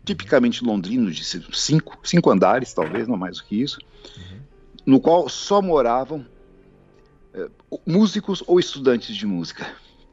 tipicamente 0.05 0.65
londrino 0.65 1.11
de 1.11 1.23
cinco, 1.23 1.99
cinco 2.03 2.31
andares, 2.31 2.73
talvez, 2.73 3.07
não 3.07 3.17
mais 3.17 3.39
do 3.39 3.45
que 3.45 3.61
isso, 3.61 3.79
uhum. 4.17 4.39
no 4.87 5.01
qual 5.01 5.29
só 5.29 5.61
moravam 5.61 6.25
é, 7.35 7.47
músicos 7.87 8.43
ou 8.47 8.59
estudantes 8.59 9.15
de 9.15 9.27
música. 9.27 9.67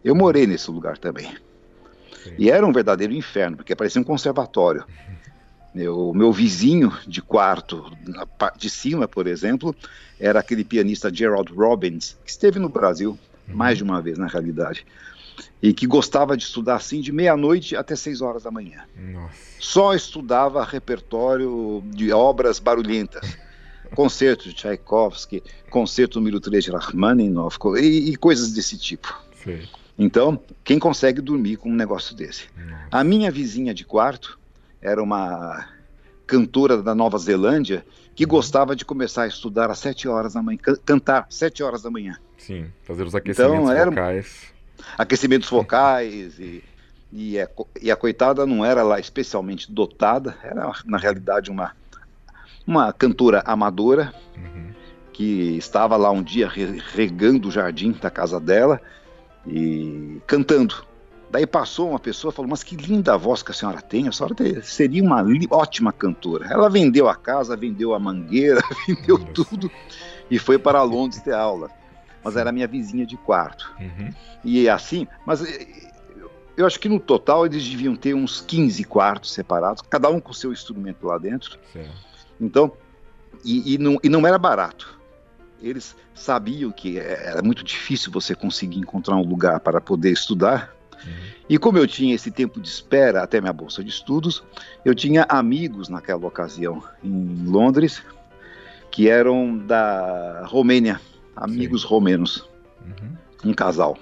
Eu 0.03 0.13
morei 0.13 0.45
nesse 0.45 0.69
lugar 0.69 0.97
também. 0.97 1.33
Sim. 2.23 2.35
E 2.37 2.49
era 2.49 2.65
um 2.65 2.73
verdadeiro 2.73 3.13
inferno, 3.13 3.57
porque 3.57 3.75
parecia 3.75 4.01
um 4.01 4.05
conservatório. 4.05 4.85
O 5.93 6.13
meu 6.13 6.31
vizinho 6.31 6.97
de 7.05 7.21
quarto, 7.21 7.91
na 8.07 8.25
parte 8.25 8.59
de 8.59 8.69
cima, 8.69 9.09
por 9.09 9.27
exemplo, 9.27 9.75
era 10.17 10.39
aquele 10.39 10.63
pianista 10.63 11.13
Gerald 11.13 11.51
Robbins, 11.51 12.17
que 12.23 12.31
esteve 12.31 12.59
no 12.59 12.69
Brasil 12.69 13.19
uhum. 13.49 13.55
mais 13.57 13.77
de 13.77 13.83
uma 13.83 14.01
vez, 14.01 14.17
na 14.17 14.27
realidade 14.27 14.85
e 15.61 15.73
que 15.73 15.87
gostava 15.87 16.35
de 16.37 16.43
estudar 16.43 16.75
assim 16.75 17.01
de 17.01 17.11
meia-noite 17.11 17.75
até 17.75 17.95
seis 17.95 18.21
horas 18.21 18.43
da 18.43 18.51
manhã. 18.51 18.83
Nossa. 18.95 19.35
Só 19.59 19.93
estudava 19.93 20.63
repertório 20.63 21.83
de 21.87 22.11
obras 22.11 22.59
barulhentas. 22.59 23.37
Concerto 23.95 24.45
de 24.45 24.53
Tchaikovsky, 24.53 25.43
concerto 25.69 26.19
número 26.19 26.39
3 26.39 26.65
de 26.65 26.71
Rachmaninoff 26.71 27.57
e, 27.77 28.11
e 28.11 28.15
coisas 28.17 28.51
desse 28.51 28.77
tipo. 28.77 29.15
Sim. 29.43 29.61
Então, 29.97 30.39
quem 30.63 30.79
consegue 30.79 31.21
dormir 31.21 31.57
com 31.57 31.69
um 31.69 31.75
negócio 31.75 32.15
desse? 32.15 32.49
Nossa. 32.57 32.87
A 32.91 33.03
minha 33.03 33.31
vizinha 33.31 33.73
de 33.73 33.85
quarto 33.85 34.39
era 34.81 35.01
uma 35.01 35.69
cantora 36.25 36.81
da 36.81 36.95
Nova 36.95 37.17
Zelândia 37.19 37.85
que 38.15 38.23
uhum. 38.23 38.29
gostava 38.29 38.75
de 38.75 38.83
começar 38.83 39.23
a 39.23 39.27
estudar 39.27 39.69
às 39.69 39.79
sete 39.79 40.07
horas 40.07 40.33
da 40.33 40.41
manhã, 40.41 40.59
cantar 40.83 41.27
às 41.29 41.35
sete 41.35 41.63
horas 41.63 41.83
da 41.83 41.91
manhã. 41.91 42.17
Sim, 42.37 42.65
fazer 42.83 43.03
os 43.03 43.15
aquecimentos 43.15 43.55
então, 43.55 43.71
era, 43.71 43.91
vocais 43.91 44.54
aquecimentos 44.97 45.49
focais 45.49 46.39
e, 46.39 46.63
e, 47.11 47.39
a, 47.39 47.49
e 47.81 47.91
a 47.91 47.95
coitada 47.95 48.45
não 48.45 48.63
era 48.63 48.83
lá 48.83 48.99
especialmente 48.99 49.71
dotada, 49.71 50.37
era 50.43 50.71
na 50.85 50.97
realidade 50.97 51.49
uma, 51.49 51.71
uma 52.65 52.91
cantora 52.93 53.41
amadora 53.45 54.13
uhum. 54.35 54.71
que 55.13 55.57
estava 55.57 55.95
lá 55.97 56.11
um 56.11 56.23
dia 56.23 56.49
regando 56.93 57.47
o 57.47 57.51
jardim 57.51 57.91
da 57.91 58.09
casa 58.09 58.39
dela 58.39 58.81
e 59.47 60.21
cantando. 60.27 60.85
Daí 61.31 61.45
passou 61.45 61.89
uma 61.89 61.99
pessoa 61.99 62.31
e 62.31 62.35
falou: 62.35 62.49
Mas 62.49 62.63
que 62.63 62.75
linda 62.75 63.17
voz 63.17 63.43
que 63.43 63.51
a 63.51 63.53
senhora 63.53 63.81
tem, 63.81 64.07
a 64.07 64.11
senhora 64.11 64.35
seria 64.61 65.03
uma 65.03 65.23
ótima 65.51 65.91
cantora. 65.91 66.47
Ela 66.49 66.69
vendeu 66.69 67.09
a 67.09 67.15
casa, 67.15 67.57
vendeu 67.57 67.93
a 67.93 67.99
mangueira, 67.99 68.61
vendeu 68.87 69.17
tudo 69.17 69.69
e 70.29 70.39
foi 70.39 70.57
para 70.57 70.81
Londres 70.83 71.21
ter 71.21 71.33
aula 71.33 71.69
mas 72.25 72.35
era 72.35 72.51
minha 72.51 72.67
vizinha 72.67 73.05
de 73.05 73.15
quarto. 73.15 73.71
Uhum. 73.79 74.09
E 74.43 74.67
é 74.67 74.71
assim, 74.71 75.07
mas 75.27 75.43
eh, 75.43 75.67
eu 76.57 76.65
acho 76.65 76.79
que 76.79 76.89
no 76.89 76.99
total 76.99 77.45
eles 77.45 77.63
deviam 77.63 77.95
ter 77.95 78.15
uns 78.15 78.41
15 78.41 78.83
quartos 78.85 79.31
separados, 79.31 79.83
cada 79.87 80.09
um 80.09 80.19
com 80.19 80.33
seu 80.33 80.51
instrumento 80.51 81.05
lá 81.05 81.19
dentro. 81.19 81.59
Sim. 81.71 81.85
Então, 82.41 82.71
e, 83.43 83.75
e, 83.75 83.77
não, 83.77 83.99
e 84.03 84.09
não 84.09 84.25
era 84.25 84.39
barato. 84.39 84.99
Eles 85.61 85.95
sabiam 86.15 86.71
que 86.71 86.97
era 86.97 87.43
muito 87.43 87.63
difícil 87.63 88.11
você 88.11 88.33
conseguir 88.33 88.79
encontrar 88.79 89.15
um 89.15 89.23
lugar 89.23 89.59
para 89.59 89.79
poder 89.79 90.11
estudar. 90.11 90.75
Uhum. 91.05 91.11
E 91.47 91.59
como 91.59 91.77
eu 91.77 91.85
tinha 91.85 92.15
esse 92.15 92.31
tempo 92.31 92.59
de 92.59 92.67
espera 92.67 93.21
até 93.21 93.39
minha 93.39 93.53
bolsa 93.53 93.83
de 93.83 93.91
estudos, 93.91 94.43
eu 94.83 94.95
tinha 94.95 95.27
amigos 95.29 95.89
naquela 95.89 96.25
ocasião 96.25 96.83
em 97.03 97.45
Londres 97.45 98.01
que 98.89 99.09
eram 99.09 99.57
da 99.57 100.45
Romênia 100.47 100.99
amigos 101.35 101.81
Sim. 101.81 101.87
romenos, 101.87 102.49
uhum. 102.81 103.49
um 103.51 103.53
casal, 103.53 103.97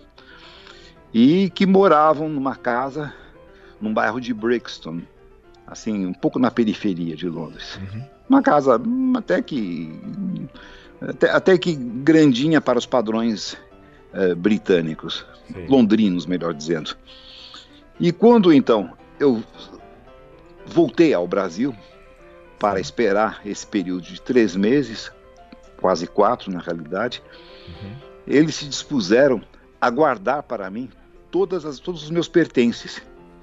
e 1.13 1.49
que 1.51 1.65
moravam 1.65 2.29
numa 2.29 2.55
casa 2.55 3.13
num 3.79 3.93
bairro 3.93 4.21
de 4.21 4.33
Brixton, 4.33 5.01
assim, 5.67 6.05
um 6.05 6.13
pouco 6.13 6.39
na 6.39 6.49
periferia 6.49 7.15
de 7.15 7.27
Londres. 7.27 7.77
Uhum. 7.77 8.03
Uma 8.29 8.41
casa 8.41 8.77
hum, 8.77 9.13
até 9.15 9.41
que 9.41 9.99
até, 11.01 11.29
até 11.29 11.57
que 11.57 11.75
grandinha 11.75 12.61
para 12.61 12.79
os 12.79 12.85
padrões 12.85 13.57
uh, 14.13 14.35
britânicos, 14.35 15.25
Sim. 15.51 15.65
londrinos, 15.67 16.25
melhor 16.25 16.53
dizendo. 16.53 16.95
E 17.99 18.11
quando 18.11 18.53
então 18.53 18.91
eu 19.19 19.43
voltei 20.65 21.13
ao 21.13 21.27
Brasil 21.27 21.75
para 22.57 22.79
esperar 22.79 23.41
esse 23.45 23.67
período 23.67 24.03
de 24.03 24.21
três 24.21 24.55
meses, 24.55 25.11
quase 25.83 26.07
quatro 26.07 26.49
na 26.49 26.61
realidade, 26.61 27.21
uhum. 27.67 27.91
eles 28.25 28.55
se 28.55 28.65
dispuseram 28.65 29.41
a 29.81 29.89
guardar 29.89 30.41
para 30.43 30.69
mim 30.69 30.89
todas 31.29 31.65
as, 31.65 31.77
todos 31.77 32.03
os 32.03 32.09
meus 32.09 32.29
pertences. 32.29 33.01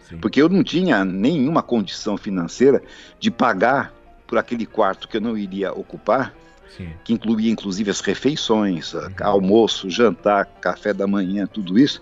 Sim. 0.08 0.16
Porque 0.16 0.40
eu 0.40 0.48
não 0.48 0.64
tinha 0.64 1.04
nenhuma 1.04 1.62
condição 1.62 2.16
financeira 2.16 2.82
de 3.18 3.30
pagar 3.30 3.92
por 4.26 4.38
aquele 4.38 4.64
quarto 4.64 5.06
que 5.06 5.18
eu 5.18 5.20
não 5.20 5.36
iria 5.36 5.70
ocupar, 5.70 6.34
Sim. 6.74 6.88
que 7.04 7.12
incluía 7.12 7.50
inclusive 7.50 7.90
as 7.90 8.00
refeições, 8.00 8.94
uhum. 8.94 9.10
almoço, 9.20 9.90
jantar, 9.90 10.46
café 10.62 10.94
da 10.94 11.06
manhã, 11.06 11.46
tudo 11.46 11.78
isso, 11.78 12.00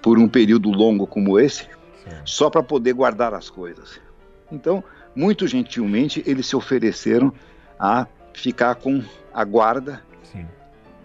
por 0.00 0.18
um 0.18 0.26
período 0.26 0.70
longo 0.70 1.06
como 1.06 1.38
esse, 1.38 1.64
Sim. 1.64 2.16
só 2.24 2.48
para 2.48 2.62
poder 2.62 2.94
guardar 2.94 3.34
as 3.34 3.50
coisas. 3.50 4.00
Então, 4.50 4.82
muito 5.14 5.46
gentilmente, 5.46 6.22
eles 6.24 6.46
se 6.46 6.56
ofereceram 6.56 7.30
a 7.78 8.06
ficar 8.34 8.74
com 8.74 9.02
a 9.32 9.44
guarda 9.44 10.02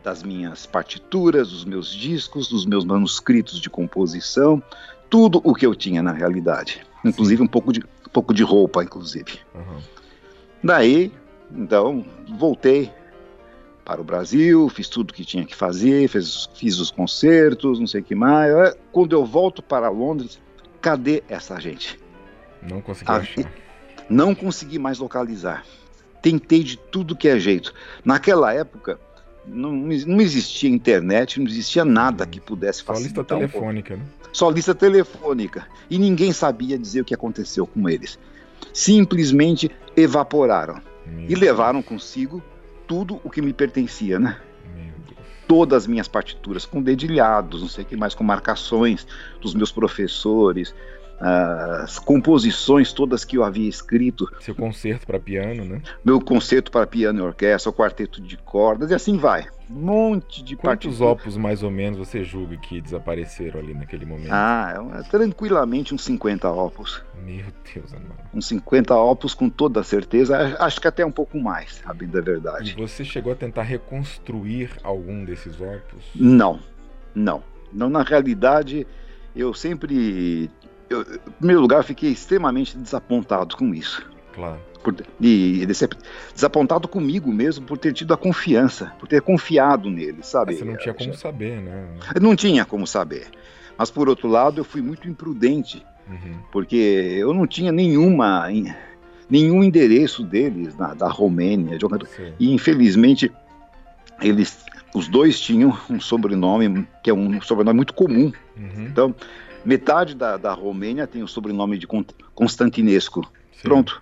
das 0.03 0.23
minhas 0.23 0.65
partituras, 0.65 1.49
dos 1.49 1.65
meus 1.65 1.93
discos, 1.93 2.49
dos 2.49 2.65
meus 2.65 2.85
manuscritos 2.85 3.59
de 3.59 3.69
composição, 3.69 4.61
tudo 5.09 5.41
o 5.43 5.53
que 5.53 5.65
eu 5.65 5.75
tinha 5.75 6.01
na 6.01 6.11
realidade, 6.11 6.81
inclusive 7.03 7.41
um 7.41 7.47
pouco 7.47 7.73
de, 7.73 7.81
um 7.81 8.09
pouco 8.11 8.33
de 8.33 8.43
roupa, 8.43 8.83
inclusive. 8.83 9.39
Uhum. 9.53 9.81
Daí, 10.63 11.11
então, 11.51 12.05
voltei 12.37 12.91
para 13.83 13.99
o 13.99 14.03
Brasil, 14.03 14.69
fiz 14.69 14.87
tudo 14.87 15.11
o 15.11 15.13
que 15.13 15.25
tinha 15.25 15.45
que 15.45 15.55
fazer, 15.55 16.07
fiz, 16.07 16.49
fiz 16.55 16.79
os 16.79 16.91
concertos, 16.91 17.79
não 17.79 17.87
sei 17.87 18.01
o 18.01 18.03
que 18.03 18.15
mais. 18.15 18.51
É, 18.51 18.77
quando 18.91 19.13
eu 19.13 19.25
volto 19.25 19.61
para 19.61 19.89
Londres, 19.89 20.39
cadê 20.81 21.23
essa 21.27 21.59
gente? 21.59 21.99
Não 22.61 22.81
consegui 22.81 23.11
achar. 23.11 23.51
Não 24.09 24.35
consegui 24.35 24.79
mais 24.79 24.99
localizar. 24.99 25.63
Tentei 26.21 26.63
de 26.63 26.77
tudo 26.77 27.15
que 27.15 27.27
é 27.27 27.39
jeito. 27.39 27.73
Naquela 28.03 28.53
época, 28.53 28.99
não, 29.45 29.71
não 29.71 30.21
existia 30.21 30.69
internet, 30.69 31.39
não 31.39 31.47
existia 31.47 31.85
nada 31.85 32.25
que 32.25 32.39
pudesse 32.39 32.83
facilitar. 32.83 33.25
Só 33.25 33.35
lista 33.35 33.47
telefônica, 33.47 33.93
um 33.93 33.97
né? 33.97 34.05
Só 34.31 34.49
lista 34.49 34.75
telefônica. 34.75 35.67
E 35.89 35.97
ninguém 35.97 36.31
sabia 36.31 36.77
dizer 36.77 37.01
o 37.01 37.05
que 37.05 37.13
aconteceu 37.13 37.65
com 37.65 37.89
eles. 37.89 38.19
Simplesmente 38.73 39.71
evaporaram. 39.95 40.81
Meu 41.05 41.29
e 41.29 41.35
levaram 41.35 41.81
consigo 41.81 42.43
tudo 42.87 43.19
o 43.23 43.29
que 43.29 43.41
me 43.41 43.53
pertencia, 43.53 44.19
né? 44.19 44.37
Todas 45.47 45.83
as 45.83 45.87
minhas 45.87 46.07
partituras, 46.07 46.63
com 46.63 46.79
dedilhados, 46.79 47.61
não 47.61 47.67
sei 47.67 47.83
o 47.83 47.87
que 47.87 47.97
mais, 47.97 48.13
com 48.13 48.23
marcações 48.23 49.07
dos 49.41 49.55
meus 49.55 49.71
professores, 49.71 50.75
as 51.19 51.99
composições 51.99 52.93
todas 52.93 53.25
que 53.25 53.37
eu 53.37 53.43
havia 53.43 53.67
escrito. 53.67 54.31
Seu 54.39 54.55
concerto 54.55 55.05
para 55.05 55.19
piano, 55.19 55.65
né? 55.65 55.81
Meu 56.03 56.19
concerto 56.21 56.71
para 56.71 56.87
piano 56.87 57.19
e 57.19 57.21
orquestra, 57.21 57.69
o 57.69 57.73
quarteto 57.73 58.21
de 58.21 58.37
cordas, 58.37 58.91
e 58.91 58.93
assim 58.93 59.17
vai. 59.17 59.47
Um 59.69 59.81
monte 59.81 60.43
de 60.43 60.55
Quantos 60.55 60.99
opus, 60.99 61.37
mais 61.37 61.61
ou 61.61 61.69
menos, 61.69 61.99
você 61.99 62.23
julga 62.23 62.57
que 62.57 62.81
desapareceram 62.81 63.59
ali 63.59 63.73
naquele 63.73 64.03
momento? 64.03 64.31
Ah, 64.31 64.73
é 64.95 65.03
tranquilamente 65.03 65.93
uns 65.93 66.03
50 66.05 66.49
opus. 66.49 67.03
Meu 67.23 67.45
Deus, 67.73 67.93
amado. 67.93 68.29
Uns 68.33 68.47
50 68.47 68.95
opus 68.95 69.35
com 69.35 69.47
toda 69.47 69.83
certeza, 69.83 70.57
acho 70.59 70.81
que 70.81 70.87
até 70.87 71.05
um 71.05 71.11
pouco 71.11 71.39
mais, 71.39 71.83
a 71.85 71.93
bem 71.93 72.07
da 72.07 72.21
verdade. 72.21 72.71
E 72.71 72.81
você 72.81 73.05
chegou 73.05 73.31
a 73.31 73.35
tentar 73.35 73.63
reconstruir 73.63 74.71
algum 74.83 75.23
desses 75.23 75.61
opus? 75.61 76.03
Não, 76.15 76.59
não. 77.13 77.43
Não, 77.71 77.89
na 77.89 78.01
realidade, 78.01 78.87
eu 79.35 79.53
sempre 79.53 80.49
eu, 80.89 81.01
em 81.01 81.31
primeiro 81.37 81.61
lugar, 81.61 81.77
eu 81.77 81.83
fiquei 81.83 82.11
extremamente 82.11 82.77
desapontado 82.77 83.55
com 83.55 83.73
isso. 83.73 84.05
Claro. 84.33 84.59
Por, 84.83 84.95
e, 85.19 85.65
desapontado 86.33 86.87
comigo 86.87 87.31
mesmo 87.31 87.65
por 87.65 87.77
ter 87.77 87.91
tido 87.91 88.13
a 88.13 88.17
confiança, 88.17 88.93
por 88.97 89.07
ter 89.07 89.21
confiado 89.21 89.89
nele, 89.89 90.19
sabe? 90.21 90.51
Mas 90.51 90.59
você 90.59 90.65
não 90.65 90.77
tinha 90.77 90.93
como 90.93 91.13
saber, 91.13 91.61
né? 91.61 91.87
Não 92.21 92.35
tinha 92.35 92.65
como 92.65 92.87
saber. 92.87 93.27
Mas 93.77 93.91
por 93.91 94.07
outro 94.07 94.27
lado, 94.27 94.61
eu 94.61 94.63
fui 94.63 94.81
muito 94.81 95.07
imprudente, 95.07 95.85
uhum. 96.07 96.39
porque 96.51 96.75
eu 96.75 97.33
não 97.33 97.45
tinha 97.45 97.71
nenhuma 97.71 98.47
nenhum 99.29 99.63
endereço 99.63 100.23
deles 100.23 100.75
na, 100.75 100.93
da 100.93 101.07
Romênia, 101.07 101.77
de, 101.77 101.85
e 102.39 102.51
infelizmente 102.51 103.31
eles 104.21 104.65
os 104.93 105.07
dois 105.07 105.39
tinham 105.39 105.77
um 105.89 105.99
sobrenome 105.99 106.87
que 107.03 107.09
é 107.09 107.13
um 107.13 107.39
sobrenome 107.41 107.77
muito 107.77 107.93
comum. 107.93 108.31
Uhum. 108.57 108.85
Então 108.85 109.15
Metade 109.69 110.15
da, 110.15 110.35
da 110.35 110.51
Romênia 110.51 111.05
tem 111.05 111.21
o 111.21 111.27
sobrenome 111.27 111.77
de 111.77 111.85
Constantinesco. 112.33 113.21
Sim. 113.51 113.61
Pronto, 113.61 114.01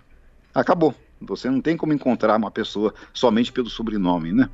acabou. 0.55 0.95
Você 1.19 1.49
não 1.49 1.59
tem 1.59 1.75
como 1.75 1.91
encontrar 1.91 2.37
uma 2.37 2.49
pessoa 2.49 2.93
somente 3.13 3.51
pelo 3.51 3.69
sobrenome, 3.69 4.31
né? 4.31 4.49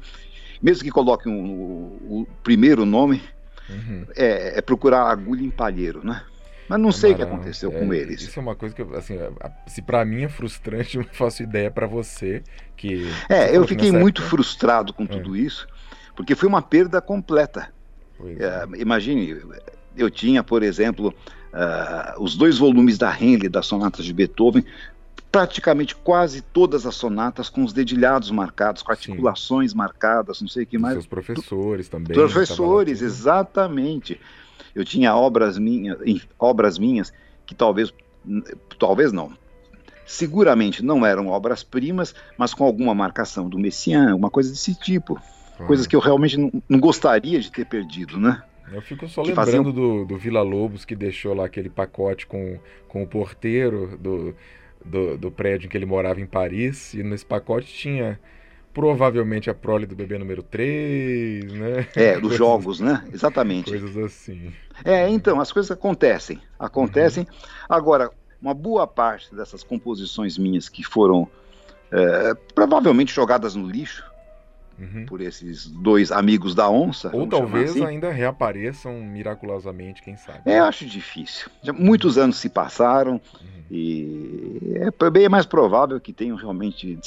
Mesmo 0.60 0.84
que 0.84 0.90
coloque 0.90 1.30
um, 1.30 1.46
o, 1.46 2.22
o 2.22 2.28
primeiro 2.42 2.84
nome, 2.84 3.22
uhum. 3.70 4.08
é, 4.16 4.58
é, 4.58 4.62
procurar 4.64 5.04
agulha 5.04 5.44
em 5.44 5.52
palheiro, 5.52 6.04
né? 6.04 6.24
Mas 6.68 6.80
não 6.80 6.92
sei 6.92 7.12
o 7.12 7.16
que 7.16 7.22
aconteceu 7.22 7.72
é, 7.72 7.80
com 7.80 7.94
eles. 7.94 8.20
Isso 8.24 8.40
é 8.40 8.42
uma 8.42 8.56
coisa 8.56 8.74
que, 8.74 8.82
assim, 8.96 9.20
se 9.68 9.84
para 9.84 10.04
mim 10.04 10.24
é 10.24 10.30
frustrante, 10.30 10.98
eu 10.98 11.04
não 11.04 11.14
faço 11.14 11.44
ideia 11.44 11.70
para 11.70 11.86
você 11.86 12.42
que. 12.76 13.08
É, 13.30 13.56
eu 13.56 13.68
fiquei 13.68 13.92
muito 13.92 14.24
época... 14.24 14.36
frustrado 14.36 14.92
com 14.92 15.04
é. 15.04 15.08
tudo 15.08 15.36
isso, 15.36 15.68
porque 16.16 16.34
foi 16.34 16.50
uma 16.50 16.62
perda 16.64 17.00
completa. 17.00 17.72
É, 18.40 18.82
imagine, 18.82 19.38
eu 19.96 20.10
tinha, 20.10 20.44
por 20.44 20.64
exemplo, 20.64 21.14
uh, 21.54 22.22
os 22.22 22.36
dois 22.36 22.58
volumes 22.58 22.98
da 22.98 23.12
Henley, 23.12 23.50
das 23.50 23.66
sonatas 23.66 24.06
de 24.06 24.14
Beethoven, 24.14 24.66
praticamente 25.32 25.96
quase 25.96 26.42
todas 26.42 26.86
as 26.86 26.94
sonatas 26.94 27.50
com 27.50 27.64
os 27.64 27.74
dedilhados 27.74 28.30
marcados, 28.30 28.84
com 28.84 28.92
articulações 28.92 29.72
Sim. 29.72 29.78
marcadas, 29.78 30.42
não 30.42 30.48
sei 30.48 30.64
o 30.64 30.68
que 30.68 30.78
mais. 30.78 30.94
Seus 30.94 31.08
professores 31.08 31.90
também. 31.90 32.14
Professores, 32.14 33.02
exatamente. 33.02 34.20
Eu 34.76 34.86
tinha 34.86 35.16
obras 35.16 35.58
minhas, 35.58 35.98
obras 36.38 36.78
minhas 36.78 37.12
que 37.46 37.56
talvez, 37.56 37.92
talvez 38.78 39.12
não, 39.12 39.34
seguramente 40.06 40.84
não 40.84 41.06
eram 41.06 41.28
obras-primas, 41.28 42.14
mas 42.38 42.54
com 42.54 42.64
alguma 42.64 42.94
marcação 42.94 43.50
do 43.50 43.58
Messiaen, 43.58 44.14
uma 44.14 44.30
coisa 44.30 44.52
desse 44.52 44.76
tipo. 44.76 45.20
Coisas 45.66 45.88
que 45.88 45.96
eu 45.96 46.00
realmente 46.00 46.38
não, 46.38 46.52
não 46.68 46.80
gostaria 46.80 47.40
de 47.40 47.52
ter 47.52 47.66
perdido, 47.66 48.20
né? 48.20 48.44
Eu 48.74 48.82
fico 48.82 49.08
só 49.08 49.22
lembrando 49.22 49.72
do, 49.72 50.06
do 50.06 50.18
Vila 50.18 50.42
Lobos 50.42 50.84
que 50.86 50.96
deixou 50.96 51.34
lá 51.34 51.46
aquele 51.46 51.70
pacote 51.70 52.26
com, 52.26 52.60
com 52.88 53.04
o 53.04 53.08
porteiro 53.08 53.98
do, 53.98 54.36
do, 54.84 55.18
do 55.18 55.32
prédio 55.32 55.68
em 55.68 55.70
que 55.70 55.78
ele 55.78 55.86
morava 55.86 56.20
em 56.20 56.26
Paris. 56.26 56.94
E 56.94 57.04
nesse 57.04 57.26
pacote 57.26 57.68
tinha 57.68 58.20
provavelmente 58.74 59.50
a 59.50 59.54
prole 59.54 59.86
do 59.86 59.96
bebê 59.96 60.18
número 60.18 60.42
3, 60.42 61.54
né? 61.54 61.88
É, 61.96 62.18
dos 62.22 62.36
jogos, 62.36 62.80
né? 62.80 63.04
Exatamente. 63.14 63.70
Coisas 63.70 63.96
assim. 63.98 64.52
É, 64.84 65.08
então, 65.08 65.40
as 65.40 65.52
coisas 65.52 65.72
acontecem. 65.72 66.42
Acontecem. 66.58 67.24
Uhum. 67.24 67.38
Agora, 67.70 68.10
uma 68.42 68.54
boa 68.54 68.88
parte 68.88 69.34
dessas 69.34 69.64
composições 69.64 70.38
minhas 70.38 70.68
que 70.68 70.84
foram 70.84 71.30
é, 71.92 72.34
provavelmente 72.56 73.14
jogadas 73.14 73.56
no 73.56 73.70
lixo, 73.70 74.04
uhum. 74.80 75.06
por 75.06 75.22
esses 75.22 75.68
dois 75.68 76.12
amigos 76.12 76.56
da 76.56 76.70
onça. 76.70 77.10
Ou 77.14 77.28
talvez 77.28 77.72
assim. 77.72 77.86
ainda 77.86 78.12
reapareçam 78.12 78.94
miraculosamente, 79.02 80.02
quem 80.02 80.16
sabe. 80.16 80.42
É, 80.46 80.60
acho 80.60 80.86
difícil. 80.86 81.50
Já 81.62 81.74
muitos 81.74 82.18
anos 82.18 82.38
se 82.38 82.50
passaram 82.50 83.14
uhum. 83.14 83.64
e 83.72 84.76
é 84.76 85.10
bem 85.10 85.30
mais 85.30 85.46
provável 85.46 86.00
que 86.00 86.14
tenham 86.14 86.36
realmente 86.36 87.00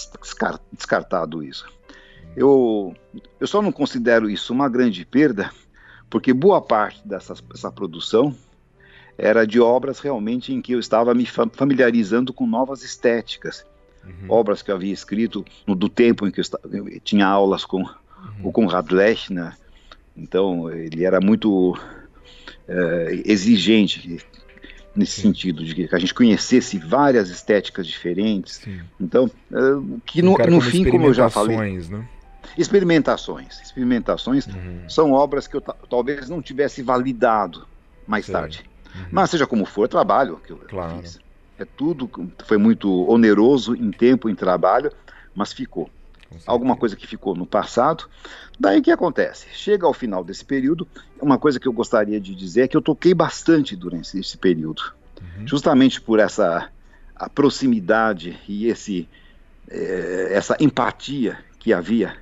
descartado 0.72 1.42
isso. 1.42 1.66
Uhum. 1.66 2.32
Eu, 2.36 2.96
eu 3.40 3.46
só 3.46 3.60
não 3.62 3.72
considero 3.72 4.28
isso 4.28 4.52
uma 4.52 4.68
grande 4.68 5.04
perda, 5.04 5.50
porque 6.08 6.32
boa 6.32 6.60
parte 6.60 7.06
dessa, 7.06 7.34
dessa 7.34 7.70
produção 7.70 8.34
era 9.18 9.46
de 9.46 9.58
obras 9.58 9.98
realmente 9.98 10.52
em 10.52 10.60
que 10.60 10.72
eu 10.72 10.78
estava 10.78 11.14
me 11.14 11.26
familiarizando 11.26 12.34
com 12.34 12.46
novas 12.46 12.82
estéticas 12.82 13.64
uhum. 14.06 14.26
obras 14.28 14.62
que 14.62 14.70
eu 14.70 14.74
havia 14.74 14.92
escrito 14.92 15.44
no, 15.66 15.74
do 15.74 15.88
tempo 15.88 16.26
em 16.26 16.30
que 16.30 16.40
eu, 16.40 16.42
estava, 16.42 16.68
eu 16.76 17.00
tinha 17.00 17.26
aulas 17.26 17.64
com 17.64 17.82
uhum. 17.82 17.88
o 18.42 18.52
Conrad 18.52 18.90
Lechner. 18.90 19.56
Então, 20.16 20.70
ele 20.70 21.04
era 21.04 21.20
muito 21.20 21.78
é, 22.66 23.22
exigente 23.24 24.18
nesse 24.94 25.20
Sim. 25.20 25.22
sentido, 25.22 25.64
de 25.64 25.74
que 25.74 25.94
a 25.94 25.98
gente 25.98 26.14
conhecesse 26.14 26.78
várias 26.78 27.28
estéticas 27.28 27.86
diferentes. 27.86 28.54
Sim. 28.64 28.80
Então, 28.98 29.30
é, 29.52 29.56
que 30.06 30.22
no, 30.22 30.36
no 30.36 30.60
fim, 30.60 30.88
como 30.88 31.06
eu 31.06 31.14
já 31.14 31.28
falei. 31.28 31.78
Né? 31.78 32.08
Experimentações. 32.56 33.60
Experimentações 33.60 34.46
uhum. 34.46 34.88
são 34.88 35.12
obras 35.12 35.46
que 35.46 35.56
eu 35.56 35.60
talvez 35.60 36.28
não 36.28 36.40
tivesse 36.40 36.82
validado 36.82 37.66
mais 38.06 38.24
Sei. 38.24 38.32
tarde. 38.32 38.64
Uhum. 38.94 39.06
Mas 39.12 39.30
seja 39.30 39.46
como 39.46 39.66
for, 39.66 39.86
trabalho 39.88 40.40
que 40.44 40.52
eu 40.52 40.56
claro. 40.56 41.02
fiz. 41.02 41.18
É 41.58 41.64
tudo 41.64 42.10
foi 42.44 42.58
muito 42.58 43.08
oneroso 43.10 43.74
em 43.74 43.90
tempo, 43.90 44.28
em 44.28 44.34
trabalho, 44.34 44.92
mas 45.34 45.52
ficou. 45.52 45.90
Alguma 46.44 46.76
coisa 46.76 46.96
que 46.96 47.06
ficou 47.06 47.34
no 47.36 47.46
passado. 47.46 48.08
Daí 48.58 48.80
o 48.80 48.82
que 48.82 48.90
acontece? 48.90 49.46
Chega 49.52 49.86
ao 49.86 49.94
final 49.94 50.24
desse 50.24 50.44
período, 50.44 50.86
uma 51.20 51.38
coisa 51.38 51.60
que 51.60 51.68
eu 51.68 51.72
gostaria 51.72 52.20
de 52.20 52.34
dizer 52.34 52.62
é 52.62 52.68
que 52.68 52.76
eu 52.76 52.82
toquei 52.82 53.14
bastante 53.14 53.76
durante 53.76 54.18
esse 54.18 54.36
período. 54.36 54.82
Uhum. 55.20 55.46
Justamente 55.46 56.00
por 56.00 56.18
essa 56.18 56.68
a 57.14 57.30
proximidade 57.30 58.38
e 58.46 58.66
esse, 58.66 59.08
é, 59.70 60.28
essa 60.32 60.56
empatia 60.60 61.38
que 61.58 61.72
havia 61.72 62.14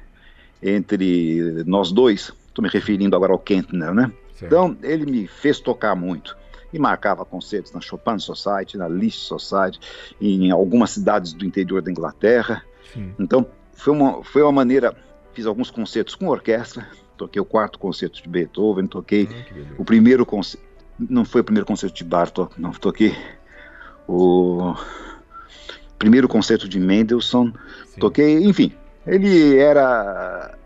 entre 0.62 1.64
nós 1.66 1.90
dois. 1.90 2.32
Estou 2.46 2.62
me 2.62 2.68
referindo 2.68 3.16
agora 3.16 3.32
ao 3.32 3.38
Kentner, 3.38 3.92
né? 3.92 4.12
Certo. 4.34 4.44
Então, 4.44 4.76
ele 4.82 5.10
me 5.10 5.26
fez 5.26 5.58
tocar 5.58 5.96
muito 5.96 6.36
e 6.74 6.78
marcava 6.78 7.24
concertos 7.24 7.72
na 7.72 7.80
Chopin 7.80 8.18
Society, 8.18 8.76
na 8.76 8.88
Liszt 8.88 9.20
Society, 9.20 9.78
em 10.20 10.50
algumas 10.50 10.90
cidades 10.90 11.32
do 11.32 11.46
interior 11.46 11.80
da 11.80 11.88
Inglaterra. 11.88 12.64
Sim. 12.92 13.14
Então, 13.16 13.46
foi 13.72 13.92
uma, 13.92 14.24
foi 14.24 14.42
uma 14.42 14.50
maneira. 14.50 14.94
Fiz 15.32 15.46
alguns 15.46 15.70
concertos 15.70 16.16
com 16.16 16.26
orquestra, 16.26 16.86
toquei 17.16 17.40
o 17.40 17.44
quarto 17.44 17.78
concerto 17.78 18.20
de 18.20 18.28
Beethoven, 18.28 18.86
toquei 18.86 19.28
ah, 19.30 19.74
o 19.78 19.84
primeiro 19.84 20.26
concerto. 20.26 20.66
Não 20.98 21.24
foi 21.24 21.40
o 21.40 21.44
primeiro 21.44 21.66
concerto 21.66 21.96
de 21.96 22.04
Bartok, 22.04 22.60
não, 22.60 22.72
toquei 22.72 23.16
o 24.06 24.74
primeiro 25.98 26.28
concerto 26.28 26.68
de 26.68 26.78
Mendelssohn, 26.78 27.52
Sim. 27.86 28.00
toquei, 28.00 28.44
enfim, 28.44 28.72
ele 29.06 29.56
era 29.58 30.56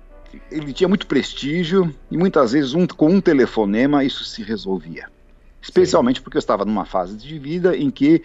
ele 0.51 0.73
tinha 0.75 0.89
muito 0.89 1.07
prestígio 1.07 1.95
e 2.11 2.17
muitas 2.19 2.53
vezes 2.53 2.75
um, 2.75 2.87
com 2.87 3.09
um 3.09 3.21
telefonema 3.21 4.05
isso 4.05 4.25
se 4.25 4.43
resolvia. 4.43 5.09
Especialmente 5.69 6.23
porque 6.23 6.39
eu 6.39 6.41
estava 6.41 6.65
numa 6.65 6.87
fase 6.87 7.15
de 7.15 7.39
vida 7.39 7.77
em 7.77 7.91
que 7.91 8.25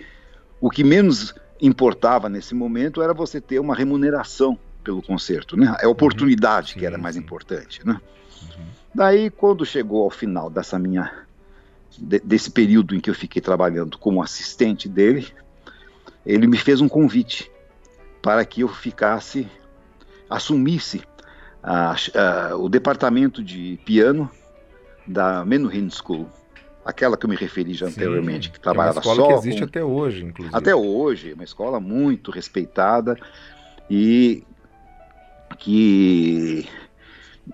o 0.61 0.69
que 0.69 0.81
menos 0.81 1.35
importava 1.61 2.29
nesse 2.29 2.55
momento 2.55 3.01
era 3.01 3.13
você 3.13 3.41
ter 3.41 3.59
uma 3.59 3.75
remuneração 3.75 4.57
pelo 4.81 5.01
concerto, 5.01 5.57
né? 5.57 5.75
É 5.81 5.85
a 5.85 5.89
oportunidade 5.89 6.73
uhum. 6.73 6.79
que 6.79 6.85
era 6.85 6.97
mais 6.97 7.17
importante, 7.17 7.85
né? 7.85 7.99
Uhum. 8.41 8.65
Daí, 8.95 9.29
quando 9.29 9.65
chegou 9.65 10.03
ao 10.03 10.09
final 10.09 10.49
dessa 10.49 10.79
minha 10.79 11.11
de, 11.97 12.21
desse 12.21 12.49
período 12.49 12.95
em 12.95 13.01
que 13.01 13.09
eu 13.09 13.13
fiquei 13.13 13.41
trabalhando 13.41 13.97
como 13.97 14.23
assistente 14.23 14.87
dele, 14.87 15.27
ele 16.25 16.47
me 16.47 16.57
fez 16.57 16.79
um 16.79 16.87
convite 16.87 17.51
para 18.21 18.45
que 18.45 18.61
eu 18.61 18.69
ficasse, 18.69 19.49
assumisse 20.29 21.01
a, 21.61 21.93
a, 21.93 22.55
o 22.55 22.69
departamento 22.69 23.43
de 23.43 23.77
piano 23.83 24.31
da 25.05 25.43
Menuhin 25.43 25.89
School, 25.89 26.29
aquela 26.85 27.17
que 27.17 27.25
eu 27.25 27.29
me 27.29 27.35
referi 27.35 27.73
já 27.73 27.87
Sim, 27.87 27.93
anteriormente, 27.93 28.51
que 28.51 28.59
trabalhava 28.59 28.99
é 28.99 29.01
uma 29.01 29.11
escola 29.11 29.15
só 29.15 29.27
que 29.27 29.47
existe 29.47 29.61
com... 29.61 29.65
até 29.65 29.83
hoje, 29.83 30.23
inclusive. 30.23 30.55
Até 30.55 30.75
hoje, 30.75 31.33
uma 31.33 31.43
escola 31.43 31.79
muito 31.79 32.31
respeitada 32.31 33.17
e 33.89 34.43
que 35.59 36.67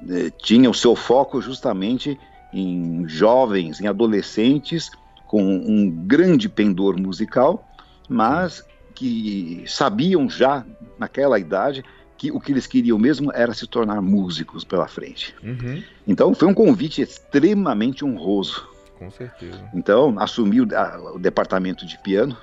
eh, 0.10 0.32
tinha 0.38 0.70
o 0.70 0.74
seu 0.74 0.96
foco 0.96 1.42
justamente 1.42 2.18
em 2.54 3.08
jovens, 3.08 3.80
em 3.80 3.88
adolescentes 3.88 4.90
com 5.28 5.44
um 5.44 5.90
grande 5.90 6.50
pendor 6.50 7.00
musical, 7.00 7.68
mas 8.08 8.64
que 8.96 9.64
sabiam 9.68 10.30
já 10.30 10.66
naquela 10.98 11.40
idade 11.40 11.84
que 12.18 12.32
o 12.32 12.40
que 12.40 12.52
eles 12.52 12.68
queriam 12.68 12.98
mesmo 12.98 13.32
era 13.34 13.54
se 13.54 13.66
tornar 13.66 14.02
músicos 14.02 14.66
pela 14.66 14.88
frente. 14.88 15.34
Uhum. 15.42 15.82
Então 16.06 16.34
foi 16.34 16.48
um 16.48 16.54
convite 16.54 17.02
extremamente 17.02 18.04
honroso. 18.04 18.68
Com 19.00 19.10
certeza. 19.10 19.68
Então 19.74 20.16
assumi 20.20 20.62
o, 20.62 20.68
a, 20.78 21.14
o 21.14 21.20
departamento 21.20 21.86
de 21.86 21.98
piano 21.98 22.38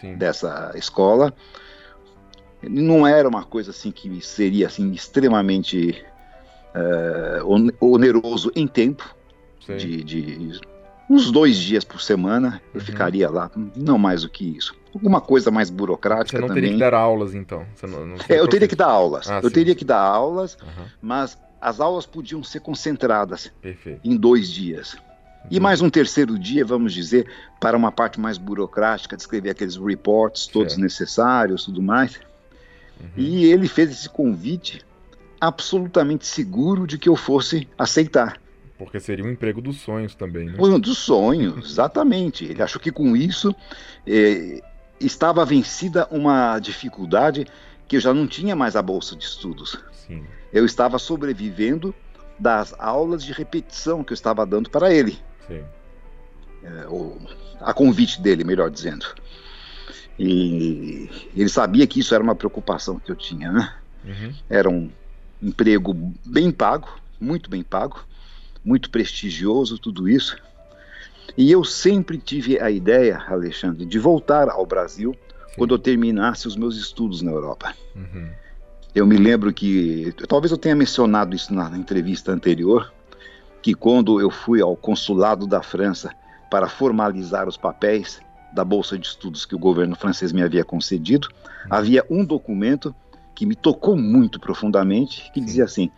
Sim. 0.00 0.14
dessa 0.16 0.72
escola. 0.74 1.34
Não 2.62 3.06
era 3.06 3.28
uma 3.28 3.44
coisa 3.44 3.70
assim 3.70 3.90
que 3.90 4.20
seria 4.20 4.66
assim 4.66 4.90
extremamente 4.92 6.04
uh, 6.74 7.76
oneroso 7.80 8.50
em 8.54 8.66
tempo, 8.66 9.14
de, 9.76 10.02
de, 10.02 10.60
uns 11.10 11.30
dois 11.30 11.56
dias 11.56 11.84
por 11.84 12.00
semana 12.00 12.62
eu 12.72 12.80
uhum. 12.80 12.86
ficaria 12.86 13.30
lá, 13.30 13.50
não 13.76 13.98
mais 13.98 14.22
do 14.22 14.30
que 14.30 14.56
isso. 14.56 14.74
Alguma 14.94 15.20
coisa 15.20 15.50
mais 15.50 15.68
burocrática 15.70 16.38
Você 16.38 16.40
não 16.40 16.48
também. 16.48 16.62
teria 16.62 16.76
que 16.76 16.80
dar 16.80 16.94
aulas, 16.94 17.34
então? 17.34 17.66
Não, 17.82 18.06
não 18.06 18.16
é, 18.28 18.40
eu 18.40 18.48
teria 18.48 18.66
que 18.66 18.76
dar 18.76 18.86
aulas. 18.86 19.30
Ah, 19.30 19.40
eu 19.42 19.48
sim. 19.48 19.54
teria 19.54 19.74
que 19.74 19.84
dar 19.84 20.00
aulas, 20.00 20.56
uhum. 20.62 20.84
mas 21.02 21.38
as 21.60 21.80
aulas 21.80 22.06
podiam 22.06 22.42
ser 22.42 22.60
concentradas 22.60 23.52
Perfeito. 23.60 24.00
em 24.04 24.16
dois 24.16 24.50
dias. 24.50 24.96
E 25.50 25.56
uhum. 25.56 25.62
mais 25.62 25.80
um 25.80 25.90
terceiro 25.90 26.38
dia, 26.38 26.64
vamos 26.64 26.92
dizer, 26.92 27.26
para 27.60 27.76
uma 27.76 27.90
parte 27.90 28.20
mais 28.20 28.38
burocrática, 28.38 29.16
de 29.16 29.22
escrever 29.22 29.50
aqueles 29.50 29.76
reports 29.76 30.46
todos 30.46 30.72
certo. 30.72 30.82
necessários, 30.82 31.64
tudo 31.64 31.82
mais. 31.82 32.20
Uhum. 33.00 33.08
E 33.16 33.44
ele 33.46 33.68
fez 33.68 33.90
esse 33.90 34.08
convite 34.08 34.84
absolutamente 35.40 36.26
seguro 36.26 36.86
de 36.86 36.98
que 36.98 37.08
eu 37.08 37.16
fosse 37.16 37.68
aceitar. 37.78 38.40
Porque 38.76 39.00
seria 39.00 39.24
um 39.24 39.30
emprego 39.30 39.60
dos 39.60 39.80
sonhos 39.80 40.14
também, 40.14 40.46
né? 40.46 40.54
Um 40.58 40.78
dos 40.78 40.98
sonhos, 40.98 41.66
exatamente. 41.72 42.44
Ele 42.44 42.62
achou 42.62 42.80
que 42.80 42.92
com 42.92 43.16
isso 43.16 43.54
eh, 44.06 44.60
estava 45.00 45.44
vencida 45.44 46.06
uma 46.10 46.58
dificuldade 46.58 47.46
que 47.88 47.96
eu 47.96 48.00
já 48.00 48.12
não 48.12 48.26
tinha 48.26 48.54
mais 48.54 48.76
a 48.76 48.82
bolsa 48.82 49.16
de 49.16 49.24
estudos. 49.24 49.78
Sim. 49.92 50.24
Eu 50.52 50.64
estava 50.64 50.98
sobrevivendo 50.98 51.94
das 52.38 52.74
aulas 52.78 53.24
de 53.24 53.32
repetição 53.32 54.04
que 54.04 54.12
eu 54.12 54.14
estava 54.14 54.46
dando 54.46 54.70
para 54.70 54.92
ele. 54.92 55.18
Sim. 55.48 55.64
É, 56.62 56.86
o, 56.88 57.18
a 57.60 57.72
convite 57.72 58.20
dele, 58.20 58.44
melhor 58.44 58.70
dizendo. 58.70 59.06
E 60.18 61.08
ele 61.34 61.48
sabia 61.48 61.86
que 61.86 62.00
isso 62.00 62.14
era 62.14 62.22
uma 62.22 62.34
preocupação 62.34 62.98
que 62.98 63.10
eu 63.10 63.16
tinha, 63.16 63.52
né? 63.52 63.74
Uhum. 64.04 64.34
Era 64.48 64.68
um 64.68 64.90
emprego 65.42 65.94
bem 66.24 66.50
pago, 66.50 66.88
muito 67.20 67.48
bem 67.48 67.62
pago, 67.62 68.04
muito 68.64 68.90
prestigioso, 68.90 69.78
tudo 69.78 70.08
isso. 70.08 70.36
E 71.36 71.50
eu 71.50 71.62
sempre 71.62 72.18
tive 72.18 72.58
a 72.60 72.70
ideia, 72.70 73.22
Alexandre, 73.28 73.84
de 73.84 73.98
voltar 73.98 74.48
ao 74.48 74.66
Brasil 74.66 75.12
Sim. 75.12 75.54
quando 75.56 75.74
eu 75.74 75.78
terminasse 75.78 76.48
os 76.48 76.56
meus 76.56 76.76
estudos 76.76 77.22
na 77.22 77.30
Europa. 77.30 77.74
Uhum. 77.94 78.28
Eu 78.94 79.06
me 79.06 79.16
lembro 79.16 79.52
que, 79.52 80.12
talvez 80.26 80.50
eu 80.50 80.58
tenha 80.58 80.74
mencionado 80.74 81.36
isso 81.36 81.54
na 81.54 81.68
entrevista 81.76 82.32
anterior, 82.32 82.92
que 83.62 83.74
quando 83.74 84.20
eu 84.20 84.30
fui 84.30 84.60
ao 84.60 84.76
consulado 84.76 85.46
da 85.46 85.62
França 85.62 86.10
para 86.50 86.68
formalizar 86.68 87.48
os 87.48 87.56
papéis 87.56 88.20
da 88.52 88.64
bolsa 88.64 88.98
de 88.98 89.06
estudos 89.06 89.44
que 89.44 89.54
o 89.54 89.58
governo 89.58 89.94
francês 89.94 90.32
me 90.32 90.42
havia 90.42 90.64
concedido, 90.64 91.28
uhum. 91.28 91.68
havia 91.70 92.04
um 92.08 92.24
documento 92.24 92.94
que 93.34 93.44
me 93.46 93.54
tocou 93.54 93.96
muito 93.96 94.40
profundamente, 94.40 95.30
que 95.32 95.40
dizia 95.40 95.64
assim: 95.64 95.90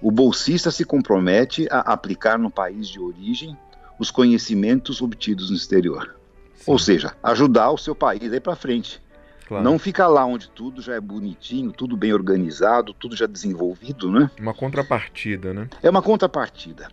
o 0.00 0.10
bolsista 0.10 0.70
se 0.70 0.84
compromete 0.84 1.66
a 1.70 1.80
aplicar 1.80 2.38
no 2.38 2.50
país 2.50 2.88
de 2.88 3.00
origem 3.00 3.56
os 3.98 4.10
conhecimentos 4.10 5.00
obtidos 5.00 5.50
no 5.50 5.56
exterior. 5.56 6.14
Sim. 6.54 6.70
Ou 6.70 6.78
seja, 6.78 7.14
ajudar 7.22 7.70
o 7.70 7.78
seu 7.78 7.94
país 7.94 8.32
aí 8.32 8.40
para 8.40 8.54
frente. 8.54 9.02
Claro. 9.46 9.62
Não 9.62 9.78
ficar 9.78 10.08
lá 10.08 10.24
onde 10.24 10.48
tudo 10.48 10.80
já 10.80 10.94
é 10.94 11.00
bonitinho, 11.00 11.70
tudo 11.70 11.96
bem 11.96 12.12
organizado, 12.12 12.94
tudo 12.94 13.14
já 13.14 13.26
desenvolvido, 13.26 14.10
né? 14.10 14.30
Uma 14.38 14.54
contrapartida, 14.54 15.52
né? 15.52 15.68
É 15.82 15.90
uma 15.90 16.00
contrapartida. 16.00 16.88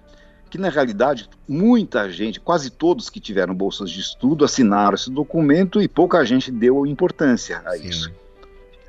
Que 0.52 0.58
na 0.58 0.68
realidade, 0.68 1.30
muita 1.48 2.12
gente, 2.12 2.38
quase 2.38 2.70
todos 2.70 3.10
que 3.10 3.22
tiveram 3.22 3.56
bolsas 3.56 3.90
de 3.90 4.02
estudo 4.02 4.44
assinaram 4.44 4.96
esse 4.96 5.10
documento 5.10 5.82
e 5.82 5.88
pouca 5.88 6.26
gente 6.26 6.52
deu 6.52 6.86
importância 6.86 7.62
a 7.66 7.72
Sim. 7.78 7.88
isso. 7.88 8.12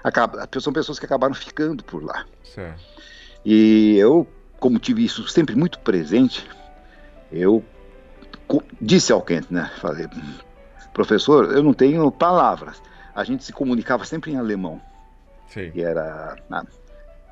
Acaba, 0.03 0.49
são 0.61 0.73
pessoas 0.73 0.99
que 0.99 1.07
acabaram 1.07 1.33
ficando 1.33 1.85
por 1.85 2.03
lá. 2.03 2.27
Certo. 2.43 2.83
E 3.45 3.97
eu, 3.97 4.27
como 4.59 4.81
tive 4.81 5.05
isso 5.05 5.29
sempre 5.29 5.55
muito 5.55 5.79
presente, 5.79 6.45
eu 7.31 7.65
disse 8.81 9.13
ao 9.13 9.23
Kent, 9.23 9.47
né? 9.49 9.71
Falei, 9.81 10.09
professor, 10.93 11.53
eu 11.53 11.63
não 11.63 11.73
tenho 11.73 12.11
palavras. 12.11 12.83
A 13.15 13.23
gente 13.23 13.45
se 13.45 13.53
comunicava 13.53 14.05
sempre 14.05 14.33
em 14.33 14.37
alemão. 14.37 14.81
Sim. 15.49 15.71
E 15.77 15.81
era 15.81 16.37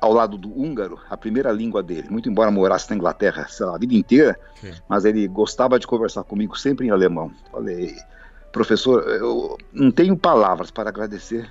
ao 0.01 0.11
lado 0.11 0.35
do 0.35 0.49
húngaro, 0.49 0.99
a 1.07 1.15
primeira 1.15 1.51
língua 1.51 1.83
dele. 1.83 2.09
Muito 2.09 2.27
embora 2.27 2.49
morasse 2.49 2.89
na 2.89 2.95
Inglaterra 2.95 3.47
lá, 3.59 3.75
a 3.75 3.77
vida 3.77 3.93
inteira, 3.93 4.37
Sim. 4.59 4.73
mas 4.89 5.05
ele 5.05 5.27
gostava 5.27 5.77
de 5.77 5.85
conversar 5.85 6.23
comigo 6.23 6.57
sempre 6.57 6.87
em 6.87 6.89
alemão. 6.89 7.31
Falei, 7.51 7.95
professor, 8.51 9.07
eu 9.07 9.59
não 9.71 9.91
tenho 9.91 10.17
palavras 10.17 10.71
para 10.71 10.89
agradecer 10.89 11.47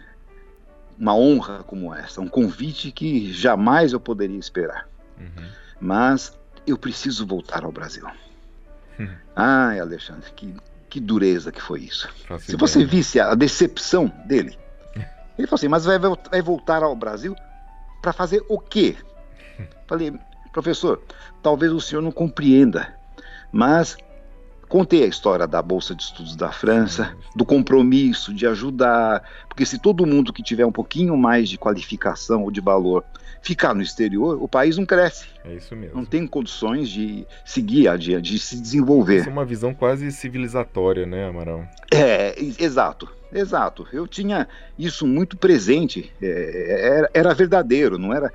uma 0.99 1.15
honra 1.15 1.63
como 1.63 1.95
essa, 1.95 2.21
um 2.21 2.29
convite 2.29 2.91
que 2.91 3.33
jamais 3.33 3.93
eu 3.93 4.01
poderia 4.01 4.39
esperar. 4.39 4.89
Uhum. 5.19 5.47
Mas 5.81 6.37
eu 6.67 6.77
preciso 6.77 7.25
voltar 7.25 7.65
ao 7.65 7.71
Brasil. 7.71 8.05
Uhum. 8.99 9.09
Ai, 9.37 9.79
Alexandre, 9.79 10.29
que, 10.35 10.53
que 10.91 10.99
dureza 10.99 11.53
que 11.53 11.63
foi 11.63 11.83
isso. 11.83 12.09
Se 12.41 12.57
você 12.57 12.85
visse 12.85 13.21
a 13.21 13.33
decepção 13.37 14.13
dele, 14.27 14.59
ele 15.39 15.47
falou 15.47 15.55
assim: 15.55 15.69
Mas 15.69 15.85
vai, 15.85 15.99
vai 15.99 16.43
voltar 16.43 16.83
ao 16.83 16.97
Brasil 16.97 17.35
para 18.01 18.13
fazer 18.13 18.45
o 18.49 18.59
quê? 18.59 18.97
Falei, 19.87 20.13
professor, 20.53 21.03
talvez 21.43 21.73
o 21.73 21.81
senhor 21.81 22.03
não 22.03 22.13
compreenda, 22.13 22.95
mas 23.53 23.97
Contei 24.71 25.03
a 25.03 25.09
história 25.09 25.49
da 25.49 25.61
Bolsa 25.61 25.97
de 25.97 26.05
Estudos 26.05 26.37
da 26.37 26.53
França, 26.53 27.17
do 27.35 27.45
compromisso 27.45 28.33
de 28.33 28.47
ajudar, 28.47 29.21
porque 29.49 29.67
se 29.67 29.81
todo 29.81 30.07
mundo 30.07 30.33
que 30.33 30.45
tiver 30.45 30.65
um 30.65 30.71
pouquinho 30.71 31.17
mais 31.17 31.49
de 31.49 31.59
qualificação 31.59 32.45
ou 32.45 32.53
de 32.53 32.61
valor 32.61 33.05
ficar 33.43 33.75
no 33.75 33.83
exterior, 33.83 34.43
o 34.43 34.49
país 34.49 34.77
não 34.77 34.85
cresce. 34.85 35.27
É 35.45 35.55
isso 35.55 35.75
mesmo. 35.75 35.97
Não 35.97 36.05
tem 36.05 36.27
condições 36.27 36.89
de 36.89 37.27
seguir 37.45 37.89
adiante, 37.89 38.33
de 38.33 38.39
se 38.39 38.61
desenvolver. 38.61 39.21
Isso 39.21 39.29
é 39.29 39.33
uma 39.33 39.45
visão 39.45 39.73
quase 39.73 40.11
civilizatória, 40.12 41.07
né, 41.07 41.29
Amaral? 41.29 41.65
É, 41.93 42.35
exato. 42.59 43.09
Exato, 43.33 43.87
eu 43.93 44.09
tinha 44.09 44.49
isso 44.77 45.07
muito 45.07 45.37
presente, 45.37 46.12
é, 46.21 46.97
era, 46.97 47.11
era, 47.15 47.33
verdadeiro, 47.35 47.97
não 47.97 48.12
era, 48.12 48.33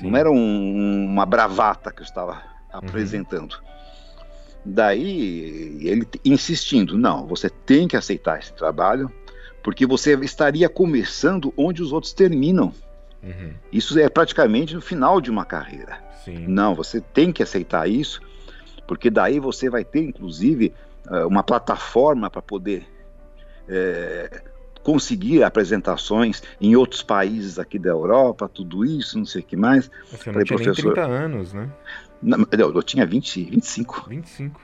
não 0.00 0.16
era 0.16 0.28
um, 0.28 1.06
uma 1.06 1.24
bravata 1.24 1.92
que 1.92 2.00
eu 2.00 2.04
estava 2.04 2.32
uhum. 2.32 2.40
apresentando. 2.72 3.56
Daí 4.64 5.78
ele 5.80 6.06
insistindo: 6.24 6.98
não, 6.98 7.26
você 7.26 7.48
tem 7.48 7.86
que 7.86 7.96
aceitar 7.96 8.38
esse 8.40 8.52
trabalho, 8.52 9.10
porque 9.62 9.86
você 9.86 10.14
estaria 10.16 10.68
começando 10.68 11.52
onde 11.56 11.82
os 11.82 11.92
outros 11.92 12.12
terminam. 12.12 12.72
Uhum. 13.22 13.52
Isso 13.72 13.98
é 13.98 14.08
praticamente 14.08 14.74
no 14.74 14.80
final 14.80 15.20
de 15.20 15.30
uma 15.30 15.44
carreira. 15.44 15.98
Sim. 16.24 16.46
Não, 16.46 16.74
você 16.74 17.00
tem 17.00 17.32
que 17.32 17.42
aceitar 17.42 17.88
isso, 17.88 18.20
porque 18.86 19.10
daí 19.10 19.38
você 19.38 19.70
vai 19.70 19.84
ter, 19.84 20.00
inclusive, 20.00 20.72
eh, 21.08 21.24
uma 21.24 21.42
plataforma 21.42 22.28
para 22.28 22.42
poder 22.42 22.86
é, 23.68 24.42
conseguir 24.82 25.42
apresentações 25.42 26.42
em 26.60 26.74
outros 26.76 27.02
países 27.02 27.58
aqui 27.58 27.78
da 27.78 27.90
Europa, 27.90 28.48
tudo 28.48 28.84
isso, 28.84 29.18
não 29.18 29.26
sei 29.26 29.40
o 29.40 29.44
que 29.44 29.56
mais. 29.56 29.90
Você 30.10 30.30
não 30.30 30.34
Falei, 30.34 30.44
tinha 30.44 30.56
professor, 30.58 30.84
nem 30.84 30.94
30 30.94 31.08
anos, 31.08 31.52
né? 31.52 31.70
Não, 32.22 32.46
eu 32.52 32.82
tinha 32.82 33.06
20, 33.06 33.44
25. 33.44 34.06
25. 34.08 34.60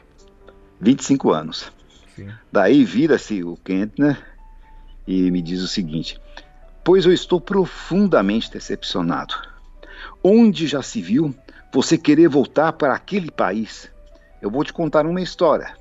25 0.80 1.30
anos. 1.32 1.72
Sim. 2.14 2.28
Daí 2.52 2.84
vira-se 2.84 3.42
o 3.42 3.56
Kentner 3.56 4.18
e 5.06 5.30
me 5.30 5.42
diz 5.42 5.62
o 5.62 5.68
seguinte: 5.68 6.20
Pois 6.88 7.04
eu 7.04 7.12
estou 7.12 7.38
profundamente 7.38 8.50
decepcionado. 8.50 9.34
Onde 10.24 10.66
já 10.66 10.80
se 10.80 11.02
viu 11.02 11.34
você 11.70 11.98
querer 11.98 12.30
voltar 12.30 12.72
para 12.72 12.94
aquele 12.94 13.30
país? 13.30 13.90
Eu 14.40 14.50
vou 14.50 14.64
te 14.64 14.72
contar 14.72 15.04
uma 15.04 15.20
história. 15.20 15.76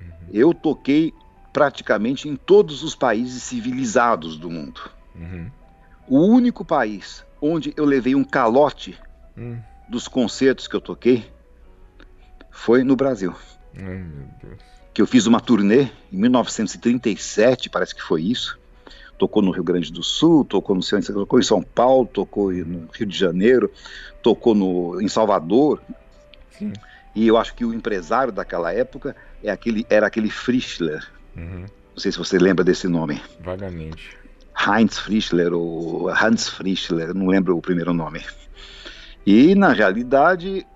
Uhum. 0.00 0.08
Eu 0.32 0.54
toquei 0.54 1.12
praticamente 1.52 2.26
em 2.26 2.36
todos 2.36 2.82
os 2.82 2.94
países 2.94 3.42
civilizados 3.42 4.38
do 4.38 4.48
mundo. 4.50 4.80
Uhum. 5.14 5.50
O 6.08 6.20
único 6.20 6.64
país 6.64 7.22
onde 7.38 7.74
eu 7.76 7.84
levei 7.84 8.14
um 8.14 8.24
calote 8.24 8.98
uhum. 9.36 9.60
dos 9.90 10.08
concertos 10.08 10.66
que 10.66 10.74
eu 10.74 10.80
toquei 10.80 11.30
foi 12.50 12.82
no 12.82 12.96
Brasil. 12.96 13.34
Deus. 14.42 14.58
Que 14.94 15.02
eu 15.02 15.06
fiz 15.06 15.26
uma 15.26 15.38
turnê 15.38 15.90
em 16.10 16.16
1937, 16.16 17.68
parece 17.68 17.94
que 17.94 18.02
foi 18.02 18.22
isso. 18.22 18.58
Tocou 19.18 19.42
no 19.42 19.50
Rio 19.50 19.64
Grande 19.64 19.92
do 19.92 20.02
Sul, 20.02 20.44
tocou 20.44 20.76
no 20.76 20.82
centro, 20.82 21.14
tocou 21.14 21.38
em 21.38 21.42
São 21.42 21.62
Paulo, 21.62 22.06
tocou 22.06 22.52
no 22.52 22.88
Rio 22.92 23.06
de 23.06 23.16
Janeiro, 23.16 23.70
tocou 24.22 24.54
no, 24.54 25.00
em 25.00 25.08
Salvador. 25.08 25.80
Sim. 26.50 26.72
E 27.14 27.26
eu 27.26 27.38
acho 27.38 27.54
que 27.54 27.64
o 27.64 27.72
empresário 27.72 28.32
daquela 28.32 28.72
época 28.72 29.16
é 29.42 29.50
aquele, 29.50 29.86
era 29.88 30.06
aquele 30.06 30.30
Frischler. 30.30 31.06
Uhum. 31.34 31.64
Não 31.94 31.98
sei 31.98 32.12
se 32.12 32.18
você 32.18 32.38
lembra 32.38 32.62
desse 32.62 32.86
nome. 32.86 33.22
Vagamente. 33.40 34.18
Heinz 34.54 34.98
Frischler 34.98 35.52
ou 35.52 36.08
Hans 36.08 36.48
Frischler, 36.48 37.14
não 37.14 37.26
lembro 37.26 37.56
o 37.56 37.62
primeiro 37.62 37.94
nome. 37.94 38.22
E 39.26 39.54
na 39.54 39.72
realidade 39.72 40.66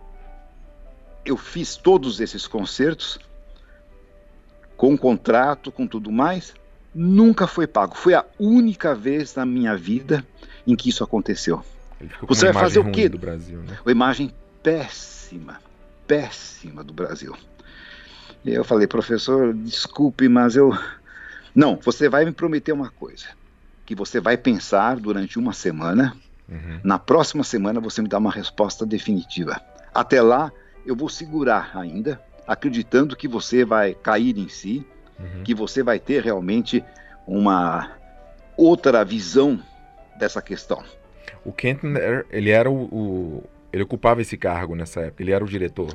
eu 1.25 1.37
fiz 1.37 1.77
todos 1.77 2.21
esses 2.21 2.47
concertos 2.47 3.19
com 4.77 4.97
contrato, 4.97 5.71
com 5.71 5.87
tudo 5.87 6.11
mais, 6.11 6.55
nunca 6.95 7.47
foi 7.47 7.67
pago. 7.67 7.97
Foi 7.97 8.15
a 8.15 8.25
única 8.39 8.95
vez 8.95 9.35
na 9.35 9.47
minha 9.47 9.77
vida 9.77 10.27
em 10.67 10.77
que 10.77 10.89
isso 10.89 11.05
aconteceu. 11.05 11.65
Você 12.23 12.47
vai 12.47 12.62
fazer 12.62 12.79
o 12.79 12.91
quê? 12.91 13.09
Do 13.09 13.19
Brasil, 13.19 13.59
né? 13.61 13.79
Uma 13.85 13.93
imagem 13.93 14.33
péssima, 14.62 15.61
péssima 16.07 16.83
do 16.83 16.93
Brasil. 16.93 17.37
E 18.45 18.53
eu 18.53 18.65
falei, 18.65 18.87
professor, 18.87 19.53
desculpe, 19.53 20.29
mas 20.29 20.57
eu. 20.57 20.77
Não, 21.55 21.79
você 21.83 22.09
vai 22.09 22.25
me 22.25 22.33
prometer 22.33 22.73
uma 22.73 22.91
coisa: 22.91 23.27
que 23.85 23.95
você 23.95 24.21
vai 24.21 24.37
pensar 24.37 24.97
durante 24.97 25.39
uma 25.39 25.53
semana. 25.53 26.17
Uhum. 26.49 26.81
Na 26.83 26.99
próxima 26.99 27.45
semana 27.45 27.81
você 27.81 28.03
me 28.03 28.09
dá 28.09 28.19
uma 28.19 28.33
resposta 28.33 28.85
definitiva. 28.85 29.61
Até 29.95 30.21
lá, 30.21 30.51
eu 30.85 30.97
vou 30.97 31.09
segurar 31.09 31.71
ainda, 31.75 32.21
acreditando 32.47 33.15
que 33.15 33.29
você 33.29 33.65
vai 33.65 33.95
cair 33.95 34.37
em 34.37 34.49
si, 34.49 34.85
uhum. 35.20 35.42
que 35.44 35.55
você 35.55 35.82
vai 35.82 35.98
ter 35.98 36.22
realmente 36.22 36.84
uma 37.26 37.92
outra 38.56 39.05
visão 39.05 39.60
dessa 40.18 40.42
questão. 40.42 40.82
O 41.44 41.52
Kentner, 41.52 42.26
ele 42.30 42.51
era 42.51 42.70
o, 42.70 42.82
o, 42.84 43.44
ele 43.72 43.82
ocupava 43.82 44.20
esse 44.20 44.36
cargo 44.36 44.74
nessa 44.74 45.01
época, 45.01 45.22
ele 45.22 45.32
era 45.32 45.44
o 45.44 45.48
diretor. 45.48 45.94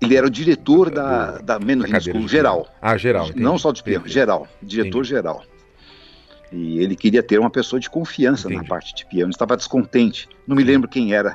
Ele 0.00 0.16
era 0.16 0.26
o 0.26 0.30
diretor 0.30 0.90
da, 0.90 1.32
da, 1.32 1.58
da 1.58 1.58
Menor 1.58 1.88
School, 2.00 2.28
geral. 2.28 2.68
Ah, 2.80 2.96
geral. 2.96 3.26
Entendi. 3.26 3.40
Não 3.40 3.58
só 3.58 3.72
de 3.72 3.82
piano, 3.82 4.06
geral, 4.06 4.46
diretor 4.62 4.98
entendi. 4.98 5.08
geral. 5.08 5.44
E 6.52 6.78
ele 6.78 6.94
queria 6.94 7.22
ter 7.22 7.38
uma 7.40 7.50
pessoa 7.50 7.80
de 7.80 7.90
confiança 7.90 8.46
entendi. 8.46 8.62
na 8.62 8.68
parte 8.68 8.94
de 8.94 9.06
piano, 9.06 9.30
estava 9.30 9.56
descontente. 9.56 10.28
Não 10.46 10.54
me 10.54 10.62
lembro 10.62 10.88
quem 10.88 11.14
era 11.14 11.34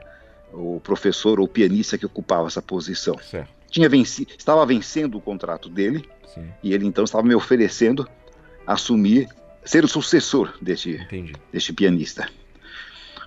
o 0.53 0.79
professor 0.79 1.39
ou 1.39 1.47
pianista 1.47 1.97
que 1.97 2.05
ocupava 2.05 2.47
essa 2.47 2.61
posição. 2.61 3.17
Certo. 3.17 3.49
Tinha 3.69 3.89
venci, 3.89 4.27
estava 4.37 4.65
vencendo 4.65 5.17
o 5.17 5.21
contrato 5.21 5.69
dele 5.69 6.07
Sim. 6.34 6.47
e 6.64 6.73
ele 6.73 6.85
então 6.85 7.03
estava 7.03 7.23
me 7.23 7.34
oferecendo 7.34 8.07
assumir, 8.65 9.27
ser 9.65 9.84
o 9.84 9.88
sucessor 9.88 10.53
deste, 10.61 10.99
deste 11.51 11.73
pianista. 11.73 12.30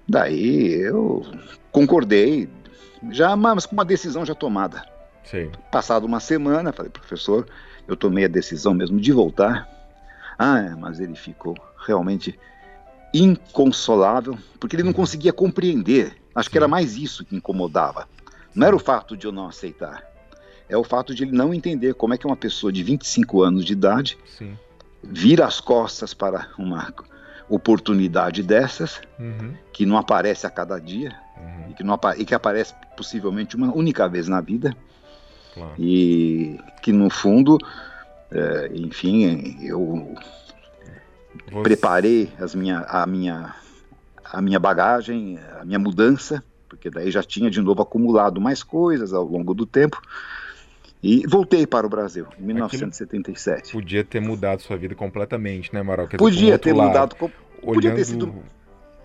Daí 0.09 0.73
eu 0.75 1.25
concordei, 1.71 2.49
já 3.11 3.35
mas 3.35 3.67
com 3.67 3.75
uma 3.75 3.85
decisão 3.85 4.25
já 4.25 4.35
tomada. 4.35 4.85
Sim. 5.25 5.51
Passado 5.71 6.05
uma 6.05 6.21
semana, 6.21 6.73
falei, 6.73 6.91
professor, 6.91 7.47
eu 7.89 7.97
tomei 7.97 8.25
a 8.25 8.29
decisão 8.29 8.75
mesmo 8.75 9.01
de 9.01 9.13
voltar. 9.13 9.69
Ah, 10.39 10.77
mas 10.79 11.01
ele 11.01 11.15
ficou 11.15 11.57
realmente 11.87 12.39
inconsolável, 13.13 14.39
porque 14.59 14.77
ele 14.77 14.83
não 14.83 14.93
conseguia 14.93 15.33
compreender. 15.33 16.17
Acho 16.35 16.51
que 16.51 16.57
era 16.57 16.69
mais 16.69 16.97
isso 16.97 17.25
que 17.25 17.37
incomodava. 17.37 18.09
Não 18.55 18.67
era 18.67 18.77
o 18.77 18.79
fato 18.79 19.17
de 19.17 19.27
eu 19.27 19.33
não 19.33 19.49
aceitar. 19.49 20.05
É 20.69 20.77
o 20.77 20.85
fato 20.85 21.15
de 21.15 21.25
ele 21.25 21.33
não 21.33 21.53
entender 21.53 21.95
como 21.95 22.15
é 22.15 22.19
que 22.19 22.27
uma 22.27 22.37
pessoa 22.37 22.73
de 22.73 22.83
25 22.83 23.43
anos 23.43 23.65
de 23.65 23.73
idade 23.73 24.19
Sim. 24.39 24.57
vira 25.03 25.47
as 25.47 25.61
costas 25.61 26.15
para 26.15 26.49
uma 26.59 26.93
oportunidade 27.49 28.43
dessas, 28.43 29.01
uhum. 29.19 29.55
que 29.73 29.85
não 29.85 29.99
aparece 29.99 30.47
a 30.47 30.51
cada 30.51 30.79
dia, 30.79 31.15
uhum. 31.37 31.71
e, 31.71 31.75
que 31.75 31.85
não, 31.85 32.01
e 32.17 32.25
que 32.25 32.35
aparece 32.35 32.75
possivelmente 32.97 33.57
uma 33.57 33.75
única 33.75 34.09
vez 34.09 34.27
na 34.27 34.41
vida, 34.41 34.75
claro. 35.53 35.75
e 35.79 36.59
que 36.83 36.93
no 36.93 37.11
fundo, 37.11 37.59
é, 38.31 38.71
enfim, 38.75 39.59
eu 39.63 40.15
Você... 41.51 41.63
preparei 41.63 42.33
as 42.41 42.55
minha, 42.55 42.81
a, 42.89 43.07
minha, 43.07 43.55
a 44.25 44.41
minha 44.41 44.59
bagagem, 44.59 45.39
a 45.61 45.65
minha 45.65 45.79
mudança, 45.79 46.43
porque 46.69 46.89
daí 46.89 47.11
já 47.11 47.23
tinha 47.23 47.51
de 47.51 47.61
novo 47.61 47.83
acumulado 47.83 48.41
mais 48.41 48.63
coisas 48.63 49.13
ao 49.13 49.25
longo 49.25 49.53
do 49.53 49.67
tempo, 49.67 50.01
e 51.03 51.27
voltei 51.27 51.67
para 51.67 51.87
o 51.87 51.91
Brasil 51.91 52.27
em 52.39 52.43
1977. 52.43 53.59
Aquilo 53.59 53.73
podia 53.73 54.05
ter 54.05 54.21
mudado 54.21 54.63
sua 54.63 54.77
vida 54.77 54.95
completamente, 54.95 55.75
né, 55.75 55.83
Maral? 55.83 56.09
Podia 56.09 56.59
ter 56.59 56.73
lado, 56.73 56.89
mudado. 56.89 57.17
Com... 57.17 57.27
Olhando, 57.63 57.75
podia 57.75 57.95
ter 57.95 58.05
sido. 58.05 58.35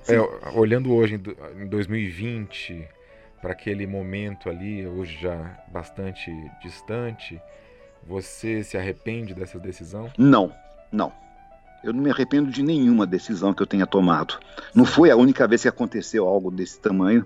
É, 0.07 0.19
olhando 0.51 0.93
hoje 0.93 1.19
em 1.59 1.67
2020 1.67 2.87
para 3.41 3.51
aquele 3.51 3.85
momento 3.85 4.49
ali, 4.49 4.85
hoje 4.85 5.17
já 5.21 5.57
bastante 5.69 6.31
distante, 6.61 7.41
você 8.05 8.63
se 8.63 8.77
arrepende 8.77 9.33
dessa 9.33 9.59
decisão? 9.59 10.09
Não, 10.17 10.51
não. 10.91 11.11
Eu 11.83 11.93
não 11.93 12.01
me 12.01 12.09
arrependo 12.09 12.49
de 12.49 12.63
nenhuma 12.63 13.05
decisão 13.05 13.53
que 13.53 13.61
eu 13.61 13.67
tenha 13.67 13.85
tomado. 13.85 14.39
Não 14.73 14.85
foi 14.85 15.11
a 15.11 15.15
única 15.15 15.47
vez 15.47 15.61
que 15.61 15.67
aconteceu 15.67 16.27
algo 16.27 16.49
desse 16.49 16.79
tamanho. 16.79 17.25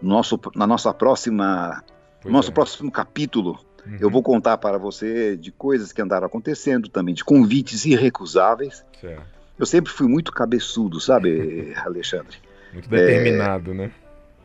Nosso, 0.00 0.40
na 0.54 0.66
nossa 0.66 0.92
próxima, 0.94 1.82
nosso 2.24 2.50
é. 2.50 2.54
próximo 2.54 2.90
capítulo, 2.90 3.58
Uhum. 3.86 3.98
Eu 4.00 4.10
vou 4.10 4.22
contar 4.22 4.56
para 4.58 4.78
você 4.78 5.36
de 5.36 5.52
coisas 5.52 5.92
que 5.92 6.00
andaram 6.00 6.26
acontecendo 6.26 6.88
também, 6.88 7.14
de 7.14 7.24
convites 7.24 7.84
irrecusáveis. 7.84 8.84
Certo. 9.00 9.22
Eu 9.58 9.66
sempre 9.66 9.92
fui 9.92 10.08
muito 10.08 10.32
cabeçudo, 10.32 11.00
sabe, 11.00 11.72
Alexandre? 11.84 12.38
Muito 12.72 12.88
determinado, 12.88 13.70
é, 13.70 13.74
né? 13.74 13.90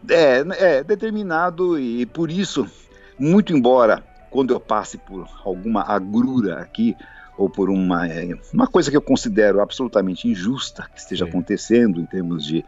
É, 0.09 0.77
é, 0.77 0.83
determinado 0.83 1.79
e 1.79 2.05
por 2.05 2.29
isso, 2.29 2.69
muito 3.17 3.53
embora 3.53 4.03
quando 4.29 4.53
eu 4.53 4.59
passe 4.59 4.97
por 4.97 5.27
alguma 5.43 5.81
agrura 5.83 6.59
aqui, 6.59 6.95
ou 7.35 7.49
por 7.49 7.69
uma, 7.69 8.07
é, 8.07 8.37
uma 8.53 8.67
coisa 8.67 8.91
que 8.91 8.97
eu 8.97 9.01
considero 9.01 9.61
absolutamente 9.61 10.27
injusta 10.27 10.87
que 10.93 10.99
esteja 10.99 11.25
Sim. 11.25 11.31
acontecendo 11.31 11.99
em 11.99 12.05
termos 12.05 12.45
de 12.45 12.63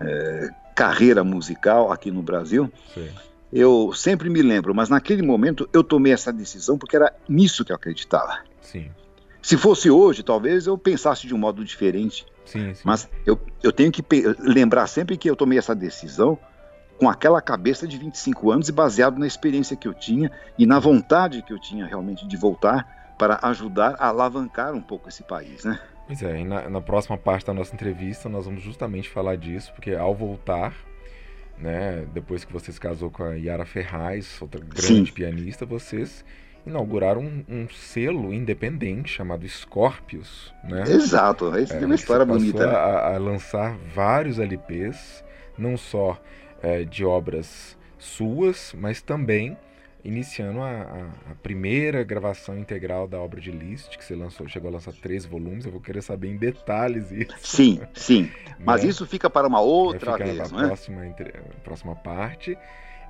é, 0.00 0.50
carreira 0.74 1.24
musical 1.24 1.90
aqui 1.90 2.10
no 2.10 2.22
Brasil, 2.22 2.70
Sim 2.92 3.08
eu 3.54 3.92
sempre 3.92 4.28
me 4.28 4.42
lembro, 4.42 4.74
mas 4.74 4.88
naquele 4.88 5.22
momento 5.22 5.68
eu 5.72 5.84
tomei 5.84 6.12
essa 6.12 6.32
decisão 6.32 6.76
porque 6.76 6.96
era 6.96 7.14
nisso 7.28 7.64
que 7.64 7.70
eu 7.70 7.76
acreditava. 7.76 8.40
Sim. 8.60 8.90
Se 9.40 9.56
fosse 9.56 9.88
hoje, 9.88 10.24
talvez 10.24 10.66
eu 10.66 10.76
pensasse 10.76 11.26
de 11.26 11.34
um 11.34 11.38
modo 11.38 11.64
diferente. 11.64 12.26
Sim, 12.44 12.74
sim. 12.74 12.82
Mas 12.84 13.08
eu, 13.24 13.38
eu 13.62 13.70
tenho 13.70 13.92
que 13.92 14.02
lembrar 14.40 14.88
sempre 14.88 15.16
que 15.16 15.30
eu 15.30 15.36
tomei 15.36 15.56
essa 15.56 15.74
decisão 15.74 16.36
com 16.98 17.08
aquela 17.08 17.40
cabeça 17.40 17.86
de 17.86 17.96
25 17.96 18.50
anos 18.50 18.68
e 18.68 18.72
baseado 18.72 19.18
na 19.18 19.26
experiência 19.26 19.76
que 19.76 19.86
eu 19.86 19.94
tinha 19.94 20.32
e 20.58 20.66
na 20.66 20.80
vontade 20.80 21.42
que 21.42 21.52
eu 21.52 21.58
tinha 21.58 21.86
realmente 21.86 22.26
de 22.26 22.36
voltar 22.36 23.14
para 23.16 23.38
ajudar 23.42 23.94
a 24.00 24.08
alavancar 24.08 24.74
um 24.74 24.82
pouco 24.82 25.08
esse 25.08 25.22
país, 25.22 25.64
né? 25.64 25.78
Pois 26.06 26.22
é, 26.22 26.40
e 26.40 26.44
na, 26.44 26.68
na 26.68 26.80
próxima 26.80 27.16
parte 27.16 27.46
da 27.46 27.54
nossa 27.54 27.72
entrevista 27.72 28.28
nós 28.28 28.46
vamos 28.46 28.62
justamente 28.62 29.08
falar 29.08 29.36
disso, 29.36 29.72
porque 29.72 29.92
ao 29.94 30.14
voltar 30.14 30.74
né? 31.58 32.06
Depois 32.12 32.44
que 32.44 32.52
você 32.52 32.72
se 32.72 32.80
casou 32.80 33.10
com 33.10 33.22
a 33.22 33.34
Yara 33.34 33.64
Ferraz, 33.64 34.40
outra 34.40 34.60
grande 34.60 35.06
Sim. 35.06 35.12
pianista, 35.12 35.64
vocês 35.64 36.24
inauguraram 36.66 37.20
um, 37.20 37.44
um, 37.48 37.68
selo 37.68 38.32
independente 38.32 39.12
chamado 39.12 39.46
Scorpius, 39.46 40.52
né? 40.64 40.82
Exato, 40.86 41.56
isso 41.58 41.74
é 41.74 41.84
uma 41.84 41.94
história 41.94 42.24
bonita. 42.24 42.66
Né? 42.66 42.72
A, 42.72 43.14
a, 43.14 43.18
lançar 43.18 43.76
vários 43.94 44.38
LPs, 44.38 45.22
não 45.58 45.76
só 45.76 46.18
é, 46.62 46.84
de 46.84 47.04
obras 47.04 47.76
suas, 47.98 48.74
mas 48.78 49.02
também 49.02 49.56
iniciando 50.04 50.60
a, 50.60 50.70
a, 50.70 51.32
a, 51.32 51.34
primeira 51.42 52.04
gravação 52.04 52.58
integral 52.58 53.08
da 53.08 53.18
obra 53.18 53.40
de 53.40 53.50
Liszt, 53.50 53.96
que 53.96 54.04
você 54.04 54.14
lançou, 54.14 54.46
chegou 54.46 54.68
a 54.68 54.74
lançar 54.74 54.92
três 54.92 55.24
volumes. 55.24 55.64
Eu 55.64 55.72
vou 55.72 55.80
querer 55.80 56.02
saber 56.02 56.28
em 56.28 56.36
detalhes 56.36 57.10
isso. 57.10 57.34
Sim, 57.38 57.80
sim. 57.94 58.30
Mas 58.58 58.82
né? 58.82 58.90
isso 58.90 59.06
fica 59.06 59.30
para 59.30 59.48
uma 59.48 59.60
outra 59.60 60.18
vez, 60.18 60.36
na 60.36 60.48
não 60.48 60.64
é? 60.64 60.66
próxima, 60.66 61.06
entre, 61.06 61.32
próxima 61.62 61.96
parte. 61.96 62.56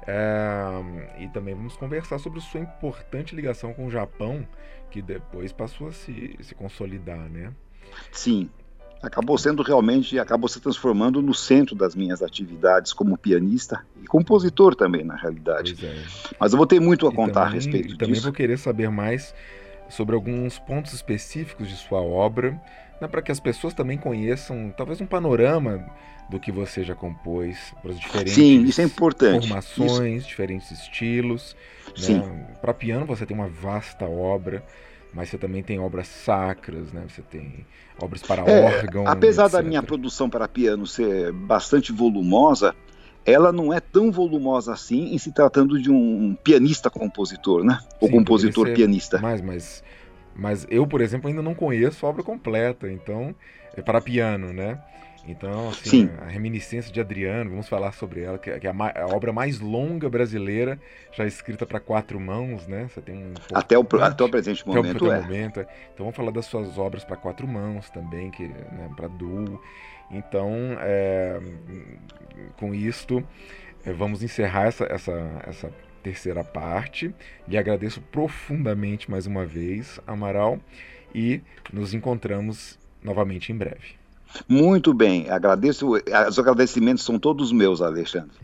É, 0.07 1.23
e 1.23 1.29
também 1.31 1.55
vamos 1.55 1.77
conversar 1.77 2.19
sobre 2.19 2.41
sua 2.41 2.61
importante 2.61 3.35
ligação 3.35 3.73
com 3.75 3.87
o 3.87 3.91
Japão, 3.91 4.47
que 4.91 5.03
depois 5.03 5.53
passou 5.53 5.89
a 5.89 5.93
se, 5.93 6.37
se 6.41 6.55
consolidar, 6.55 7.29
né? 7.29 7.53
Sim, 8.13 8.51
acabou 9.07 9.37
sendo 9.39 9.63
realmente, 9.63 10.19
acabou 10.19 10.49
se 10.49 10.61
transformando 10.61 11.21
no 11.21 11.35
centro 11.35 11.75
das 11.75 11.95
minhas 11.95 12.23
atividades 12.23 12.93
como 12.93 13.17
pianista 13.17 13.85
e 14.03 14.07
compositor 14.07 14.75
também, 14.75 15.05
na 15.05 15.15
realidade. 15.15 15.77
É. 15.85 16.03
Mas 16.39 16.53
eu 16.53 16.57
vou 16.57 16.67
ter 16.67 16.81
muito 16.81 17.07
a 17.07 17.13
e 17.13 17.15
contar 17.15 17.45
também, 17.45 17.47
a 17.47 17.55
respeito 17.55 17.89
disso. 17.89 17.99
Também 17.99 18.21
vou 18.21 18.33
querer 18.33 18.59
saber 18.59 18.91
mais 18.91 19.35
sobre 19.89 20.15
alguns 20.15 20.59
pontos 20.59 20.93
específicos 20.93 21.69
de 21.69 21.77
sua 21.77 22.01
obra, 22.01 22.61
né, 23.01 23.07
para 23.07 23.23
que 23.23 23.31
as 23.31 23.41
pessoas 23.41 23.75
também 23.75 23.99
conheçam, 23.99 24.73
talvez 24.77 25.01
um 25.01 25.07
panorama 25.07 25.85
do 26.31 26.41
que 26.41 26.51
você 26.51 26.83
já 26.83 26.95
compôs, 26.95 27.59
para 27.83 27.93
as 27.93 28.01
diferentes 28.01 28.35
Sim, 28.35 28.65
isso 28.65 28.81
é 28.81 28.85
importante. 28.85 29.47
formações, 29.47 30.21
isso. 30.21 30.29
diferentes 30.29 30.71
estilos. 30.71 31.55
Né? 32.09 32.57
Para 32.61 32.73
piano 32.73 33.05
você 33.05 33.27
tem 33.27 33.37
uma 33.37 33.49
vasta 33.49 34.07
obra 34.07 34.65
mas 35.15 35.29
você 35.29 35.39
também 35.39 35.63
tem 35.63 35.79
obras 35.79 36.09
sacras, 36.09 36.93
né? 36.93 37.05
Você 37.09 37.23
tem 37.23 37.65
obras 38.01 38.21
para 38.21 38.43
é, 38.43 38.65
órgão. 38.65 39.07
Apesar 39.07 39.45
etc. 39.45 39.53
da 39.59 39.63
minha 39.63 39.83
produção 39.83 40.29
para 40.29 40.49
piano 40.49 40.87
ser 40.87 41.33
bastante 41.33 41.93
volumosa, 41.93 42.75
ela 43.25 43.53
não 43.53 43.73
é 43.73 43.79
tão 43.81 44.11
volumosa 44.11 44.73
assim 44.73 45.15
em 45.15 45.19
se 45.19 45.33
tratando 45.33 45.81
de 45.81 45.91
um 45.91 46.37
pianista 46.43 46.91
compositor, 46.91 47.63
né? 47.65 47.79
Ou 48.01 48.09
Sim, 48.09 48.17
compositor 48.17 48.73
pianista. 48.73 49.19
Mais, 49.21 49.41
mas, 49.41 49.85
mas 50.35 50.67
eu, 50.69 50.87
por 50.87 51.01
exemplo, 51.01 51.29
ainda 51.29 51.43
não 51.43 51.55
conheço 51.55 52.05
a 52.05 52.09
obra 52.09 52.23
completa, 52.23 52.91
então 52.91 53.35
é 53.77 53.81
para 53.81 54.01
piano, 54.01 54.53
né? 54.53 54.81
Então, 55.27 55.71
assim, 55.71 56.11
a 56.21 56.27
reminiscência 56.27 56.93
de 56.93 57.01
Adriano, 57.01 57.51
vamos 57.51 57.67
falar 57.67 57.93
sobre 57.93 58.23
ela, 58.23 58.39
que 58.39 58.51
é, 58.51 58.61
é 58.63 58.69
a, 58.69 59.03
a 59.03 59.07
obra 59.07 59.33
mais 59.33 59.59
longa 59.59 60.09
brasileira, 60.09 60.79
já 61.13 61.25
escrita 61.25 61.65
para 61.65 61.81
quatro 61.81 62.21
mãos, 62.21 62.67
né? 62.67 62.87
Você 62.89 63.01
tem 63.01 63.17
um 63.17 63.35
até, 63.55 63.79
o, 63.79 63.87
até 64.03 64.23
o 64.23 64.29
presente 64.29 64.67
momento, 64.67 64.97
até 64.97 65.05
o, 65.05 65.13
é. 65.13 65.21
momento. 65.23 65.61
É. 65.61 65.63
Então, 65.95 66.05
vamos 66.05 66.17
falar 66.17 66.31
das 66.31 66.45
suas 66.45 66.77
obras 66.77 67.05
para 67.05 67.17
quatro 67.17 67.49
mãos 67.49 67.89
também, 67.89 68.31
que 68.31 68.47
né, 68.47 68.91
para 68.95 69.09
duo. 69.09 69.61
Então, 70.11 70.51
é, 70.81 71.41
com 72.59 72.75
isto, 72.75 73.27
é, 73.85 73.93
vamos 73.93 74.23
encerrar 74.23 74.67
essa, 74.67 74.85
essa, 74.85 75.43
essa 75.47 75.73
terceira 76.03 76.45
parte. 76.45 77.15
Lhe 77.49 77.57
agradeço 77.57 78.03
profundamente 78.03 79.11
mais 79.11 79.27
uma 79.27 79.47
vez, 79.47 79.99
Amaral, 80.07 80.61
e 81.15 81.41
nos 81.73 81.95
encontramos 81.95 82.79
novamente 83.03 83.51
em 83.53 83.57
breve. 83.57 84.04
Muito 84.49 84.93
bem, 84.93 85.31
agradeço. 85.31 85.93
Os 86.29 86.39
agradecimentos 86.39 87.05
são 87.05 87.19
todos 87.19 87.53
meus, 87.53 87.81
Alexandre. 87.81 88.37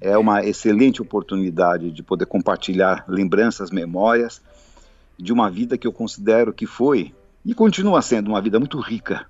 É 0.00 0.16
uma 0.16 0.44
excelente 0.44 1.00
oportunidade 1.00 1.90
de 1.90 2.02
poder 2.02 2.26
compartilhar 2.26 3.04
lembranças, 3.08 3.70
memórias 3.70 4.42
de 5.18 5.32
uma 5.32 5.50
vida 5.50 5.76
que 5.76 5.86
eu 5.86 5.92
considero 5.92 6.52
que 6.52 6.66
foi 6.66 7.14
e 7.44 7.54
continua 7.54 8.02
sendo 8.02 8.28
uma 8.28 8.40
vida 8.40 8.58
muito 8.58 8.78
rica. 8.80 9.26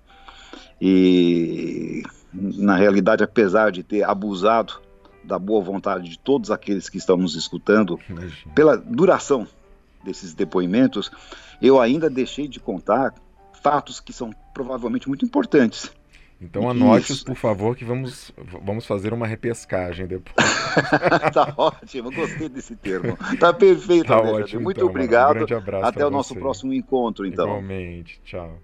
E, 0.80 2.02
na 2.32 2.76
realidade, 2.76 3.22
apesar 3.22 3.70
de 3.70 3.82
ter 3.82 4.02
abusado 4.02 4.80
da 5.22 5.38
boa 5.38 5.62
vontade 5.62 6.08
de 6.08 6.18
todos 6.18 6.50
aqueles 6.50 6.88
que 6.88 6.96
estão 6.98 7.16
nos 7.16 7.34
escutando, 7.36 7.98
pela 8.54 8.76
duração 8.76 9.46
desses 10.02 10.32
depoimentos, 10.32 11.10
eu 11.60 11.80
ainda 11.80 12.08
deixei 12.08 12.48
de 12.48 12.58
contar 12.58 13.14
fatos 13.62 14.00
que 14.00 14.12
são 14.12 14.30
provavelmente 14.54 15.06
muito 15.06 15.24
importantes 15.24 15.92
então 16.40 16.70
anote-os, 16.70 17.22
por 17.22 17.36
favor, 17.36 17.76
que 17.76 17.84
vamos, 17.84 18.32
vamos 18.62 18.86
fazer 18.86 19.12
uma 19.12 19.26
repescagem 19.26 20.06
depois. 20.06 20.34
tá 21.34 21.52
ótimo, 21.56 22.10
gostei 22.10 22.48
desse 22.48 22.74
termo. 22.76 23.16
Tá 23.38 23.52
perfeito, 23.52 24.06
tá 24.06 24.18
ótimo, 24.20 24.62
Muito 24.62 24.78
então, 24.78 24.88
obrigado. 24.88 25.30
Um 25.30 25.34
grande 25.34 25.54
abraço 25.54 25.86
Até 25.86 26.04
o 26.04 26.08
você. 26.08 26.16
nosso 26.16 26.34
próximo 26.36 26.72
encontro, 26.72 27.26
então. 27.26 27.46
Igualmente, 27.46 28.20
tchau. 28.24 28.58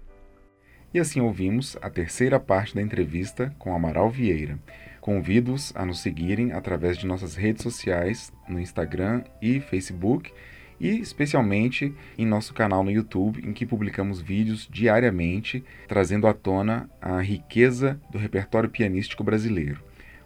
E 0.91 0.99
assim 0.99 1.21
ouvimos 1.21 1.77
a 1.81 1.89
terceira 1.89 2.39
parte 2.39 2.73
da 2.73 2.81
entrevista 2.81 3.53
com 3.59 3.75
Amaral 3.75 4.09
Vieira. 4.09 4.57
Convido-os 4.99 5.71
a 5.75 5.85
nos 5.85 5.99
seguirem 5.99 6.53
através 6.53 6.97
de 6.97 7.05
nossas 7.05 7.35
redes 7.35 7.61
sociais 7.61 8.33
no 8.47 8.59
Instagram 8.59 9.23
e 9.41 9.59
Facebook 9.59 10.33
e 10.79 10.99
especialmente 10.99 11.93
em 12.17 12.25
nosso 12.25 12.53
canal 12.53 12.83
no 12.83 12.91
YouTube, 12.91 13.41
em 13.45 13.53
que 13.53 13.65
publicamos 13.65 14.21
vídeos 14.21 14.67
diariamente 14.71 15.63
trazendo 15.87 16.27
à 16.27 16.33
tona 16.33 16.89
a 17.01 17.21
riqueza 17.21 17.99
do 18.11 18.17
repertório 18.17 18.69
pianístico 18.69 19.23
brasileiro. 19.23 19.81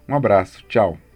Um 0.08 0.14
abraço, 0.14 0.64
tchau! 0.68 1.11